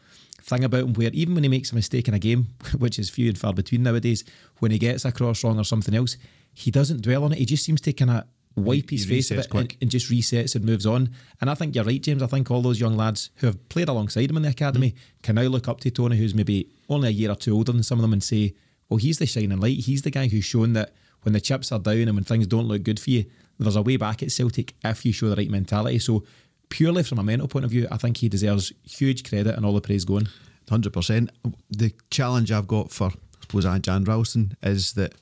thing 0.41 0.63
about 0.63 0.81
him 0.81 0.93
where 0.93 1.11
even 1.13 1.35
when 1.35 1.43
he 1.43 1.49
makes 1.49 1.71
a 1.71 1.75
mistake 1.75 2.07
in 2.07 2.15
a 2.15 2.19
game, 2.19 2.47
which 2.79 2.97
is 2.97 3.11
few 3.11 3.29
and 3.29 3.37
far 3.37 3.53
between 3.53 3.83
nowadays, 3.83 4.23
when 4.57 4.71
he 4.71 4.79
gets 4.79 5.05
a 5.05 5.11
cross 5.11 5.43
wrong 5.43 5.59
or 5.59 5.63
something 5.63 5.93
else, 5.93 6.17
he 6.55 6.71
doesn't 6.71 7.03
dwell 7.03 7.23
on 7.23 7.33
it. 7.33 7.37
He 7.37 7.45
just 7.45 7.63
seems 7.63 7.81
to 7.81 7.93
kind 7.93 8.09
of 8.09 8.23
wipe 8.55 8.89
his 8.89 9.05
face 9.05 9.29
a 9.29 9.35
bit 9.35 9.45
and, 9.45 9.51
quick. 9.51 9.77
and 9.79 9.91
just 9.91 10.09
resets 10.09 10.55
and 10.55 10.65
moves 10.65 10.87
on. 10.87 11.11
And 11.39 11.51
I 11.51 11.53
think 11.53 11.75
you're 11.75 11.83
right, 11.83 12.01
James. 12.01 12.23
I 12.23 12.25
think 12.27 12.49
all 12.49 12.63
those 12.63 12.79
young 12.79 12.97
lads 12.97 13.29
who 13.35 13.45
have 13.45 13.69
played 13.69 13.89
alongside 13.89 14.31
him 14.31 14.37
in 14.37 14.41
the 14.41 14.49
academy 14.49 14.93
mm. 14.93 15.21
can 15.21 15.35
now 15.35 15.43
look 15.43 15.67
up 15.67 15.81
to 15.81 15.91
Tony, 15.91 16.17
who's 16.17 16.33
maybe 16.33 16.71
only 16.89 17.09
a 17.09 17.11
year 17.11 17.29
or 17.29 17.35
two 17.35 17.53
older 17.53 17.71
than 17.71 17.83
some 17.83 17.99
of 17.99 18.01
them, 18.01 18.13
and 18.13 18.23
say, 18.23 18.55
well, 18.89 18.97
he's 18.97 19.19
the 19.19 19.25
shining 19.25 19.59
light. 19.59 19.79
He's 19.79 20.01
the 20.01 20.11
guy 20.11 20.27
who's 20.27 20.45
shown 20.45 20.73
that 20.73 20.93
when 21.23 21.33
the 21.33 21.41
chips 21.41 21.71
are 21.71 21.79
down 21.79 22.07
and 22.07 22.15
when 22.15 22.23
things 22.23 22.47
don't 22.47 22.67
look 22.67 22.83
good 22.83 22.99
for 22.99 23.09
you, 23.09 23.25
there's 23.59 23.75
a 23.75 23.81
way 23.81 23.97
back 23.97 24.21
at 24.23 24.31
Celtic 24.31 24.75
if 24.83 25.05
you 25.05 25.11
show 25.11 25.29
the 25.29 25.35
right 25.35 25.49
mentality. 25.49 25.99
So, 25.99 26.23
purely 26.69 27.03
from 27.03 27.19
a 27.19 27.23
mental 27.23 27.47
point 27.47 27.65
of 27.65 27.71
view, 27.71 27.87
I 27.91 27.97
think 27.97 28.17
he 28.17 28.29
deserves 28.29 28.71
huge 28.83 29.27
credit 29.27 29.55
and 29.55 29.65
all 29.65 29.73
the 29.73 29.81
praise 29.81 30.05
going. 30.05 30.27
Hundred 30.69 30.93
percent. 30.93 31.31
The 31.69 31.93
challenge 32.11 32.51
I've 32.51 32.67
got 32.67 32.91
for, 32.91 33.07
I 33.07 33.41
suppose, 33.41 33.65
and 33.65 34.07
Ralston 34.07 34.55
is 34.61 34.93
that 34.93 35.15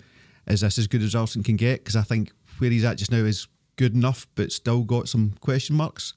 is 0.47 0.61
this 0.61 0.77
as 0.77 0.87
good 0.87 1.01
as 1.01 1.15
Ralston 1.15 1.43
can 1.43 1.55
get? 1.55 1.83
Because 1.83 1.95
I 1.95 2.01
think 2.01 2.31
where 2.57 2.69
he's 2.69 2.83
at 2.83 2.97
just 2.97 3.11
now 3.11 3.17
is 3.17 3.47
good 3.75 3.93
enough, 3.93 4.27
but 4.35 4.51
still 4.51 4.83
got 4.83 5.07
some 5.07 5.33
question 5.41 5.75
marks. 5.75 6.13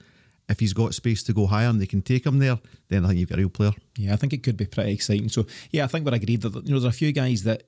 If 0.49 0.61
he's 0.61 0.73
got 0.73 0.95
space 0.95 1.23
to 1.25 1.35
go 1.35 1.47
higher 1.47 1.69
and 1.69 1.81
they 1.81 1.87
can 1.87 2.01
take 2.01 2.25
him 2.25 2.39
there, 2.39 2.59
then 2.89 3.05
I 3.05 3.09
think 3.09 3.21
you've 3.21 3.29
got 3.29 3.39
a 3.39 3.43
real 3.43 3.51
player. 3.51 3.73
Yeah, 3.97 4.15
I 4.15 4.17
think 4.17 4.33
it 4.33 4.43
could 4.43 4.57
be 4.57 4.65
pretty 4.65 4.93
exciting. 4.93 5.29
So, 5.29 5.47
yeah, 5.71 5.85
I 5.85 5.89
think 5.89 6.07
we're 6.07 6.15
agreed 6.15 6.41
that 6.41 6.55
you 6.55 6.73
know 6.73 6.81
there's 6.81 6.85
a 6.85 6.93
few 6.93 7.13
guys 7.13 7.43
that 7.43 7.65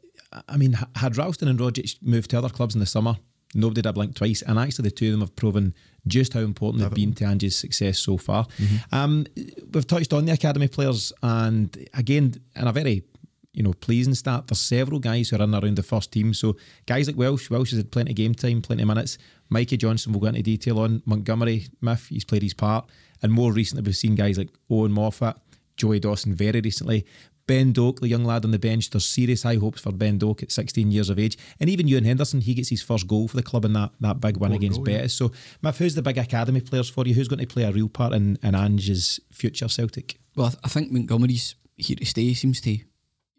I 0.49 0.57
mean, 0.57 0.79
had 0.97 1.17
Ralston 1.17 1.49
and 1.49 1.59
Rogic 1.59 1.97
moved 2.03 2.31
to 2.31 2.39
other 2.39 2.49
clubs 2.49 2.75
in 2.75 2.81
the 2.81 2.87
summer, 2.87 3.17
nobody 3.55 3.83
did 3.83 3.89
a 3.89 3.93
blink 3.93 4.15
twice, 4.15 4.43
and 4.43 4.59
actually 4.59 4.85
the 4.85 4.91
two 4.93 5.07
of 5.07 5.13
them 5.13 5.21
have 5.21 5.37
proven 5.37 5.75
just 6.07 6.33
how 6.33 6.41
important 6.41 6.83
they've 6.83 6.95
been 6.95 7.15
to 7.15 7.25
Ange's 7.25 7.57
success 7.57 7.99
so 7.99 8.17
far. 8.17 8.47
Um, 8.93 9.27
we've 9.73 9.87
touched 9.87 10.13
on 10.13 10.25
the 10.25 10.33
academy 10.33 10.69
players, 10.69 11.13
and 11.23 11.77
again, 11.95 12.35
in 12.55 12.67
a 12.67 12.73
very 12.73 13.03
you 13.53 13.65
know 13.65 13.73
pleasing 13.73 14.15
start, 14.15 14.47
there's 14.47 14.61
several 14.61 15.01
guys 15.01 15.29
who 15.31 15.37
are 15.37 15.43
in 15.43 15.55
around 15.55 15.77
the 15.77 15.83
first 15.83 16.13
team. 16.13 16.33
So 16.33 16.57
guys 16.87 17.09
like 17.09 17.17
Welsh, 17.17 17.51
Welsh 17.51 17.71
has 17.71 17.79
had 17.79 17.91
plenty 17.91 18.13
of 18.13 18.17
game 18.17 18.35
time, 18.35 18.63
plenty 18.63 18.83
of 18.83 18.89
minutes. 18.89 19.19
Mikey 19.51 19.77
Johnston, 19.77 20.13
we'll 20.13 20.21
go 20.21 20.29
into 20.29 20.43
detail 20.43 20.79
on 20.79 21.03
Montgomery, 21.05 21.67
Miff, 21.81 22.09
he's 22.09 22.25
played 22.25 22.43
his 22.43 22.55
part, 22.55 22.89
and 23.23 23.33
more 23.33 23.53
recently 23.53 23.83
we've 23.83 23.97
seen 23.97 24.15
guys 24.15 24.39
like 24.39 24.49
Owen 24.71 24.93
Moffat. 24.93 25.37
Joey 25.77 25.99
Dawson 25.99 26.35
very 26.35 26.61
recently. 26.61 27.07
Ben 27.47 27.73
Doak, 27.73 28.01
the 28.01 28.07
young 28.07 28.25
lad 28.25 28.45
on 28.45 28.53
the 28.53 28.59
bench, 28.61 28.91
there's 28.91 29.07
serious 29.07 29.43
high 29.43 29.57
hopes 29.57 29.81
for 29.81 29.91
Ben 29.91 30.19
Doak 30.19 30.43
at 30.43 30.53
16 30.53 30.93
years 30.93 31.11
of 31.11 31.19
age. 31.19 31.37
And 31.59 31.69
even 31.69 31.89
Ewan 31.89 32.05
Henderson, 32.05 32.43
he 32.43 32.55
gets 32.55 32.69
his 32.69 32.83
first 32.83 33.09
goal 33.09 33.27
for 33.27 33.37
the 33.37 33.43
club 33.43 33.65
in 33.65 33.73
that, 33.73 33.91
that 33.99 34.21
big 34.21 34.37
win 34.37 34.53
against 34.53 34.85
Betis. 34.85 35.15
So, 35.15 35.33
Miff, 35.61 35.79
who's 35.79 35.97
the 35.97 36.03
big 36.03 36.19
academy 36.19 36.61
players 36.61 36.89
for 36.89 37.05
you? 37.07 37.15
Who's 37.15 37.27
going 37.27 37.41
to 37.41 37.47
play 37.47 37.65
a 37.65 37.73
real 37.73 37.89
part 37.89 38.13
in, 38.13 38.39
in 38.43 38.55
Ange's 38.55 39.19
future 39.33 39.69
Celtic? 39.69 40.19
Well, 40.37 40.47
I, 40.47 40.51
th- 40.51 40.61
I 40.63 40.69
think 40.69 40.93
Montgomery's 40.93 41.57
here 41.77 41.97
to 41.97 42.07
stay. 42.07 42.35
Seems 42.35 42.61
to. 42.61 42.79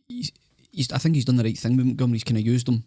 He's, 0.10 0.34
he's. 0.72 0.92
I 0.92 0.98
think 0.98 1.16
he's 1.16 1.24
done 1.26 1.38
the 1.38 1.44
right 1.46 1.58
thing 1.58 1.78
with 1.78 1.86
Montgomery. 1.86 2.16
He's 2.16 2.26
kind 2.26 2.38
of 2.38 2.46
used 2.46 2.68
him 2.68 2.84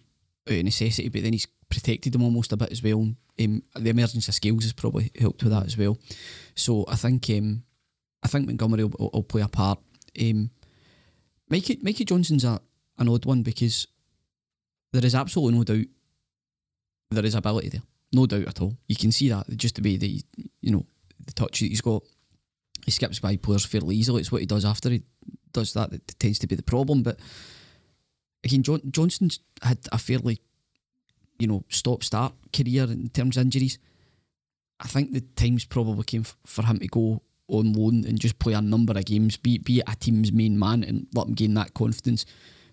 out 0.48 0.56
of 0.56 0.64
necessity, 0.64 1.08
but 1.08 1.22
then 1.22 1.32
he's 1.32 1.46
protected 1.68 2.12
them 2.12 2.22
almost 2.22 2.52
a 2.52 2.56
bit 2.56 2.72
as 2.72 2.82
well. 2.82 3.14
Um, 3.40 3.62
the 3.74 3.90
emergence 3.90 4.28
of 4.28 4.34
Scales 4.34 4.64
has 4.64 4.72
probably 4.72 5.10
helped 5.18 5.42
with 5.42 5.52
that 5.52 5.66
as 5.66 5.76
well. 5.76 5.98
So 6.54 6.84
I 6.88 6.96
think 6.96 7.28
um, 7.30 7.64
I 8.22 8.28
think 8.28 8.46
Montgomery 8.46 8.84
will, 8.84 9.10
will 9.12 9.22
play 9.22 9.42
a 9.42 9.48
part. 9.48 9.78
Um, 10.20 10.50
Mikey 11.48 11.80
Mikey 11.82 12.04
Johnston's 12.04 12.44
a, 12.44 12.60
an 12.98 13.08
odd 13.08 13.24
one 13.24 13.42
because 13.42 13.86
there 14.92 15.04
is 15.04 15.14
absolutely 15.14 15.58
no 15.58 15.64
doubt 15.64 15.86
there 17.10 17.24
is 17.24 17.34
ability 17.34 17.68
there, 17.70 17.82
no 18.12 18.26
doubt 18.26 18.46
at 18.48 18.60
all. 18.60 18.76
You 18.88 18.96
can 18.96 19.12
see 19.12 19.28
that 19.28 19.48
just 19.56 19.76
the 19.76 19.82
way 19.82 19.96
that 19.96 20.06
he, 20.06 20.24
you 20.60 20.70
know 20.70 20.86
the 21.26 21.32
touch 21.32 21.60
that 21.60 21.66
he's 21.66 21.80
got. 21.80 22.02
He 22.84 22.90
skips 22.90 23.18
by 23.18 23.36
players 23.36 23.64
fairly 23.64 23.96
easily. 23.96 24.20
It's 24.20 24.30
what 24.30 24.42
he 24.42 24.46
does 24.46 24.64
after 24.64 24.90
he 24.90 25.02
does 25.52 25.72
that 25.72 25.90
that 25.90 26.18
tends 26.18 26.38
to 26.40 26.46
be 26.46 26.54
the 26.54 26.62
problem. 26.62 27.02
But 27.02 27.18
again, 28.44 28.62
John, 28.62 28.80
Johnston's 28.90 29.40
had 29.62 29.78
a 29.92 29.98
fairly, 29.98 30.40
you 31.38 31.46
know, 31.46 31.64
stop 31.68 32.04
start 32.04 32.34
career 32.52 32.84
in 32.84 33.08
terms 33.08 33.36
of 33.36 33.42
injuries. 33.42 33.78
I 34.80 34.86
think 34.88 35.12
the 35.12 35.20
times 35.20 35.64
probably 35.64 36.04
came 36.04 36.22
f- 36.22 36.36
for 36.44 36.64
him 36.66 36.78
to 36.80 36.86
go 36.88 37.22
on 37.48 37.72
loan 37.72 38.04
and 38.06 38.18
just 38.20 38.38
play 38.38 38.52
a 38.54 38.60
number 38.60 38.92
of 38.98 39.04
games, 39.04 39.36
be 39.36 39.58
be 39.58 39.80
a 39.86 39.94
team's 39.96 40.32
main 40.32 40.58
man 40.58 40.82
and 40.84 41.06
let 41.14 41.26
him 41.28 41.34
gain 41.34 41.54
that 41.54 41.74
confidence. 41.74 42.26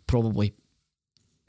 Probably 0.07 0.53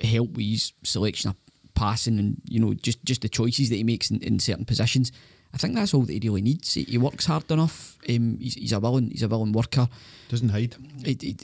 help 0.03 0.31
with 0.33 0.47
his 0.47 0.73
selection 0.83 1.31
of 1.31 1.37
passing 1.75 2.19
and 2.19 2.41
you 2.45 2.61
know 2.61 2.75
just 2.75 3.03
just 3.05 3.23
the 3.23 3.29
choices 3.29 3.71
that 3.71 3.77
he 3.77 3.85
makes 3.85 4.11
in, 4.11 4.21
in 4.23 4.39
certain 4.39 4.65
positions. 4.65 5.11
I 5.55 5.59
think 5.59 5.75
that's 5.75 5.93
all 5.95 6.03
that 6.03 6.13
he 6.13 6.21
really 6.21 6.41
needs. 6.43 6.73
He, 6.75 6.85
he 6.85 6.97
works 6.99 7.27
hard 7.27 7.51
enough. 7.51 7.99
Um, 8.09 8.39
he's, 8.41 8.55
he's 8.55 8.73
a 8.73 8.81
willing 8.81 9.11
he's 9.11 9.23
a 9.23 9.29
willing 9.29 9.53
worker. 9.53 9.89
Doesn't 10.29 10.49
hide. 10.51 10.77
He, 11.05 11.17
he- 11.21 11.37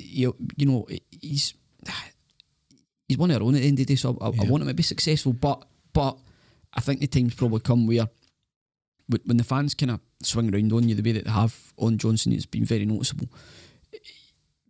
you 0.57 0.67
know 0.67 0.87
he's 1.21 1.55
he's 3.09 3.19
one 3.19 3.31
of 3.31 3.37
our 3.37 3.43
own 3.43 3.55
at 3.55 3.63
the 3.63 3.69
end 3.69 3.81
of 3.81 3.87
the 3.87 3.95
day. 3.95 3.97
So 3.97 4.17
I, 4.21 4.27
I 4.29 4.31
Yeah. 4.35 4.45
want 4.51 4.63
him 4.63 4.69
to 4.69 4.75
be 4.75 4.83
successful, 4.83 5.33
but 5.33 5.67
but 5.93 6.17
I 6.75 6.81
think 6.81 7.01
the 7.01 7.07
time's 7.07 7.35
probably 7.35 7.61
come 7.61 7.87
where 7.87 8.09
when 9.09 9.21
when 9.25 9.37
the 9.39 9.45
fans 9.45 9.75
kind 9.75 9.91
of 9.93 10.01
swing 10.23 10.53
around 10.55 10.73
on 10.73 10.89
you 10.89 10.95
the 10.95 11.03
way 11.03 11.13
that 11.13 11.25
they 11.25 11.31
have 11.31 11.73
on 11.79 11.97
Johnston, 11.99 12.33
it's 12.33 12.47
been 12.47 12.65
very 12.65 12.85
noticeable. 12.85 13.29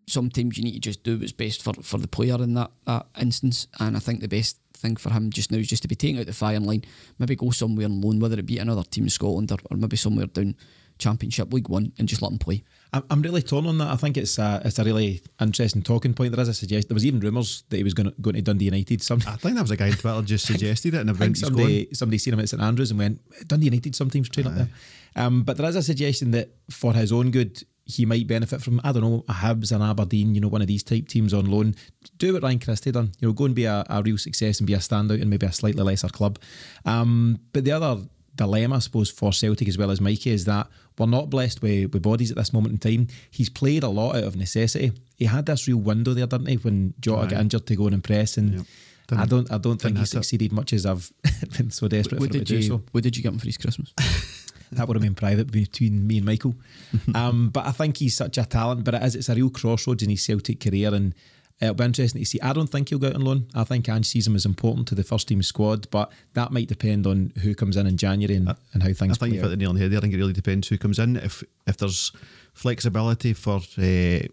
Sometimes 0.07 0.57
you 0.57 0.65
need 0.65 0.73
to 0.73 0.81
just 0.81 1.03
do 1.03 1.19
what's 1.19 1.33
best 1.33 1.63
for, 1.63 1.75
for 1.83 1.99
the 1.99 2.09
player 2.09 2.43
in 2.43 2.55
that, 2.55 2.71
that 2.87 3.07
instance, 3.21 3.67
and 3.79 3.95
I 3.95 4.01
think 4.01 4.21
the 4.21 4.29
best 4.29 4.57
thing 4.73 4.97
for 4.97 5.11
him 5.11 5.29
just 5.31 5.53
now 5.53 5.59
is 5.59 5.67
just 5.69 5.83
to 5.83 5.89
be 5.89 5.95
taken 5.97 6.19
out 6.19 6.25
the 6.25 6.33
firing 6.33 6.65
line, 6.65 6.85
maybe 7.19 7.37
go 7.37 7.51
somewhere 7.51 7.85
on 7.85 8.01
loan, 8.01 8.19
whether 8.19 8.39
it 8.39 8.47
be 8.47 8.57
another 8.59 8.85
team 8.85 9.05
in 9.05 9.11
Scotland 9.11 9.53
or, 9.53 9.59
or 9.71 9.77
maybe 9.77 9.99
somewhere 9.99 10.25
down 10.27 10.55
Championship 10.99 11.53
League 11.53 11.69
One, 11.69 11.93
and 11.99 12.09
just 12.09 12.23
let 12.23 12.33
him 12.33 12.39
play. 12.39 12.65
I'm, 12.93 13.23
really 13.23 13.43
torn 13.43 13.67
on 13.67 13.79
that. 13.79 13.89
I 13.89 13.97
think 13.97 14.17
it's 14.17 14.39
a, 14.39 14.63
it's 14.65 14.79
a 14.79 14.85
really 14.85 15.21
interesting 15.41 15.83
talking 15.83 16.15
point. 16.15 16.33
There 16.33 16.41
is 16.41 16.49
a 16.49 16.55
suggest. 16.55 16.89
There 16.89 16.95
was 16.95 17.05
even 17.05 17.21
rumours 17.21 17.65
that 17.69 17.77
he 17.77 17.85
was 17.85 17.95
going 17.95 18.11
to, 18.11 18.21
going 18.21 18.37
to 18.37 18.43
Dundee 18.43 18.67
United. 18.67 19.03
Some, 19.03 19.21
I 19.27 19.37
think 19.37 19.57
that 19.57 19.63
was 19.63 19.71
a 19.71 19.77
guy 19.77 19.91
on 19.91 19.93
Twitter 19.93 20.23
just 20.23 20.47
suggested 20.53 20.95
it 20.95 21.01
and 21.01 21.11
I 21.11 21.13
he's 21.13 21.21
going. 21.21 21.35
somebody 21.35 21.89
somebody 21.93 22.19
seen 22.19 22.35
him 22.35 22.41
at 22.41 22.49
St 22.49 22.63
Andrews 22.63 22.91
and 22.91 22.99
went 22.99 23.21
Dundee 23.47 23.67
United 23.67 23.95
sometimes 23.95 24.29
train 24.29 24.47
up 24.47 24.55
there. 24.55 24.69
Um, 25.17 25.43
but 25.43 25.57
there 25.57 25.69
is 25.69 25.77
a 25.77 25.83
suggestion 25.83 26.31
that 26.31 26.51
for 26.71 26.95
his 26.95 27.13
own 27.13 27.31
good, 27.31 27.63
he 27.85 28.07
might 28.07 28.27
benefit 28.27 28.63
from 28.63 28.81
I 28.85 28.93
don't 28.93 29.03
know 29.03 29.25
a 29.29 29.33
Hibs 29.33 29.73
and 29.73 29.83
Aberdeen, 29.83 30.35
you 30.35 30.41
know, 30.41 30.49
one 30.49 30.63
of 30.63 30.69
these 30.69 30.83
type 30.83 31.09
teams 31.09 31.35
on 31.35 31.47
loan. 31.47 31.75
Do 32.17 32.33
what 32.33 32.43
Ryan 32.43 32.59
Christie 32.59 32.93
done, 32.93 33.13
you 33.19 33.29
know, 33.29 33.35
go 33.35 33.47
and 33.47 33.55
be 33.55 33.65
a, 33.65 33.85
a 33.91 34.03
real 34.03 34.19
success 34.19 34.61
and 34.61 34.67
be 34.67 34.75
a 34.75 34.79
standout 34.79 35.21
in 35.21 35.29
maybe 35.29 35.47
a 35.47 35.53
slightly 35.53 35.83
lesser 35.83 36.09
club. 36.09 36.39
Um, 36.85 37.41
but 37.53 37.65
the 37.65 37.73
other 37.73 38.03
dilemma, 38.39 38.77
I 38.77 38.79
suppose, 38.79 39.11
for 39.11 39.33
Celtic 39.33 39.69
as 39.69 39.77
well 39.77 39.91
as 39.91 40.01
Mikey 40.01 40.31
is 40.31 40.47
that 40.47 40.69
we're 40.97 41.07
not 41.07 41.29
blessed 41.29 41.61
with, 41.61 41.93
with 41.93 42.03
bodies 42.03 42.31
at 42.31 42.39
this 42.39 42.53
moment 42.53 42.73
in 42.73 42.79
time. 42.79 43.09
He's 43.31 43.51
played 43.51 43.83
a 43.83 43.89
lot 43.89 44.17
out 44.17 44.25
of 44.25 44.37
necessity. 44.37 44.93
He 45.17 45.27
had 45.27 45.45
this 45.45 45.69
real 45.69 45.77
window 45.77 46.15
there, 46.15 46.27
didn't 46.27 46.47
he, 46.47 46.57
when 46.57 46.95
Jota 47.01 47.29
got 47.29 47.41
injured 47.41 47.67
to 47.67 47.77
go 47.77 47.87
and 47.87 47.95
impress 47.95 48.39
and. 48.39 48.55
Yep. 48.55 48.67
I 49.11 49.25
don't. 49.25 49.51
I 49.51 49.57
don't 49.57 49.81
think 49.81 49.97
he 49.97 50.01
hit 50.01 50.09
it. 50.09 50.11
succeeded 50.11 50.53
much 50.53 50.75
as 50.75 50.85
I've 50.85 51.11
been 51.57 51.71
so 51.71 51.89
desperate 51.89 52.21
What 52.21 52.31
for 52.31 52.37
him 52.37 52.45
to 52.45 52.45
did 52.45 52.49
do 52.49 52.57
you 52.57 52.63
so. 52.63 52.83
What 52.93 53.03
did 53.03 53.17
you 53.17 53.23
get 53.23 53.33
him 53.33 53.39
for 53.39 53.47
his 53.47 53.57
Christmas? 53.57 53.95
That 54.73 54.87
would 54.87 54.97
have 54.97 55.03
been 55.03 55.15
private 55.15 55.51
between 55.51 56.07
me 56.07 56.19
and 56.19 56.27
Michael. 56.27 56.55
um, 57.15 57.49
but 57.49 57.67
I 57.67 57.73
think 57.73 57.97
he's 57.97 58.17
such 58.17 58.37
a 58.39 58.45
talent. 58.45 58.85
But 58.85 58.95
it 58.95 59.03
is. 59.03 59.15
It's 59.15 59.29
a 59.29 59.35
real 59.35 59.51
crossroads 59.51 60.03
in 60.03 60.11
his 60.11 60.23
Celtic 60.23 60.61
career, 60.61 60.95
and 60.95 61.15
it'll 61.61 61.75
be 61.75 61.85
interesting 61.85 62.21
to 62.21 62.27
see. 62.27 62.41
I 62.41 62.53
don't 62.53 62.69
think 62.69 62.89
he'll 62.89 62.99
go 62.99 63.09
out 63.09 63.15
on 63.17 63.23
loan. 63.23 63.47
I 63.55 63.65
think 63.65 63.89
Ange 63.89 64.07
sees 64.07 64.27
him 64.27 64.37
as 64.37 64.47
important 64.47 64.89
to 64.89 64.95
the 64.95 65.03
first 65.03 65.29
team 65.29 65.43
squad, 65.43 65.91
but 65.91 66.13
that 66.35 66.53
might 66.53 66.69
depend 66.69 67.07
on 67.07 67.33
who 67.43 67.55
comes 67.55 67.77
in 67.77 67.87
in 67.87 67.97
January 67.97 68.37
and, 68.37 68.55
and 68.73 68.83
how 68.83 68.91
I 68.91 68.93
things 68.93 69.19
think 69.19 69.19
play 69.19 69.29
you've 69.31 69.45
out. 69.45 69.51
the 69.51 69.57
nail 69.57 69.71
on 69.71 69.75
the 69.75 69.83
head 69.83 69.91
there. 69.91 69.99
I 69.99 70.01
think 70.01 70.15
it 70.15 70.19
really 70.19 70.33
depends 70.33 70.69
who 70.69 70.79
comes 70.79 70.99
in. 70.99 71.17
If 71.17 71.43
if 71.67 71.77
there's 71.77 72.13
flexibility 72.53 73.33
for 73.33 73.57
uh, 73.57 73.81
you 73.81 74.29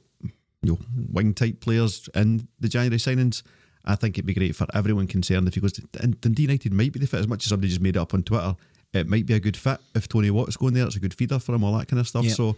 know 0.61 0.79
wing 1.11 1.33
type 1.33 1.61
players 1.61 2.09
in 2.15 2.47
the 2.59 2.69
January 2.69 2.97
signings, 2.97 3.43
I 3.83 3.95
think 3.95 4.17
it'd 4.17 4.25
be 4.25 4.33
great 4.33 4.55
for 4.55 4.67
everyone 4.73 5.07
concerned. 5.07 5.47
If 5.47 5.55
he 5.55 5.61
goes, 5.61 5.73
to, 5.73 5.87
and 6.01 6.19
Dundee 6.21 6.43
United 6.43 6.73
might 6.73 6.93
be 6.93 6.99
the 6.99 7.07
fit 7.07 7.19
as 7.19 7.27
much 7.27 7.43
as 7.43 7.49
somebody 7.49 7.69
just 7.69 7.81
made 7.81 7.95
it 7.95 7.99
up 7.99 8.13
on 8.13 8.23
Twitter. 8.23 8.55
It 8.95 9.07
might 9.07 9.25
be 9.25 9.33
a 9.33 9.39
good 9.39 9.57
fit 9.57 9.79
if 9.93 10.07
Tony 10.07 10.31
Watt's 10.31 10.57
going 10.57 10.73
there. 10.73 10.85
It's 10.85 10.95
a 10.95 10.99
good 10.99 11.13
feeder 11.13 11.39
for 11.39 11.53
him, 11.53 11.63
all 11.63 11.77
that 11.77 11.87
kind 11.87 11.99
of 11.99 12.07
stuff. 12.07 12.25
Yeah. 12.25 12.33
So, 12.33 12.55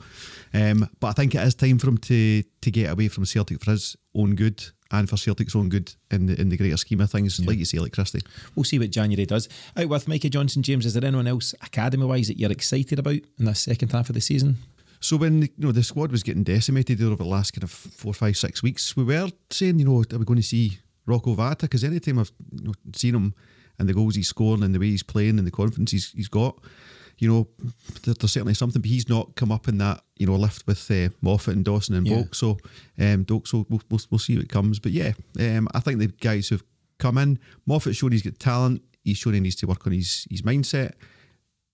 um, 0.53 0.89
but 0.99 1.07
I 1.07 1.11
think 1.13 1.35
it 1.35 1.41
is 1.41 1.55
time 1.55 1.79
for 1.79 1.89
him 1.89 1.97
to 1.97 2.43
to 2.43 2.71
get 2.71 2.91
away 2.91 3.07
from 3.07 3.25
Celtic 3.25 3.63
for 3.63 3.71
his 3.71 3.95
own 4.13 4.35
good 4.35 4.63
and 4.91 5.09
for 5.09 5.17
Celtic's 5.17 5.55
own 5.55 5.69
good 5.69 5.93
in 6.11 6.27
the 6.27 6.39
in 6.39 6.49
the 6.49 6.57
greater 6.57 6.77
scheme 6.77 7.01
of 7.01 7.11
things. 7.11 7.45
Like 7.45 7.57
you 7.57 7.65
say, 7.65 7.79
like 7.79 7.93
Christie. 7.93 8.21
We'll 8.55 8.63
see 8.63 8.79
what 8.79 8.91
January 8.91 9.25
does. 9.25 9.49
Out 9.75 9.89
with 9.89 10.07
Mikey 10.07 10.29
Johnston, 10.29 10.63
James. 10.63 10.85
Is 10.85 10.93
there 10.93 11.05
anyone 11.05 11.27
else 11.27 11.53
academy 11.61 12.05
wise 12.05 12.27
that 12.27 12.39
you're 12.39 12.51
excited 12.51 12.99
about 12.99 13.19
in 13.39 13.45
the 13.45 13.55
second 13.55 13.91
half 13.91 14.09
of 14.09 14.15
the 14.15 14.21
season? 14.21 14.57
So 14.99 15.17
when 15.17 15.43
you 15.43 15.49
know 15.57 15.71
the 15.71 15.83
squad 15.83 16.11
was 16.11 16.23
getting 16.23 16.43
decimated 16.43 17.01
over 17.03 17.15
the 17.15 17.25
last 17.25 17.51
kind 17.51 17.63
of 17.63 17.71
four, 17.71 18.13
five, 18.13 18.37
six 18.37 18.63
weeks, 18.63 18.95
we 18.95 19.03
were 19.03 19.29
saying, 19.49 19.79
you 19.79 19.85
know, 19.85 19.97
are 19.97 20.17
we 20.17 20.25
going 20.25 20.37
to 20.37 20.43
see 20.43 20.79
Rocco 21.05 21.35
Vata? 21.35 21.61
Because 21.61 21.83
anytime 21.83 22.19
I've 22.19 22.31
you 22.51 22.65
know, 22.65 22.73
seen 22.95 23.15
him 23.15 23.33
and 23.79 23.87
the 23.87 23.93
goals 23.93 24.15
he's 24.15 24.27
scoring 24.29 24.63
and 24.63 24.73
the 24.73 24.79
way 24.79 24.87
he's 24.87 25.03
playing 25.03 25.37
and 25.37 25.47
the 25.47 25.51
confidence 25.51 25.91
he's, 25.91 26.11
he's 26.11 26.27
got, 26.27 26.57
you 27.17 27.27
know, 27.29 27.47
there, 28.03 28.13
there's 28.13 28.31
certainly 28.31 28.53
something. 28.53 28.81
But 28.81 28.89
he's 28.89 29.09
not 29.09 29.35
come 29.35 29.51
up 29.51 29.67
in 29.67 29.77
that 29.79 30.01
you 30.17 30.25
know 30.27 30.35
lift 30.35 30.65
with 30.67 30.89
uh, 30.91 31.09
Moffat 31.21 31.55
and 31.55 31.65
Dawson 31.65 31.95
and 31.95 32.07
Yeah. 32.07 32.15
Bulk. 32.17 32.35
So 32.35 32.57
um, 32.99 33.23
Doak, 33.23 33.47
so 33.47 33.65
we'll, 33.69 33.81
we'll, 33.89 34.01
we'll 34.11 34.19
see 34.19 34.37
what 34.37 34.49
comes. 34.49 34.79
But 34.79 34.91
yeah, 34.91 35.13
um, 35.39 35.67
I 35.73 35.79
think 35.79 35.99
the 35.99 36.07
guys 36.07 36.47
who've 36.49 36.63
come 36.99 37.17
in, 37.17 37.39
Moffat's 37.65 37.97
shown 37.97 38.11
he's 38.11 38.23
got 38.23 38.39
talent. 38.39 38.81
He's 39.03 39.17
shown 39.17 39.33
he 39.33 39.39
needs 39.39 39.55
to 39.57 39.67
work 39.67 39.85
on 39.87 39.93
his 39.93 40.25
his 40.29 40.41
mindset. 40.41 40.93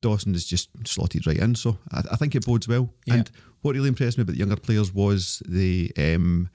Dawson 0.02 0.36
is 0.36 0.46
just 0.46 0.70
slotted 0.86 1.26
right 1.26 1.38
in. 1.38 1.56
So 1.56 1.78
I, 1.92 2.04
I 2.12 2.16
think 2.18 2.36
it 2.36 2.46
bodes 2.46 2.68
well. 2.68 2.90
Yeah. 3.06 3.16
And 3.16 3.32
what 3.62 3.76
really 3.76 3.88
impressed 3.88 4.18
me 4.18 4.24
about 4.24 4.34
the 4.34 4.40
younger 4.40 4.58
players 4.58 4.94
was 4.94 5.42
the 5.48 5.92
um, 5.98 6.50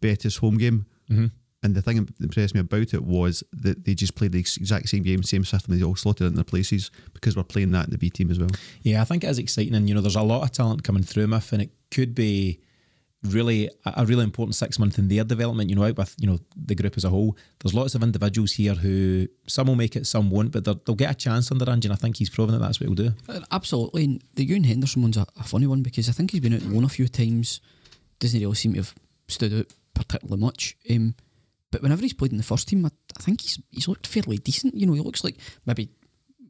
Betis 0.00 0.38
home 0.38 0.56
game. 0.56 0.86
Mm-hmm. 1.10 1.26
And 1.62 1.74
the 1.74 1.82
thing 1.82 2.04
that 2.04 2.20
impressed 2.20 2.54
me 2.54 2.60
about 2.60 2.94
it 2.94 3.02
was 3.02 3.42
that 3.52 3.84
they 3.84 3.94
just 3.94 4.14
played 4.14 4.32
the 4.32 4.38
exact 4.38 4.88
same 4.88 5.02
game, 5.02 5.22
same 5.22 5.44
system. 5.44 5.76
They 5.76 5.84
all 5.84 5.96
slotted 5.96 6.26
in 6.26 6.34
their 6.34 6.44
places 6.44 6.90
because 7.14 7.36
we're 7.36 7.44
playing 7.44 7.72
that 7.72 7.86
in 7.86 7.90
the 7.90 7.98
B 7.98 8.10
team 8.10 8.30
as 8.30 8.38
well. 8.38 8.50
Yeah, 8.82 9.00
I 9.00 9.04
think 9.04 9.24
it 9.24 9.30
is 9.30 9.38
exciting, 9.38 9.74
and 9.74 9.88
you 9.88 9.94
know, 9.94 10.00
there's 10.00 10.16
a 10.16 10.22
lot 10.22 10.42
of 10.42 10.52
talent 10.52 10.84
coming 10.84 11.02
through 11.02 11.26
Miff, 11.26 11.52
and 11.52 11.62
it 11.62 11.70
could 11.90 12.14
be 12.14 12.60
really 13.22 13.68
a 13.84 13.94
a 13.96 14.06
really 14.06 14.24
important 14.24 14.54
six 14.54 14.78
month 14.78 14.98
in 14.98 15.08
their 15.08 15.24
development. 15.24 15.70
You 15.70 15.76
know, 15.76 15.84
out 15.84 15.96
with 15.96 16.14
you 16.18 16.26
know 16.26 16.38
the 16.56 16.74
group 16.74 16.96
as 16.96 17.04
a 17.04 17.10
whole. 17.10 17.36
There's 17.60 17.74
lots 17.74 17.94
of 17.94 18.02
individuals 18.02 18.52
here 18.52 18.74
who 18.74 19.26
some 19.46 19.66
will 19.66 19.74
make 19.76 19.96
it, 19.96 20.06
some 20.06 20.30
won't, 20.30 20.52
but 20.52 20.64
they'll 20.64 20.80
they'll 20.84 20.94
get 20.94 21.10
a 21.10 21.14
chance 21.14 21.50
under 21.50 21.68
Ange, 21.70 21.86
and 21.86 21.94
I 21.94 21.96
think 21.96 22.18
he's 22.18 22.30
proven 22.30 22.52
that 22.52 22.60
that's 22.60 22.80
what 22.80 22.86
he'll 22.86 22.94
do. 22.94 23.12
Uh, 23.28 23.40
Absolutely. 23.50 24.04
And 24.04 24.22
the 24.34 24.44
Ewan 24.44 24.64
Henderson 24.64 25.02
one's 25.02 25.16
a, 25.16 25.26
a 25.38 25.44
funny 25.44 25.66
one 25.66 25.82
because 25.82 26.08
I 26.08 26.12
think 26.12 26.30
he's 26.30 26.40
been 26.40 26.54
out 26.54 26.62
on 26.62 26.74
loan 26.74 26.84
a 26.84 26.88
few 26.88 27.08
times. 27.08 27.60
Doesn't 28.18 28.40
really 28.40 28.54
seem 28.54 28.74
to 28.74 28.80
have 28.80 28.94
stood 29.28 29.52
out 29.52 29.66
particularly 29.94 30.40
much. 30.40 30.76
Um, 30.90 31.14
but 31.76 31.82
whenever 31.82 32.00
he's 32.00 32.14
played 32.14 32.30
in 32.32 32.38
the 32.38 32.42
first 32.42 32.68
team, 32.68 32.86
I, 32.86 32.90
I 33.18 33.22
think 33.22 33.42
he's 33.42 33.58
he's 33.70 33.86
looked 33.86 34.06
fairly 34.06 34.38
decent. 34.38 34.74
You 34.74 34.86
know, 34.86 34.94
he 34.94 35.00
looks 35.00 35.22
like 35.22 35.36
maybe 35.66 35.90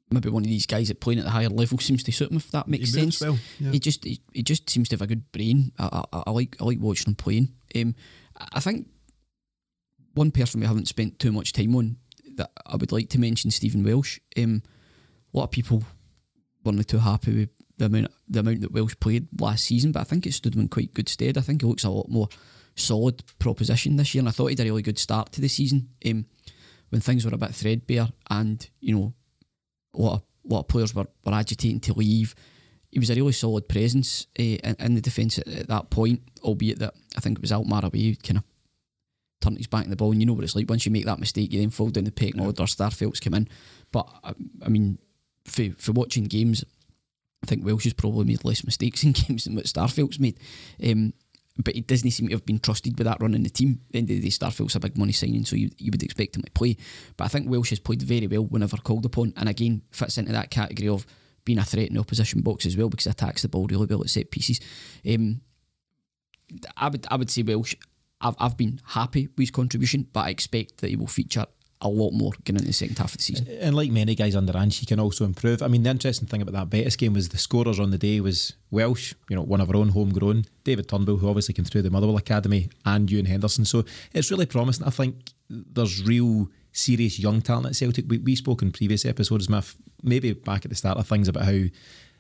maybe 0.08 0.28
one 0.28 0.44
of 0.44 0.48
these 0.48 0.66
guys 0.66 0.86
that 0.86 1.00
playing 1.00 1.18
at 1.18 1.24
the 1.24 1.32
higher 1.32 1.48
level 1.48 1.78
seems 1.78 2.04
to 2.04 2.12
suit 2.12 2.30
him. 2.30 2.36
If 2.36 2.52
that 2.52 2.68
makes 2.68 2.94
He 2.94 3.00
sense. 3.00 3.20
well, 3.20 3.36
yeah. 3.58 3.72
He 3.72 3.80
just 3.80 4.04
he, 4.04 4.20
he 4.32 4.44
just 4.44 4.70
seems 4.70 4.88
to 4.90 4.94
have 4.94 5.02
a 5.02 5.06
good 5.08 5.32
brain. 5.32 5.72
I, 5.80 6.04
I, 6.12 6.22
I 6.28 6.30
like 6.30 6.56
I 6.60 6.64
like 6.64 6.78
watching 6.78 7.10
him 7.10 7.16
playing. 7.16 7.54
Um, 7.74 7.96
I 8.52 8.60
think 8.60 8.86
one 10.14 10.30
person 10.30 10.60
we 10.60 10.66
haven't 10.66 10.86
spent 10.88 11.18
too 11.18 11.32
much 11.32 11.52
time 11.52 11.74
on 11.74 11.96
that 12.36 12.52
I 12.66 12.76
would 12.76 12.92
like 12.92 13.08
to 13.10 13.18
mention 13.20 13.50
Stephen 13.50 13.82
Welsh. 13.82 14.20
Um, 14.38 14.62
a 15.34 15.36
lot 15.36 15.44
of 15.44 15.50
people 15.50 15.82
weren't 16.64 16.86
too 16.86 16.98
happy 16.98 17.36
with 17.36 17.48
the 17.78 17.86
amount 17.86 18.12
the 18.28 18.40
amount 18.40 18.60
that 18.60 18.72
Welsh 18.72 18.94
played 19.00 19.26
last 19.40 19.64
season, 19.64 19.90
but 19.90 20.00
I 20.00 20.04
think 20.04 20.24
it 20.24 20.34
stood 20.34 20.54
him 20.54 20.60
in 20.60 20.68
quite 20.68 20.94
good 20.94 21.08
stead. 21.08 21.36
I 21.36 21.40
think 21.40 21.62
he 21.62 21.66
looks 21.66 21.84
a 21.84 21.90
lot 21.90 22.08
more 22.08 22.28
solid 22.76 23.22
proposition 23.38 23.96
this 23.96 24.14
year, 24.14 24.20
and 24.20 24.28
I 24.28 24.32
thought 24.32 24.46
he 24.46 24.54
did 24.54 24.66
a 24.66 24.70
really 24.70 24.82
good 24.82 24.98
start 24.98 25.32
to 25.32 25.40
the 25.40 25.48
season. 25.48 25.88
Um, 26.06 26.26
when 26.90 27.00
things 27.00 27.24
were 27.24 27.34
a 27.34 27.38
bit 27.38 27.54
threadbare, 27.54 28.08
and 28.30 28.68
you 28.80 28.94
know, 28.94 29.14
a 29.94 30.00
lot 30.00 30.14
of 30.14 30.22
a 30.48 30.54
lot 30.54 30.60
of 30.60 30.68
players 30.68 30.94
were, 30.94 31.06
were 31.24 31.32
agitating 31.32 31.80
to 31.80 31.94
leave. 31.94 32.34
He 32.90 33.00
was 33.00 33.10
a 33.10 33.14
really 33.14 33.32
solid 33.32 33.68
presence 33.68 34.26
uh, 34.38 34.42
in, 34.42 34.76
in 34.78 34.94
the 34.94 35.00
defence 35.00 35.38
at, 35.38 35.48
at 35.48 35.68
that 35.68 35.90
point, 35.90 36.22
albeit 36.42 36.78
that 36.78 36.94
I 37.16 37.20
think 37.20 37.38
it 37.38 37.42
was 37.42 37.52
Alkmaar 37.52 37.84
away 37.84 38.14
kind 38.14 38.38
of 38.38 38.44
turned 39.40 39.58
his 39.58 39.66
back 39.66 39.84
on 39.84 39.90
the 39.90 39.96
ball. 39.96 40.12
And 40.12 40.20
you 40.20 40.26
know 40.26 40.32
what 40.32 40.44
it's 40.44 40.56
like 40.56 40.70
once 40.70 40.86
you 40.86 40.92
make 40.92 41.04
that 41.06 41.18
mistake, 41.18 41.52
you 41.52 41.60
then 41.60 41.70
fall 41.70 41.90
down 41.90 42.04
the 42.04 42.12
pecking 42.12 42.40
order. 42.40 42.62
Starfelt's 42.62 43.20
come 43.20 43.34
in, 43.34 43.48
but 43.92 44.08
I, 44.22 44.34
I 44.64 44.68
mean, 44.68 44.98
for 45.44 45.70
for 45.76 45.92
watching 45.92 46.24
games, 46.24 46.64
I 47.42 47.46
think 47.46 47.64
Welsh 47.64 47.84
has 47.84 47.92
probably 47.92 48.24
made 48.24 48.44
less 48.44 48.64
mistakes 48.64 49.02
in 49.04 49.12
games 49.12 49.44
than 49.44 49.56
what 49.56 49.66
Starfelt's 49.66 50.20
made. 50.20 50.38
Um, 50.84 51.12
but 51.58 51.74
he 51.74 51.80
doesn't 51.80 52.10
seem 52.10 52.28
to 52.28 52.34
have 52.34 52.46
been 52.46 52.58
trusted 52.58 52.98
with 52.98 53.06
that 53.06 53.20
running 53.20 53.42
the 53.42 53.50
team. 53.50 53.80
At 53.86 53.92
the 53.92 53.98
end 53.98 54.10
of 54.10 54.16
the 54.16 54.22
day, 54.22 54.28
Starfelt's 54.28 54.74
a 54.74 54.80
big 54.80 54.98
money 54.98 55.12
signing, 55.12 55.44
so 55.44 55.56
you, 55.56 55.70
you 55.78 55.90
would 55.90 56.02
expect 56.02 56.36
him 56.36 56.42
to 56.42 56.50
play. 56.52 56.76
But 57.16 57.24
I 57.24 57.28
think 57.28 57.48
Welsh 57.48 57.70
has 57.70 57.78
played 57.78 58.02
very 58.02 58.26
well 58.26 58.44
whenever 58.44 58.76
called 58.76 59.06
upon, 59.06 59.32
and 59.36 59.48
again 59.48 59.82
fits 59.90 60.18
into 60.18 60.32
that 60.32 60.50
category 60.50 60.88
of 60.88 61.06
being 61.44 61.58
a 61.58 61.64
threat 61.64 61.88
in 61.88 61.94
the 61.94 62.00
opposition 62.00 62.42
box 62.42 62.66
as 62.66 62.76
well 62.76 62.88
because 62.88 63.04
he 63.04 63.10
attacks 63.10 63.42
the 63.42 63.48
ball 63.48 63.66
really 63.68 63.86
well 63.86 64.02
at 64.02 64.10
set 64.10 64.30
pieces. 64.30 64.60
Um, 65.08 65.40
I 66.76 66.88
would 66.88 67.06
I 67.10 67.16
would 67.16 67.30
say 67.30 67.42
Welsh. 67.42 67.74
I've, 68.18 68.34
I've 68.38 68.56
been 68.56 68.80
happy 68.86 69.26
with 69.26 69.40
his 69.40 69.50
contribution, 69.50 70.08
but 70.10 70.20
I 70.20 70.30
expect 70.30 70.78
that 70.78 70.88
he 70.88 70.96
will 70.96 71.06
feature 71.06 71.44
a 71.82 71.88
lot 71.88 72.12
more 72.12 72.32
going 72.44 72.56
into 72.56 72.66
the 72.66 72.72
second 72.72 72.98
half 72.98 73.12
of 73.12 73.18
the 73.18 73.22
season. 73.22 73.46
And 73.60 73.76
like 73.76 73.90
many 73.90 74.14
guys 74.14 74.34
under 74.34 74.56
Ange, 74.56 74.78
he 74.78 74.86
can 74.86 74.98
also 74.98 75.24
improve. 75.24 75.62
I 75.62 75.68
mean, 75.68 75.82
the 75.82 75.90
interesting 75.90 76.26
thing 76.26 76.40
about 76.40 76.54
that 76.54 76.70
Betis 76.70 76.96
game 76.96 77.12
was 77.12 77.28
the 77.28 77.38
scorers 77.38 77.78
on 77.78 77.90
the 77.90 77.98
day 77.98 78.20
was 78.20 78.54
Welsh, 78.70 79.14
you 79.28 79.36
know, 79.36 79.42
one 79.42 79.60
of 79.60 79.68
our 79.68 79.76
own 79.76 79.90
homegrown, 79.90 80.46
David 80.64 80.88
Turnbull, 80.88 81.18
who 81.18 81.28
obviously 81.28 81.54
came 81.54 81.66
through 81.66 81.82
the 81.82 81.90
Motherwell 81.90 82.16
Academy, 82.16 82.70
and 82.84 83.10
Ewan 83.10 83.26
Henderson. 83.26 83.64
So 83.66 83.84
it's 84.14 84.30
really 84.30 84.46
promising. 84.46 84.86
I 84.86 84.90
think 84.90 85.32
there's 85.50 86.02
real 86.02 86.48
serious 86.72 87.18
young 87.18 87.42
talent 87.42 87.66
at 87.66 87.76
Celtic. 87.76 88.06
We, 88.08 88.18
we 88.18 88.36
spoke 88.36 88.62
in 88.62 88.72
previous 88.72 89.04
episodes, 89.04 89.48
maybe 90.02 90.32
back 90.32 90.64
at 90.64 90.70
the 90.70 90.74
start 90.74 90.98
of 90.98 91.06
things 91.06 91.28
about 91.28 91.44
how 91.44 91.64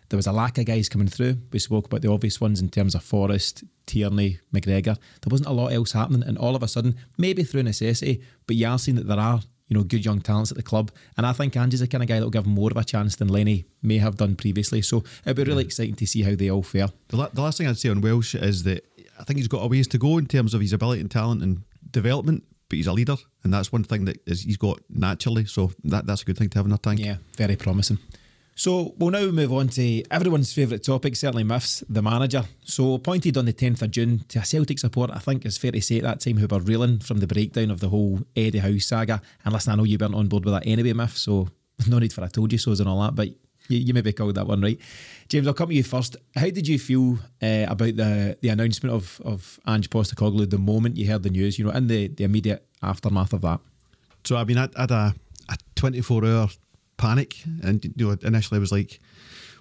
there 0.08 0.16
was 0.16 0.26
a 0.26 0.32
lack 0.32 0.58
of 0.58 0.66
guys 0.66 0.88
coming 0.88 1.08
through. 1.08 1.38
We 1.52 1.58
spoke 1.58 1.86
about 1.86 2.02
the 2.02 2.10
obvious 2.10 2.40
ones 2.40 2.60
in 2.60 2.68
terms 2.68 2.94
of 2.94 3.02
Forrest, 3.02 3.64
Tierney, 3.86 4.38
McGregor. 4.54 4.96
There 4.96 5.30
wasn't 5.30 5.48
a 5.48 5.52
lot 5.52 5.72
else 5.72 5.92
happening, 5.92 6.22
and 6.22 6.38
all 6.38 6.56
of 6.56 6.62
a 6.62 6.68
sudden, 6.68 6.96
maybe 7.18 7.42
through 7.42 7.64
necessity, 7.64 8.22
but 8.46 8.56
you 8.56 8.66
are 8.66 8.78
seeing 8.78 8.96
that 8.96 9.06
there 9.08 9.18
are 9.18 9.40
you 9.68 9.76
know 9.76 9.82
good 9.82 10.04
young 10.04 10.20
talents 10.20 10.50
at 10.50 10.56
the 10.56 10.62
club, 10.62 10.92
and 11.16 11.26
I 11.26 11.32
think 11.32 11.56
Ange's 11.56 11.80
the 11.80 11.88
kind 11.88 12.02
of 12.02 12.08
guy 12.08 12.16
that 12.16 12.24
will 12.24 12.30
give 12.30 12.46
more 12.46 12.70
of 12.70 12.76
a 12.76 12.84
chance 12.84 13.16
than 13.16 13.28
Lenny 13.28 13.66
may 13.82 13.98
have 13.98 14.16
done 14.16 14.36
previously. 14.36 14.82
So 14.82 15.02
it'll 15.24 15.34
be 15.34 15.44
really 15.44 15.64
exciting 15.64 15.96
to 15.96 16.06
see 16.06 16.22
how 16.22 16.34
they 16.34 16.50
all 16.50 16.62
fare. 16.62 16.88
The, 17.08 17.16
la- 17.16 17.28
the 17.28 17.42
last 17.42 17.58
thing 17.58 17.66
I'd 17.66 17.78
say 17.78 17.88
on 17.88 18.00
Welsh 18.00 18.34
is 18.34 18.62
that 18.62 18.84
I 19.18 19.24
think 19.24 19.38
he's 19.38 19.48
got 19.48 19.64
a 19.64 19.66
ways 19.66 19.88
to 19.88 19.98
go 19.98 20.18
in 20.18 20.26
terms 20.26 20.54
of 20.54 20.60
his 20.60 20.72
ability 20.72 21.00
and 21.00 21.10
talent 21.10 21.42
and 21.42 21.62
development, 21.90 22.44
but 22.68 22.76
he's 22.76 22.86
a 22.86 22.92
leader, 22.92 23.16
and 23.42 23.52
that's 23.52 23.72
one 23.72 23.84
thing 23.84 24.04
that 24.04 24.20
is 24.26 24.42
he's 24.42 24.56
got 24.56 24.80
naturally. 24.88 25.46
So 25.46 25.72
that 25.84 26.06
that's 26.06 26.22
a 26.22 26.24
good 26.24 26.38
thing 26.38 26.50
to 26.50 26.58
have 26.58 26.66
in 26.66 26.72
our 26.72 26.78
tank. 26.78 27.00
Yeah, 27.00 27.16
very 27.36 27.56
promising. 27.56 27.98
So 28.58 28.94
we'll 28.96 29.10
now 29.10 29.26
move 29.26 29.52
on 29.52 29.68
to 29.68 30.02
everyone's 30.10 30.50
favourite 30.50 30.82
topic, 30.82 31.14
certainly 31.14 31.44
Miffs, 31.44 31.84
the 31.90 32.00
manager. 32.00 32.42
So 32.64 32.94
appointed 32.94 33.36
on 33.36 33.44
the 33.44 33.52
10th 33.52 33.82
of 33.82 33.90
June 33.90 34.24
to 34.28 34.38
a 34.38 34.44
Celtic 34.46 34.78
support, 34.78 35.10
I 35.12 35.18
think 35.18 35.44
it's 35.44 35.58
fair 35.58 35.72
to 35.72 35.82
say 35.82 35.98
at 35.98 36.04
that 36.04 36.20
time 36.20 36.38
who 36.38 36.46
were 36.46 36.60
reeling 36.60 37.00
from 37.00 37.18
the 37.18 37.26
breakdown 37.26 37.70
of 37.70 37.80
the 37.80 37.90
whole 37.90 38.20
Eddie 38.34 38.60
Howe 38.60 38.78
saga. 38.78 39.20
And 39.44 39.52
listen, 39.52 39.74
I 39.74 39.76
know 39.76 39.84
you 39.84 39.98
weren't 40.00 40.14
on 40.14 40.28
board 40.28 40.46
with 40.46 40.54
that 40.54 40.66
anyway, 40.66 40.94
Miff, 40.94 41.18
so 41.18 41.50
no 41.86 41.98
need 41.98 42.14
for 42.14 42.24
I 42.24 42.28
told 42.28 42.50
you 42.50 42.56
so's 42.56 42.80
and 42.80 42.88
all 42.88 43.02
that, 43.02 43.14
but 43.14 43.28
you, 43.28 43.36
you 43.78 43.92
maybe 43.92 44.14
called 44.14 44.36
that 44.36 44.46
one 44.46 44.62
right. 44.62 44.80
James, 45.28 45.46
I'll 45.46 45.52
come 45.52 45.68
to 45.68 45.74
you 45.74 45.82
first. 45.82 46.16
How 46.34 46.48
did 46.48 46.66
you 46.66 46.78
feel 46.78 47.18
uh, 47.42 47.66
about 47.68 47.96
the 47.96 48.38
the 48.40 48.48
announcement 48.48 48.94
of, 48.94 49.20
of 49.22 49.60
Ange 49.68 49.90
Postecoglou 49.90 50.48
the 50.48 50.56
moment 50.56 50.96
you 50.96 51.06
heard 51.06 51.24
the 51.24 51.30
news, 51.30 51.58
you 51.58 51.66
know, 51.66 51.72
in 51.72 51.88
the, 51.88 52.08
the 52.08 52.24
immediate 52.24 52.66
aftermath 52.82 53.34
of 53.34 53.42
that? 53.42 53.60
So 54.24 54.36
I 54.36 54.44
mean, 54.44 54.56
I 54.56 54.68
had 54.74 54.90
a, 54.90 55.14
a 55.50 55.56
24 55.74 56.24
hour 56.24 56.48
panic, 56.96 57.42
and 57.62 57.84
you 57.84 58.08
know, 58.08 58.16
initially 58.22 58.58
I 58.58 58.60
was 58.60 58.72
like, 58.72 59.00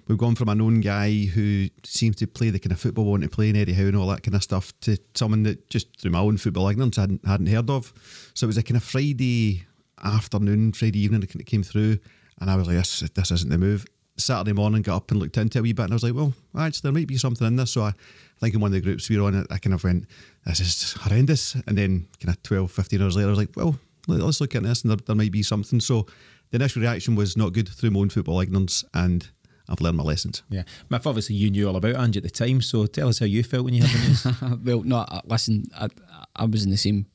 we've 0.07 0.17
gone 0.17 0.35
from 0.35 0.49
a 0.49 0.55
known 0.55 0.81
guy 0.81 1.25
who 1.25 1.67
seems 1.83 2.15
to 2.17 2.27
play 2.27 2.49
the 2.49 2.59
kind 2.59 2.71
of 2.71 2.79
football 2.79 3.05
we 3.05 3.11
want 3.11 3.23
to 3.23 3.29
play 3.29 3.49
in 3.49 3.55
Eddie 3.55 3.73
Howe 3.73 3.87
and 3.87 3.97
all 3.97 4.07
that 4.07 4.23
kind 4.23 4.35
of 4.35 4.43
stuff 4.43 4.71
to 4.81 4.97
someone 5.13 5.43
that 5.43 5.69
just 5.69 5.99
through 5.99 6.11
my 6.11 6.19
own 6.19 6.37
football 6.37 6.67
ignorance 6.69 6.97
I 6.97 7.01
hadn't, 7.01 7.25
hadn't 7.25 7.47
heard 7.47 7.69
of. 7.69 7.93
So 8.33 8.45
it 8.45 8.47
was 8.47 8.57
a 8.57 8.63
kind 8.63 8.77
of 8.77 8.83
Friday 8.83 9.65
afternoon, 10.03 10.73
Friday 10.73 10.99
evening 10.99 11.23
of 11.23 11.45
came 11.45 11.63
through, 11.63 11.99
and 12.39 12.49
I 12.49 12.55
was 12.55 12.67
like, 12.67 12.77
this, 12.77 12.99
this 12.99 13.31
isn't 13.31 13.49
the 13.49 13.57
move. 13.57 13.85
Saturday 14.17 14.53
morning, 14.53 14.81
got 14.81 14.95
up 14.97 15.11
and 15.11 15.19
looked 15.19 15.37
into 15.37 15.57
it 15.57 15.59
a 15.59 15.63
wee 15.63 15.73
bit, 15.73 15.83
and 15.83 15.93
I 15.93 15.95
was 15.95 16.03
like, 16.03 16.13
well, 16.13 16.33
actually, 16.57 16.81
there 16.83 16.91
might 16.93 17.07
be 17.07 17.17
something 17.17 17.45
in 17.45 17.57
this. 17.57 17.71
So 17.71 17.81
I, 17.81 17.89
I 17.89 17.93
think 18.39 18.55
in 18.55 18.61
one 18.61 18.69
of 18.69 18.73
the 18.73 18.81
groups 18.81 19.09
we 19.09 19.17
were 19.17 19.27
on, 19.27 19.45
I 19.49 19.57
kind 19.57 19.73
of 19.73 19.83
went, 19.83 20.05
this 20.45 20.59
is 20.61 20.93
horrendous. 20.93 21.55
And 21.67 21.77
then 21.77 22.07
kind 22.21 22.35
of 22.35 22.41
12, 22.43 22.71
15 22.71 23.01
hours 23.01 23.17
later, 23.17 23.27
I 23.27 23.29
was 23.29 23.39
like, 23.39 23.55
well, 23.55 23.77
let's 24.07 24.39
look 24.39 24.55
at 24.55 24.63
this, 24.63 24.83
and 24.83 24.91
there, 24.91 24.97
there 25.05 25.15
might 25.15 25.31
be 25.31 25.43
something. 25.43 25.81
So 25.81 26.07
the 26.55 26.63
initial 26.63 26.81
reaction 26.81 27.15
was 27.15 27.35
not 27.35 27.51
good 27.51 27.67
through 27.67 27.91
my 27.91 27.99
own 27.99 28.09
football 28.09 28.39
ignorance, 28.39 28.85
and 28.93 29.29
I've 29.67 29.81
learned 29.81 29.97
my 29.97 30.03
lessons. 30.03 30.41
Yeah, 30.49 30.63
Miff, 30.89 31.05
obviously 31.05 31.35
you 31.35 31.51
knew 31.51 31.67
all 31.67 31.75
about 31.75 31.97
Ange 31.97 32.15
at 32.15 32.23
the 32.23 32.29
time, 32.29 32.61
so 32.61 32.85
tell 32.85 33.09
us 33.09 33.19
how 33.19 33.25
you 33.25 33.43
felt 33.43 33.65
when 33.65 33.73
you 33.73 33.83
heard 33.83 33.91
the 33.91 34.47
news. 34.47 34.63
well, 34.63 34.83
no, 34.83 35.05
listen, 35.25 35.65
I, 35.77 35.89
I 36.33 36.45
was 36.45 36.63
in 36.63 36.69
the 36.71 36.77
same 36.77 37.07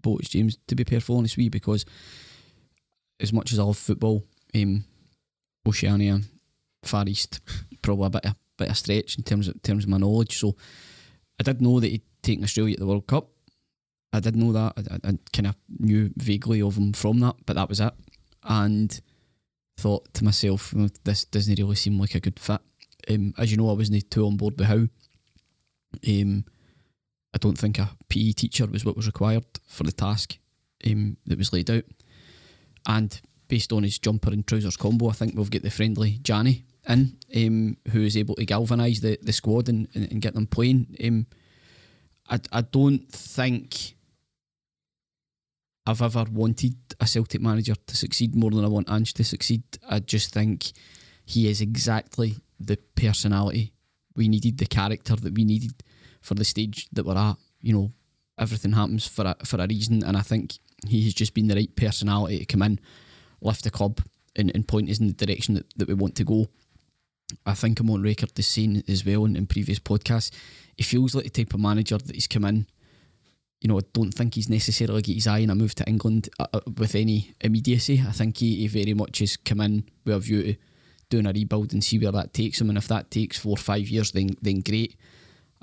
boat 0.00 0.22
as 0.22 0.30
James, 0.30 0.56
to 0.68 0.74
be 0.74 0.84
perfectly 0.84 1.14
honest 1.14 1.36
with 1.36 1.44
you, 1.44 1.50
because 1.50 1.84
as 3.20 3.34
much 3.34 3.52
as 3.52 3.58
I 3.58 3.64
love 3.64 3.76
football, 3.76 4.24
um, 4.54 4.84
Oceania, 5.68 6.20
Far 6.82 7.04
East, 7.06 7.40
probably 7.82 8.06
a 8.06 8.10
bit 8.10 8.24
of, 8.24 8.34
bit 8.56 8.70
of 8.70 8.78
stretch 8.78 9.18
in 9.18 9.24
terms 9.24 9.48
of 9.48 9.56
in 9.56 9.60
terms 9.60 9.84
of 9.84 9.90
my 9.90 9.98
knowledge. 9.98 10.38
So 10.38 10.56
I 11.38 11.42
did 11.42 11.60
know 11.60 11.80
that 11.80 11.88
he'd 11.88 12.02
taken 12.22 12.44
Australia 12.44 12.72
at 12.72 12.78
the 12.78 12.86
World 12.86 13.06
Cup. 13.06 13.28
I 14.14 14.20
did 14.20 14.36
know 14.36 14.52
that. 14.52 14.72
I, 14.78 14.94
I, 14.94 15.10
I 15.10 15.18
kind 15.34 15.48
of 15.48 15.56
knew 15.78 16.10
vaguely 16.16 16.62
of 16.62 16.78
him 16.78 16.94
from 16.94 17.20
that, 17.20 17.36
but 17.44 17.56
that 17.56 17.68
was 17.68 17.80
it. 17.80 17.92
And 18.46 19.00
thought 19.76 20.12
to 20.14 20.24
myself, 20.24 20.72
this 21.04 21.24
doesn't 21.24 21.58
really 21.58 21.76
seem 21.76 21.98
like 21.98 22.14
a 22.14 22.20
good 22.20 22.38
fit. 22.38 22.60
Um, 23.08 23.34
as 23.38 23.50
you 23.50 23.56
know, 23.56 23.70
I 23.70 23.74
wasn't 23.74 24.10
too 24.10 24.26
on 24.26 24.36
board 24.36 24.58
with 24.58 24.68
Howe. 24.68 24.88
Um, 26.08 26.44
I 27.34 27.38
don't 27.38 27.58
think 27.58 27.78
a 27.78 27.90
PE 28.08 28.32
teacher 28.32 28.66
was 28.66 28.84
what 28.84 28.96
was 28.96 29.06
required 29.06 29.44
for 29.68 29.84
the 29.84 29.92
task 29.92 30.38
um, 30.86 31.16
that 31.26 31.38
was 31.38 31.52
laid 31.52 31.70
out. 31.70 31.84
And 32.86 33.20
based 33.48 33.72
on 33.72 33.82
his 33.82 33.98
jumper 33.98 34.30
and 34.30 34.46
trousers 34.46 34.76
combo, 34.76 35.08
I 35.08 35.12
think 35.12 35.36
we've 35.36 35.50
got 35.50 35.62
the 35.62 35.70
friendly 35.70 36.18
Johnny 36.22 36.64
in, 36.88 37.16
um, 37.34 37.76
who 37.90 38.02
is 38.02 38.16
able 38.16 38.36
to 38.36 38.44
galvanise 38.44 39.00
the, 39.00 39.18
the 39.22 39.32
squad 39.32 39.68
and, 39.68 39.88
and, 39.94 40.10
and 40.10 40.22
get 40.22 40.34
them 40.34 40.46
playing. 40.46 40.96
Um, 41.04 41.26
I, 42.28 42.40
I 42.52 42.60
don't 42.62 43.08
think 43.10 43.95
I've 45.86 46.02
ever 46.02 46.24
wanted 46.32 46.76
a 47.00 47.06
Celtic 47.06 47.40
manager 47.40 47.74
to 47.74 47.96
succeed 47.96 48.34
more 48.34 48.50
than 48.50 48.64
I 48.64 48.68
want 48.68 48.90
Ange 48.90 49.14
to 49.14 49.24
succeed. 49.24 49.62
I 49.88 50.00
just 50.00 50.32
think 50.32 50.72
he 51.24 51.48
is 51.48 51.60
exactly 51.60 52.36
the 52.58 52.76
personality 52.96 53.72
we 54.16 54.28
needed, 54.28 54.58
the 54.58 54.66
character 54.66 55.14
that 55.14 55.34
we 55.34 55.44
needed 55.44 55.74
for 56.22 56.34
the 56.34 56.44
stage 56.44 56.88
that 56.92 57.06
we're 57.06 57.16
at. 57.16 57.36
You 57.60 57.72
know, 57.72 57.90
everything 58.38 58.72
happens 58.72 59.06
for 59.06 59.26
a, 59.26 59.36
for 59.44 59.60
a 59.60 59.66
reason, 59.66 60.02
and 60.02 60.16
I 60.16 60.22
think 60.22 60.58
he 60.86 61.04
has 61.04 61.14
just 61.14 61.34
been 61.34 61.46
the 61.46 61.54
right 61.54 61.76
personality 61.76 62.40
to 62.40 62.46
come 62.46 62.62
in, 62.62 62.80
lift 63.40 63.64
the 63.64 63.70
club, 63.70 64.00
and, 64.34 64.50
and 64.54 64.66
point 64.66 64.90
us 64.90 64.98
in 64.98 65.06
the 65.06 65.26
direction 65.26 65.54
that, 65.54 65.66
that 65.76 65.88
we 65.88 65.94
want 65.94 66.16
to 66.16 66.24
go. 66.24 66.48
I 67.44 67.54
think 67.54 67.80
I'm 67.80 67.90
on 67.90 68.02
record 68.02 68.38
as 68.38 68.46
saying 68.46 68.82
as 68.88 69.04
well 69.04 69.24
in, 69.24 69.36
in 69.36 69.46
previous 69.46 69.78
podcasts, 69.78 70.30
he 70.76 70.82
feels 70.82 71.14
like 71.14 71.24
the 71.24 71.30
type 71.30 71.54
of 71.54 71.60
manager 71.60 71.98
that 71.98 72.14
he's 72.14 72.26
come 72.26 72.44
in. 72.44 72.66
You 73.60 73.68
know, 73.68 73.78
I 73.78 73.82
don't 73.92 74.12
think 74.12 74.34
he's 74.34 74.48
necessarily 74.48 75.02
got 75.02 75.14
his 75.14 75.26
eye 75.26 75.42
on 75.42 75.50
a 75.50 75.54
move 75.54 75.74
to 75.76 75.88
England 75.88 76.28
uh, 76.38 76.46
uh, 76.52 76.60
with 76.76 76.94
any 76.94 77.32
immediacy. 77.40 78.02
I 78.06 78.12
think 78.12 78.36
he, 78.38 78.56
he 78.56 78.68
very 78.68 78.94
much 78.94 79.18
has 79.20 79.36
come 79.36 79.60
in 79.60 79.84
with 80.04 80.14
a 80.14 80.20
view 80.20 80.42
to 80.42 80.56
doing 81.08 81.26
a 81.26 81.32
rebuild 81.32 81.72
and 81.72 81.82
see 81.82 81.98
where 81.98 82.12
that 82.12 82.34
takes 82.34 82.60
him. 82.60 82.68
And 82.68 82.78
if 82.78 82.88
that 82.88 83.10
takes 83.10 83.38
four 83.38 83.52
or 83.52 83.56
five 83.56 83.88
years, 83.88 84.12
then 84.12 84.30
then 84.42 84.60
great. 84.60 84.96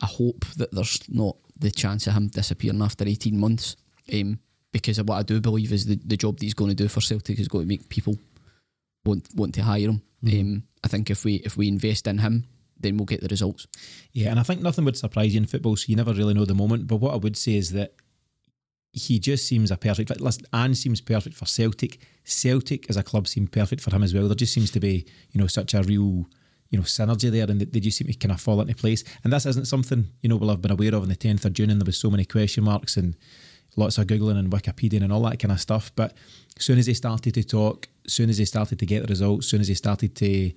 I 0.02 0.08
hope 0.08 0.46
that 0.58 0.72
there's 0.72 1.00
not 1.08 1.38
the 1.60 1.72
chance 1.72 2.08
of 2.08 2.14
him 2.14 2.28
disappearing 2.28 2.82
after 2.82 3.08
18 3.08 3.40
months. 3.40 3.76
Um, 4.12 4.40
because 4.72 5.02
what 5.04 5.16
I 5.16 5.24
do 5.24 5.40
believe 5.40 5.72
is 5.72 5.86
the, 5.86 6.00
the 6.04 6.18
job 6.18 6.38
that 6.38 6.44
he's 6.44 6.56
going 6.56 6.72
to 6.72 6.76
do 6.76 6.88
for 6.88 7.00
Celtic 7.00 7.40
is 7.40 7.48
going 7.48 7.66
to 7.66 7.70
make 7.70 7.90
people 7.90 8.18
want 9.06 9.28
want 9.36 9.54
to 9.56 9.64
hire 9.64 9.90
him. 9.90 10.02
Um, 10.26 10.64
I 10.84 10.88
think 10.88 11.10
if 11.10 11.24
we 11.24 11.36
if 11.36 11.56
we 11.56 11.68
invest 11.68 12.08
in 12.08 12.18
him, 12.18 12.46
then 12.84 12.98
we'll 12.98 13.06
get 13.06 13.22
the 13.22 13.28
results. 13.28 13.68
Yeah, 14.12 14.30
and 14.30 14.40
I 14.40 14.44
think 14.44 14.62
nothing 14.62 14.86
would 14.86 14.98
surprise 14.98 15.34
you 15.34 15.42
in 15.42 15.48
football, 15.48 15.76
so 15.76 15.86
you 15.88 15.96
never 15.96 16.14
really 16.14 16.34
know 16.34 16.46
the 16.46 16.54
moment. 16.54 16.88
But 16.88 16.98
what 16.98 17.14
I 17.14 17.18
would 17.18 17.38
say 17.38 17.56
is 17.56 17.72
that 17.72 17.94
he 18.92 19.18
just 19.18 19.48
seems 19.48 19.72
a 19.72 19.78
perfect 19.78 20.10
fit. 20.10 20.22
Listen, 20.22 20.46
Ange 20.54 20.78
seems 20.78 21.02
perfect 21.02 21.36
for 21.36 21.46
Celtic. 21.46 22.00
Celtic 22.24 22.88
as 22.90 22.96
a 22.96 23.04
club 23.04 23.28
seem 23.28 23.48
perfect 23.48 23.82
for 23.82 23.94
him 23.94 24.04
as 24.04 24.14
well. 24.14 24.28
There 24.28 24.36
just 24.36 24.54
seems 24.54 24.70
to 24.72 24.80
be, 24.80 25.06
you 25.32 25.42
know, 25.42 25.48
such 25.48 25.74
a 25.74 25.82
real, 25.82 26.28
you 26.70 26.78
know, 26.78 26.84
synergy 26.84 27.32
there, 27.32 27.50
and 27.50 27.60
they 27.60 27.80
just 27.80 27.98
seem 27.98 28.08
to 28.08 28.14
kind 28.14 28.32
of 28.32 28.40
fall 28.40 28.62
into 28.62 28.76
place. 28.76 29.04
And 29.24 29.34
this 29.34 29.48
isn't 29.48 29.68
something 29.68 30.10
you 30.22 30.30
know 30.30 30.36
we'll 30.36 30.52
have 30.52 30.62
been 30.62 30.72
aware 30.72 30.94
of 30.94 31.02
on 31.02 31.10
the 31.10 31.16
tenth 31.16 31.44
of 31.44 31.54
June, 31.54 31.72
and 31.72 31.82
there 31.82 31.86
was 31.86 31.98
so 31.98 32.12
many 32.12 32.24
question 32.24 32.66
marks 32.66 32.96
and 32.96 33.16
lots 33.76 33.98
of 33.98 34.06
googling 34.06 34.38
and 34.38 34.52
Wikipedia 34.52 35.02
and 35.02 35.12
all 35.12 35.24
that 35.24 35.40
kind 35.40 35.52
of 35.52 35.60
stuff. 35.60 35.92
But 35.96 36.14
as 36.56 36.64
soon 36.64 36.78
as 36.78 36.86
they 36.86 36.94
started 36.94 37.34
to 37.34 37.44
talk, 37.44 37.88
as 38.06 38.14
soon 38.14 38.30
as 38.30 38.38
they 38.38 38.46
started 38.46 38.78
to 38.78 38.86
get 38.86 39.02
the 39.02 39.08
results, 39.08 39.48
as 39.48 39.50
soon 39.50 39.62
as 39.62 39.68
they 39.68 39.74
started 39.74 40.16
to 40.18 40.52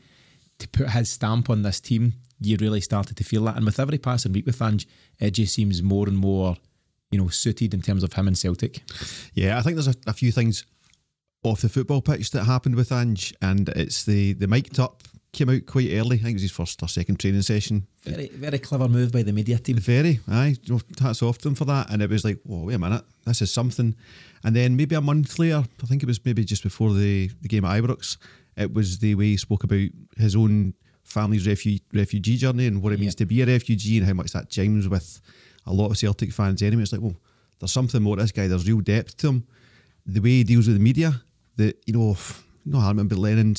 to 0.58 0.68
put 0.68 0.90
his 0.90 1.10
stamp 1.10 1.50
on 1.50 1.62
this 1.62 1.80
team, 1.80 2.14
you 2.40 2.56
really 2.60 2.80
started 2.80 3.16
to 3.16 3.24
feel 3.24 3.44
that. 3.44 3.56
And 3.56 3.64
with 3.64 3.80
every 3.80 3.98
passing 3.98 4.32
week 4.32 4.46
with 4.46 4.60
Ange, 4.60 4.86
it 5.18 5.32
just 5.32 5.54
seems 5.54 5.82
more 5.82 6.06
and 6.06 6.16
more, 6.16 6.56
you 7.10 7.18
know, 7.18 7.28
suited 7.28 7.74
in 7.74 7.82
terms 7.82 8.02
of 8.02 8.12
him 8.12 8.28
and 8.28 8.36
Celtic. 8.36 8.82
Yeah, 9.34 9.58
I 9.58 9.62
think 9.62 9.76
there's 9.76 9.88
a, 9.88 9.94
a 10.06 10.12
few 10.12 10.32
things 10.32 10.64
off 11.42 11.60
the 11.60 11.68
football 11.68 12.02
pitch 12.02 12.30
that 12.32 12.44
happened 12.44 12.74
with 12.74 12.92
Ange, 12.92 13.34
and 13.40 13.68
it's 13.70 14.04
the 14.04 14.32
the 14.34 14.48
mic'd 14.48 14.80
up 14.80 15.02
came 15.36 15.50
out 15.50 15.66
quite 15.66 15.90
early. 15.92 16.16
I 16.16 16.20
think 16.20 16.30
it 16.30 16.34
was 16.34 16.42
his 16.42 16.50
first 16.50 16.82
or 16.82 16.88
second 16.88 17.20
training 17.20 17.42
session. 17.42 17.86
Very, 18.04 18.28
very 18.28 18.58
clever 18.58 18.88
move 18.88 19.12
by 19.12 19.22
the 19.22 19.32
media 19.32 19.58
team. 19.58 19.76
Very, 19.76 20.20
aye. 20.28 20.56
Hats 20.98 21.22
off 21.22 21.38
to 21.38 21.44
them 21.44 21.54
for 21.54 21.66
that. 21.66 21.90
And 21.90 22.00
it 22.00 22.08
was 22.08 22.24
like, 22.24 22.40
whoa, 22.44 22.64
wait 22.64 22.74
a 22.74 22.78
minute, 22.78 23.04
this 23.26 23.42
is 23.42 23.52
something. 23.52 23.94
And 24.42 24.56
then 24.56 24.76
maybe 24.76 24.94
a 24.94 25.00
month 25.00 25.38
later, 25.38 25.64
I 25.82 25.86
think 25.86 26.02
it 26.02 26.06
was 26.06 26.24
maybe 26.24 26.44
just 26.44 26.62
before 26.62 26.94
the, 26.94 27.30
the 27.42 27.48
game 27.48 27.64
at 27.64 27.82
Ibrox, 27.82 28.16
it 28.56 28.72
was 28.72 28.98
the 28.98 29.14
way 29.14 29.26
he 29.26 29.36
spoke 29.36 29.64
about 29.64 29.88
his 30.16 30.34
own 30.36 30.74
family's 31.04 31.46
refu- 31.46 31.80
refugee 31.92 32.36
journey 32.36 32.66
and 32.66 32.82
what 32.82 32.92
it 32.92 32.98
means 33.00 33.14
to 33.14 33.26
be 33.26 33.42
a 33.42 33.46
refugee 33.46 33.98
and 33.98 34.06
how 34.06 34.12
much 34.14 34.32
that 34.32 34.50
chimes 34.50 34.88
with 34.88 35.20
a 35.66 35.72
lot 35.72 35.90
of 35.90 35.98
Celtic 35.98 36.32
fans 36.32 36.62
anyway. 36.62 36.82
It's 36.82 36.92
like, 36.92 37.00
well, 37.00 37.16
there's 37.60 37.72
something 37.72 38.02
more 38.02 38.16
to 38.16 38.22
this 38.22 38.32
guy. 38.32 38.46
There's 38.48 38.66
real 38.68 38.80
depth 38.80 39.16
to 39.18 39.28
him. 39.28 39.46
The 40.04 40.20
way 40.20 40.30
he 40.30 40.44
deals 40.44 40.66
with 40.66 40.76
the 40.76 40.82
media, 40.82 41.22
the 41.56 41.74
you 41.86 41.94
know, 41.94 42.16
know, 42.64 42.80
I 42.80 42.88
remember 42.88 43.14
Lennon 43.14 43.54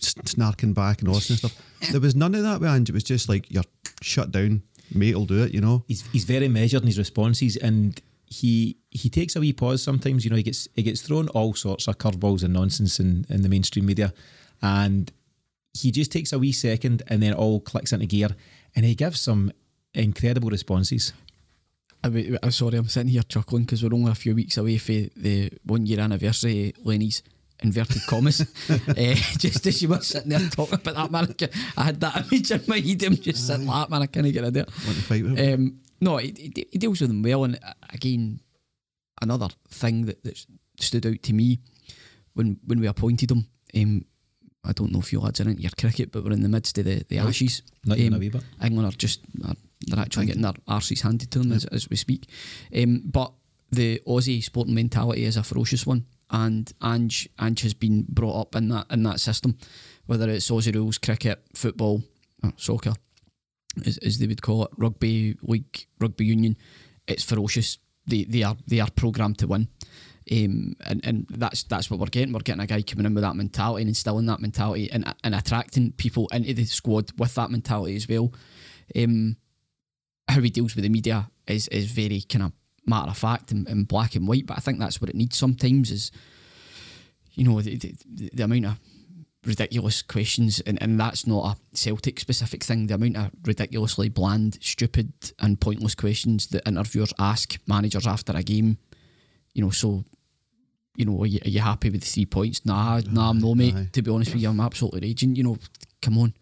snarking 0.00 0.74
back 0.74 1.00
and 1.00 1.08
all 1.08 1.14
this 1.14 1.30
and 1.30 1.38
stuff. 1.38 1.62
There 1.90 2.00
was 2.00 2.16
none 2.16 2.34
of 2.34 2.42
that 2.42 2.60
with 2.60 2.70
Ange. 2.70 2.88
It 2.88 2.94
was 2.94 3.04
just 3.04 3.28
like 3.28 3.50
you're 3.50 3.62
shut 4.02 4.32
down, 4.32 4.62
mate. 4.92 5.14
will 5.14 5.26
do 5.26 5.42
it. 5.44 5.52
You 5.52 5.60
know. 5.60 5.84
he's 5.86 6.06
he's 6.12 6.24
very 6.24 6.48
measured 6.48 6.82
in 6.82 6.86
his 6.88 6.98
responses 6.98 7.56
and 7.56 8.00
he 8.26 8.76
he 8.90 9.08
takes 9.08 9.36
a 9.36 9.40
wee 9.40 9.52
pause 9.52 9.82
sometimes 9.82 10.24
you 10.24 10.30
know 10.30 10.36
he 10.36 10.42
gets 10.42 10.68
he 10.74 10.82
gets 10.82 11.00
thrown 11.00 11.28
all 11.28 11.54
sorts 11.54 11.86
of 11.86 11.98
curveballs 11.98 12.42
and 12.42 12.52
nonsense 12.52 12.98
in, 12.98 13.24
in 13.28 13.42
the 13.42 13.48
mainstream 13.48 13.86
media 13.86 14.12
and 14.60 15.12
he 15.72 15.90
just 15.90 16.10
takes 16.10 16.32
a 16.32 16.38
wee 16.38 16.52
second 16.52 17.02
and 17.08 17.22
then 17.22 17.32
it 17.32 17.38
all 17.38 17.60
clicks 17.60 17.92
into 17.92 18.06
gear 18.06 18.28
and 18.74 18.84
he 18.84 18.94
gives 18.94 19.20
some 19.20 19.52
incredible 19.94 20.50
responses 20.50 21.12
I 22.04 22.08
mean, 22.08 22.38
I'm 22.40 22.52
sorry, 22.52 22.76
I'm 22.76 22.86
sitting 22.86 23.08
here 23.08 23.22
chuckling 23.22 23.64
because 23.64 23.82
we're 23.82 23.92
only 23.92 24.12
a 24.12 24.14
few 24.14 24.34
weeks 24.34 24.56
away 24.56 24.78
from 24.78 25.10
the 25.16 25.50
one 25.64 25.86
year 25.86 25.98
anniversary 25.98 26.68
of 26.68 26.86
Lenny's 26.86 27.22
inverted 27.60 28.02
commas. 28.06 28.42
uh, 28.42 28.84
just 29.38 29.66
as 29.66 29.82
you 29.82 29.88
were 29.88 30.00
sitting 30.00 30.28
there 30.28 30.40
talking 30.50 30.74
about 30.74 30.94
that 30.94 31.10
man, 31.10 31.34
I 31.76 31.82
had 31.82 32.00
that 32.00 32.30
image 32.30 32.50
in 32.52 32.62
my 32.68 32.78
head, 32.78 33.02
him 33.02 33.16
just 33.16 33.46
sitting 33.46 33.66
like 33.66 33.88
that, 33.88 33.90
man, 33.90 34.02
I 34.02 34.06
can't 34.06 34.32
get 34.32 34.44
it 34.44 34.54
there. 34.54 34.66
Want 34.86 34.98
to 34.98 35.02
fight 35.02 35.22
with 35.24 35.38
him? 35.38 35.54
Um, 35.54 35.80
no, 36.00 36.18
he, 36.18 36.52
he, 36.70 36.78
deals 36.78 37.00
with 37.00 37.10
them 37.10 37.22
well, 37.22 37.44
and 37.44 37.58
uh, 37.62 37.72
again, 37.90 38.40
another 39.20 39.48
thing 39.68 40.06
that, 40.06 40.22
that 40.24 40.44
stood 40.78 41.06
out 41.06 41.22
to 41.22 41.32
me 41.32 41.60
when 42.34 42.58
when 42.64 42.80
we 42.80 42.86
appointed 42.86 43.30
him. 43.30 43.46
Um, 43.74 44.04
I 44.64 44.72
don't 44.72 44.92
know 44.92 44.98
if 44.98 45.12
you 45.12 45.20
lads 45.20 45.40
are 45.40 45.48
into 45.48 45.62
your 45.62 45.70
cricket, 45.78 46.10
but 46.10 46.24
we're 46.24 46.32
in 46.32 46.42
the 46.42 46.48
midst 46.48 46.76
of 46.78 46.84
the, 46.84 47.04
the. 47.08 47.18
Ashes. 47.18 47.62
not 47.84 47.98
even 47.98 48.14
Um, 48.14 48.16
a 48.16 48.20
wee 48.20 48.28
bit 48.28 48.44
England 48.62 48.92
are 48.92 48.96
just 48.96 49.20
are, 49.44 49.54
they're 49.86 50.00
actually 50.00 50.26
getting 50.26 50.42
their 50.42 50.54
arses 50.68 51.02
handed 51.02 51.30
to 51.30 51.38
them 51.38 51.52
as, 51.52 51.64
as 51.66 51.88
we 51.88 51.96
speak. 51.96 52.28
Um, 52.76 53.02
but 53.04 53.32
the 53.70 54.02
Aussie 54.06 54.42
sporting 54.42 54.74
mentality 54.74 55.24
is 55.24 55.36
a 55.36 55.42
ferocious 55.42 55.86
one, 55.86 56.06
and 56.30 56.72
Ange 56.82 57.28
Ange 57.40 57.62
has 57.62 57.74
been 57.74 58.06
brought 58.08 58.40
up 58.40 58.56
in 58.56 58.68
that 58.68 58.86
in 58.90 59.02
that 59.04 59.20
system, 59.20 59.56
whether 60.06 60.28
it's 60.28 60.50
Aussie 60.50 60.74
rules, 60.74 60.98
cricket, 60.98 61.42
football, 61.54 62.02
uh, 62.42 62.50
soccer, 62.56 62.94
as, 63.84 63.98
as 63.98 64.18
they 64.18 64.26
would 64.26 64.42
call 64.42 64.64
it, 64.64 64.70
rugby 64.76 65.36
league, 65.42 65.86
rugby 66.00 66.24
union. 66.24 66.56
It's 67.06 67.24
ferocious. 67.24 67.78
They 68.06 68.24
they 68.24 68.42
are 68.42 68.56
they 68.66 68.80
are 68.80 68.90
programmed 68.90 69.38
to 69.38 69.46
win. 69.46 69.68
Um, 70.30 70.74
and, 70.84 71.00
and 71.06 71.26
that's 71.30 71.62
that's 71.64 71.88
what 71.90 72.00
we're 72.00 72.06
getting. 72.06 72.32
We're 72.32 72.40
getting 72.40 72.62
a 72.62 72.66
guy 72.66 72.82
coming 72.82 73.06
in 73.06 73.14
with 73.14 73.22
that 73.22 73.36
mentality 73.36 73.82
and 73.82 73.88
instilling 73.88 74.26
that 74.26 74.40
mentality 74.40 74.90
and, 74.90 75.14
and 75.22 75.34
attracting 75.34 75.92
people 75.92 76.28
into 76.32 76.52
the 76.52 76.64
squad 76.64 77.12
with 77.16 77.34
that 77.36 77.50
mentality 77.50 77.94
as 77.94 78.08
well. 78.08 78.32
Um, 78.96 79.36
how 80.28 80.40
he 80.40 80.50
deals 80.50 80.74
with 80.74 80.82
the 80.82 80.88
media 80.88 81.30
is 81.46 81.68
is 81.68 81.92
very 81.92 82.22
kind 82.22 82.44
of 82.44 82.52
matter 82.86 83.10
of 83.10 83.18
fact 83.18 83.52
and, 83.52 83.68
and 83.68 83.86
black 83.86 84.16
and 84.16 84.26
white. 84.26 84.46
But 84.46 84.56
I 84.56 84.60
think 84.60 84.80
that's 84.80 85.00
what 85.00 85.10
it 85.10 85.16
needs 85.16 85.38
sometimes. 85.38 85.92
Is 85.92 86.10
you 87.34 87.44
know 87.44 87.60
the, 87.60 87.76
the, 87.76 88.30
the 88.32 88.42
amount 88.42 88.66
of 88.66 88.78
ridiculous 89.46 90.02
questions, 90.02 90.60
and, 90.60 90.80
and 90.82 90.98
that's 90.98 91.26
not 91.26 91.56
a 91.56 91.76
Celtic 91.76 92.20
specific 92.20 92.64
thing. 92.64 92.86
The 92.86 92.94
amount 92.94 93.16
of 93.16 93.30
ridiculously 93.44 94.08
bland, 94.08 94.58
stupid, 94.60 95.12
and 95.38 95.60
pointless 95.60 95.94
questions 95.94 96.48
that 96.48 96.66
interviewers 96.66 97.12
ask 97.18 97.58
managers 97.66 98.06
after 98.06 98.32
a 98.36 98.42
game. 98.42 98.78
You 99.54 99.64
know, 99.64 99.70
so 99.70 100.04
you 100.96 101.04
know, 101.04 101.22
are 101.22 101.26
you, 101.26 101.40
are 101.44 101.48
you 101.48 101.60
happy 101.60 101.90
with 101.90 102.00
the 102.00 102.06
three 102.06 102.26
points? 102.26 102.64
Nah, 102.64 103.00
nah, 103.10 103.30
I'm 103.30 103.38
no, 103.38 103.54
mate. 103.54 103.74
Aye. 103.74 103.88
To 103.92 104.02
be 104.02 104.10
honest 104.10 104.32
with 104.32 104.42
you, 104.42 104.48
I'm 104.48 104.60
absolutely 104.60 105.00
raging. 105.00 105.36
You 105.36 105.44
know, 105.44 105.58
come 106.02 106.18
on, 106.18 106.34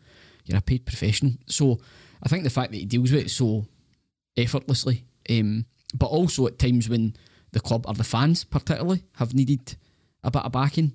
you're 0.45 0.59
a 0.59 0.63
paid 0.63 0.87
professional. 0.87 1.33
So 1.47 1.81
I 2.23 2.29
think 2.29 2.45
the 2.45 2.51
fact 2.51 2.73
that 2.73 2.79
he 2.79 2.87
deals 2.87 3.13
with 3.13 3.27
it 3.27 3.31
so 3.31 3.67
effortlessly, 4.37 5.05
um, 5.29 5.67
but 5.95 6.07
also 6.07 6.47
at 6.47 6.59
times 6.59 6.89
when 6.89 7.15
the 7.53 7.61
club 7.61 7.85
or 7.87 7.95
the 7.95 8.05
fans 8.05 8.45
particularly 8.45 9.05
have 9.17 9.35
needed 9.35 9.77
a 10.23 10.31
bit 10.31 10.43
of 10.43 10.53
backing, 10.53 10.93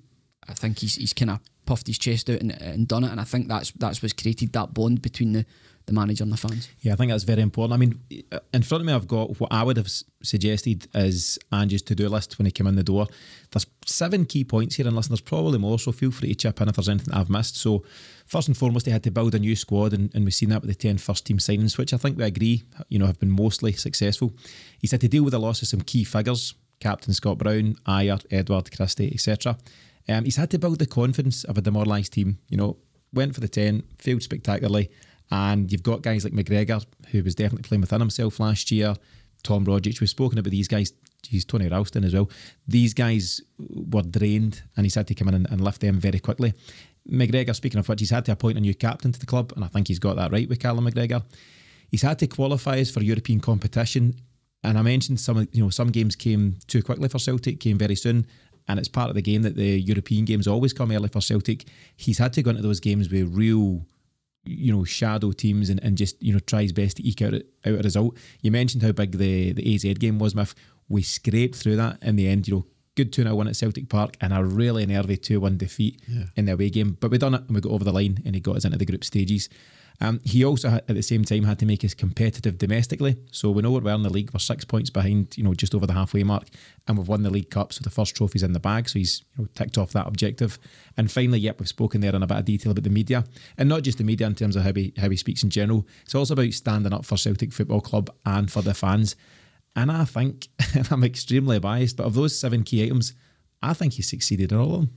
I 0.48 0.54
think 0.54 0.78
he's 0.78 0.96
he's 0.96 1.12
kind 1.12 1.30
of 1.30 1.40
puffed 1.70 1.86
his 1.86 1.98
chest 1.98 2.28
out 2.28 2.40
and, 2.40 2.50
and 2.60 2.88
done 2.88 3.04
it. 3.04 3.12
And 3.12 3.20
I 3.20 3.24
think 3.24 3.46
that's 3.46 3.70
that's 3.70 4.02
what's 4.02 4.12
created 4.12 4.52
that 4.54 4.74
bond 4.74 5.02
between 5.02 5.34
the, 5.34 5.46
the 5.86 5.92
manager 5.92 6.24
and 6.24 6.32
the 6.32 6.36
fans. 6.36 6.68
Yeah, 6.80 6.94
I 6.94 6.96
think 6.96 7.12
that's 7.12 7.22
very 7.22 7.42
important. 7.42 7.74
I 7.74 7.76
mean, 7.76 8.00
in 8.52 8.62
front 8.62 8.82
of 8.82 8.86
me, 8.86 8.92
I've 8.92 9.06
got 9.06 9.38
what 9.38 9.52
I 9.52 9.62
would 9.62 9.76
have 9.76 9.88
suggested 10.20 10.88
as 10.94 11.38
Ange's 11.52 11.82
to 11.82 11.94
do 11.94 12.08
list 12.08 12.38
when 12.38 12.46
he 12.46 12.50
came 12.50 12.66
in 12.66 12.74
the 12.74 12.82
door. 12.82 13.06
There's 13.52 13.68
seven 13.86 14.24
key 14.24 14.42
points 14.42 14.74
here, 14.74 14.86
and 14.88 14.96
listen, 14.96 15.12
there's 15.12 15.20
probably 15.20 15.58
more, 15.58 15.78
so 15.78 15.92
feel 15.92 16.10
free 16.10 16.30
to 16.30 16.34
chip 16.34 16.60
in 16.60 16.68
if 16.68 16.74
there's 16.74 16.88
anything 16.88 17.14
I've 17.14 17.30
missed. 17.30 17.56
So, 17.56 17.84
first 18.26 18.48
and 18.48 18.56
foremost, 18.56 18.86
he 18.86 18.92
had 18.92 19.04
to 19.04 19.12
build 19.12 19.36
a 19.36 19.38
new 19.38 19.54
squad, 19.54 19.92
and, 19.92 20.12
and 20.12 20.24
we've 20.24 20.34
seen 20.34 20.48
that 20.48 20.62
with 20.62 20.70
the 20.70 20.74
10 20.74 20.98
first 20.98 21.24
team 21.24 21.38
signings, 21.38 21.78
which 21.78 21.94
I 21.94 21.98
think 21.98 22.18
we 22.18 22.24
agree, 22.24 22.64
you 22.88 22.98
know, 22.98 23.06
have 23.06 23.20
been 23.20 23.30
mostly 23.30 23.74
successful. 23.74 24.32
He's 24.80 24.90
had 24.90 25.02
to 25.02 25.08
deal 25.08 25.22
with 25.22 25.34
the 25.34 25.38
loss 25.38 25.62
of 25.62 25.68
some 25.68 25.82
key 25.82 26.02
figures 26.02 26.54
Captain 26.80 27.14
Scott 27.14 27.38
Brown, 27.38 27.76
Ajer, 27.86 28.24
Edouard, 28.32 28.74
Christie, 28.74 29.12
etc. 29.12 29.56
Um, 30.10 30.24
he's 30.24 30.36
had 30.36 30.50
to 30.50 30.58
build 30.58 30.78
the 30.78 30.86
confidence 30.86 31.44
of 31.44 31.56
a 31.56 31.60
demoralised 31.60 32.12
team. 32.12 32.38
You 32.48 32.56
know, 32.56 32.76
went 33.12 33.34
for 33.34 33.40
the 33.40 33.48
10, 33.48 33.82
failed 33.98 34.22
spectacularly. 34.22 34.90
And 35.30 35.70
you've 35.70 35.82
got 35.82 36.02
guys 36.02 36.24
like 36.24 36.32
McGregor, 36.32 36.84
who 37.10 37.22
was 37.22 37.34
definitely 37.34 37.68
playing 37.68 37.82
within 37.82 38.00
himself 38.00 38.40
last 38.40 38.70
year. 38.70 38.94
Tom 39.42 39.64
Rogic, 39.64 40.00
we've 40.00 40.10
spoken 40.10 40.38
about 40.38 40.50
these 40.50 40.68
guys. 40.68 40.92
He's 41.26 41.44
Tony 41.44 41.68
Ralston 41.68 42.04
as 42.04 42.14
well. 42.14 42.28
These 42.66 42.94
guys 42.94 43.40
were 43.58 44.02
drained, 44.02 44.62
and 44.76 44.84
he's 44.84 44.96
had 44.96 45.06
to 45.06 45.14
come 45.14 45.28
in 45.28 45.34
and, 45.34 45.50
and 45.50 45.60
lift 45.60 45.80
them 45.80 46.00
very 46.00 46.18
quickly. 46.18 46.52
McGregor, 47.08 47.54
speaking 47.54 47.78
of 47.78 47.88
which, 47.88 48.00
he's 48.00 48.10
had 48.10 48.24
to 48.26 48.32
appoint 48.32 48.58
a 48.58 48.60
new 48.60 48.74
captain 48.74 49.12
to 49.12 49.20
the 49.20 49.26
club, 49.26 49.52
and 49.54 49.64
I 49.64 49.68
think 49.68 49.88
he's 49.88 49.98
got 49.98 50.16
that 50.16 50.32
right 50.32 50.48
with 50.48 50.60
Callum 50.60 50.86
McGregor. 50.86 51.22
He's 51.90 52.02
had 52.02 52.18
to 52.18 52.26
qualify 52.26 52.80
us 52.80 52.90
for 52.90 53.02
European 53.02 53.40
competition, 53.40 54.16
and 54.62 54.76
I 54.76 54.82
mentioned 54.82 55.20
some 55.20 55.48
you 55.52 55.62
know 55.62 55.70
some 55.70 55.88
games 55.88 56.16
came 56.16 56.58
too 56.66 56.82
quickly 56.82 57.08
for 57.08 57.18
Celtic, 57.18 57.60
came 57.60 57.78
very 57.78 57.96
soon, 57.96 58.26
and 58.70 58.78
it's 58.78 58.88
part 58.88 59.08
of 59.08 59.14
the 59.14 59.22
game 59.22 59.42
that 59.42 59.56
the 59.56 59.80
European 59.80 60.24
games 60.24 60.46
always 60.46 60.72
come 60.72 60.92
early 60.92 61.08
for 61.08 61.20
Celtic. 61.20 61.64
He's 61.96 62.18
had 62.18 62.32
to 62.34 62.42
go 62.42 62.50
into 62.50 62.62
those 62.62 62.80
games 62.80 63.10
with 63.10 63.34
real 63.34 63.84
you 64.44 64.72
know, 64.72 64.84
shadow 64.84 65.32
teams 65.32 65.68
and, 65.68 65.82
and 65.82 65.98
just, 65.98 66.20
you 66.22 66.32
know, 66.32 66.38
try 66.38 66.62
his 66.62 66.72
best 66.72 66.96
to 66.96 67.06
eke 67.06 67.22
out, 67.22 67.34
out 67.34 67.42
a 67.66 67.72
result. 67.82 68.16
You 68.40 68.50
mentioned 68.50 68.82
how 68.82 68.92
big 68.92 69.18
the, 69.18 69.52
the 69.52 69.74
AZ 69.74 69.82
game 69.98 70.18
was, 70.18 70.34
Miff. 70.34 70.54
We 70.88 71.02
scraped 71.02 71.56
through 71.56 71.76
that 71.76 72.02
in 72.02 72.16
the 72.16 72.26
end, 72.26 72.48
you 72.48 72.54
know, 72.54 72.66
good 73.04 73.12
2 73.12 73.22
0 73.22 73.34
win 73.34 73.48
at 73.48 73.56
Celtic 73.56 73.88
Park 73.88 74.16
and 74.20 74.32
a 74.32 74.44
really 74.44 74.84
nervy 74.86 75.16
2 75.16 75.40
1 75.40 75.56
defeat 75.56 76.00
Yeah. 76.08 76.24
in 76.36 76.44
the 76.46 76.52
away 76.52 76.70
game. 76.70 76.96
But 77.00 77.10
we 77.10 77.18
done 77.18 77.34
it 77.34 77.42
and 77.46 77.54
we 77.54 77.60
got 77.60 77.72
over 77.72 77.84
the 77.84 77.92
line 77.92 78.22
and 78.24 78.34
he 78.34 78.40
got 78.40 78.56
us 78.56 78.64
into 78.64 78.78
the 78.78 78.86
group 78.86 79.04
stages. 79.04 79.48
Um, 80.02 80.18
he 80.24 80.42
also, 80.46 80.70
had, 80.70 80.84
at 80.88 80.94
the 80.96 81.02
same 81.02 81.24
time, 81.26 81.44
had 81.44 81.58
to 81.58 81.66
make 81.66 81.84
us 81.84 81.92
competitive 81.92 82.56
domestically. 82.56 83.18
So 83.32 83.50
we 83.50 83.60
know 83.60 83.70
where 83.72 83.82
we're 83.82 83.94
in 83.94 84.02
the 84.02 84.08
league. 84.08 84.30
We're 84.32 84.38
six 84.40 84.64
points 84.64 84.88
behind, 84.88 85.36
you 85.36 85.44
know, 85.44 85.52
just 85.52 85.74
over 85.74 85.86
the 85.86 85.92
halfway 85.92 86.22
mark, 86.24 86.44
and 86.88 86.96
we've 86.96 87.06
won 87.06 87.22
the 87.22 87.28
League 87.28 87.50
Cup. 87.50 87.74
So 87.74 87.80
the 87.82 87.90
first 87.90 88.16
trophy's 88.16 88.42
in 88.42 88.54
the 88.54 88.60
bag. 88.60 88.88
So 88.88 88.98
he's 88.98 89.22
you 89.36 89.42
know 89.44 89.48
ticked 89.54 89.76
off 89.76 89.92
that 89.92 90.06
objective. 90.06 90.58
And 90.96 91.12
finally, 91.12 91.38
yep, 91.38 91.60
we've 91.60 91.68
spoken 91.68 92.00
there 92.00 92.16
in 92.16 92.22
a 92.22 92.26
bit 92.26 92.38
of 92.38 92.44
detail 92.46 92.72
about 92.72 92.84
the 92.84 92.88
media, 93.00 93.24
and 93.58 93.68
not 93.68 93.82
just 93.82 93.98
the 93.98 94.04
media 94.04 94.26
in 94.26 94.34
terms 94.34 94.56
of 94.56 94.62
how 94.62 94.72
he 94.72 94.94
how 94.96 95.10
he 95.10 95.18
speaks 95.18 95.42
in 95.42 95.50
general. 95.50 95.86
It's 96.04 96.14
also 96.14 96.32
about 96.32 96.52
standing 96.54 96.94
up 96.94 97.04
for 97.04 97.18
Celtic 97.18 97.52
Football 97.52 97.82
Club 97.82 98.08
and 98.24 98.50
for 98.50 98.62
the 98.62 98.72
fans. 98.72 99.16
And 99.76 99.90
I 99.90 100.04
think, 100.04 100.48
and 100.74 100.88
I'm 100.90 101.04
extremely 101.04 101.58
biased, 101.58 101.96
but 101.96 102.06
of 102.06 102.14
those 102.14 102.38
seven 102.38 102.62
key 102.62 102.84
items, 102.84 103.14
I 103.62 103.74
think 103.74 103.94
he 103.94 104.02
succeeded 104.02 104.52
in 104.52 104.58
all 104.58 104.74
of 104.74 104.80
them. 104.80 104.90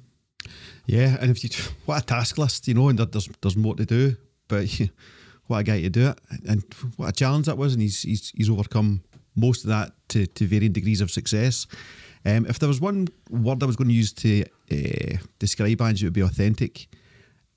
Yeah, 0.85 1.17
and 1.21 1.31
if 1.31 1.43
you 1.43 1.49
what 1.85 2.03
a 2.03 2.05
task 2.05 2.37
list, 2.37 2.67
you 2.67 2.73
know, 2.73 2.89
and 2.89 2.99
there's 2.99 3.29
there's 3.41 3.57
more 3.57 3.75
to 3.75 3.85
do, 3.85 4.15
but 4.47 4.67
what 5.47 5.59
a 5.59 5.63
guy 5.63 5.81
to 5.81 5.89
do 5.89 6.09
it, 6.09 6.19
and 6.47 6.63
what 6.97 7.09
a 7.09 7.11
challenge 7.11 7.45
that 7.45 7.57
was, 7.57 7.73
and 7.73 7.81
he's 7.81 8.01
he's 8.01 8.29
he's 8.35 8.49
overcome 8.49 9.03
most 9.35 9.63
of 9.63 9.69
that 9.69 9.91
to, 10.09 10.27
to 10.27 10.45
varying 10.45 10.71
degrees 10.71 11.01
of 11.01 11.09
success. 11.09 11.65
Um, 12.25 12.45
if 12.45 12.59
there 12.59 12.69
was 12.69 12.79
one 12.79 13.07
word 13.29 13.63
I 13.63 13.65
was 13.65 13.75
going 13.75 13.89
to 13.89 13.93
use 13.93 14.13
to 14.13 14.45
uh, 14.71 15.17
describe 15.39 15.81
Ange, 15.81 16.03
it 16.03 16.05
would 16.05 16.13
be 16.13 16.21
authentic. 16.21 16.87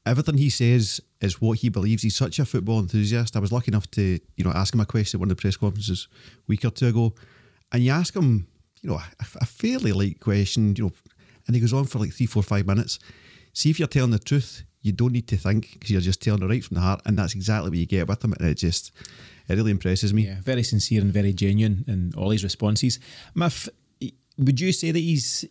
Everything 0.04 0.38
he 0.38 0.50
says 0.50 1.00
is 1.20 1.40
what 1.40 1.58
he 1.58 1.68
believes. 1.68 2.02
He's 2.02 2.16
such 2.16 2.38
a 2.38 2.44
football 2.44 2.80
enthusiast. 2.80 3.36
I 3.36 3.40
was 3.40 3.52
lucky 3.52 3.70
enough 3.70 3.90
to 3.92 4.18
you 4.36 4.44
know 4.44 4.52
ask 4.52 4.74
him 4.74 4.80
a 4.80 4.86
question 4.86 5.18
at 5.18 5.20
one 5.20 5.30
of 5.30 5.36
the 5.36 5.40
press 5.40 5.56
conferences 5.56 6.08
a 6.38 6.42
week 6.46 6.64
or 6.64 6.70
two 6.70 6.88
ago, 6.88 7.14
and 7.72 7.82
you 7.82 7.90
ask 7.90 8.14
him, 8.14 8.46
you 8.82 8.90
know, 8.90 8.96
a, 8.96 9.26
a 9.40 9.46
fairly 9.46 9.92
light 9.92 10.20
question, 10.20 10.76
you 10.76 10.84
know, 10.84 10.92
and 11.46 11.54
he 11.56 11.60
goes 11.60 11.72
on 11.72 11.84
for 11.84 11.98
like 11.98 12.12
three, 12.12 12.26
four, 12.26 12.42
five 12.42 12.66
minutes. 12.66 12.98
See 13.52 13.70
if 13.70 13.78
you're 13.78 13.88
telling 13.88 14.10
the 14.10 14.18
truth, 14.18 14.64
you 14.82 14.92
don't 14.92 15.12
need 15.12 15.28
to 15.28 15.36
think 15.36 15.72
because 15.72 15.90
you're 15.90 16.00
just 16.00 16.20
telling 16.22 16.42
it 16.42 16.46
right 16.46 16.62
from 16.62 16.74
the 16.76 16.80
heart, 16.80 17.00
and 17.06 17.18
that's 17.18 17.34
exactly 17.34 17.70
what 17.70 17.78
you 17.78 17.86
get 17.86 18.06
with 18.06 18.22
him. 18.22 18.34
And 18.34 18.48
it 18.48 18.56
just, 18.56 18.92
it 19.48 19.54
really 19.54 19.70
impresses 19.70 20.12
me. 20.12 20.26
Yeah, 20.26 20.40
very 20.42 20.62
sincere 20.62 21.00
and 21.00 21.12
very 21.12 21.32
genuine 21.32 21.84
in 21.88 22.12
all 22.16 22.30
his 22.30 22.44
responses. 22.44 23.00
Miff, 23.34 23.68
would 24.38 24.60
you 24.60 24.72
say 24.72 24.90
that 24.90 24.98
he's, 24.98 25.46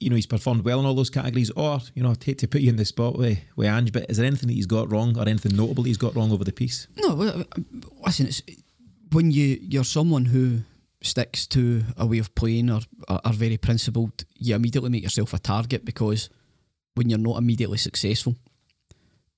you 0.00 0.10
know, 0.10 0.16
he's 0.16 0.26
performed 0.26 0.64
well 0.64 0.80
in 0.80 0.86
all 0.86 0.94
those 0.94 1.10
categories, 1.10 1.50
or 1.50 1.80
you 1.94 2.02
know, 2.02 2.10
I'd 2.10 2.22
hate 2.22 2.38
to 2.38 2.48
put 2.48 2.60
you 2.60 2.70
in 2.70 2.76
the 2.76 2.84
spot 2.84 3.16
with 3.16 3.38
with 3.56 3.68
Ange, 3.68 3.92
but 3.92 4.10
is 4.10 4.16
there 4.16 4.26
anything 4.26 4.48
that 4.48 4.54
he's 4.54 4.66
got 4.66 4.90
wrong, 4.90 5.16
or 5.18 5.22
anything 5.22 5.56
notable 5.56 5.84
he's 5.84 5.96
got 5.96 6.14
wrong 6.14 6.32
over 6.32 6.44
the 6.44 6.52
piece? 6.52 6.86
No, 6.96 7.20
uh, 7.22 7.44
listen, 8.04 8.26
it's 8.26 8.42
when 9.12 9.30
you 9.30 9.58
you're 9.60 9.84
someone 9.84 10.26
who 10.26 10.60
sticks 11.02 11.46
to 11.46 11.84
a 11.96 12.06
way 12.06 12.18
of 12.18 12.34
playing 12.34 12.70
or 12.70 12.80
are, 13.08 13.20
are 13.26 13.32
very 13.32 13.58
principled, 13.58 14.24
you 14.38 14.54
immediately 14.54 14.88
make 14.88 15.02
yourself 15.02 15.34
a 15.34 15.38
target 15.38 15.84
because 15.84 16.30
when 16.94 17.10
you're 17.10 17.18
not 17.18 17.36
immediately 17.36 17.76
successful, 17.76 18.34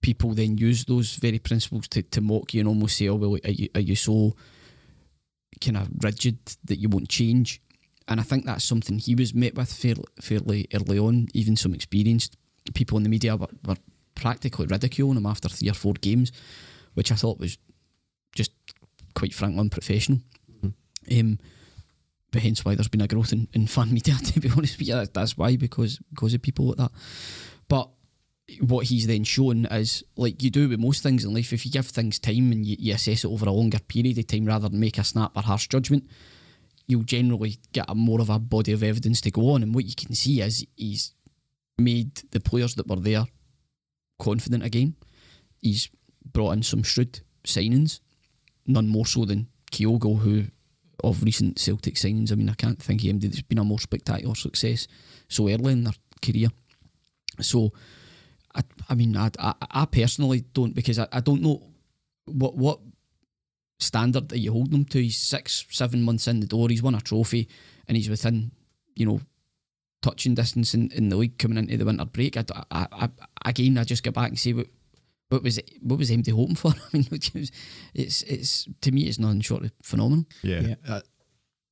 people 0.01 0.33
then 0.33 0.57
use 0.57 0.85
those 0.85 1.17
very 1.17 1.41
principles 1.41 1.89
to, 1.89 2.03
to 2.03 2.21
mock 2.21 2.55
you 2.55 2.61
and 2.61 2.69
almost 2.69 2.97
say, 2.97 3.09
"Oh 3.09 3.17
well, 3.17 3.37
are 3.45 3.51
you, 3.51 3.69
are 3.75 3.81
you 3.81 3.97
so 3.97 4.37
kind 5.61 5.77
of 5.77 5.89
rigid 6.03 6.39
that 6.65 6.77
you 6.77 6.89
won't 6.89 7.09
change. 7.09 7.61
And 8.09 8.21
I 8.21 8.23
think 8.23 8.45
that's 8.45 8.65
something 8.65 8.99
he 8.99 9.15
was 9.15 9.35
met 9.35 9.55
with 9.55 9.73
fairly, 9.73 10.05
fairly 10.21 10.69
early 10.73 10.99
on. 10.99 11.29
Even 11.35 11.57
some 11.57 11.75
experienced 11.75 12.37
people 12.75 12.97
in 12.97 13.03
the 13.03 13.09
media 13.09 13.37
were, 13.37 13.49
were 13.67 13.77
practically 14.15 14.67
ridiculing 14.67 15.17
him 15.17 15.27
after 15.27 15.49
three 15.49 15.69
or 15.69 15.75
four 15.75 15.95
games, 15.95 16.31
which 16.95 17.11
I 17.11 17.17
thought 17.17 17.41
was 17.41 17.59
just 18.35 18.53
quite 19.15 19.35
frankly 19.35 19.61
unprofessional. 19.61 20.21
Mm-hmm. 20.65 21.21
Um, 21.21 21.39
but 22.31 22.43
hence 22.43 22.65
why 22.65 22.75
there's 22.75 22.89
been 22.89 23.01
a 23.01 23.09
growth 23.09 23.33
in, 23.33 23.49
in 23.53 23.67
fan 23.67 23.93
media, 23.93 24.15
to 24.15 24.41
be 24.41 24.51
honest 24.51 24.79
with 24.79 24.89
you. 24.89 25.05
That's 25.13 25.37
why, 25.37 25.57
because 25.57 25.99
because 26.13 26.35
of 26.35 26.43
people 26.43 26.67
like 26.67 26.77
that. 26.77 26.93
But 27.69 27.91
what 28.61 28.87
he's 28.87 29.07
then 29.07 29.25
shown 29.25 29.67
is 29.67 30.05
like 30.17 30.43
you 30.43 30.51
do 30.51 30.69
with 30.69 30.79
most 30.79 31.03
things 31.03 31.25
in 31.25 31.35
life, 31.35 31.53
if 31.53 31.67
you 31.67 31.73
give 31.73 31.87
things 31.87 32.19
time 32.19 32.53
and 32.53 32.65
you, 32.65 32.77
you 32.79 32.95
assess 32.95 33.25
it 33.25 33.29
over 33.29 33.47
a 33.47 33.53
longer 33.53 33.81
period 33.81 34.19
of 34.19 34.27
time 34.27 34.45
rather 34.45 34.69
than 34.69 34.79
make 34.79 34.99
a 34.99 35.05
snap 35.05 35.33
or 35.35 35.43
harsh 35.43 35.67
judgment, 35.67 36.09
you'll 36.87 37.03
generally 37.03 37.59
get 37.73 37.87
a 37.89 37.95
more 37.95 38.21
of 38.21 38.31
a 38.31 38.39
body 38.39 38.73
of 38.73 38.83
evidence 38.83 39.21
to 39.23 39.31
go 39.31 39.51
on. 39.51 39.63
And 39.63 39.75
what 39.75 39.85
you 39.85 39.95
can 39.97 40.15
see 40.15 40.41
is 40.41 40.67
he's 40.77 41.15
made 41.79 42.15
the 42.31 42.41
players 42.41 42.75
that 42.77 42.89
were 42.89 42.97
there 42.97 43.25
confident 44.19 44.65
again. 44.65 44.95
He's 45.61 45.91
brought 46.25 46.53
in 46.53 46.63
some 46.63 46.83
shrewd 46.83 47.21
signings, 47.45 48.01
none 48.67 48.89
more 48.89 49.07
so 49.07 49.25
than 49.25 49.49
Kyogo, 49.73 50.19
who 50.21 50.45
of 51.05 51.23
recent 51.23 51.59
Celtic 51.59 51.95
signings, 51.95 52.33
I 52.33 52.35
mean, 52.35 52.49
I 52.49 52.55
can't 52.55 52.83
think 52.83 53.03
of 53.03 53.09
anybody 53.09 53.29
that's 53.29 53.43
been 53.43 53.59
a 53.59 53.65
more 53.65 53.79
spectacular 53.79 54.35
success 54.35 54.89
so 55.29 55.49
early 55.49 55.73
in 55.73 55.85
their 55.85 55.93
career. 56.23 56.49
So, 57.41 57.73
I, 58.55 58.63
I 58.89 58.95
mean, 58.95 59.17
I, 59.17 59.31
I, 59.39 59.55
I 59.71 59.85
personally 59.85 60.45
don't 60.55 60.75
because 60.75 60.99
I, 60.99 61.07
I 61.13 61.21
don't 61.21 61.43
know 61.43 61.63
what 62.25 62.57
what 62.57 62.81
standard 63.79 64.29
that 64.31 64.39
you 64.39 64.53
hold 64.53 64.71
them 64.71 64.85
to. 64.87 65.03
He's 65.03 65.19
six, 65.19 65.67
seven 65.71 66.03
months 66.03 66.27
in 66.27 66.41
the 66.41 66.47
door. 66.47 66.69
He's 66.69 66.83
won 66.83 66.95
a 66.95 67.01
trophy, 67.01 67.49
and 67.89 67.97
he's 67.97 68.09
within, 68.11 68.53
you 68.95 69.07
know, 69.07 69.21
touching 70.03 70.35
distance 70.35 70.75
in, 70.75 70.91
in 70.93 71.09
the 71.09 71.17
league 71.17 71.39
coming 71.39 71.59
into 71.59 71.77
the 71.77 71.85
winter 71.85 72.05
break. 72.05 72.37
I, 72.37 72.45
I, 72.71 72.87
I, 72.93 73.09
again, 73.45 73.79
I 73.79 73.85
just 73.85 74.03
go 74.03 74.11
back 74.11 74.29
and 74.29 74.39
say 74.39 74.53
what 74.53 74.69
what 75.29 75.43
was 75.43 75.59
it, 75.59 75.71
what 75.83 75.99
was 75.99 76.11
MD 76.11 76.33
hoping 76.33 76.55
for? 76.55 76.73
I 76.95 76.97
mean, 76.97 77.09
it's 77.95 78.23
it's 78.23 78.69
to 78.81 78.93
me, 78.93 79.03
it's 79.03 79.19
nothing 79.19 79.41
short 79.41 79.65
of 79.65 79.73
phenomenal. 79.83 80.27
Yeah, 80.43 80.61
yeah. 80.61 81.01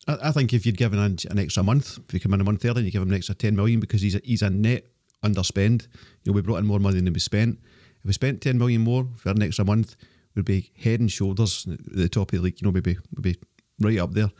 I, 0.06 0.28
I 0.28 0.32
think 0.32 0.52
if 0.52 0.66
you'd 0.66 0.76
given 0.76 0.98
an, 0.98 1.18
an 1.30 1.38
extra 1.38 1.62
month, 1.62 1.98
if 2.08 2.14
you 2.14 2.20
come 2.20 2.34
in 2.34 2.40
a 2.40 2.44
month 2.44 2.64
early, 2.64 2.78
and 2.78 2.86
you 2.86 2.92
give 2.92 3.02
him 3.02 3.10
an 3.10 3.14
extra 3.14 3.34
ten 3.34 3.56
million 3.56 3.80
because 3.80 4.02
he's 4.02 4.16
a, 4.16 4.20
he's 4.24 4.42
a 4.42 4.50
net 4.50 4.86
underspend. 5.24 5.86
You 6.24 6.32
know, 6.32 6.32
we 6.32 6.42
brought 6.42 6.56
in 6.56 6.66
more 6.66 6.80
money 6.80 7.00
than 7.00 7.12
we 7.12 7.20
spent. 7.20 7.60
If 7.98 8.04
we 8.04 8.12
spent 8.12 8.40
ten 8.40 8.58
million 8.58 8.82
more 8.82 9.06
for 9.16 9.30
an 9.30 9.42
extra 9.42 9.64
month, 9.64 9.96
we'd 10.34 10.44
be 10.44 10.70
head 10.76 11.00
and 11.00 11.10
shoulders 11.10 11.66
at 11.70 11.78
the 11.84 12.08
top 12.08 12.32
of 12.32 12.38
the 12.38 12.44
league. 12.44 12.60
You 12.60 12.66
know, 12.66 12.72
maybe 12.72 12.96
we'd 13.14 13.22
be 13.22 13.36
right 13.80 13.98
up 13.98 14.12
there. 14.12 14.30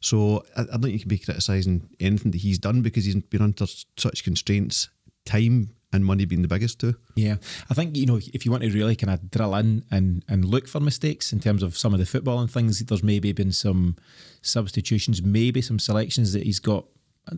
So 0.00 0.44
I, 0.56 0.62
I 0.62 0.64
don't 0.64 0.82
think 0.82 0.94
you 0.94 1.00
can 1.00 1.08
be 1.08 1.18
criticising 1.18 1.88
anything 2.00 2.32
that 2.32 2.40
he's 2.40 2.58
done 2.58 2.82
because 2.82 3.04
he's 3.04 3.16
been 3.16 3.42
under 3.42 3.66
such 3.96 4.24
constraints, 4.24 4.88
time 5.24 5.70
and 5.92 6.04
money 6.04 6.24
being 6.24 6.42
the 6.42 6.48
biggest 6.48 6.80
two. 6.80 6.94
Yeah, 7.16 7.36
I 7.70 7.74
think 7.74 7.96
you 7.96 8.06
know 8.06 8.18
if 8.32 8.44
you 8.44 8.50
want 8.50 8.64
to 8.64 8.70
really 8.70 8.96
kind 8.96 9.12
of 9.12 9.30
drill 9.30 9.54
in 9.56 9.84
and 9.90 10.24
and 10.28 10.44
look 10.44 10.66
for 10.66 10.80
mistakes 10.80 11.32
in 11.32 11.40
terms 11.40 11.62
of 11.62 11.76
some 11.76 11.92
of 11.92 12.00
the 12.00 12.06
football 12.06 12.40
and 12.40 12.50
things, 12.50 12.80
there's 12.80 13.02
maybe 13.02 13.32
been 13.32 13.52
some 13.52 13.96
substitutions, 14.40 15.22
maybe 15.22 15.60
some 15.60 15.78
selections 15.78 16.32
that 16.32 16.44
he's 16.44 16.60
got. 16.60 16.86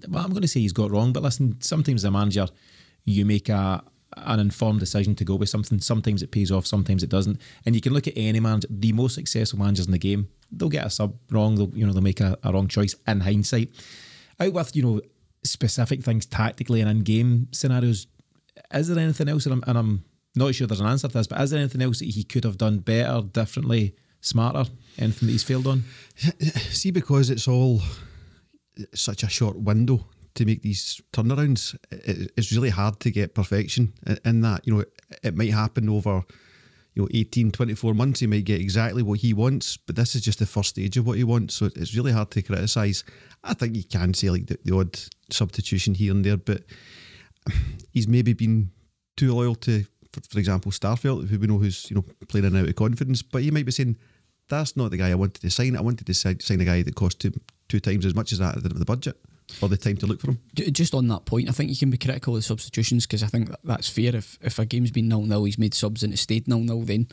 Well, 0.09 0.25
I'm 0.25 0.31
going 0.31 0.43
to 0.43 0.49
say 0.49 0.61
he's 0.61 0.73
got 0.73 0.91
wrong, 0.91 1.13
but 1.13 1.23
listen, 1.23 1.61
sometimes 1.61 2.05
a 2.05 2.11
manager 2.11 2.47
you 3.05 3.27
make 3.27 3.49
a 3.51 3.83
an 4.17 4.41
informed 4.41 4.81
decision 4.81 5.15
to 5.17 5.25
go 5.25 5.35
with 5.35 5.49
something. 5.49 5.81
Sometimes 5.81 6.23
it 6.23 6.31
pays 6.31 6.51
off, 6.51 6.67
sometimes 6.67 7.03
it 7.03 7.11
doesn't. 7.11 7.41
And 7.67 7.75
you 7.75 7.81
can 7.81 7.93
look 7.93 8.07
at 8.07 8.15
any 8.17 8.41
manager, 8.41 8.69
the 8.71 8.93
most 8.93 9.15
successful 9.15 9.59
managers 9.59 9.87
in 9.87 9.93
the 9.93 9.99
game, 9.99 10.29
they'll 10.53 10.69
get 10.69 10.87
a 10.87 10.91
sub 10.91 11.17
wrong. 11.31 11.57
They'll 11.57 11.71
you 11.77 11.87
know 11.87 11.93
they'll 11.93 12.03
make 12.03 12.21
a, 12.21 12.39
a 12.43 12.53
wrong 12.53 12.69
choice 12.69 12.95
in 13.07 13.21
hindsight. 13.21 13.71
Out 14.41 14.53
with 14.53 14.77
you 14.77 14.83
know 14.83 15.01
specific 15.45 16.03
things 16.03 16.27
tactically 16.27 16.81
and 16.81 16.91
in 16.91 17.03
game 17.03 17.49
scenarios. 17.53 18.07
Is 18.73 18.89
there 18.89 18.99
anything 18.99 19.29
else? 19.29 19.47
And 19.47 19.55
I'm, 19.55 19.65
and 19.67 19.79
I'm 19.79 20.05
not 20.35 20.55
sure 20.55 20.67
there's 20.67 20.81
an 20.81 20.87
answer 20.87 21.09
to 21.09 21.15
this, 21.15 21.27
but 21.27 21.41
is 21.41 21.51
there 21.51 21.61
anything 21.61 21.83
else 21.83 21.99
that 21.99 22.07
he 22.07 22.25
could 22.25 22.45
have 22.45 22.59
done 22.59 22.79
better, 22.79 23.21
differently, 23.23 23.95
smarter? 24.21 24.71
Anything 24.99 25.27
that 25.27 25.33
he's 25.33 25.45
failed 25.45 25.67
on? 25.67 25.85
See, 26.71 26.91
because 26.91 27.31
it's 27.31 27.47
all 27.47 27.81
such 28.95 29.23
a 29.23 29.29
short 29.29 29.57
window 29.59 30.07
to 30.35 30.45
make 30.45 30.63
these 30.63 31.01
turnarounds, 31.13 31.77
it's 31.91 32.53
really 32.53 32.71
hard 32.71 33.01
to 33.01 33.11
get 33.11 33.35
perfection 33.35 33.93
in 34.25 34.41
that. 34.41 34.67
You 34.67 34.77
know, 34.77 34.85
it 35.23 35.37
might 35.37 35.53
happen 35.53 35.89
over 35.89 36.25
you 36.95 37.03
know 37.03 37.09
18 37.13 37.51
24 37.51 37.95
months 37.95 38.21
he 38.21 38.27
might 38.27 38.45
get 38.45 38.61
exactly 38.61 39.03
what 39.03 39.19
he 39.21 39.33
wants 39.33 39.77
but 39.77 39.97
this 39.97 40.15
is 40.15 40.23
just 40.23 40.39
the 40.39 40.47
first 40.47 40.71
stage 40.71 40.97
of 40.97 41.07
what 41.07 41.17
he 41.17 41.25
wants 41.25 41.55
so 41.55 41.67
it's 41.67 41.95
really 41.95 42.13
hard 42.13 42.31
to 42.31 42.43
criticise 42.43 43.05
I 43.43 43.55
think 43.55 43.77
you 43.77 43.85
can 43.85 44.15
say 44.15 44.31
like 44.31 44.47
the, 44.47 44.59
the 44.65 44.77
odd 44.77 44.99
substitution 45.31 45.95
here 45.95 46.13
and 46.13 46.25
there 46.25 46.37
but 46.37 46.63
he's 47.93 48.09
maybe 48.09 48.33
been 48.33 48.71
too 49.17 49.35
loyal 49.35 49.55
to 49.57 49.85
for, 50.13 50.21
for 50.31 50.39
example 50.39 50.71
Starfelt 50.71 51.29
who 51.29 51.39
we 51.39 51.47
know 51.47 51.59
who's 51.59 51.91
you 51.91 51.97
know 51.97 52.05
playing 52.29 52.47
in 52.47 52.57
out 52.57 52.69
of 52.69 52.77
confidence 52.77 53.23
but 53.23 53.43
he 53.43 53.51
might 53.51 53.67
be 53.67 53.73
saying 53.73 53.97
that's 54.49 54.77
not 54.77 54.91
the 54.91 54.97
guy 54.97 55.11
I 55.11 55.15
wanted 55.17 55.41
to 55.41 55.51
sign 55.51 55.77
I 55.77 55.81
wanted 55.81 56.07
to 56.07 56.15
sign 56.15 56.61
a 56.61 56.65
guy 56.65 56.83
that 56.83 56.95
cost 56.95 57.21
two, 57.21 57.33
two 57.69 57.81
times 57.81 58.07
as 58.07 58.15
much 58.15 58.31
as 58.33 58.39
that 58.39 58.57
I 58.57 58.61
did 58.61 58.73
with 58.73 58.79
the 58.79 58.85
budget 58.85 59.17
or 59.61 59.69
the 59.69 59.77
time 59.77 59.97
to 59.99 60.07
look 60.07 60.21
for 60.21 60.31
him. 60.31 60.41
Just 60.55 60.95
on 60.95 61.09
that 61.09 61.27
point, 61.27 61.49
I 61.49 61.53
think 61.53 61.71
you 61.71 61.77
can 61.77 61.91
be 61.91 61.99
critical 61.99 62.35
of 62.35 62.39
the 62.39 62.43
substitutions 62.43 63.07
because 63.07 63.23
I 63.23 63.27
think 63.27 63.51
that's 63.63 63.89
fair. 63.89 64.15
If 64.17 64.39
if 64.41 64.59
a 64.59 64.65
game's 64.65 64.91
been 64.91 65.09
nil 65.09 65.23
nil, 65.23 65.45
he's 65.45 65.59
made 65.59 65.75
subs 65.75 66.03
and 66.03 66.13
it 66.13 66.19
stayed 66.19 66.49
nil 66.49 66.61
nil, 66.61 66.81
then 66.83 67.09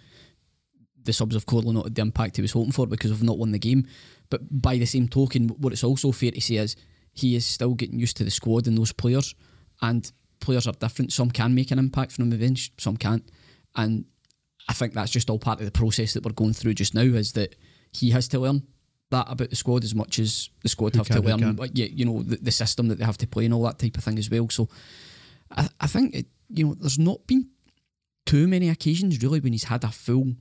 the 1.04 1.14
subs 1.14 1.36
have 1.36 1.46
clearly 1.46 1.74
not 1.74 1.86
had 1.86 1.96
the 1.96 2.02
impact 2.02 2.36
he 2.36 2.42
was 2.42 2.52
hoping 2.52 2.72
for 2.72 2.88
because 2.88 3.12
of 3.12 3.24
not 3.24 3.38
won 3.38 3.52
the 3.52 3.60
game. 3.60 3.88
But 4.30 4.62
by 4.62 4.78
the 4.78 4.86
same 4.86 5.08
token, 5.08 5.50
what 5.50 5.74
it's 5.74 5.84
also 5.84 6.12
fair 6.12 6.32
to 6.32 6.42
say 6.42 6.56
is 6.56 6.76
he 7.14 7.36
is 7.36 7.46
still 7.46 7.74
getting 7.74 8.00
used 8.00 8.18
to 8.18 8.24
the 8.24 8.32
squad 8.32 8.68
and 8.68 8.78
those 8.78 8.94
players, 8.94 9.36
and 9.82 10.10
players 10.40 10.68
are 10.68 10.74
different. 10.74 11.12
Some 11.12 11.32
can 11.32 11.54
make 11.54 11.72
an 11.72 11.80
impact 11.80 12.14
from 12.14 12.30
the 12.30 12.38
bench, 12.38 12.72
some 12.78 12.98
can't, 12.98 13.30
and 13.76 14.06
I 14.70 14.74
think 14.74 14.94
that's 14.94 15.12
just 15.12 15.30
all 15.30 15.40
part 15.40 15.60
of 15.60 15.66
the 15.66 15.72
process 15.72 16.14
that 16.14 16.24
we're 16.24 16.32
going 16.32 16.54
through 16.54 16.76
just 16.76 16.94
now. 16.94 17.02
Is 17.02 17.34
that 17.34 17.56
he 17.92 18.12
has 18.12 18.28
to 18.30 18.40
learn 18.40 18.64
that 19.12 19.28
about 19.30 19.50
the 19.50 19.56
squad 19.56 19.84
as 19.84 19.94
much 19.94 20.20
as 20.20 20.50
the 20.62 20.70
squad 20.70 20.94
who 20.94 21.00
have 21.00 21.08
can, 21.08 21.22
to 21.22 21.38
learn, 21.38 21.58
you, 21.74 21.86
you 21.86 22.06
know, 22.06 22.24
the, 22.24 22.38
the, 22.38 22.52
system 22.52 22.88
that 22.88 22.98
they 22.98 23.06
have 23.06 23.18
to 23.18 23.28
play 23.28 23.46
and 23.46 23.54
all 23.54 23.64
that 23.64 23.80
type 23.80 23.98
of 23.98 24.04
thing 24.04 24.18
as 24.18 24.30
well. 24.30 24.50
So 24.50 24.68
I, 25.56 25.70
I 25.80 25.88
think, 25.88 26.16
it, 26.16 26.26
you 26.50 26.66
know, 26.66 26.74
there's 26.74 27.00
not 27.00 27.28
been 27.28 27.50
too 28.26 28.48
many 28.48 28.70
occasions 28.70 29.22
really 29.22 29.40
when 29.40 29.54
he's 29.54 29.66
had 29.66 29.84
a 29.84 29.90
full, 29.90 30.34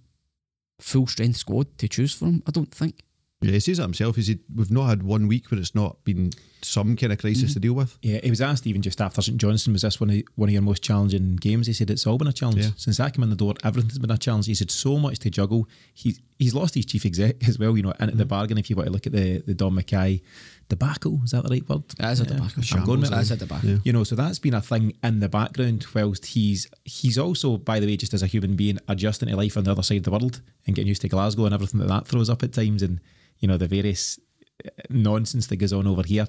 full 0.80 1.06
strength 1.06 1.36
squad 1.36 1.76
to 1.78 1.88
choose 1.88 2.14
from. 2.14 2.42
I 2.46 2.50
don't 2.50 2.74
think. 2.74 3.02
Yeah, 3.42 3.52
he 3.52 3.60
says 3.60 3.78
that 3.78 3.84
himself. 3.84 4.16
He 4.16 4.22
said, 4.22 4.40
We've 4.54 4.70
not 4.70 4.88
had 4.88 5.02
one 5.02 5.26
week 5.26 5.50
where 5.50 5.58
it's 5.58 5.74
not 5.74 6.02
been 6.04 6.30
some 6.60 6.94
kind 6.94 7.12
of 7.12 7.18
crisis 7.18 7.44
mm-hmm. 7.44 7.52
to 7.54 7.60
deal 7.60 7.72
with. 7.72 7.98
Yeah, 8.02 8.20
he 8.22 8.28
was 8.28 8.42
asked 8.42 8.66
even 8.66 8.82
just 8.82 9.00
after 9.00 9.22
St 9.22 9.38
Johnstone, 9.38 9.72
was 9.72 9.82
this 9.82 9.98
one 9.98 10.10
of, 10.10 10.22
one 10.34 10.50
of 10.50 10.52
your 10.52 10.62
most 10.62 10.82
challenging 10.82 11.36
games? 11.36 11.66
He 11.66 11.72
said, 11.72 11.90
It's 11.90 12.06
all 12.06 12.18
been 12.18 12.28
a 12.28 12.34
challenge. 12.34 12.64
Yeah. 12.64 12.70
Since 12.76 13.00
I 13.00 13.08
came 13.08 13.22
in 13.22 13.30
the 13.30 13.36
door, 13.36 13.54
everything's 13.64 13.98
been 13.98 14.10
a 14.10 14.18
challenge. 14.18 14.46
He 14.46 14.54
said, 14.54 14.70
So 14.70 14.98
much 14.98 15.20
to 15.20 15.30
juggle. 15.30 15.66
He's, 15.94 16.20
he's 16.40 16.54
lost 16.54 16.74
his 16.74 16.86
chief 16.86 17.04
exec 17.04 17.46
as 17.46 17.58
well, 17.58 17.76
you 17.76 17.82
know, 17.82 17.90
into 17.92 18.06
mm-hmm. 18.06 18.18
the 18.18 18.24
bargain. 18.24 18.58
If 18.58 18.70
you 18.70 18.76
want 18.76 18.86
to 18.86 18.92
look 18.92 19.06
at 19.06 19.12
the, 19.12 19.38
the 19.46 19.54
Dom 19.54 19.78
McKay 19.78 20.22
debacle, 20.68 21.20
is 21.22 21.32
that 21.32 21.44
the 21.44 21.50
right 21.50 21.68
word? 21.68 21.86
That 21.98 22.12
is 22.12 22.20
a 22.20 22.24
debacle. 22.24 22.62
I'm 22.72 22.84
going 22.84 23.00
with 23.00 23.10
that. 23.10 23.16
that 23.16 23.22
is 23.22 23.30
a 23.30 23.36
debacle. 23.36 23.68
Yeah. 23.68 23.76
You 23.84 23.92
know, 23.92 24.04
so 24.04 24.16
that's 24.16 24.38
been 24.38 24.54
a 24.54 24.62
thing 24.62 24.94
in 25.04 25.20
the 25.20 25.28
background, 25.28 25.86
whilst 25.94 26.26
he's 26.26 26.66
he's 26.84 27.18
also, 27.18 27.58
by 27.58 27.78
the 27.78 27.86
way, 27.86 27.96
just 27.96 28.14
as 28.14 28.22
a 28.22 28.26
human 28.26 28.56
being, 28.56 28.78
adjusting 28.88 29.28
to 29.28 29.36
life 29.36 29.56
on 29.56 29.64
the 29.64 29.70
other 29.70 29.82
side 29.82 29.98
of 29.98 30.04
the 30.04 30.10
world 30.10 30.40
and 30.66 30.74
getting 30.74 30.88
used 30.88 31.02
to 31.02 31.08
Glasgow 31.08 31.44
and 31.44 31.54
everything 31.54 31.78
that 31.80 31.88
that 31.88 32.08
throws 32.08 32.30
up 32.30 32.42
at 32.42 32.54
times. 32.54 32.82
And 32.82 33.00
you 33.38 33.46
know, 33.46 33.58
the 33.58 33.68
various 33.68 34.18
uh, 34.64 34.70
nonsense 34.88 35.46
that 35.48 35.56
goes 35.56 35.74
on 35.74 35.86
over 35.86 36.02
here. 36.02 36.26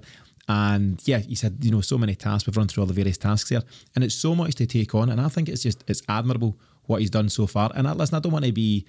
And 0.49 0.99
yeah, 1.07 1.19
he 1.19 1.35
said, 1.35 1.59
you 1.61 1.71
know, 1.71 1.81
so 1.81 1.97
many 1.97 2.15
tasks. 2.15 2.47
We've 2.47 2.57
run 2.57 2.67
through 2.67 2.81
all 2.81 2.88
the 2.88 2.93
various 2.93 3.17
tasks 3.17 3.49
here, 3.49 3.61
and 3.95 4.03
it's 4.03 4.15
so 4.15 4.35
much 4.35 4.55
to 4.55 4.65
take 4.65 4.93
on. 4.93 5.09
And 5.09 5.21
I 5.21 5.29
think 5.29 5.47
it's 5.47 5.63
just 5.63 5.85
it's 5.88 6.01
admirable 6.09 6.59
what 6.88 6.99
he's 6.99 7.09
done 7.09 7.29
so 7.29 7.47
far. 7.47 7.71
And 7.75 7.88
I, 7.88 7.93
listen, 7.93 8.17
I 8.17 8.19
don't 8.19 8.33
want 8.33 8.45
to 8.45 8.51
be. 8.51 8.85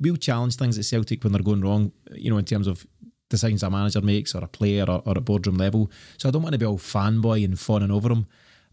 We'll 0.00 0.16
challenge 0.16 0.56
things 0.56 0.78
at 0.78 0.84
Celtic 0.84 1.22
when 1.22 1.32
they're 1.32 1.42
going 1.42 1.60
wrong, 1.60 1.92
you 2.12 2.30
know, 2.30 2.38
in 2.38 2.44
terms 2.44 2.66
of 2.66 2.86
decisions 3.28 3.62
a 3.62 3.70
manager 3.70 4.00
makes 4.00 4.34
or 4.34 4.44
a 4.44 4.48
player 4.48 4.84
or, 4.88 5.02
or 5.04 5.16
at 5.16 5.24
boardroom 5.24 5.56
level. 5.56 5.90
So 6.18 6.28
I 6.28 6.32
don't 6.32 6.42
want 6.42 6.52
to 6.52 6.58
be 6.58 6.66
all 6.66 6.78
fanboy 6.78 7.44
and 7.44 7.58
fawning 7.58 7.90
over 7.90 8.10
him. 8.10 8.26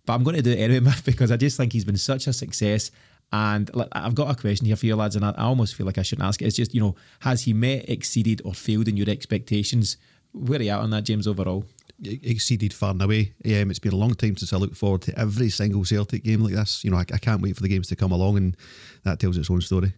But 0.06 0.14
I'm 0.14 0.24
going 0.24 0.36
to 0.36 0.42
do 0.42 0.52
it 0.52 0.60
anyway, 0.60 0.94
because 1.06 1.32
I 1.32 1.38
just 1.38 1.58
think 1.58 1.74
he's 1.74 1.86
been 1.86 1.98
such 1.98 2.28
a 2.28 2.34
success. 2.34 2.92
And 3.34 3.72
I've 3.94 4.16
got 4.16 4.30
a 4.30 4.40
question 4.40 4.68
here 4.68 4.76
for 4.76 4.86
you, 4.86 4.96
lads, 4.96 5.16
and 5.16 5.24
I 5.24 5.32
almost 5.38 5.76
feel 5.76 5.86
like 5.86 5.98
I 5.98 6.02
shouldn't 6.02 6.28
ask 6.28 6.42
it. 6.42 6.46
It's 6.48 6.58
just, 6.58 6.74
you 6.74 6.82
know, 6.82 6.96
has 7.20 7.44
he 7.44 7.54
met, 7.54 7.90
exceeded, 7.90 8.42
or 8.44 8.54
failed 8.54 8.90
in 8.90 8.98
your 8.98 9.10
expectations? 9.10 9.96
Where 10.34 10.60
are 10.60 10.64
you 10.64 10.72
at 10.72 10.80
on 10.80 10.90
that, 10.90 11.04
James, 11.04 11.28
overall? 11.28 11.64
Exceeded 12.04 12.74
far 12.74 12.92
and 12.92 13.02
away. 13.02 13.34
Yeah, 13.46 13.64
it's 13.68 13.80
been 13.80 13.94
a 13.94 13.98
long 13.98 14.16
time 14.16 14.36
since 14.36 14.52
I 14.52 14.58
look 14.58 14.76
forward 14.76 15.04
to 15.04 15.18
every 15.18 15.50
single 15.50 15.86
Celtic 15.86 16.26
game 16.26 16.42
like 16.42 16.56
this. 16.56 16.84
You 16.84 16.92
know, 16.92 16.98
I, 16.98 17.06
I 17.14 17.20
can't 17.20 17.42
wait 17.42 17.56
for 17.56 17.62
the 17.62 17.70
games 17.70 17.88
to 17.88 17.96
come 17.96 18.12
along, 18.12 18.36
and 18.36 18.58
that 19.04 19.20
tells 19.20 19.38
its 19.38 19.50
own 19.50 19.62
story. 19.62 19.94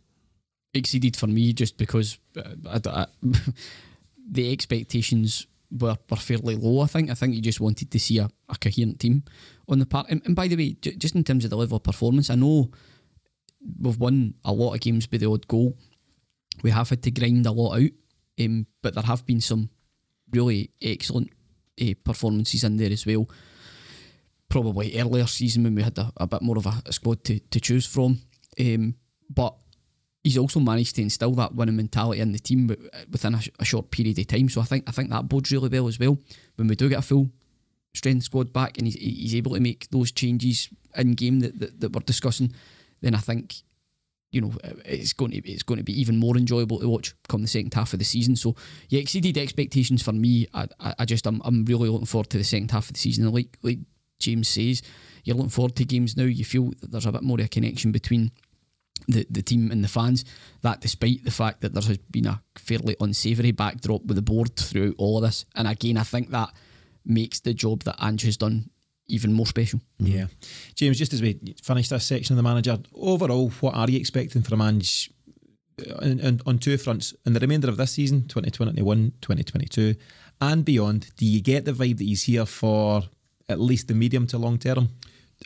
Exceeded 0.73 1.15
for 1.15 1.27
me 1.27 1.53
just 1.53 1.77
because 1.77 2.17
uh, 2.37 2.55
I, 2.67 2.81
I, 2.89 3.05
the 4.31 4.51
expectations 4.51 5.45
were, 5.71 5.97
were 6.09 6.17
fairly 6.17 6.55
low. 6.55 6.81
I 6.81 6.87
think. 6.87 7.09
I 7.09 7.13
think 7.13 7.35
you 7.35 7.41
just 7.41 7.59
wanted 7.59 7.91
to 7.91 7.99
see 7.99 8.17
a, 8.17 8.29
a 8.49 8.55
coherent 8.57 8.99
team 8.99 9.23
on 9.67 9.79
the 9.79 9.85
part. 9.85 10.07
And, 10.09 10.21
and 10.25 10.35
by 10.35 10.47
the 10.47 10.55
way, 10.55 10.73
j- 10.81 10.95
just 10.95 11.15
in 11.15 11.23
terms 11.23 11.43
of 11.43 11.51
the 11.51 11.57
level 11.57 11.77
of 11.77 11.83
performance, 11.83 12.29
I 12.29 12.35
know 12.35 12.71
we've 13.79 13.99
won 13.99 14.33
a 14.43 14.51
lot 14.51 14.73
of 14.73 14.81
games 14.81 15.07
by 15.07 15.17
the 15.17 15.29
odd 15.29 15.47
goal. 15.47 15.77
We 16.63 16.71
have 16.71 16.89
had 16.89 17.03
to 17.03 17.11
grind 17.11 17.45
a 17.45 17.51
lot 17.51 17.79
out 17.79 17.89
Um, 18.39 18.67
but 18.81 18.93
there 18.93 19.03
have 19.03 19.25
been 19.25 19.41
some 19.41 19.69
really 20.31 20.71
excellent 20.81 21.29
uh, 21.81 21.93
performances 22.03 22.63
in 22.63 22.77
there 22.77 22.91
as 22.91 23.05
well. 23.05 23.29
Probably 24.49 24.99
earlier 24.99 25.25
season 25.27 25.63
when 25.63 25.75
we 25.75 25.83
had 25.83 25.97
a, 25.97 26.11
a 26.17 26.27
bit 26.27 26.41
more 26.41 26.57
of 26.57 26.65
a, 26.65 26.81
a 26.85 26.93
squad 26.93 27.23
to, 27.25 27.39
to 27.39 27.59
choose 27.59 27.85
from. 27.85 28.19
Um, 28.59 28.95
but 29.29 29.55
he's 30.23 30.37
also 30.37 30.59
managed 30.59 30.95
to 30.95 31.01
instill 31.01 31.31
that 31.31 31.53
winning 31.53 31.75
mentality 31.75 32.21
in 32.21 32.31
the 32.31 32.39
team 32.39 32.67
within 33.11 33.35
a, 33.35 33.41
a, 33.59 33.65
short 33.65 33.91
period 33.91 34.17
of 34.17 34.27
time. 34.27 34.49
So 34.49 34.61
I 34.61 34.63
think 34.63 34.85
I 34.87 34.91
think 34.91 35.09
that 35.09 35.27
bodes 35.27 35.51
really 35.51 35.69
well 35.69 35.87
as 35.87 35.99
well. 35.99 36.17
When 36.55 36.67
we 36.67 36.75
do 36.75 36.89
get 36.89 36.99
a 36.99 37.03
full 37.03 37.29
strength 37.93 38.23
squad 38.23 38.53
back 38.53 38.77
and 38.77 38.87
he's, 38.87 38.95
he's 38.95 39.35
able 39.35 39.53
to 39.53 39.59
make 39.59 39.89
those 39.91 40.11
changes 40.11 40.69
in 40.95 41.13
game 41.13 41.41
that, 41.41 41.59
that, 41.59 41.79
that 41.81 41.93
we're 41.93 41.99
discussing, 42.01 42.53
then 43.01 43.15
I 43.15 43.19
think 43.19 43.55
you 44.31 44.41
know 44.41 44.53
it's 44.85 45.13
going 45.13 45.31
to 45.31 45.37
it's 45.49 45.63
going 45.63 45.77
to 45.77 45.83
be 45.83 45.99
even 45.99 46.17
more 46.17 46.37
enjoyable 46.37 46.79
to 46.79 46.89
watch 46.89 47.13
come 47.27 47.41
the 47.41 47.47
second 47.47 47.73
half 47.73 47.93
of 47.93 47.99
the 47.99 48.05
season. 48.05 48.35
So 48.35 48.55
yeah, 48.89 49.01
exceeded 49.01 49.37
expectations 49.37 50.01
for 50.01 50.13
me. 50.13 50.47
I, 50.53 50.67
I, 50.79 50.95
I 50.99 51.05
just 51.05 51.27
I'm, 51.27 51.41
I'm 51.43 51.65
really 51.65 51.89
looking 51.89 52.05
forward 52.05 52.29
to 52.29 52.37
the 52.37 52.43
second 52.45 52.71
half 52.71 52.87
of 52.87 52.93
the 52.93 52.99
season. 52.99 53.29
Like 53.31 53.57
like 53.61 53.79
James 54.19 54.47
says, 54.47 54.81
you're 55.25 55.35
looking 55.35 55.49
forward 55.49 55.75
to 55.75 55.85
games 55.85 56.15
now. 56.15 56.23
You 56.23 56.45
feel 56.45 56.71
there's 56.81 57.05
a 57.05 57.11
bit 57.11 57.23
more 57.23 57.39
of 57.39 57.45
a 57.45 57.49
connection 57.49 57.91
between 57.91 58.31
the, 59.07 59.25
the 59.29 59.41
team 59.41 59.71
and 59.71 59.83
the 59.83 59.87
fans. 59.87 60.25
That 60.61 60.81
despite 60.81 61.23
the 61.23 61.31
fact 61.31 61.61
that 61.61 61.73
there 61.73 61.83
has 61.83 61.97
been 61.97 62.27
a 62.27 62.41
fairly 62.55 62.95
unsavoury 62.99 63.51
backdrop 63.51 64.05
with 64.05 64.15
the 64.15 64.21
board 64.21 64.55
throughout 64.55 64.95
all 64.97 65.17
of 65.17 65.23
this. 65.23 65.45
And 65.55 65.67
again, 65.67 65.97
I 65.97 66.03
think 66.03 66.29
that 66.29 66.49
makes 67.05 67.39
the 67.39 67.53
job 67.53 67.83
that 67.83 67.97
Ange 68.01 68.23
has 68.23 68.37
done 68.37 68.69
even 69.07 69.33
more 69.33 69.45
special. 69.45 69.79
Mm-hmm. 70.01 70.11
Yeah. 70.11 70.25
James, 70.75 70.97
just 70.97 71.13
as 71.13 71.21
we 71.21 71.39
finish 71.61 71.89
this 71.89 72.05
section 72.05 72.33
of 72.33 72.37
the 72.37 72.43
manager, 72.43 72.77
overall, 72.93 73.49
what 73.59 73.75
are 73.75 73.89
you 73.89 73.99
expecting 73.99 74.41
from 74.41 74.61
Ange 74.61 75.11
uh, 75.85 75.95
on, 75.95 76.21
on, 76.21 76.41
on 76.45 76.59
two 76.59 76.77
fronts 76.77 77.13
in 77.25 77.33
the 77.33 77.39
remainder 77.39 77.69
of 77.69 77.77
this 77.77 77.91
season, 77.91 78.27
2021, 78.27 79.13
2022, 79.21 79.95
and 80.41 80.63
beyond? 80.63 81.11
Do 81.17 81.25
you 81.25 81.41
get 81.41 81.65
the 81.65 81.73
vibe 81.73 81.97
that 81.97 82.05
he's 82.05 82.23
here 82.23 82.45
for 82.45 83.03
at 83.49 83.59
least 83.59 83.87
the 83.87 83.93
medium 83.93 84.27
to 84.27 84.37
long 84.37 84.57
term? 84.57 84.89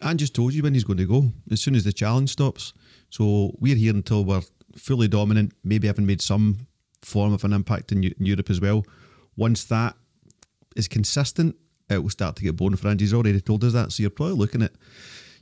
Ange 0.03 0.19
just 0.19 0.35
told 0.35 0.53
you 0.53 0.61
when 0.61 0.73
he's 0.73 0.83
going 0.83 0.97
to 0.97 1.05
go, 1.05 1.31
as 1.49 1.61
soon 1.61 1.75
as 1.75 1.83
the 1.83 1.93
challenge 1.93 2.29
stops. 2.29 2.73
So 3.09 3.55
we're 3.59 3.75
here 3.75 3.93
until 3.93 4.25
we're 4.25 4.41
fully 4.75 5.07
dominant, 5.07 5.53
maybe 5.63 5.87
having 5.87 6.05
made 6.05 6.21
some 6.21 6.67
form 7.01 7.33
of 7.33 7.43
an 7.43 7.53
impact 7.53 7.91
in, 7.91 8.03
in 8.03 8.25
Europe 8.25 8.49
as 8.49 8.61
well. 8.61 8.85
Once 9.35 9.63
that 9.65 9.95
is 10.75 10.87
consistent, 10.87 11.55
it 11.89 12.01
will 12.01 12.09
start 12.09 12.35
to 12.37 12.43
get 12.43 12.55
boring 12.55 12.75
for. 12.75 12.93
He's 12.97 13.13
already 13.13 13.39
told 13.41 13.63
us 13.63 13.73
that. 13.73 13.91
So 13.91 14.01
you're 14.01 14.09
probably 14.09 14.35
looking 14.35 14.61
at, 14.61 14.71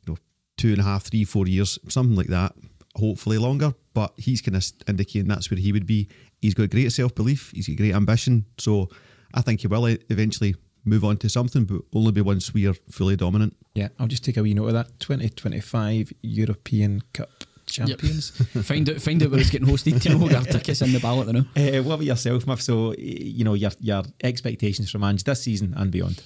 you 0.05 0.13
know, 0.13 0.17
two 0.57 0.71
and 0.71 0.79
a 0.79 0.83
half, 0.83 1.03
three, 1.03 1.23
four 1.23 1.47
years, 1.47 1.79
something 1.89 2.15
like 2.15 2.27
that. 2.27 2.53
Hopefully 2.97 3.37
longer, 3.37 3.73
but 3.93 4.13
he's 4.15 4.41
kind 4.41 4.55
of 4.55 4.63
indicating 4.87 5.27
that's 5.27 5.51
where 5.51 5.59
he 5.59 5.73
would 5.73 5.85
be. 5.85 6.07
He's 6.41 6.53
got 6.53 6.69
great 6.69 6.91
self 6.93 7.13
belief. 7.13 7.51
He's 7.53 7.67
got 7.67 7.75
great 7.75 7.93
ambition. 7.93 8.45
So 8.57 8.89
I 9.33 9.41
think 9.41 9.61
he 9.61 9.67
will 9.67 9.85
eventually 10.09 10.55
move 10.85 11.03
on 11.03 11.17
to 11.17 11.29
something, 11.29 11.65
but 11.65 11.81
only 11.93 12.13
be 12.13 12.21
once 12.21 12.53
we 12.53 12.67
are 12.67 12.73
fully 12.89 13.17
dominant. 13.17 13.57
Yeah, 13.73 13.89
I'll 13.99 14.07
just 14.07 14.23
take 14.23 14.37
a 14.37 14.43
wee 14.43 14.53
note 14.53 14.67
of 14.67 14.73
that. 14.73 14.99
2025 14.99 16.13
European 16.21 17.01
Cup 17.11 17.44
champions. 17.65 18.33
Yep. 18.53 18.65
find 18.65 18.89
out 18.89 19.01
find 19.01 19.23
out 19.23 19.31
where 19.31 19.39
it's 19.39 19.49
getting 19.49 19.67
hosted. 19.67 20.03
You 20.05 20.17
know, 20.17 20.43
tickets 20.43 20.81
in 20.81 20.93
the 20.93 20.99
ballot. 20.99 21.27
You 21.27 21.33
know. 21.33 21.45
Uh, 21.55 21.83
what 21.83 21.95
about 21.95 22.05
yourself, 22.05 22.47
Muff? 22.47 22.61
So 22.61 22.93
you 22.97 23.43
know 23.43 23.53
your 23.53 23.71
your 23.79 24.03
expectations 24.23 24.91
from 24.91 25.03
Ange 25.03 25.23
this 25.23 25.41
season 25.41 25.73
and 25.75 25.91
beyond. 25.91 26.21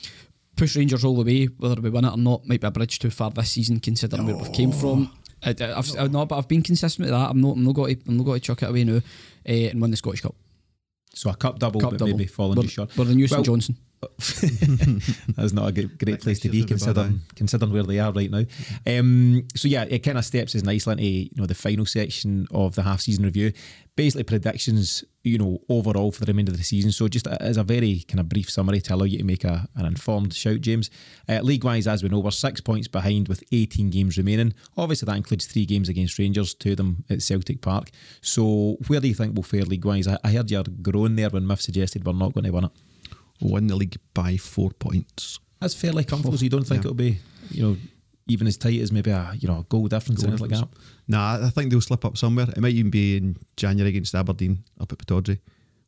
Push 0.56 0.76
Rangers 0.76 1.06
all 1.06 1.16
the 1.16 1.24
way, 1.24 1.46
whether 1.46 1.80
we 1.80 1.90
win 1.90 2.06
it 2.06 2.14
or 2.14 2.18
not. 2.18 2.46
Might 2.46 2.62
be 2.62 2.68
a 2.68 2.72
bridge 2.72 3.00
too 3.00 3.10
far 3.10 3.32
this 3.32 3.52
season, 3.52 3.80
considering 3.80 4.26
where 4.26 4.38
we 4.38 4.50
came 4.50 4.72
from. 4.72 5.12
I, 5.42 5.56
have 5.58 5.96
no. 5.96 6.08
no, 6.08 6.26
but 6.26 6.38
I've 6.38 6.48
been 6.48 6.64
consistent 6.64 7.06
with 7.06 7.18
that. 7.18 7.30
I'm 7.30 7.40
not. 7.40 7.56
I'm 7.56 7.64
not 7.64 7.76
going 7.76 7.96
to. 7.96 8.02
I'm 8.08 8.18
not 8.18 8.24
going 8.24 8.40
to 8.40 8.46
chuck 8.46 8.64
it 8.64 8.70
away 8.70 8.84
now 8.84 8.98
uh, 8.98 9.02
and 9.52 9.82
win 9.82 9.92
the 9.92 9.98
Scottish 9.98 10.22
Cup. 10.22 10.36
So 11.14 11.30
a 11.30 11.36
cup 11.36 11.60
double, 11.60 11.80
cup 11.80 11.92
but 11.92 12.00
double. 12.00 12.12
maybe 12.14 12.28
falling 12.28 12.58
we're, 12.58 12.68
short. 12.68 12.96
We're 12.98 13.06
the 13.06 13.16
new 13.16 13.28
well, 13.30 13.42
Johnson. 13.42 13.78
That's 15.36 15.52
not 15.52 15.68
a 15.68 15.72
great, 15.74 15.98
great 15.98 16.22
place 16.22 16.40
to 16.40 16.50
be 16.50 16.64
considering 16.64 17.22
considering 17.36 17.74
where 17.74 17.84
they 17.84 18.00
are 18.00 18.14
right 18.14 18.32
now. 18.32 18.46
Um, 18.88 19.46
so 19.56 19.68
yeah, 19.68 19.86
it 19.90 20.00
kind 20.00 20.18
of 20.18 20.24
steps 20.24 20.56
us 20.56 20.64
nicely 20.64 20.94
into 20.94 21.04
you 21.04 21.30
know 21.36 21.46
the 21.46 21.56
final 21.56 21.86
section 21.86 22.48
of 22.52 22.76
the 22.76 22.84
half 22.84 23.02
season 23.02 23.26
review. 23.26 23.52
Basically 23.98 24.24
predictions, 24.24 25.04
you 25.24 25.38
know, 25.38 25.60
overall 25.68 26.14
for 26.14 26.22
the 26.22 26.32
remainder 26.32 26.54
of 26.54 26.58
the 26.58 26.64
season. 26.64 26.94
So 26.94 27.10
just 27.10 27.28
as 27.28 27.58
a 27.58 27.64
very 27.64 28.06
kind 28.08 28.22
of 28.22 28.30
brief 28.30 28.50
summary 28.50 28.80
to 28.82 28.96
allow 28.96 29.04
you 29.04 29.18
to 29.18 29.26
make 29.26 29.44
a, 29.44 29.68
an 29.76 29.86
informed 29.86 30.34
shout, 30.34 30.62
James. 30.62 30.90
Uh, 31.28 31.42
league 31.42 31.66
wise, 31.66 31.86
as 31.86 32.02
we 32.02 32.08
know, 32.08 32.20
we're 32.20 32.32
six 32.32 32.62
points 32.62 32.88
behind 32.88 33.28
with 33.28 33.44
18 33.52 33.90
games 33.90 34.18
remaining. 34.18 34.54
Obviously, 34.78 35.08
that 35.08 35.18
includes 35.18 35.48
three 35.48 35.66
games 35.66 35.90
against 35.90 36.18
Rangers, 36.18 36.54
two 36.54 36.72
of 36.72 36.78
them 36.78 37.04
at 37.10 37.22
Celtic 37.22 37.62
Park. 37.62 37.90
So 38.22 38.78
where 38.88 39.02
do 39.02 39.10
you 39.10 39.14
think 39.14 39.36
we'll 39.36 39.44
fare 39.44 39.64
league 39.64 39.84
wise? 39.84 40.08
I, 40.08 40.18
I 40.24 40.32
heard 40.32 40.50
your 40.50 40.64
groan 40.64 41.18
there 41.18 41.30
when 41.30 41.46
Miff 41.46 41.62
suggested 41.62 42.06
we're 42.06 42.14
not 42.14 42.34
going 42.34 42.46
to 42.46 42.52
win 42.52 42.64
it 42.66 42.72
win 43.42 43.68
the 43.68 43.76
league 43.76 43.98
by 44.14 44.38
four 44.38 44.72
points. 44.72 45.40
That's 45.60 45.74
fairly 45.74 46.04
comfortable. 46.04 46.38
So 46.38 46.44
you 46.44 46.50
don't 46.50 46.64
think 46.64 46.84
yeah. 46.84 46.88
it'll 46.88 46.96
be, 46.96 47.20
you 47.52 47.64
know, 47.64 47.78
even 48.28 48.48
as 48.48 48.58
tight 48.58 48.80
as 48.80 48.92
maybe 48.92 49.12
a 49.12 49.34
you 49.38 49.48
know 49.48 49.60
a 49.60 49.64
goal 49.64 49.88
difference 49.88 50.24
goal 50.24 50.38
like 50.38 50.52
that. 50.52 50.68
Nah, 51.08 51.46
I 51.46 51.50
think 51.50 51.72
they'll 51.72 51.82
slip 51.82 52.06
up 52.06 52.18
somewhere. 52.18 52.48
It 52.50 52.60
might 52.60 52.74
even 52.74 52.92
be 52.92 53.18
in 53.18 53.38
January 53.58 53.90
against 53.90 54.16
Aberdeen 54.16 54.64
up 54.80 54.92
at 54.92 55.00
Pittodrie. 55.00 55.40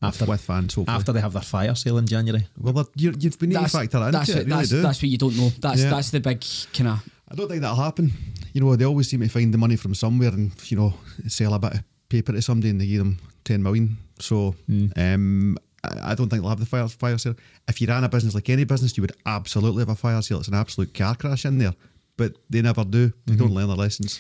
After 0.04 0.26
with 0.26 0.42
fans, 0.42 0.74
hopefully. 0.74 0.96
after 0.96 1.14
they 1.14 1.22
have 1.22 1.34
their 1.34 1.44
fire 1.44 1.76
sale 1.76 2.00
in 2.00 2.08
January. 2.08 2.48
Well, 2.58 2.90
you, 2.96 3.14
you've 3.20 3.38
been 3.38 3.52
to 3.52 3.68
factor 3.68 4.00
into 4.00 4.12
that's 4.12 4.30
it. 4.30 4.48
Really 4.48 4.50
that's, 4.50 4.70
do. 4.70 4.82
that's 4.82 5.00
what 5.00 5.10
you 5.10 5.18
don't 5.20 5.38
know. 5.38 5.50
That's 5.60 5.84
yeah. 5.84 5.92
that's 5.92 6.10
the 6.10 6.20
big 6.20 6.44
kind 6.74 6.90
of. 6.90 7.08
I 7.30 7.36
don't 7.36 7.48
think 7.48 7.62
that'll 7.62 7.76
happen. 7.76 8.12
You 8.52 8.62
know, 8.62 8.76
they 8.76 8.86
always 8.86 9.08
seem 9.10 9.20
to 9.20 9.30
find 9.30 9.54
the 9.54 9.60
money 9.60 9.76
from 9.76 9.94
somewhere 9.94 10.30
and 10.30 10.52
you 10.72 10.78
know 10.78 10.96
sell 11.28 11.54
a 11.54 11.60
bit 11.60 11.74
of 11.74 11.84
paper 12.10 12.32
to 12.32 12.42
somebody 12.42 12.72
and 12.72 12.82
they 12.82 12.88
give 12.88 12.98
them 12.98 13.20
ten 13.44 13.62
million. 13.62 13.98
So 14.20 14.56
mm. 14.68 14.92
um, 14.98 15.58
I 15.84 16.14
don't 16.16 16.30
think 16.30 16.42
they'll 16.42 16.50
have 16.50 16.60
the 16.60 16.66
fire 16.66 16.88
fire 16.88 17.18
sale. 17.18 17.36
If 17.68 17.82
you 17.82 17.88
ran 17.88 18.04
a 18.04 18.10
business 18.10 18.36
like 18.36 18.50
any 18.50 18.64
business, 18.64 18.96
you 18.98 19.02
would 19.02 19.16
absolutely 19.26 19.82
have 19.82 19.90
a 19.90 19.96
fire 19.96 20.22
sale. 20.22 20.40
It's 20.40 20.48
an 20.48 20.54
absolute 20.54 20.94
car 20.94 21.16
crash 21.16 21.46
in 21.46 21.58
there, 21.58 21.74
but 22.18 22.36
they 22.50 22.62
never 22.62 22.84
do. 22.84 23.08
They 23.26 23.34
mm-hmm. 23.34 23.38
don't 23.38 23.54
learn 23.54 23.68
their 23.68 23.78
lessons. 23.78 24.20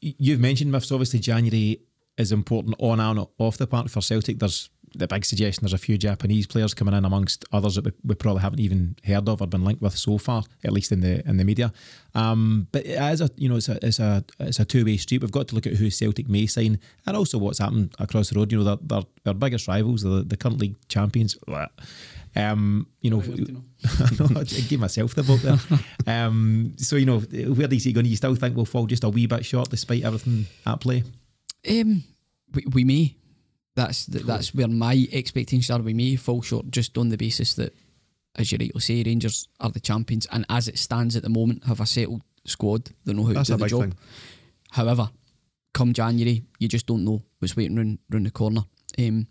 You've 0.00 0.40
mentioned 0.40 0.72
Miffs. 0.72 0.90
Obviously, 0.90 1.20
January 1.20 1.80
is 2.16 2.32
important 2.32 2.76
on 2.78 3.00
and 3.00 3.26
off 3.38 3.58
the 3.58 3.66
park 3.66 3.88
for 3.88 4.00
Celtic. 4.00 4.38
There's 4.38 4.70
the 4.94 5.06
big 5.06 5.24
suggestion 5.24 5.62
there's 5.62 5.72
a 5.72 5.78
few 5.78 5.98
Japanese 5.98 6.46
players 6.46 6.74
coming 6.74 6.94
in 6.94 7.04
amongst 7.04 7.44
others 7.52 7.74
that 7.74 7.84
we, 7.84 7.92
we, 8.04 8.14
probably 8.14 8.42
haven't 8.42 8.60
even 8.60 8.96
heard 9.04 9.28
of 9.28 9.40
or 9.40 9.46
been 9.46 9.64
linked 9.64 9.82
with 9.82 9.96
so 9.96 10.18
far, 10.18 10.44
at 10.64 10.72
least 10.72 10.92
in 10.92 11.00
the 11.00 11.26
in 11.28 11.36
the 11.36 11.44
media. 11.44 11.72
Um, 12.14 12.68
but 12.72 12.84
as 12.86 13.20
a 13.20 13.30
you 13.36 13.48
know, 13.48 13.56
it's 13.56 13.68
a 13.68 13.78
it's 13.84 13.98
a 13.98 14.24
it's 14.38 14.60
a 14.60 14.64
two 14.64 14.84
way 14.84 14.96
street. 14.96 15.22
We've 15.22 15.32
got 15.32 15.48
to 15.48 15.54
look 15.54 15.66
at 15.66 15.74
who 15.74 15.90
Celtic 15.90 16.28
may 16.28 16.46
sign 16.46 16.78
and 17.06 17.16
also 17.16 17.38
what's 17.38 17.58
happened 17.58 17.94
across 17.98 18.30
the 18.30 18.38
road. 18.38 18.52
You 18.52 18.58
know, 18.58 18.64
they're, 18.64 18.78
they're 18.82 19.08
their 19.24 19.34
biggest 19.34 19.68
rivals, 19.68 20.02
the 20.02 20.22
the 20.22 20.36
current 20.36 20.58
league 20.58 20.76
champions. 20.88 21.36
Um, 22.36 22.88
you 23.00 23.10
know, 23.10 23.20
I 23.20 24.44
give 24.44 24.80
myself 24.80 25.14
the 25.14 25.22
vote 25.22 25.42
there. 25.42 25.58
um, 26.26 26.74
so 26.76 26.96
you 26.96 27.06
know, 27.06 27.20
where 27.20 27.68
do 27.68 27.76
you 27.76 27.80
see 27.80 27.92
going? 27.92 28.06
You 28.06 28.16
still 28.16 28.34
think 28.34 28.56
we'll 28.56 28.64
fall 28.64 28.86
just 28.86 29.04
a 29.04 29.08
wee 29.08 29.26
bit 29.26 29.44
short 29.44 29.70
despite 29.70 30.04
everything 30.04 30.46
at 30.66 30.80
play? 30.80 31.04
Um, 31.68 32.02
we, 32.52 32.64
we 32.72 32.84
may 32.84 33.16
that's 33.76 34.06
the, 34.06 34.20
that's 34.20 34.54
where 34.54 34.68
my 34.68 35.06
expectations 35.12 35.70
are. 35.70 35.80
We 35.82 35.94
may 35.94 36.16
fall 36.16 36.42
short 36.42 36.70
just 36.70 36.96
on 36.96 37.08
the 37.08 37.16
basis 37.16 37.54
that, 37.54 37.74
as 38.36 38.52
you 38.52 38.58
rightly 38.58 38.80
say, 38.80 39.02
Rangers 39.02 39.48
are 39.60 39.70
the 39.70 39.80
champions, 39.80 40.26
and 40.30 40.44
as 40.48 40.68
it 40.68 40.78
stands 40.78 41.16
at 41.16 41.22
the 41.22 41.28
moment, 41.28 41.64
have 41.64 41.80
a 41.80 41.86
settled 41.86 42.22
squad. 42.44 42.90
They 43.04 43.12
know 43.12 43.24
how 43.24 43.32
that's 43.32 43.48
to 43.48 43.56
do 43.56 43.62
the 43.62 43.68
job. 43.68 43.80
Thing. 43.80 43.94
However, 44.70 45.10
come 45.72 45.92
January, 45.92 46.44
you 46.58 46.68
just 46.68 46.86
don't 46.86 47.04
know 47.04 47.22
what's 47.38 47.56
waiting 47.56 47.76
round, 47.76 47.98
round 48.10 48.26
the 48.26 48.30
corner. 48.30 48.64
Um, 48.98 49.26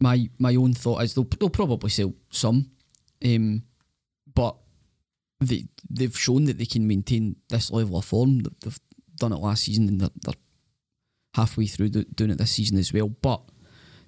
my 0.00 0.28
my 0.38 0.54
own 0.56 0.74
thought 0.74 1.02
is 1.02 1.14
they'll, 1.14 1.28
they'll 1.38 1.50
probably 1.50 1.90
sell 1.90 2.14
some, 2.30 2.70
um, 3.24 3.62
but 4.34 4.56
they 5.40 5.66
they've 5.88 6.18
shown 6.18 6.44
that 6.44 6.58
they 6.58 6.64
can 6.66 6.86
maintain 6.86 7.36
this 7.48 7.70
level 7.70 7.98
of 7.98 8.04
form. 8.04 8.42
They've 8.60 8.80
done 9.16 9.32
it 9.32 9.38
last 9.38 9.64
season, 9.64 9.88
and 9.88 10.00
they're, 10.00 10.10
they're 10.22 10.34
halfway 11.34 11.66
through 11.66 11.88
do, 11.88 12.04
doing 12.04 12.30
it 12.30 12.38
this 12.38 12.52
season 12.52 12.78
as 12.78 12.92
well. 12.92 13.08
But 13.08 13.42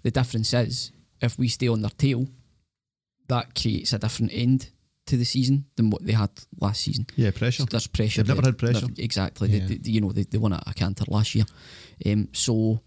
the 0.02 0.10
difference 0.10 0.52
is, 0.52 0.92
if 1.20 1.38
we 1.38 1.48
stay 1.48 1.68
on 1.68 1.82
their 1.82 1.90
tail, 1.90 2.26
that 3.28 3.54
creates 3.54 3.92
a 3.92 3.98
different 3.98 4.32
end 4.34 4.70
to 5.06 5.16
the 5.16 5.24
season 5.24 5.66
than 5.76 5.90
what 5.90 6.04
they 6.04 6.12
had 6.12 6.30
last 6.60 6.82
season. 6.82 7.06
Yeah, 7.16 7.30
pressure. 7.30 7.62
So 7.62 7.66
there's 7.66 7.86
pressure. 7.86 8.22
They've 8.22 8.34
never 8.34 8.48
had 8.48 8.58
pressure. 8.58 8.86
Exactly. 8.98 9.48
Yeah. 9.48 9.66
They, 9.66 9.76
they, 9.76 9.90
you 9.90 10.00
know, 10.00 10.12
they, 10.12 10.22
they 10.22 10.38
won 10.38 10.52
a, 10.52 10.62
a 10.66 10.74
canter 10.74 11.04
last 11.08 11.34
year. 11.34 11.44
Um, 12.06 12.28
so 12.32 12.80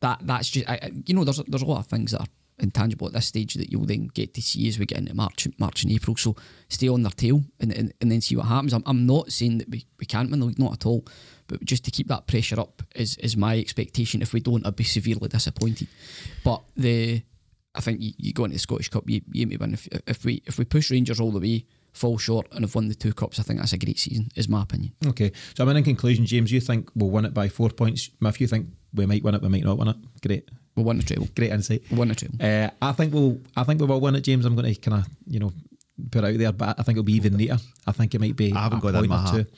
that 0.00 0.20
that's 0.22 0.50
just, 0.50 0.68
I, 0.68 0.90
you 1.06 1.14
know, 1.14 1.24
there's 1.24 1.42
there's 1.46 1.62
a 1.62 1.66
lot 1.66 1.80
of 1.80 1.86
things 1.86 2.12
that 2.12 2.20
are 2.20 2.26
intangible 2.58 3.06
at 3.06 3.12
this 3.12 3.26
stage 3.26 3.54
that 3.54 3.70
you'll 3.70 3.86
then 3.86 4.08
get 4.14 4.34
to 4.34 4.42
see 4.42 4.68
as 4.68 4.78
we 4.78 4.86
get 4.86 4.98
into 4.98 5.14
March, 5.14 5.48
March 5.58 5.82
and 5.82 5.92
April. 5.92 6.16
So 6.16 6.36
stay 6.68 6.88
on 6.88 7.02
their 7.02 7.10
tail 7.10 7.42
and, 7.60 7.72
and, 7.72 7.92
and 8.00 8.12
then 8.12 8.20
see 8.20 8.36
what 8.36 8.46
happens. 8.46 8.72
I'm, 8.72 8.84
I'm 8.86 9.06
not 9.06 9.32
saying 9.32 9.58
that 9.58 9.68
we, 9.68 9.84
we 9.98 10.06
can't 10.06 10.30
win 10.30 10.40
the 10.40 10.46
league, 10.46 10.58
not 10.58 10.74
at 10.74 10.86
all. 10.86 11.04
But 11.52 11.64
just 11.64 11.84
to 11.84 11.90
keep 11.90 12.08
that 12.08 12.26
pressure 12.26 12.58
up 12.58 12.82
is 12.94 13.16
is 13.18 13.36
my 13.36 13.58
expectation. 13.58 14.22
If 14.22 14.32
we 14.32 14.40
don't, 14.40 14.66
I'd 14.66 14.74
be 14.76 14.84
severely 14.84 15.28
disappointed. 15.28 15.86
But 16.42 16.62
the 16.76 17.22
I 17.74 17.80
think 17.80 18.00
you, 18.00 18.12
you 18.16 18.32
go 18.32 18.44
into 18.44 18.54
the 18.54 18.58
Scottish 18.58 18.88
Cup, 18.88 19.04
you, 19.08 19.20
you 19.32 19.46
may 19.46 19.56
win. 19.56 19.74
If, 19.74 19.86
if 20.06 20.24
we 20.24 20.42
if 20.46 20.58
we 20.58 20.64
push 20.64 20.90
Rangers 20.90 21.20
all 21.20 21.30
the 21.30 21.40
way, 21.40 21.66
fall 21.92 22.16
short 22.16 22.46
and 22.52 22.62
have 22.64 22.74
won 22.74 22.88
the 22.88 22.94
two 22.94 23.12
cups, 23.12 23.38
I 23.38 23.42
think 23.42 23.58
that's 23.60 23.74
a 23.74 23.78
great 23.78 23.98
season, 23.98 24.30
is 24.34 24.48
my 24.48 24.62
opinion. 24.62 24.92
Okay, 25.06 25.30
so 25.54 25.62
I 25.62 25.66
mean, 25.66 25.76
in 25.76 25.84
conclusion, 25.84 26.24
James, 26.24 26.50
you 26.50 26.60
think 26.60 26.90
we'll 26.94 27.10
win 27.10 27.26
it 27.26 27.34
by 27.34 27.48
four 27.48 27.68
points. 27.68 28.08
If 28.22 28.40
you 28.40 28.46
think 28.46 28.68
we 28.94 29.04
might 29.04 29.22
win 29.22 29.34
it, 29.34 29.42
we 29.42 29.48
might 29.48 29.64
not 29.64 29.76
win 29.76 29.88
it. 29.88 29.96
Great, 30.26 30.48
We'll 30.74 30.86
win 30.86 30.96
the 30.96 31.02
treble. 31.02 31.28
great 31.36 31.50
insight. 31.52 31.82
We'll 31.90 32.00
win 32.00 32.08
the 32.08 32.14
treble. 32.14 32.36
Uh, 32.40 32.70
I 32.80 32.92
think 32.92 33.12
we'll. 33.12 33.38
I 33.54 33.64
think 33.64 33.78
we 33.80 33.86
will 33.86 34.00
win 34.00 34.16
it, 34.16 34.22
James. 34.22 34.46
I'm 34.46 34.56
going 34.56 34.74
to 34.74 34.80
kind 34.80 35.02
of 35.04 35.10
you 35.26 35.38
know 35.40 35.52
put 36.10 36.24
out 36.24 36.36
there, 36.38 36.52
but 36.52 36.78
I 36.78 36.82
think 36.82 36.96
it'll 36.96 37.04
be 37.04 37.12
even 37.14 37.36
neater. 37.36 37.58
I 37.86 37.92
think 37.92 38.14
it 38.14 38.20
might 38.20 38.36
be. 38.36 38.52
I 38.52 38.62
haven't 38.64 38.78
a 38.78 38.82
got 38.82 38.92
that 38.92 39.04
in 39.04 39.08
point 39.08 39.22
my 39.22 39.30
or 39.30 39.36
hat. 39.38 39.46
two. 39.46 39.52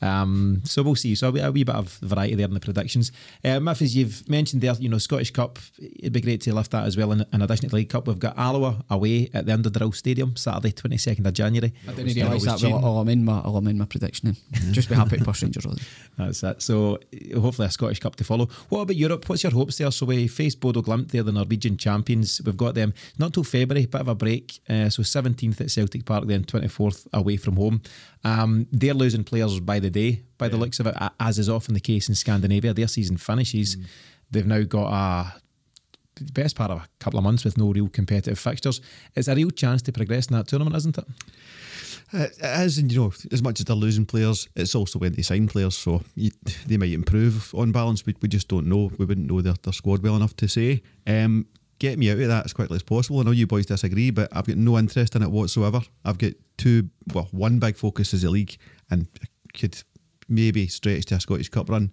Um, 0.00 0.62
so 0.64 0.82
we'll 0.82 0.94
see. 0.94 1.14
So 1.14 1.28
a 1.28 1.30
wee, 1.30 1.40
a 1.40 1.52
wee 1.52 1.64
bit 1.64 1.74
of 1.74 1.98
variety 2.02 2.34
there 2.34 2.46
in 2.46 2.54
the 2.54 2.60
predictions. 2.60 3.12
Uh, 3.44 3.60
Miff, 3.60 3.82
as 3.82 3.96
you've 3.96 4.28
mentioned 4.28 4.62
there, 4.62 4.74
you 4.74 4.88
know 4.88 4.98
Scottish 4.98 5.30
Cup. 5.30 5.58
It'd 5.78 6.12
be 6.12 6.20
great 6.20 6.40
to 6.42 6.54
lift 6.54 6.70
that 6.72 6.84
as 6.84 6.96
well. 6.96 7.12
In, 7.12 7.24
in 7.32 7.42
addition 7.42 7.68
to 7.68 7.74
League 7.74 7.90
Cup, 7.90 8.06
we've 8.06 8.18
got 8.18 8.36
Alloa 8.36 8.84
away 8.90 9.30
at 9.34 9.46
the 9.46 9.52
Indodrill 9.52 9.94
Stadium 9.94 10.36
Saturday, 10.36 10.72
twenty 10.72 10.98
second 10.98 11.26
of 11.26 11.34
January. 11.34 11.72
I 11.86 11.92
didn't 11.92 12.14
realise 12.14 12.44
that. 12.44 12.62
Well, 12.62 12.84
I'll 12.84 12.98
amend 12.98 13.24
my, 13.24 13.40
I'm 13.44 13.66
in 13.66 13.78
my 13.78 13.84
prediction. 13.84 14.36
Then. 14.52 14.72
Just 14.72 14.88
be 14.88 14.94
happy 14.94 15.18
push 15.18 15.42
Rangers. 15.42 15.66
That's 16.16 16.42
it. 16.42 16.62
So 16.62 16.98
hopefully 17.34 17.68
a 17.68 17.70
Scottish 17.70 18.00
Cup 18.00 18.16
to 18.16 18.24
follow. 18.24 18.48
What 18.68 18.82
about 18.82 18.96
Europe? 18.96 19.28
What's 19.28 19.42
your 19.42 19.52
hopes 19.52 19.78
there? 19.78 19.90
So 19.90 20.06
we 20.06 20.26
face 20.28 20.54
Bodo 20.54 20.82
Glimt, 20.82 21.10
they're 21.10 21.22
the 21.22 21.32
Norwegian 21.32 21.76
champions. 21.76 22.40
We've 22.44 22.56
got 22.56 22.74
them 22.74 22.94
not 23.18 23.34
till 23.34 23.44
February, 23.44 23.86
bit 23.86 24.00
of 24.00 24.08
a 24.08 24.14
break. 24.14 24.60
Uh, 24.68 24.88
so 24.88 25.02
17th 25.02 25.60
at 25.60 25.70
Celtic 25.70 26.04
Park, 26.04 26.26
then 26.26 26.44
24th 26.44 27.06
away 27.12 27.36
from 27.36 27.56
home. 27.56 27.82
Um, 28.24 28.66
they're 28.72 28.94
losing 28.94 29.24
players 29.24 29.60
by 29.60 29.78
the 29.78 29.87
day, 29.90 30.22
by 30.36 30.48
the 30.48 30.56
looks 30.56 30.80
of 30.80 30.86
it, 30.86 30.94
as 31.18 31.38
is 31.38 31.48
often 31.48 31.74
the 31.74 31.80
case 31.80 32.08
in 32.08 32.14
Scandinavia. 32.14 32.74
Their 32.74 32.88
season 32.88 33.16
finishes. 33.16 33.76
They've 34.30 34.46
now 34.46 34.62
got 34.62 34.92
a 34.92 35.40
the 36.24 36.32
best 36.32 36.56
part 36.56 36.70
of 36.70 36.78
a 36.78 36.88
couple 36.98 37.18
of 37.18 37.22
months 37.24 37.44
with 37.44 37.56
no 37.56 37.70
real 37.70 37.88
competitive 37.88 38.38
fixtures. 38.38 38.80
It's 39.14 39.28
a 39.28 39.34
real 39.34 39.50
chance 39.50 39.82
to 39.82 39.92
progress 39.92 40.26
in 40.26 40.36
that 40.36 40.48
tournament, 40.48 40.74
isn't 40.76 40.98
it? 40.98 41.04
Uh, 42.12 42.26
It 42.42 42.66
is, 42.66 42.78
and 42.78 42.90
you 42.90 43.00
know, 43.00 43.12
as 43.30 43.42
much 43.42 43.60
as 43.60 43.66
they're 43.66 43.76
losing 43.76 44.06
players, 44.06 44.48
it's 44.56 44.74
also 44.74 44.98
when 44.98 45.12
they 45.12 45.22
sign 45.22 45.46
players, 45.46 45.76
so 45.76 46.02
you, 46.16 46.30
they 46.66 46.76
might 46.76 46.92
improve 46.92 47.54
on 47.54 47.70
balance. 47.70 48.04
We, 48.04 48.14
we 48.20 48.28
just 48.28 48.48
don't 48.48 48.66
know. 48.66 48.90
We 48.98 49.04
wouldn't 49.04 49.30
know 49.30 49.40
their, 49.40 49.54
their 49.62 49.72
squad 49.72 50.02
well 50.02 50.16
enough 50.16 50.34
to 50.36 50.48
say. 50.48 50.82
Um, 51.06 51.46
get 51.78 51.98
me 51.98 52.10
out 52.10 52.18
of 52.18 52.28
that 52.28 52.46
as 52.46 52.52
quickly 52.52 52.76
as 52.76 52.82
possible. 52.82 53.20
I 53.20 53.22
know 53.22 53.30
you 53.30 53.46
boys 53.46 53.66
disagree, 53.66 54.10
but 54.10 54.28
I've 54.32 54.46
got 54.46 54.56
no 54.56 54.78
interest 54.78 55.14
in 55.14 55.22
it 55.22 55.30
whatsoever. 55.30 55.82
I've 56.04 56.18
got 56.18 56.32
two, 56.56 56.88
well, 57.14 57.28
one 57.30 57.60
big 57.60 57.76
focus 57.76 58.12
is 58.12 58.22
the 58.22 58.30
league, 58.30 58.56
and 58.90 59.06
could 59.54 59.82
maybe 60.28 60.66
stretch 60.66 61.06
to 61.06 61.14
a 61.16 61.20
Scottish 61.20 61.48
Cup 61.48 61.68
run, 61.70 61.92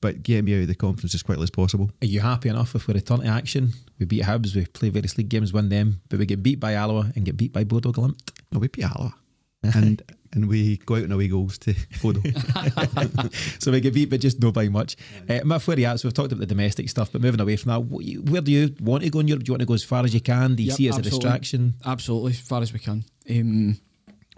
but 0.00 0.22
get 0.22 0.44
me 0.44 0.54
out 0.56 0.62
of 0.62 0.68
the 0.68 0.74
conference 0.74 1.14
as 1.14 1.22
quickly 1.22 1.42
as 1.44 1.50
possible. 1.50 1.90
Are 2.02 2.06
you 2.06 2.20
happy 2.20 2.48
enough 2.48 2.74
if 2.74 2.86
we 2.86 2.94
return 2.94 3.20
to 3.20 3.26
action? 3.26 3.72
We 3.98 4.06
beat 4.06 4.22
Hibs, 4.24 4.54
we 4.54 4.66
play 4.66 4.88
various 4.90 5.16
league 5.18 5.28
games, 5.28 5.52
win 5.52 5.68
them, 5.68 6.00
but 6.08 6.18
we 6.18 6.26
get 6.26 6.42
beat 6.42 6.60
by 6.60 6.74
Alloa 6.74 7.12
and 7.14 7.24
get 7.24 7.36
beat 7.36 7.52
by 7.52 7.64
Bodo 7.64 7.92
Glimt. 7.92 8.18
No, 8.50 8.58
we 8.58 8.68
beat 8.68 8.84
Alloa. 8.84 9.14
and 9.74 10.02
and 10.32 10.48
we 10.48 10.78
go 10.78 10.96
out 10.96 11.04
on 11.04 11.12
away 11.12 11.28
goals 11.28 11.56
to 11.58 11.74
Bodo. 12.02 12.20
so 13.60 13.70
we 13.70 13.80
get 13.80 13.94
beat, 13.94 14.10
but 14.10 14.20
just 14.20 14.40
no 14.40 14.50
by 14.50 14.68
much. 14.68 14.96
Uh, 15.28 15.40
Miff, 15.44 15.68
where 15.68 15.76
are 15.76 15.80
you 15.80 15.86
at? 15.86 16.00
So 16.00 16.08
we've 16.08 16.14
talked 16.14 16.32
about 16.32 16.40
the 16.40 16.46
domestic 16.46 16.88
stuff, 16.88 17.12
but 17.12 17.20
moving 17.20 17.40
away 17.40 17.56
from 17.56 17.70
that, 17.70 17.80
where 17.80 18.40
do 18.40 18.50
you 18.50 18.74
want 18.80 19.04
to 19.04 19.10
go 19.10 19.20
in 19.20 19.28
Europe? 19.28 19.44
Do 19.44 19.50
you 19.50 19.52
want 19.52 19.60
to 19.60 19.66
go 19.66 19.74
as 19.74 19.84
far 19.84 20.04
as 20.04 20.14
you 20.14 20.20
can? 20.20 20.56
Do 20.56 20.62
you 20.62 20.68
Yep, 20.70 20.76
see 20.76 20.86
it 20.86 20.88
as 20.90 20.98
absolutely. 20.98 21.16
a 21.16 21.20
distraction? 21.20 21.74
Absolutely, 21.84 22.30
as 22.32 22.40
far 22.40 22.62
as 22.62 22.72
we 22.72 22.78
can. 22.80 23.04
Um, 23.30 23.78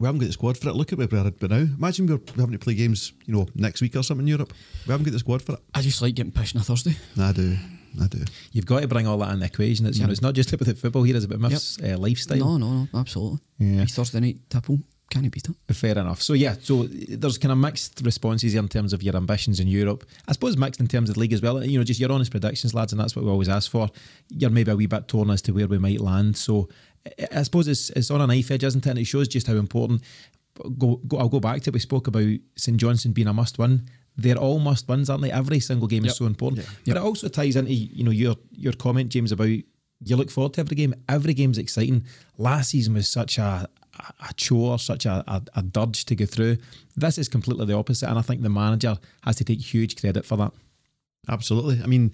We 0.00 0.06
haven't 0.06 0.20
got 0.20 0.26
the 0.26 0.32
squad 0.32 0.58
for 0.58 0.68
it. 0.68 0.74
Look 0.74 0.92
at 0.92 0.98
where 0.98 1.06
we're 1.10 1.26
at 1.26 1.38
but 1.38 1.50
now. 1.50 1.56
Imagine 1.56 2.06
we're 2.06 2.18
having 2.36 2.52
to 2.52 2.58
play 2.58 2.74
games, 2.74 3.12
you 3.26 3.34
know, 3.34 3.46
next 3.54 3.80
week 3.80 3.94
or 3.94 4.02
something 4.02 4.26
in 4.26 4.28
Europe. 4.28 4.52
We 4.86 4.90
haven't 4.90 5.04
got 5.04 5.12
the 5.12 5.18
squad 5.20 5.42
for 5.42 5.52
it. 5.52 5.60
I 5.72 5.82
just 5.82 6.02
like 6.02 6.14
getting 6.16 6.32
pushed 6.32 6.56
on 6.56 6.62
a 6.62 6.64
Thursday. 6.64 6.96
Nah, 7.16 7.28
I 7.28 7.32
do. 7.32 7.56
I 8.02 8.06
do. 8.08 8.18
You've 8.50 8.66
got 8.66 8.80
to 8.80 8.88
bring 8.88 9.06
all 9.06 9.18
that 9.18 9.32
in 9.32 9.38
the 9.38 9.46
equation. 9.46 9.86
It's, 9.86 9.98
you 9.98 10.04
know, 10.04 10.10
it's 10.10 10.20
not 10.20 10.34
just 10.34 10.52
about 10.52 10.66
the 10.66 10.74
football 10.74 11.04
here, 11.04 11.14
it's 11.14 11.24
about 11.24 11.38
Miff's 11.38 11.78
uh, 11.80 11.96
lifestyle. 11.96 12.38
No, 12.38 12.56
no, 12.56 12.88
no, 12.92 12.98
absolutely. 12.98 13.38
Yeah. 13.58 13.82
A 13.82 13.86
Thursday 13.86 14.18
night 14.18 14.38
tipple, 14.50 14.80
can't 15.10 15.30
beat 15.30 15.48
it. 15.48 15.74
Fair 15.74 15.96
enough. 15.96 16.20
So 16.20 16.32
yeah, 16.32 16.56
so 16.60 16.88
there's 16.88 17.38
kind 17.38 17.52
of 17.52 17.58
mixed 17.58 18.02
responses 18.04 18.52
here 18.52 18.62
in 18.62 18.68
terms 18.68 18.92
of 18.92 19.02
your 19.02 19.14
ambitions 19.14 19.60
in 19.60 19.68
Europe. 19.68 20.04
I 20.26 20.32
suppose 20.32 20.56
mixed 20.56 20.80
in 20.80 20.88
terms 20.88 21.08
of 21.08 21.14
the 21.14 21.20
league 21.20 21.32
as 21.32 21.40
well. 21.40 21.62
You 21.64 21.78
know, 21.78 21.84
just 21.84 22.00
your 22.00 22.10
honest 22.10 22.32
predictions, 22.32 22.74
lads, 22.74 22.92
and 22.92 23.00
that's 23.00 23.14
what 23.14 23.24
we 23.24 23.30
always 23.30 23.48
ask 23.48 23.70
for. 23.70 23.88
You're 24.28 24.50
maybe 24.50 24.72
a 24.72 24.76
wee 24.76 24.86
bit 24.86 25.06
torn 25.06 25.30
as 25.30 25.40
to 25.42 25.52
where 25.52 25.68
we 25.68 25.78
might 25.78 26.00
land. 26.00 26.36
So 26.36 26.68
I- 27.06 27.38
I 27.40 27.42
suppose 27.42 27.68
it's 27.68 27.90
it's 27.90 28.10
on 28.10 28.20
a 28.20 28.26
knife 28.26 28.50
edge, 28.50 28.64
isn't 28.64 28.86
it? 28.86 28.90
And 28.90 28.98
it 28.98 29.04
shows 29.06 29.28
just 29.28 29.46
how 29.46 29.54
important. 29.54 30.02
Go, 30.78 30.96
go, 31.08 31.16
I'll 31.18 31.28
go 31.28 31.40
back 31.40 31.62
to 31.62 31.70
it. 31.70 31.74
We 31.74 31.80
spoke 31.80 32.06
about 32.06 32.28
St 32.56 32.76
Johnstone 32.76 33.12
being 33.12 33.26
a 33.28 33.32
must 33.32 33.58
win. 33.58 33.88
They're 34.16 34.36
all 34.38 34.60
must 34.60 34.88
wins, 34.88 35.10
aren't 35.10 35.22
they? 35.22 35.32
Every 35.32 35.58
single 35.58 35.88
game 35.88 36.04
Yep. 36.04 36.10
is 36.12 36.16
so 36.16 36.26
important. 36.26 36.64
But 36.86 36.96
it 36.96 37.02
also 37.02 37.28
ties 37.28 37.56
into 37.56 37.72
you 37.72 38.04
know 38.04 38.12
your 38.12 38.36
your 38.52 38.72
comment, 38.72 39.10
James, 39.10 39.32
about 39.32 39.48
you 39.48 40.16
look 40.16 40.30
forward 40.30 40.54
to 40.54 40.60
every 40.60 40.76
game. 40.76 40.94
Every 41.08 41.34
game's 41.34 41.58
exciting. 41.58 42.04
Last 42.38 42.70
season 42.70 42.94
was 42.94 43.08
such 43.08 43.38
a 43.38 43.68
a 44.28 44.34
chore, 44.34 44.78
such 44.78 45.06
a, 45.06 45.22
a, 45.28 45.42
a 45.56 45.62
dirge 45.62 46.04
to 46.06 46.16
go 46.16 46.26
through. 46.26 46.56
This 46.96 47.16
is 47.18 47.28
completely 47.28 47.66
the 47.66 47.76
opposite, 47.76 48.08
and 48.08 48.18
I 48.18 48.22
think 48.22 48.42
the 48.42 48.48
manager 48.48 48.96
has 49.22 49.36
to 49.36 49.44
take 49.44 49.60
huge 49.60 49.96
credit 49.96 50.24
for 50.26 50.36
that. 50.36 50.52
Absolutely. 51.28 51.80
I 51.82 51.86
mean, 51.86 52.12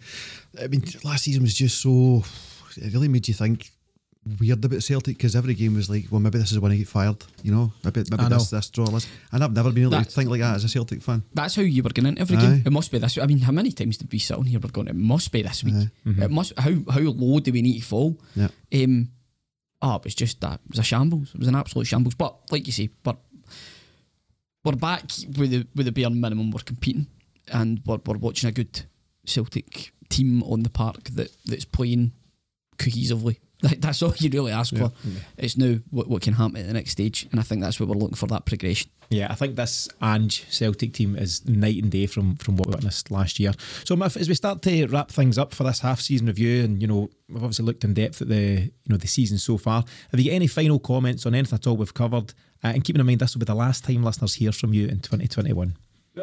I 0.63 0.69
mean, 0.69 0.85
last 1.05 1.25
season 1.25 1.43
was 1.43 1.55
just 1.55 1.81
so. 1.81 2.23
It 2.77 2.93
really 2.93 3.09
made 3.09 3.27
you 3.29 3.35
think 3.35 3.71
weird 4.39 4.65
about 4.65 4.83
Celtic 4.83 5.17
because 5.17 5.35
every 5.35 5.55
game 5.55 5.75
was 5.75 5.89
like, 5.89 6.07
well, 6.11 6.21
maybe 6.21 6.39
this 6.39 6.53
is 6.53 6.59
when 6.59 6.73
I 6.73 6.77
get 6.77 6.89
fired. 6.89 7.17
You 7.43 7.53
know, 7.53 7.73
maybe 7.85 8.05
maybe 8.11 8.23
I 8.23 8.29
know. 8.29 8.39
this 8.39 8.51
this 8.51 8.71
drawless. 8.71 9.09
And 9.33 9.43
I've 9.43 9.53
never 9.53 9.73
been 9.73 9.85
able 9.85 10.03
to 10.03 10.05
think 10.05 10.31
like 10.31 10.41
that 10.41 10.57
as 10.57 10.65
a 10.65 10.69
Celtic 10.69 11.03
fan. 11.03 11.23
That's 11.33 11.57
how 11.57 11.63
you 11.63 11.83
were 11.83 11.91
going 11.91 12.07
into 12.07 12.21
every 12.21 12.37
Aye. 12.37 12.41
game. 12.41 12.63
It 12.67 12.73
must 12.73 12.93
be 12.93 12.99
this. 12.99 13.19
I 13.19 13.27
mean, 13.27 13.41
how 13.41 13.53
many 13.53 13.73
times 13.73 13.97
did 13.97 14.13
we 14.13 14.19
sit 14.19 14.37
on 14.37 14.45
here? 14.47 14.61
We're 14.61 14.71
going. 14.71 14.89
It 14.89 14.95
must 14.95 15.33
be 15.33 15.43
this 15.43 15.65
week. 15.65 15.89
It 16.05 16.31
must. 16.31 16.59
How 16.59 16.73
how 16.91 17.01
low 17.01 17.41
do 17.41 17.53
we 17.53 17.63
need 17.63 17.81
to 17.81 17.87
fall? 17.87 18.19
Yeah. 18.35 18.49
Um. 18.75 19.11
Oh, 19.83 19.97
it 19.97 20.05
was 20.05 20.15
just 20.15 20.41
that. 20.43 20.61
It 20.65 20.71
was 20.71 20.79
a 20.79 20.83
shambles. 20.83 21.35
It 21.35 21.39
was 21.39 21.49
an 21.49 21.55
absolute 21.55 21.87
shambles. 21.87 22.15
But 22.15 22.37
like 22.51 22.67
you 22.67 22.73
say, 22.73 22.91
but 23.03 23.17
we're 24.65 24.73
back 24.73 25.05
with 25.39 25.51
the 25.51 25.67
with 25.75 25.87
the 25.87 25.93
bare 25.93 26.11
minimum. 26.11 26.51
We're 26.51 26.61
competing, 26.61 27.07
and 27.51 27.81
we're, 27.87 28.01
we're 28.05 28.19
watching 28.19 28.49
a 28.49 28.53
good 28.53 28.83
Celtic 29.25 29.93
team 30.11 30.43
on 30.43 30.63
the 30.65 30.71
park 30.71 31.05
that 31.15 31.31
that's 31.47 31.65
playing 31.65 32.13
cohesively. 32.77 33.39
Like, 33.63 33.81
that's 33.81 34.03
all 34.03 34.15
you 34.17 34.31
really 34.31 34.53
ask 34.53 34.75
for. 34.75 34.91
It's 35.37 35.57
now 35.59 35.77
what, 35.91 36.09
what 36.09 36.23
can 36.23 36.35
happen 36.35 36.57
at 36.57 36.67
the 36.67 36.73
next 36.73 36.93
stage, 36.93 37.29
and 37.31 37.39
I 37.39 37.43
think 37.43 37.61
that's 37.61 37.79
what 37.79 37.89
we're 37.91 37.95
looking 37.95 38.17
for. 38.17 38.27
That 38.27 38.47
progression. 38.47 38.91
Yeah, 39.11 39.27
I 39.29 39.35
think 39.35 39.57
this 39.57 39.89
Ange 40.01 40.47
Celtic 40.49 40.93
team 40.95 41.17
is 41.17 41.45
night 41.47 41.83
and 41.83 41.91
day 41.91 42.07
from 42.07 42.37
from 42.37 42.57
what 42.57 42.69
we 42.69 42.75
witnessed 42.77 43.11
last 43.11 43.39
year. 43.41 43.53
So, 43.85 44.01
as 44.03 44.29
we 44.29 44.35
start 44.35 44.63
to 44.63 44.87
wrap 44.87 45.11
things 45.11 45.37
up 45.37 45.53
for 45.53 45.65
this 45.65 45.81
half 45.81 46.01
season 46.01 46.29
review, 46.29 46.65
and 46.65 46.81
you 46.81 46.87
know 46.89 47.11
we've 47.29 47.43
obviously 47.43 47.65
looked 47.67 47.85
in 47.85 47.93
depth 47.93 48.23
at 48.23 48.29
the 48.29 48.63
you 48.63 48.89
know 48.89 48.97
the 48.97 49.09
season 49.09 49.37
so 49.37 49.59
far. 49.59 49.85
Have 50.11 50.21
you 50.21 50.31
got 50.31 50.37
any 50.37 50.47
final 50.47 50.79
comments 50.79 51.27
on 51.27 51.35
anything 51.35 51.57
at 51.57 51.67
all 51.67 51.77
we've 51.77 51.93
covered? 51.93 52.33
Uh, 52.65 52.69
and 52.69 52.85
keeping 52.85 53.01
in 53.01 53.07
mind 53.07 53.19
this 53.21 53.35
will 53.35 53.41
be 53.41 53.47
the 53.47 53.55
last 53.55 53.85
time 53.85 54.03
listeners 54.05 54.35
hear 54.35 54.53
from 54.53 54.73
you 54.73 54.85
in 54.87 55.01
2021. 55.01 55.77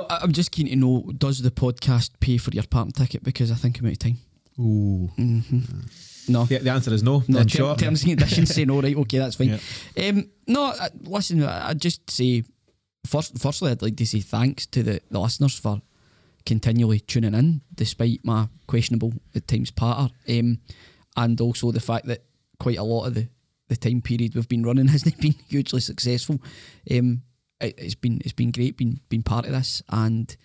I- 0.09 0.19
I'm 0.22 0.31
just 0.31 0.51
keen 0.51 0.68
to 0.68 0.76
know: 0.76 1.11
Does 1.18 1.41
the 1.41 1.51
podcast 1.51 2.11
pay 2.19 2.38
for 2.38 2.51
your 2.51 2.64
parking 2.64 2.93
ticket? 2.93 3.22
Because 3.23 3.51
I 3.51 3.55
think 3.55 3.80
I'm 3.80 3.85
out 3.88 3.91
of 3.93 3.99
time. 3.99 4.18
Ooh, 4.59 5.09
No. 6.29 6.45
The, 6.45 6.59
the 6.59 6.71
answer 6.71 6.93
is 6.93 7.03
no. 7.03 7.23
No, 7.27 7.39
in 7.39 7.47
ter- 7.47 7.57
short, 7.59 7.79
terms 7.79 8.03
and 8.03 8.17
conditions 8.17 8.53
say 8.53 8.65
no, 8.65 8.81
right? 8.81 8.95
Okay, 8.95 9.17
that's 9.19 9.35
fine. 9.35 9.59
Um, 9.97 10.29
no, 10.47 10.63
I- 10.65 10.89
listen, 11.03 11.43
I- 11.43 11.69
I'd 11.69 11.81
just 11.81 12.09
say, 12.09 12.43
first, 13.05 13.37
firstly, 13.39 13.71
I'd 13.71 13.81
like 13.81 13.95
to 13.97 14.05
say 14.05 14.19
thanks 14.21 14.65
to 14.67 14.83
the, 14.83 15.01
the 15.09 15.19
listeners 15.19 15.57
for 15.59 15.81
continually 16.45 16.99
tuning 16.99 17.33
in, 17.33 17.61
despite 17.75 18.19
my 18.23 18.47
questionable 18.67 19.13
at 19.35 19.47
times 19.47 19.71
patter, 19.71 20.09
um, 20.29 20.59
and 21.15 21.41
also 21.41 21.71
the 21.71 21.79
fact 21.79 22.05
that 22.07 22.23
quite 22.59 22.77
a 22.77 22.83
lot 22.83 23.05
of 23.05 23.13
the, 23.15 23.27
the 23.67 23.75
time 23.75 24.01
period 24.01 24.33
we've 24.35 24.47
been 24.47 24.63
running 24.63 24.87
hasn't 24.89 25.17
been 25.19 25.35
hugely 25.49 25.81
successful. 25.81 26.39
Um, 26.89 27.21
it, 27.59 27.73
it's 27.77 27.95
been 27.95 28.21
it's 28.23 28.33
been 28.33 28.51
great 28.51 28.77
being 28.77 28.99
being 29.09 29.23
part 29.23 29.45
of 29.45 29.51
this, 29.51 29.81
and 29.89 30.35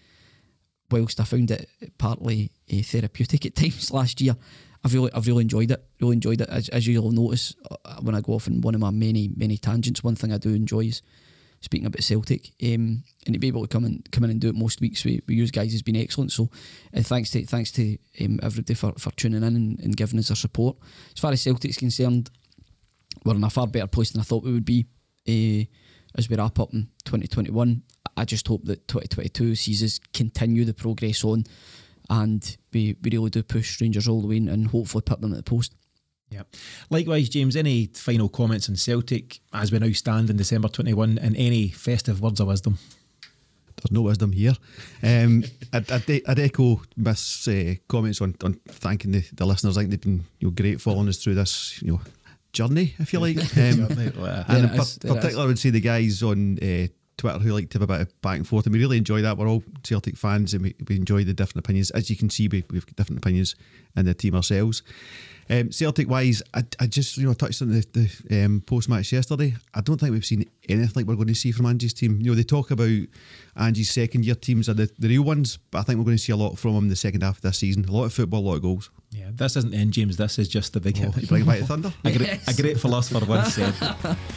whilst 0.90 1.20
I 1.20 1.24
found 1.24 1.50
it 1.50 1.68
partly 1.98 2.50
uh, 2.72 2.82
therapeutic 2.82 3.46
at 3.46 3.54
times 3.56 3.90
last 3.90 4.20
year, 4.20 4.36
I've 4.84 4.94
really 4.94 5.12
I've 5.12 5.26
really 5.26 5.42
enjoyed 5.42 5.70
it. 5.70 5.84
Really 6.00 6.14
enjoyed 6.14 6.40
it. 6.40 6.48
As, 6.48 6.68
as 6.70 6.86
you'll 6.86 7.12
notice 7.12 7.54
uh, 7.70 8.00
when 8.00 8.14
I 8.14 8.20
go 8.20 8.34
off 8.34 8.48
on 8.48 8.60
one 8.60 8.74
of 8.74 8.80
my 8.80 8.90
many 8.90 9.30
many 9.36 9.56
tangents, 9.56 10.02
one 10.02 10.16
thing 10.16 10.32
I 10.32 10.38
do 10.38 10.54
enjoy 10.54 10.86
is 10.86 11.02
speaking 11.62 11.86
about 11.86 12.02
Celtic. 12.02 12.50
Um, 12.62 13.04
and 13.24 13.34
to 13.34 13.38
be 13.38 13.46
able 13.46 13.62
to 13.62 13.68
come 13.68 13.84
and 13.84 14.06
come 14.10 14.24
in 14.24 14.30
and 14.30 14.40
do 14.40 14.48
it 14.48 14.54
most 14.54 14.80
weeks 14.80 15.04
with, 15.04 15.20
with 15.26 15.36
you 15.36 15.46
guys 15.48 15.72
has 15.72 15.82
been 15.82 15.96
excellent. 15.96 16.32
So 16.32 16.50
uh, 16.94 17.02
thanks 17.02 17.30
to 17.30 17.46
thanks 17.46 17.70
to 17.72 17.96
um, 18.20 18.40
everybody 18.42 18.74
for, 18.74 18.92
for 18.98 19.10
tuning 19.12 19.42
in 19.42 19.56
and, 19.56 19.78
and 19.80 19.96
giving 19.96 20.18
us 20.18 20.28
their 20.28 20.36
support. 20.36 20.76
As 21.14 21.20
far 21.20 21.32
as 21.32 21.40
Celtic's 21.40 21.78
concerned, 21.78 22.30
we're 23.24 23.36
in 23.36 23.44
a 23.44 23.50
far 23.50 23.66
better 23.66 23.86
place 23.86 24.10
than 24.10 24.20
I 24.20 24.24
thought 24.24 24.44
we 24.44 24.52
would 24.52 24.64
be 24.64 24.86
uh, 25.28 25.64
as 26.18 26.28
we 26.28 26.36
wrap 26.36 26.58
up 26.58 26.72
in 26.74 26.88
2021. 27.04 27.82
I 28.16 28.24
just 28.24 28.46
hope 28.46 28.64
that 28.64 28.88
2022 28.88 29.54
sees 29.54 29.82
us 29.82 29.98
continue 30.12 30.64
the 30.64 30.74
progress 30.74 31.24
on 31.24 31.44
and 32.12 32.58
we, 32.74 32.94
we 33.02 33.10
really 33.10 33.30
do 33.30 33.42
push 33.42 33.80
Rangers 33.80 34.06
all 34.06 34.20
the 34.20 34.26
way 34.26 34.36
in 34.36 34.46
and 34.48 34.68
hopefully 34.68 35.00
put 35.00 35.22
them 35.22 35.32
at 35.32 35.38
the 35.38 35.42
post. 35.42 35.74
Yeah. 36.28 36.42
Likewise, 36.90 37.30
James, 37.30 37.56
any 37.56 37.86
final 37.86 38.28
comments 38.28 38.68
on 38.68 38.76
Celtic 38.76 39.40
as 39.52 39.72
we 39.72 39.78
now 39.78 39.90
stand 39.92 40.28
in 40.28 40.36
December 40.36 40.68
21 40.68 41.18
and 41.18 41.34
any 41.36 41.68
festive 41.68 42.20
words 42.20 42.38
of 42.40 42.48
wisdom? 42.48 42.78
there's 43.76 43.90
no 43.92 44.02
wisdom 44.02 44.30
here. 44.32 44.52
Um, 45.02 45.42
I'd, 45.72 45.90
I'd, 45.90 46.22
I'd 46.28 46.38
echo 46.38 46.82
Miss 46.96 47.48
uh, 47.48 47.74
comments 47.88 48.20
on, 48.20 48.36
on 48.44 48.54
thanking 48.68 49.12
the, 49.12 49.24
the 49.32 49.46
listeners. 49.46 49.76
I 49.76 49.80
think 49.80 49.90
they've 49.90 50.00
been 50.00 50.24
you 50.38 50.48
know, 50.48 50.52
great 50.52 50.80
following 50.80 51.08
us 51.08 51.16
through 51.16 51.34
this 51.34 51.80
you 51.82 51.92
know 51.92 52.00
journey, 52.52 52.94
if 52.98 53.12
you 53.12 53.20
like. 53.20 53.36
Um, 53.56 53.88
Yeah, 53.96 54.44
and 54.48 54.48
yeah. 54.48 54.56
in 54.58 54.68
par- 54.68 54.82
is, 54.82 54.96
there 54.98 55.10
it 55.12 55.14
is. 55.16 55.20
particular, 55.22 55.42
I 55.44 55.46
would 55.46 55.58
say 55.58 55.70
the 55.70 55.80
guys 55.80 56.22
on 56.22 56.58
uh, 56.62 56.86
Twitter 57.22 57.38
who 57.38 57.52
like 57.52 57.70
to 57.70 57.78
have 57.78 57.82
a 57.82 57.86
bit 57.86 58.00
of 58.00 58.20
back 58.20 58.36
and 58.36 58.46
forth, 58.46 58.66
and 58.66 58.74
we 58.74 58.80
really 58.80 58.98
enjoy 58.98 59.22
that. 59.22 59.38
We're 59.38 59.48
all 59.48 59.62
Celtic 59.84 60.16
fans, 60.16 60.54
and 60.54 60.64
we, 60.64 60.74
we 60.88 60.96
enjoy 60.96 61.22
the 61.22 61.32
different 61.32 61.64
opinions. 61.64 61.92
As 61.92 62.10
you 62.10 62.16
can 62.16 62.28
see, 62.28 62.48
we, 62.48 62.64
we've 62.68 62.84
different 62.96 63.18
opinions 63.18 63.54
in 63.96 64.06
the 64.06 64.14
team 64.14 64.34
ourselves. 64.34 64.82
Um, 65.48 65.70
Celtic 65.70 66.08
wise, 66.08 66.42
I, 66.52 66.64
I 66.80 66.86
just 66.88 67.16
you 67.16 67.26
know 67.26 67.34
touched 67.34 67.62
on 67.62 67.68
the, 67.68 67.86
the 68.28 68.44
um, 68.44 68.60
post 68.66 68.88
match 68.88 69.12
yesterday. 69.12 69.54
I 69.72 69.82
don't 69.82 70.00
think 70.00 70.10
we've 70.10 70.24
seen 70.24 70.50
anything 70.68 70.92
like 70.96 71.06
we're 71.06 71.14
going 71.14 71.28
to 71.28 71.34
see 71.34 71.52
from 71.52 71.66
Ange's 71.66 71.94
team. 71.94 72.20
You 72.20 72.30
know 72.30 72.34
they 72.34 72.42
talk 72.42 72.72
about 72.72 73.06
Ange's 73.56 73.90
second 73.90 74.26
year 74.26 74.34
teams 74.34 74.68
are 74.68 74.74
the, 74.74 74.90
the 74.98 75.06
real 75.06 75.22
ones, 75.22 75.58
but 75.70 75.78
I 75.78 75.82
think 75.82 75.98
we're 75.98 76.04
going 76.04 76.16
to 76.16 76.22
see 76.22 76.32
a 76.32 76.36
lot 76.36 76.58
from 76.58 76.74
them 76.74 76.84
in 76.84 76.90
the 76.90 76.96
second 76.96 77.22
half 77.22 77.36
of 77.36 77.42
this 77.42 77.58
season. 77.58 77.84
A 77.84 77.92
lot 77.92 78.04
of 78.04 78.12
football, 78.12 78.40
a 78.40 78.46
lot 78.48 78.56
of 78.56 78.62
goals. 78.62 78.90
Yeah, 79.14 79.26
this 79.34 79.56
isn't 79.56 79.74
end, 79.74 79.92
James. 79.92 80.16
This 80.16 80.38
is 80.38 80.48
just 80.48 80.72
the 80.72 80.80
beginning. 80.80 81.12
Oh, 81.14 81.20
you 81.20 81.26
bring 81.26 81.44
back 81.44 81.58
the 81.60 81.66
thunder. 81.66 81.92
A 82.04 82.16
great, 82.16 82.40
a 82.48 82.54
great 82.54 82.80
philosopher 82.80 83.24
once 83.26 83.54
said. 83.54 83.74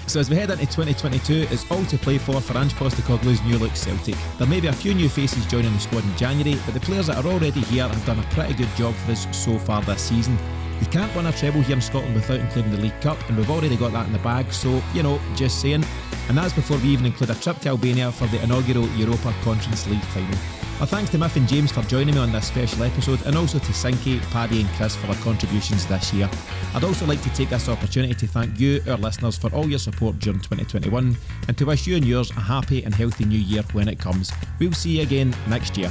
so 0.05 0.19
as 0.19 0.29
we 0.29 0.35
head 0.35 0.49
into 0.49 0.65
2022, 0.65 1.47
it's 1.49 1.69
all 1.71 1.85
to 1.85 1.97
play 1.97 2.17
for 2.17 2.41
for 2.41 2.57
Ange 2.57 2.73
Postecoglou's 2.73 3.41
new 3.43 3.57
look 3.57 3.73
Celtic. 3.75 4.15
There 4.37 4.47
may 4.47 4.59
be 4.59 4.67
a 4.67 4.73
few 4.73 4.93
new 4.93 5.07
faces 5.07 5.45
joining 5.45 5.71
the 5.71 5.79
squad 5.79 6.03
in 6.03 6.17
January, 6.17 6.59
but 6.65 6.73
the 6.73 6.81
players 6.81 7.07
that 7.07 7.23
are 7.23 7.27
already 7.31 7.61
here 7.61 7.87
have 7.87 8.05
done 8.05 8.19
a 8.19 8.23
pretty 8.33 8.53
good 8.53 8.69
job 8.75 8.93
for 8.95 9.13
us 9.13 9.25
so 9.31 9.57
far 9.59 9.81
this 9.83 10.01
season. 10.01 10.37
You 10.81 10.87
can't 10.87 11.13
win 11.15 11.25
a 11.27 11.31
treble 11.31 11.61
here 11.61 11.77
in 11.77 11.81
Scotland 11.81 12.13
without 12.13 12.39
including 12.41 12.71
the 12.71 12.81
League 12.81 12.99
Cup, 12.99 13.17
and 13.29 13.37
we've 13.37 13.49
already 13.49 13.77
got 13.77 13.93
that 13.93 14.07
in 14.07 14.11
the 14.13 14.19
bag, 14.19 14.51
so, 14.51 14.83
you 14.93 15.03
know, 15.03 15.21
just 15.35 15.61
saying. 15.61 15.85
And 16.27 16.37
that's 16.37 16.53
before 16.53 16.77
we 16.79 16.89
even 16.89 17.05
include 17.05 17.29
a 17.29 17.35
trip 17.35 17.59
to 17.59 17.69
Albania 17.69 18.11
for 18.11 18.27
the 18.27 18.43
inaugural 18.43 18.87
Europa 18.89 19.33
Conference 19.41 19.87
League 19.87 20.03
final. 20.03 20.64
My 20.77 20.85
thanks 20.85 21.09
to 21.11 21.17
Miff 21.17 21.37
and 21.37 21.47
James 21.47 21.71
for 21.71 21.81
joining 21.83 22.15
me 22.15 22.21
on 22.21 22.33
this 22.33 22.47
special 22.47 22.83
episode, 22.83 23.21
and 23.25 23.37
also 23.37 23.59
to 23.59 23.71
Sinky, 23.71 24.19
Paddy, 24.31 24.59
and 24.59 24.69
Chris 24.71 24.93
for 24.93 25.07
their 25.07 25.15
contributions 25.23 25.87
this 25.87 26.13
year. 26.13 26.29
I'd 26.73 26.83
also 26.83 27.05
like 27.05 27.21
to 27.21 27.29
take 27.33 27.49
this 27.49 27.69
opportunity 27.69 28.13
to 28.13 28.27
thank 28.27 28.59
you, 28.59 28.81
our 28.89 28.97
listeners, 28.97 29.37
for 29.37 29.49
all 29.55 29.69
your 29.69 29.79
support 29.79 30.19
during 30.19 30.41
2021, 30.41 31.15
and 31.47 31.57
to 31.57 31.65
wish 31.65 31.87
you 31.87 31.95
and 31.95 32.03
yours 32.03 32.29
a 32.31 32.41
happy 32.41 32.83
and 32.83 32.93
healthy 32.93 33.23
new 33.23 33.39
year 33.39 33.63
when 33.71 33.87
it 33.87 33.99
comes. 33.99 34.33
We'll 34.59 34.73
see 34.73 34.97
you 34.97 35.03
again 35.03 35.33
next 35.47 35.77
year. 35.77 35.89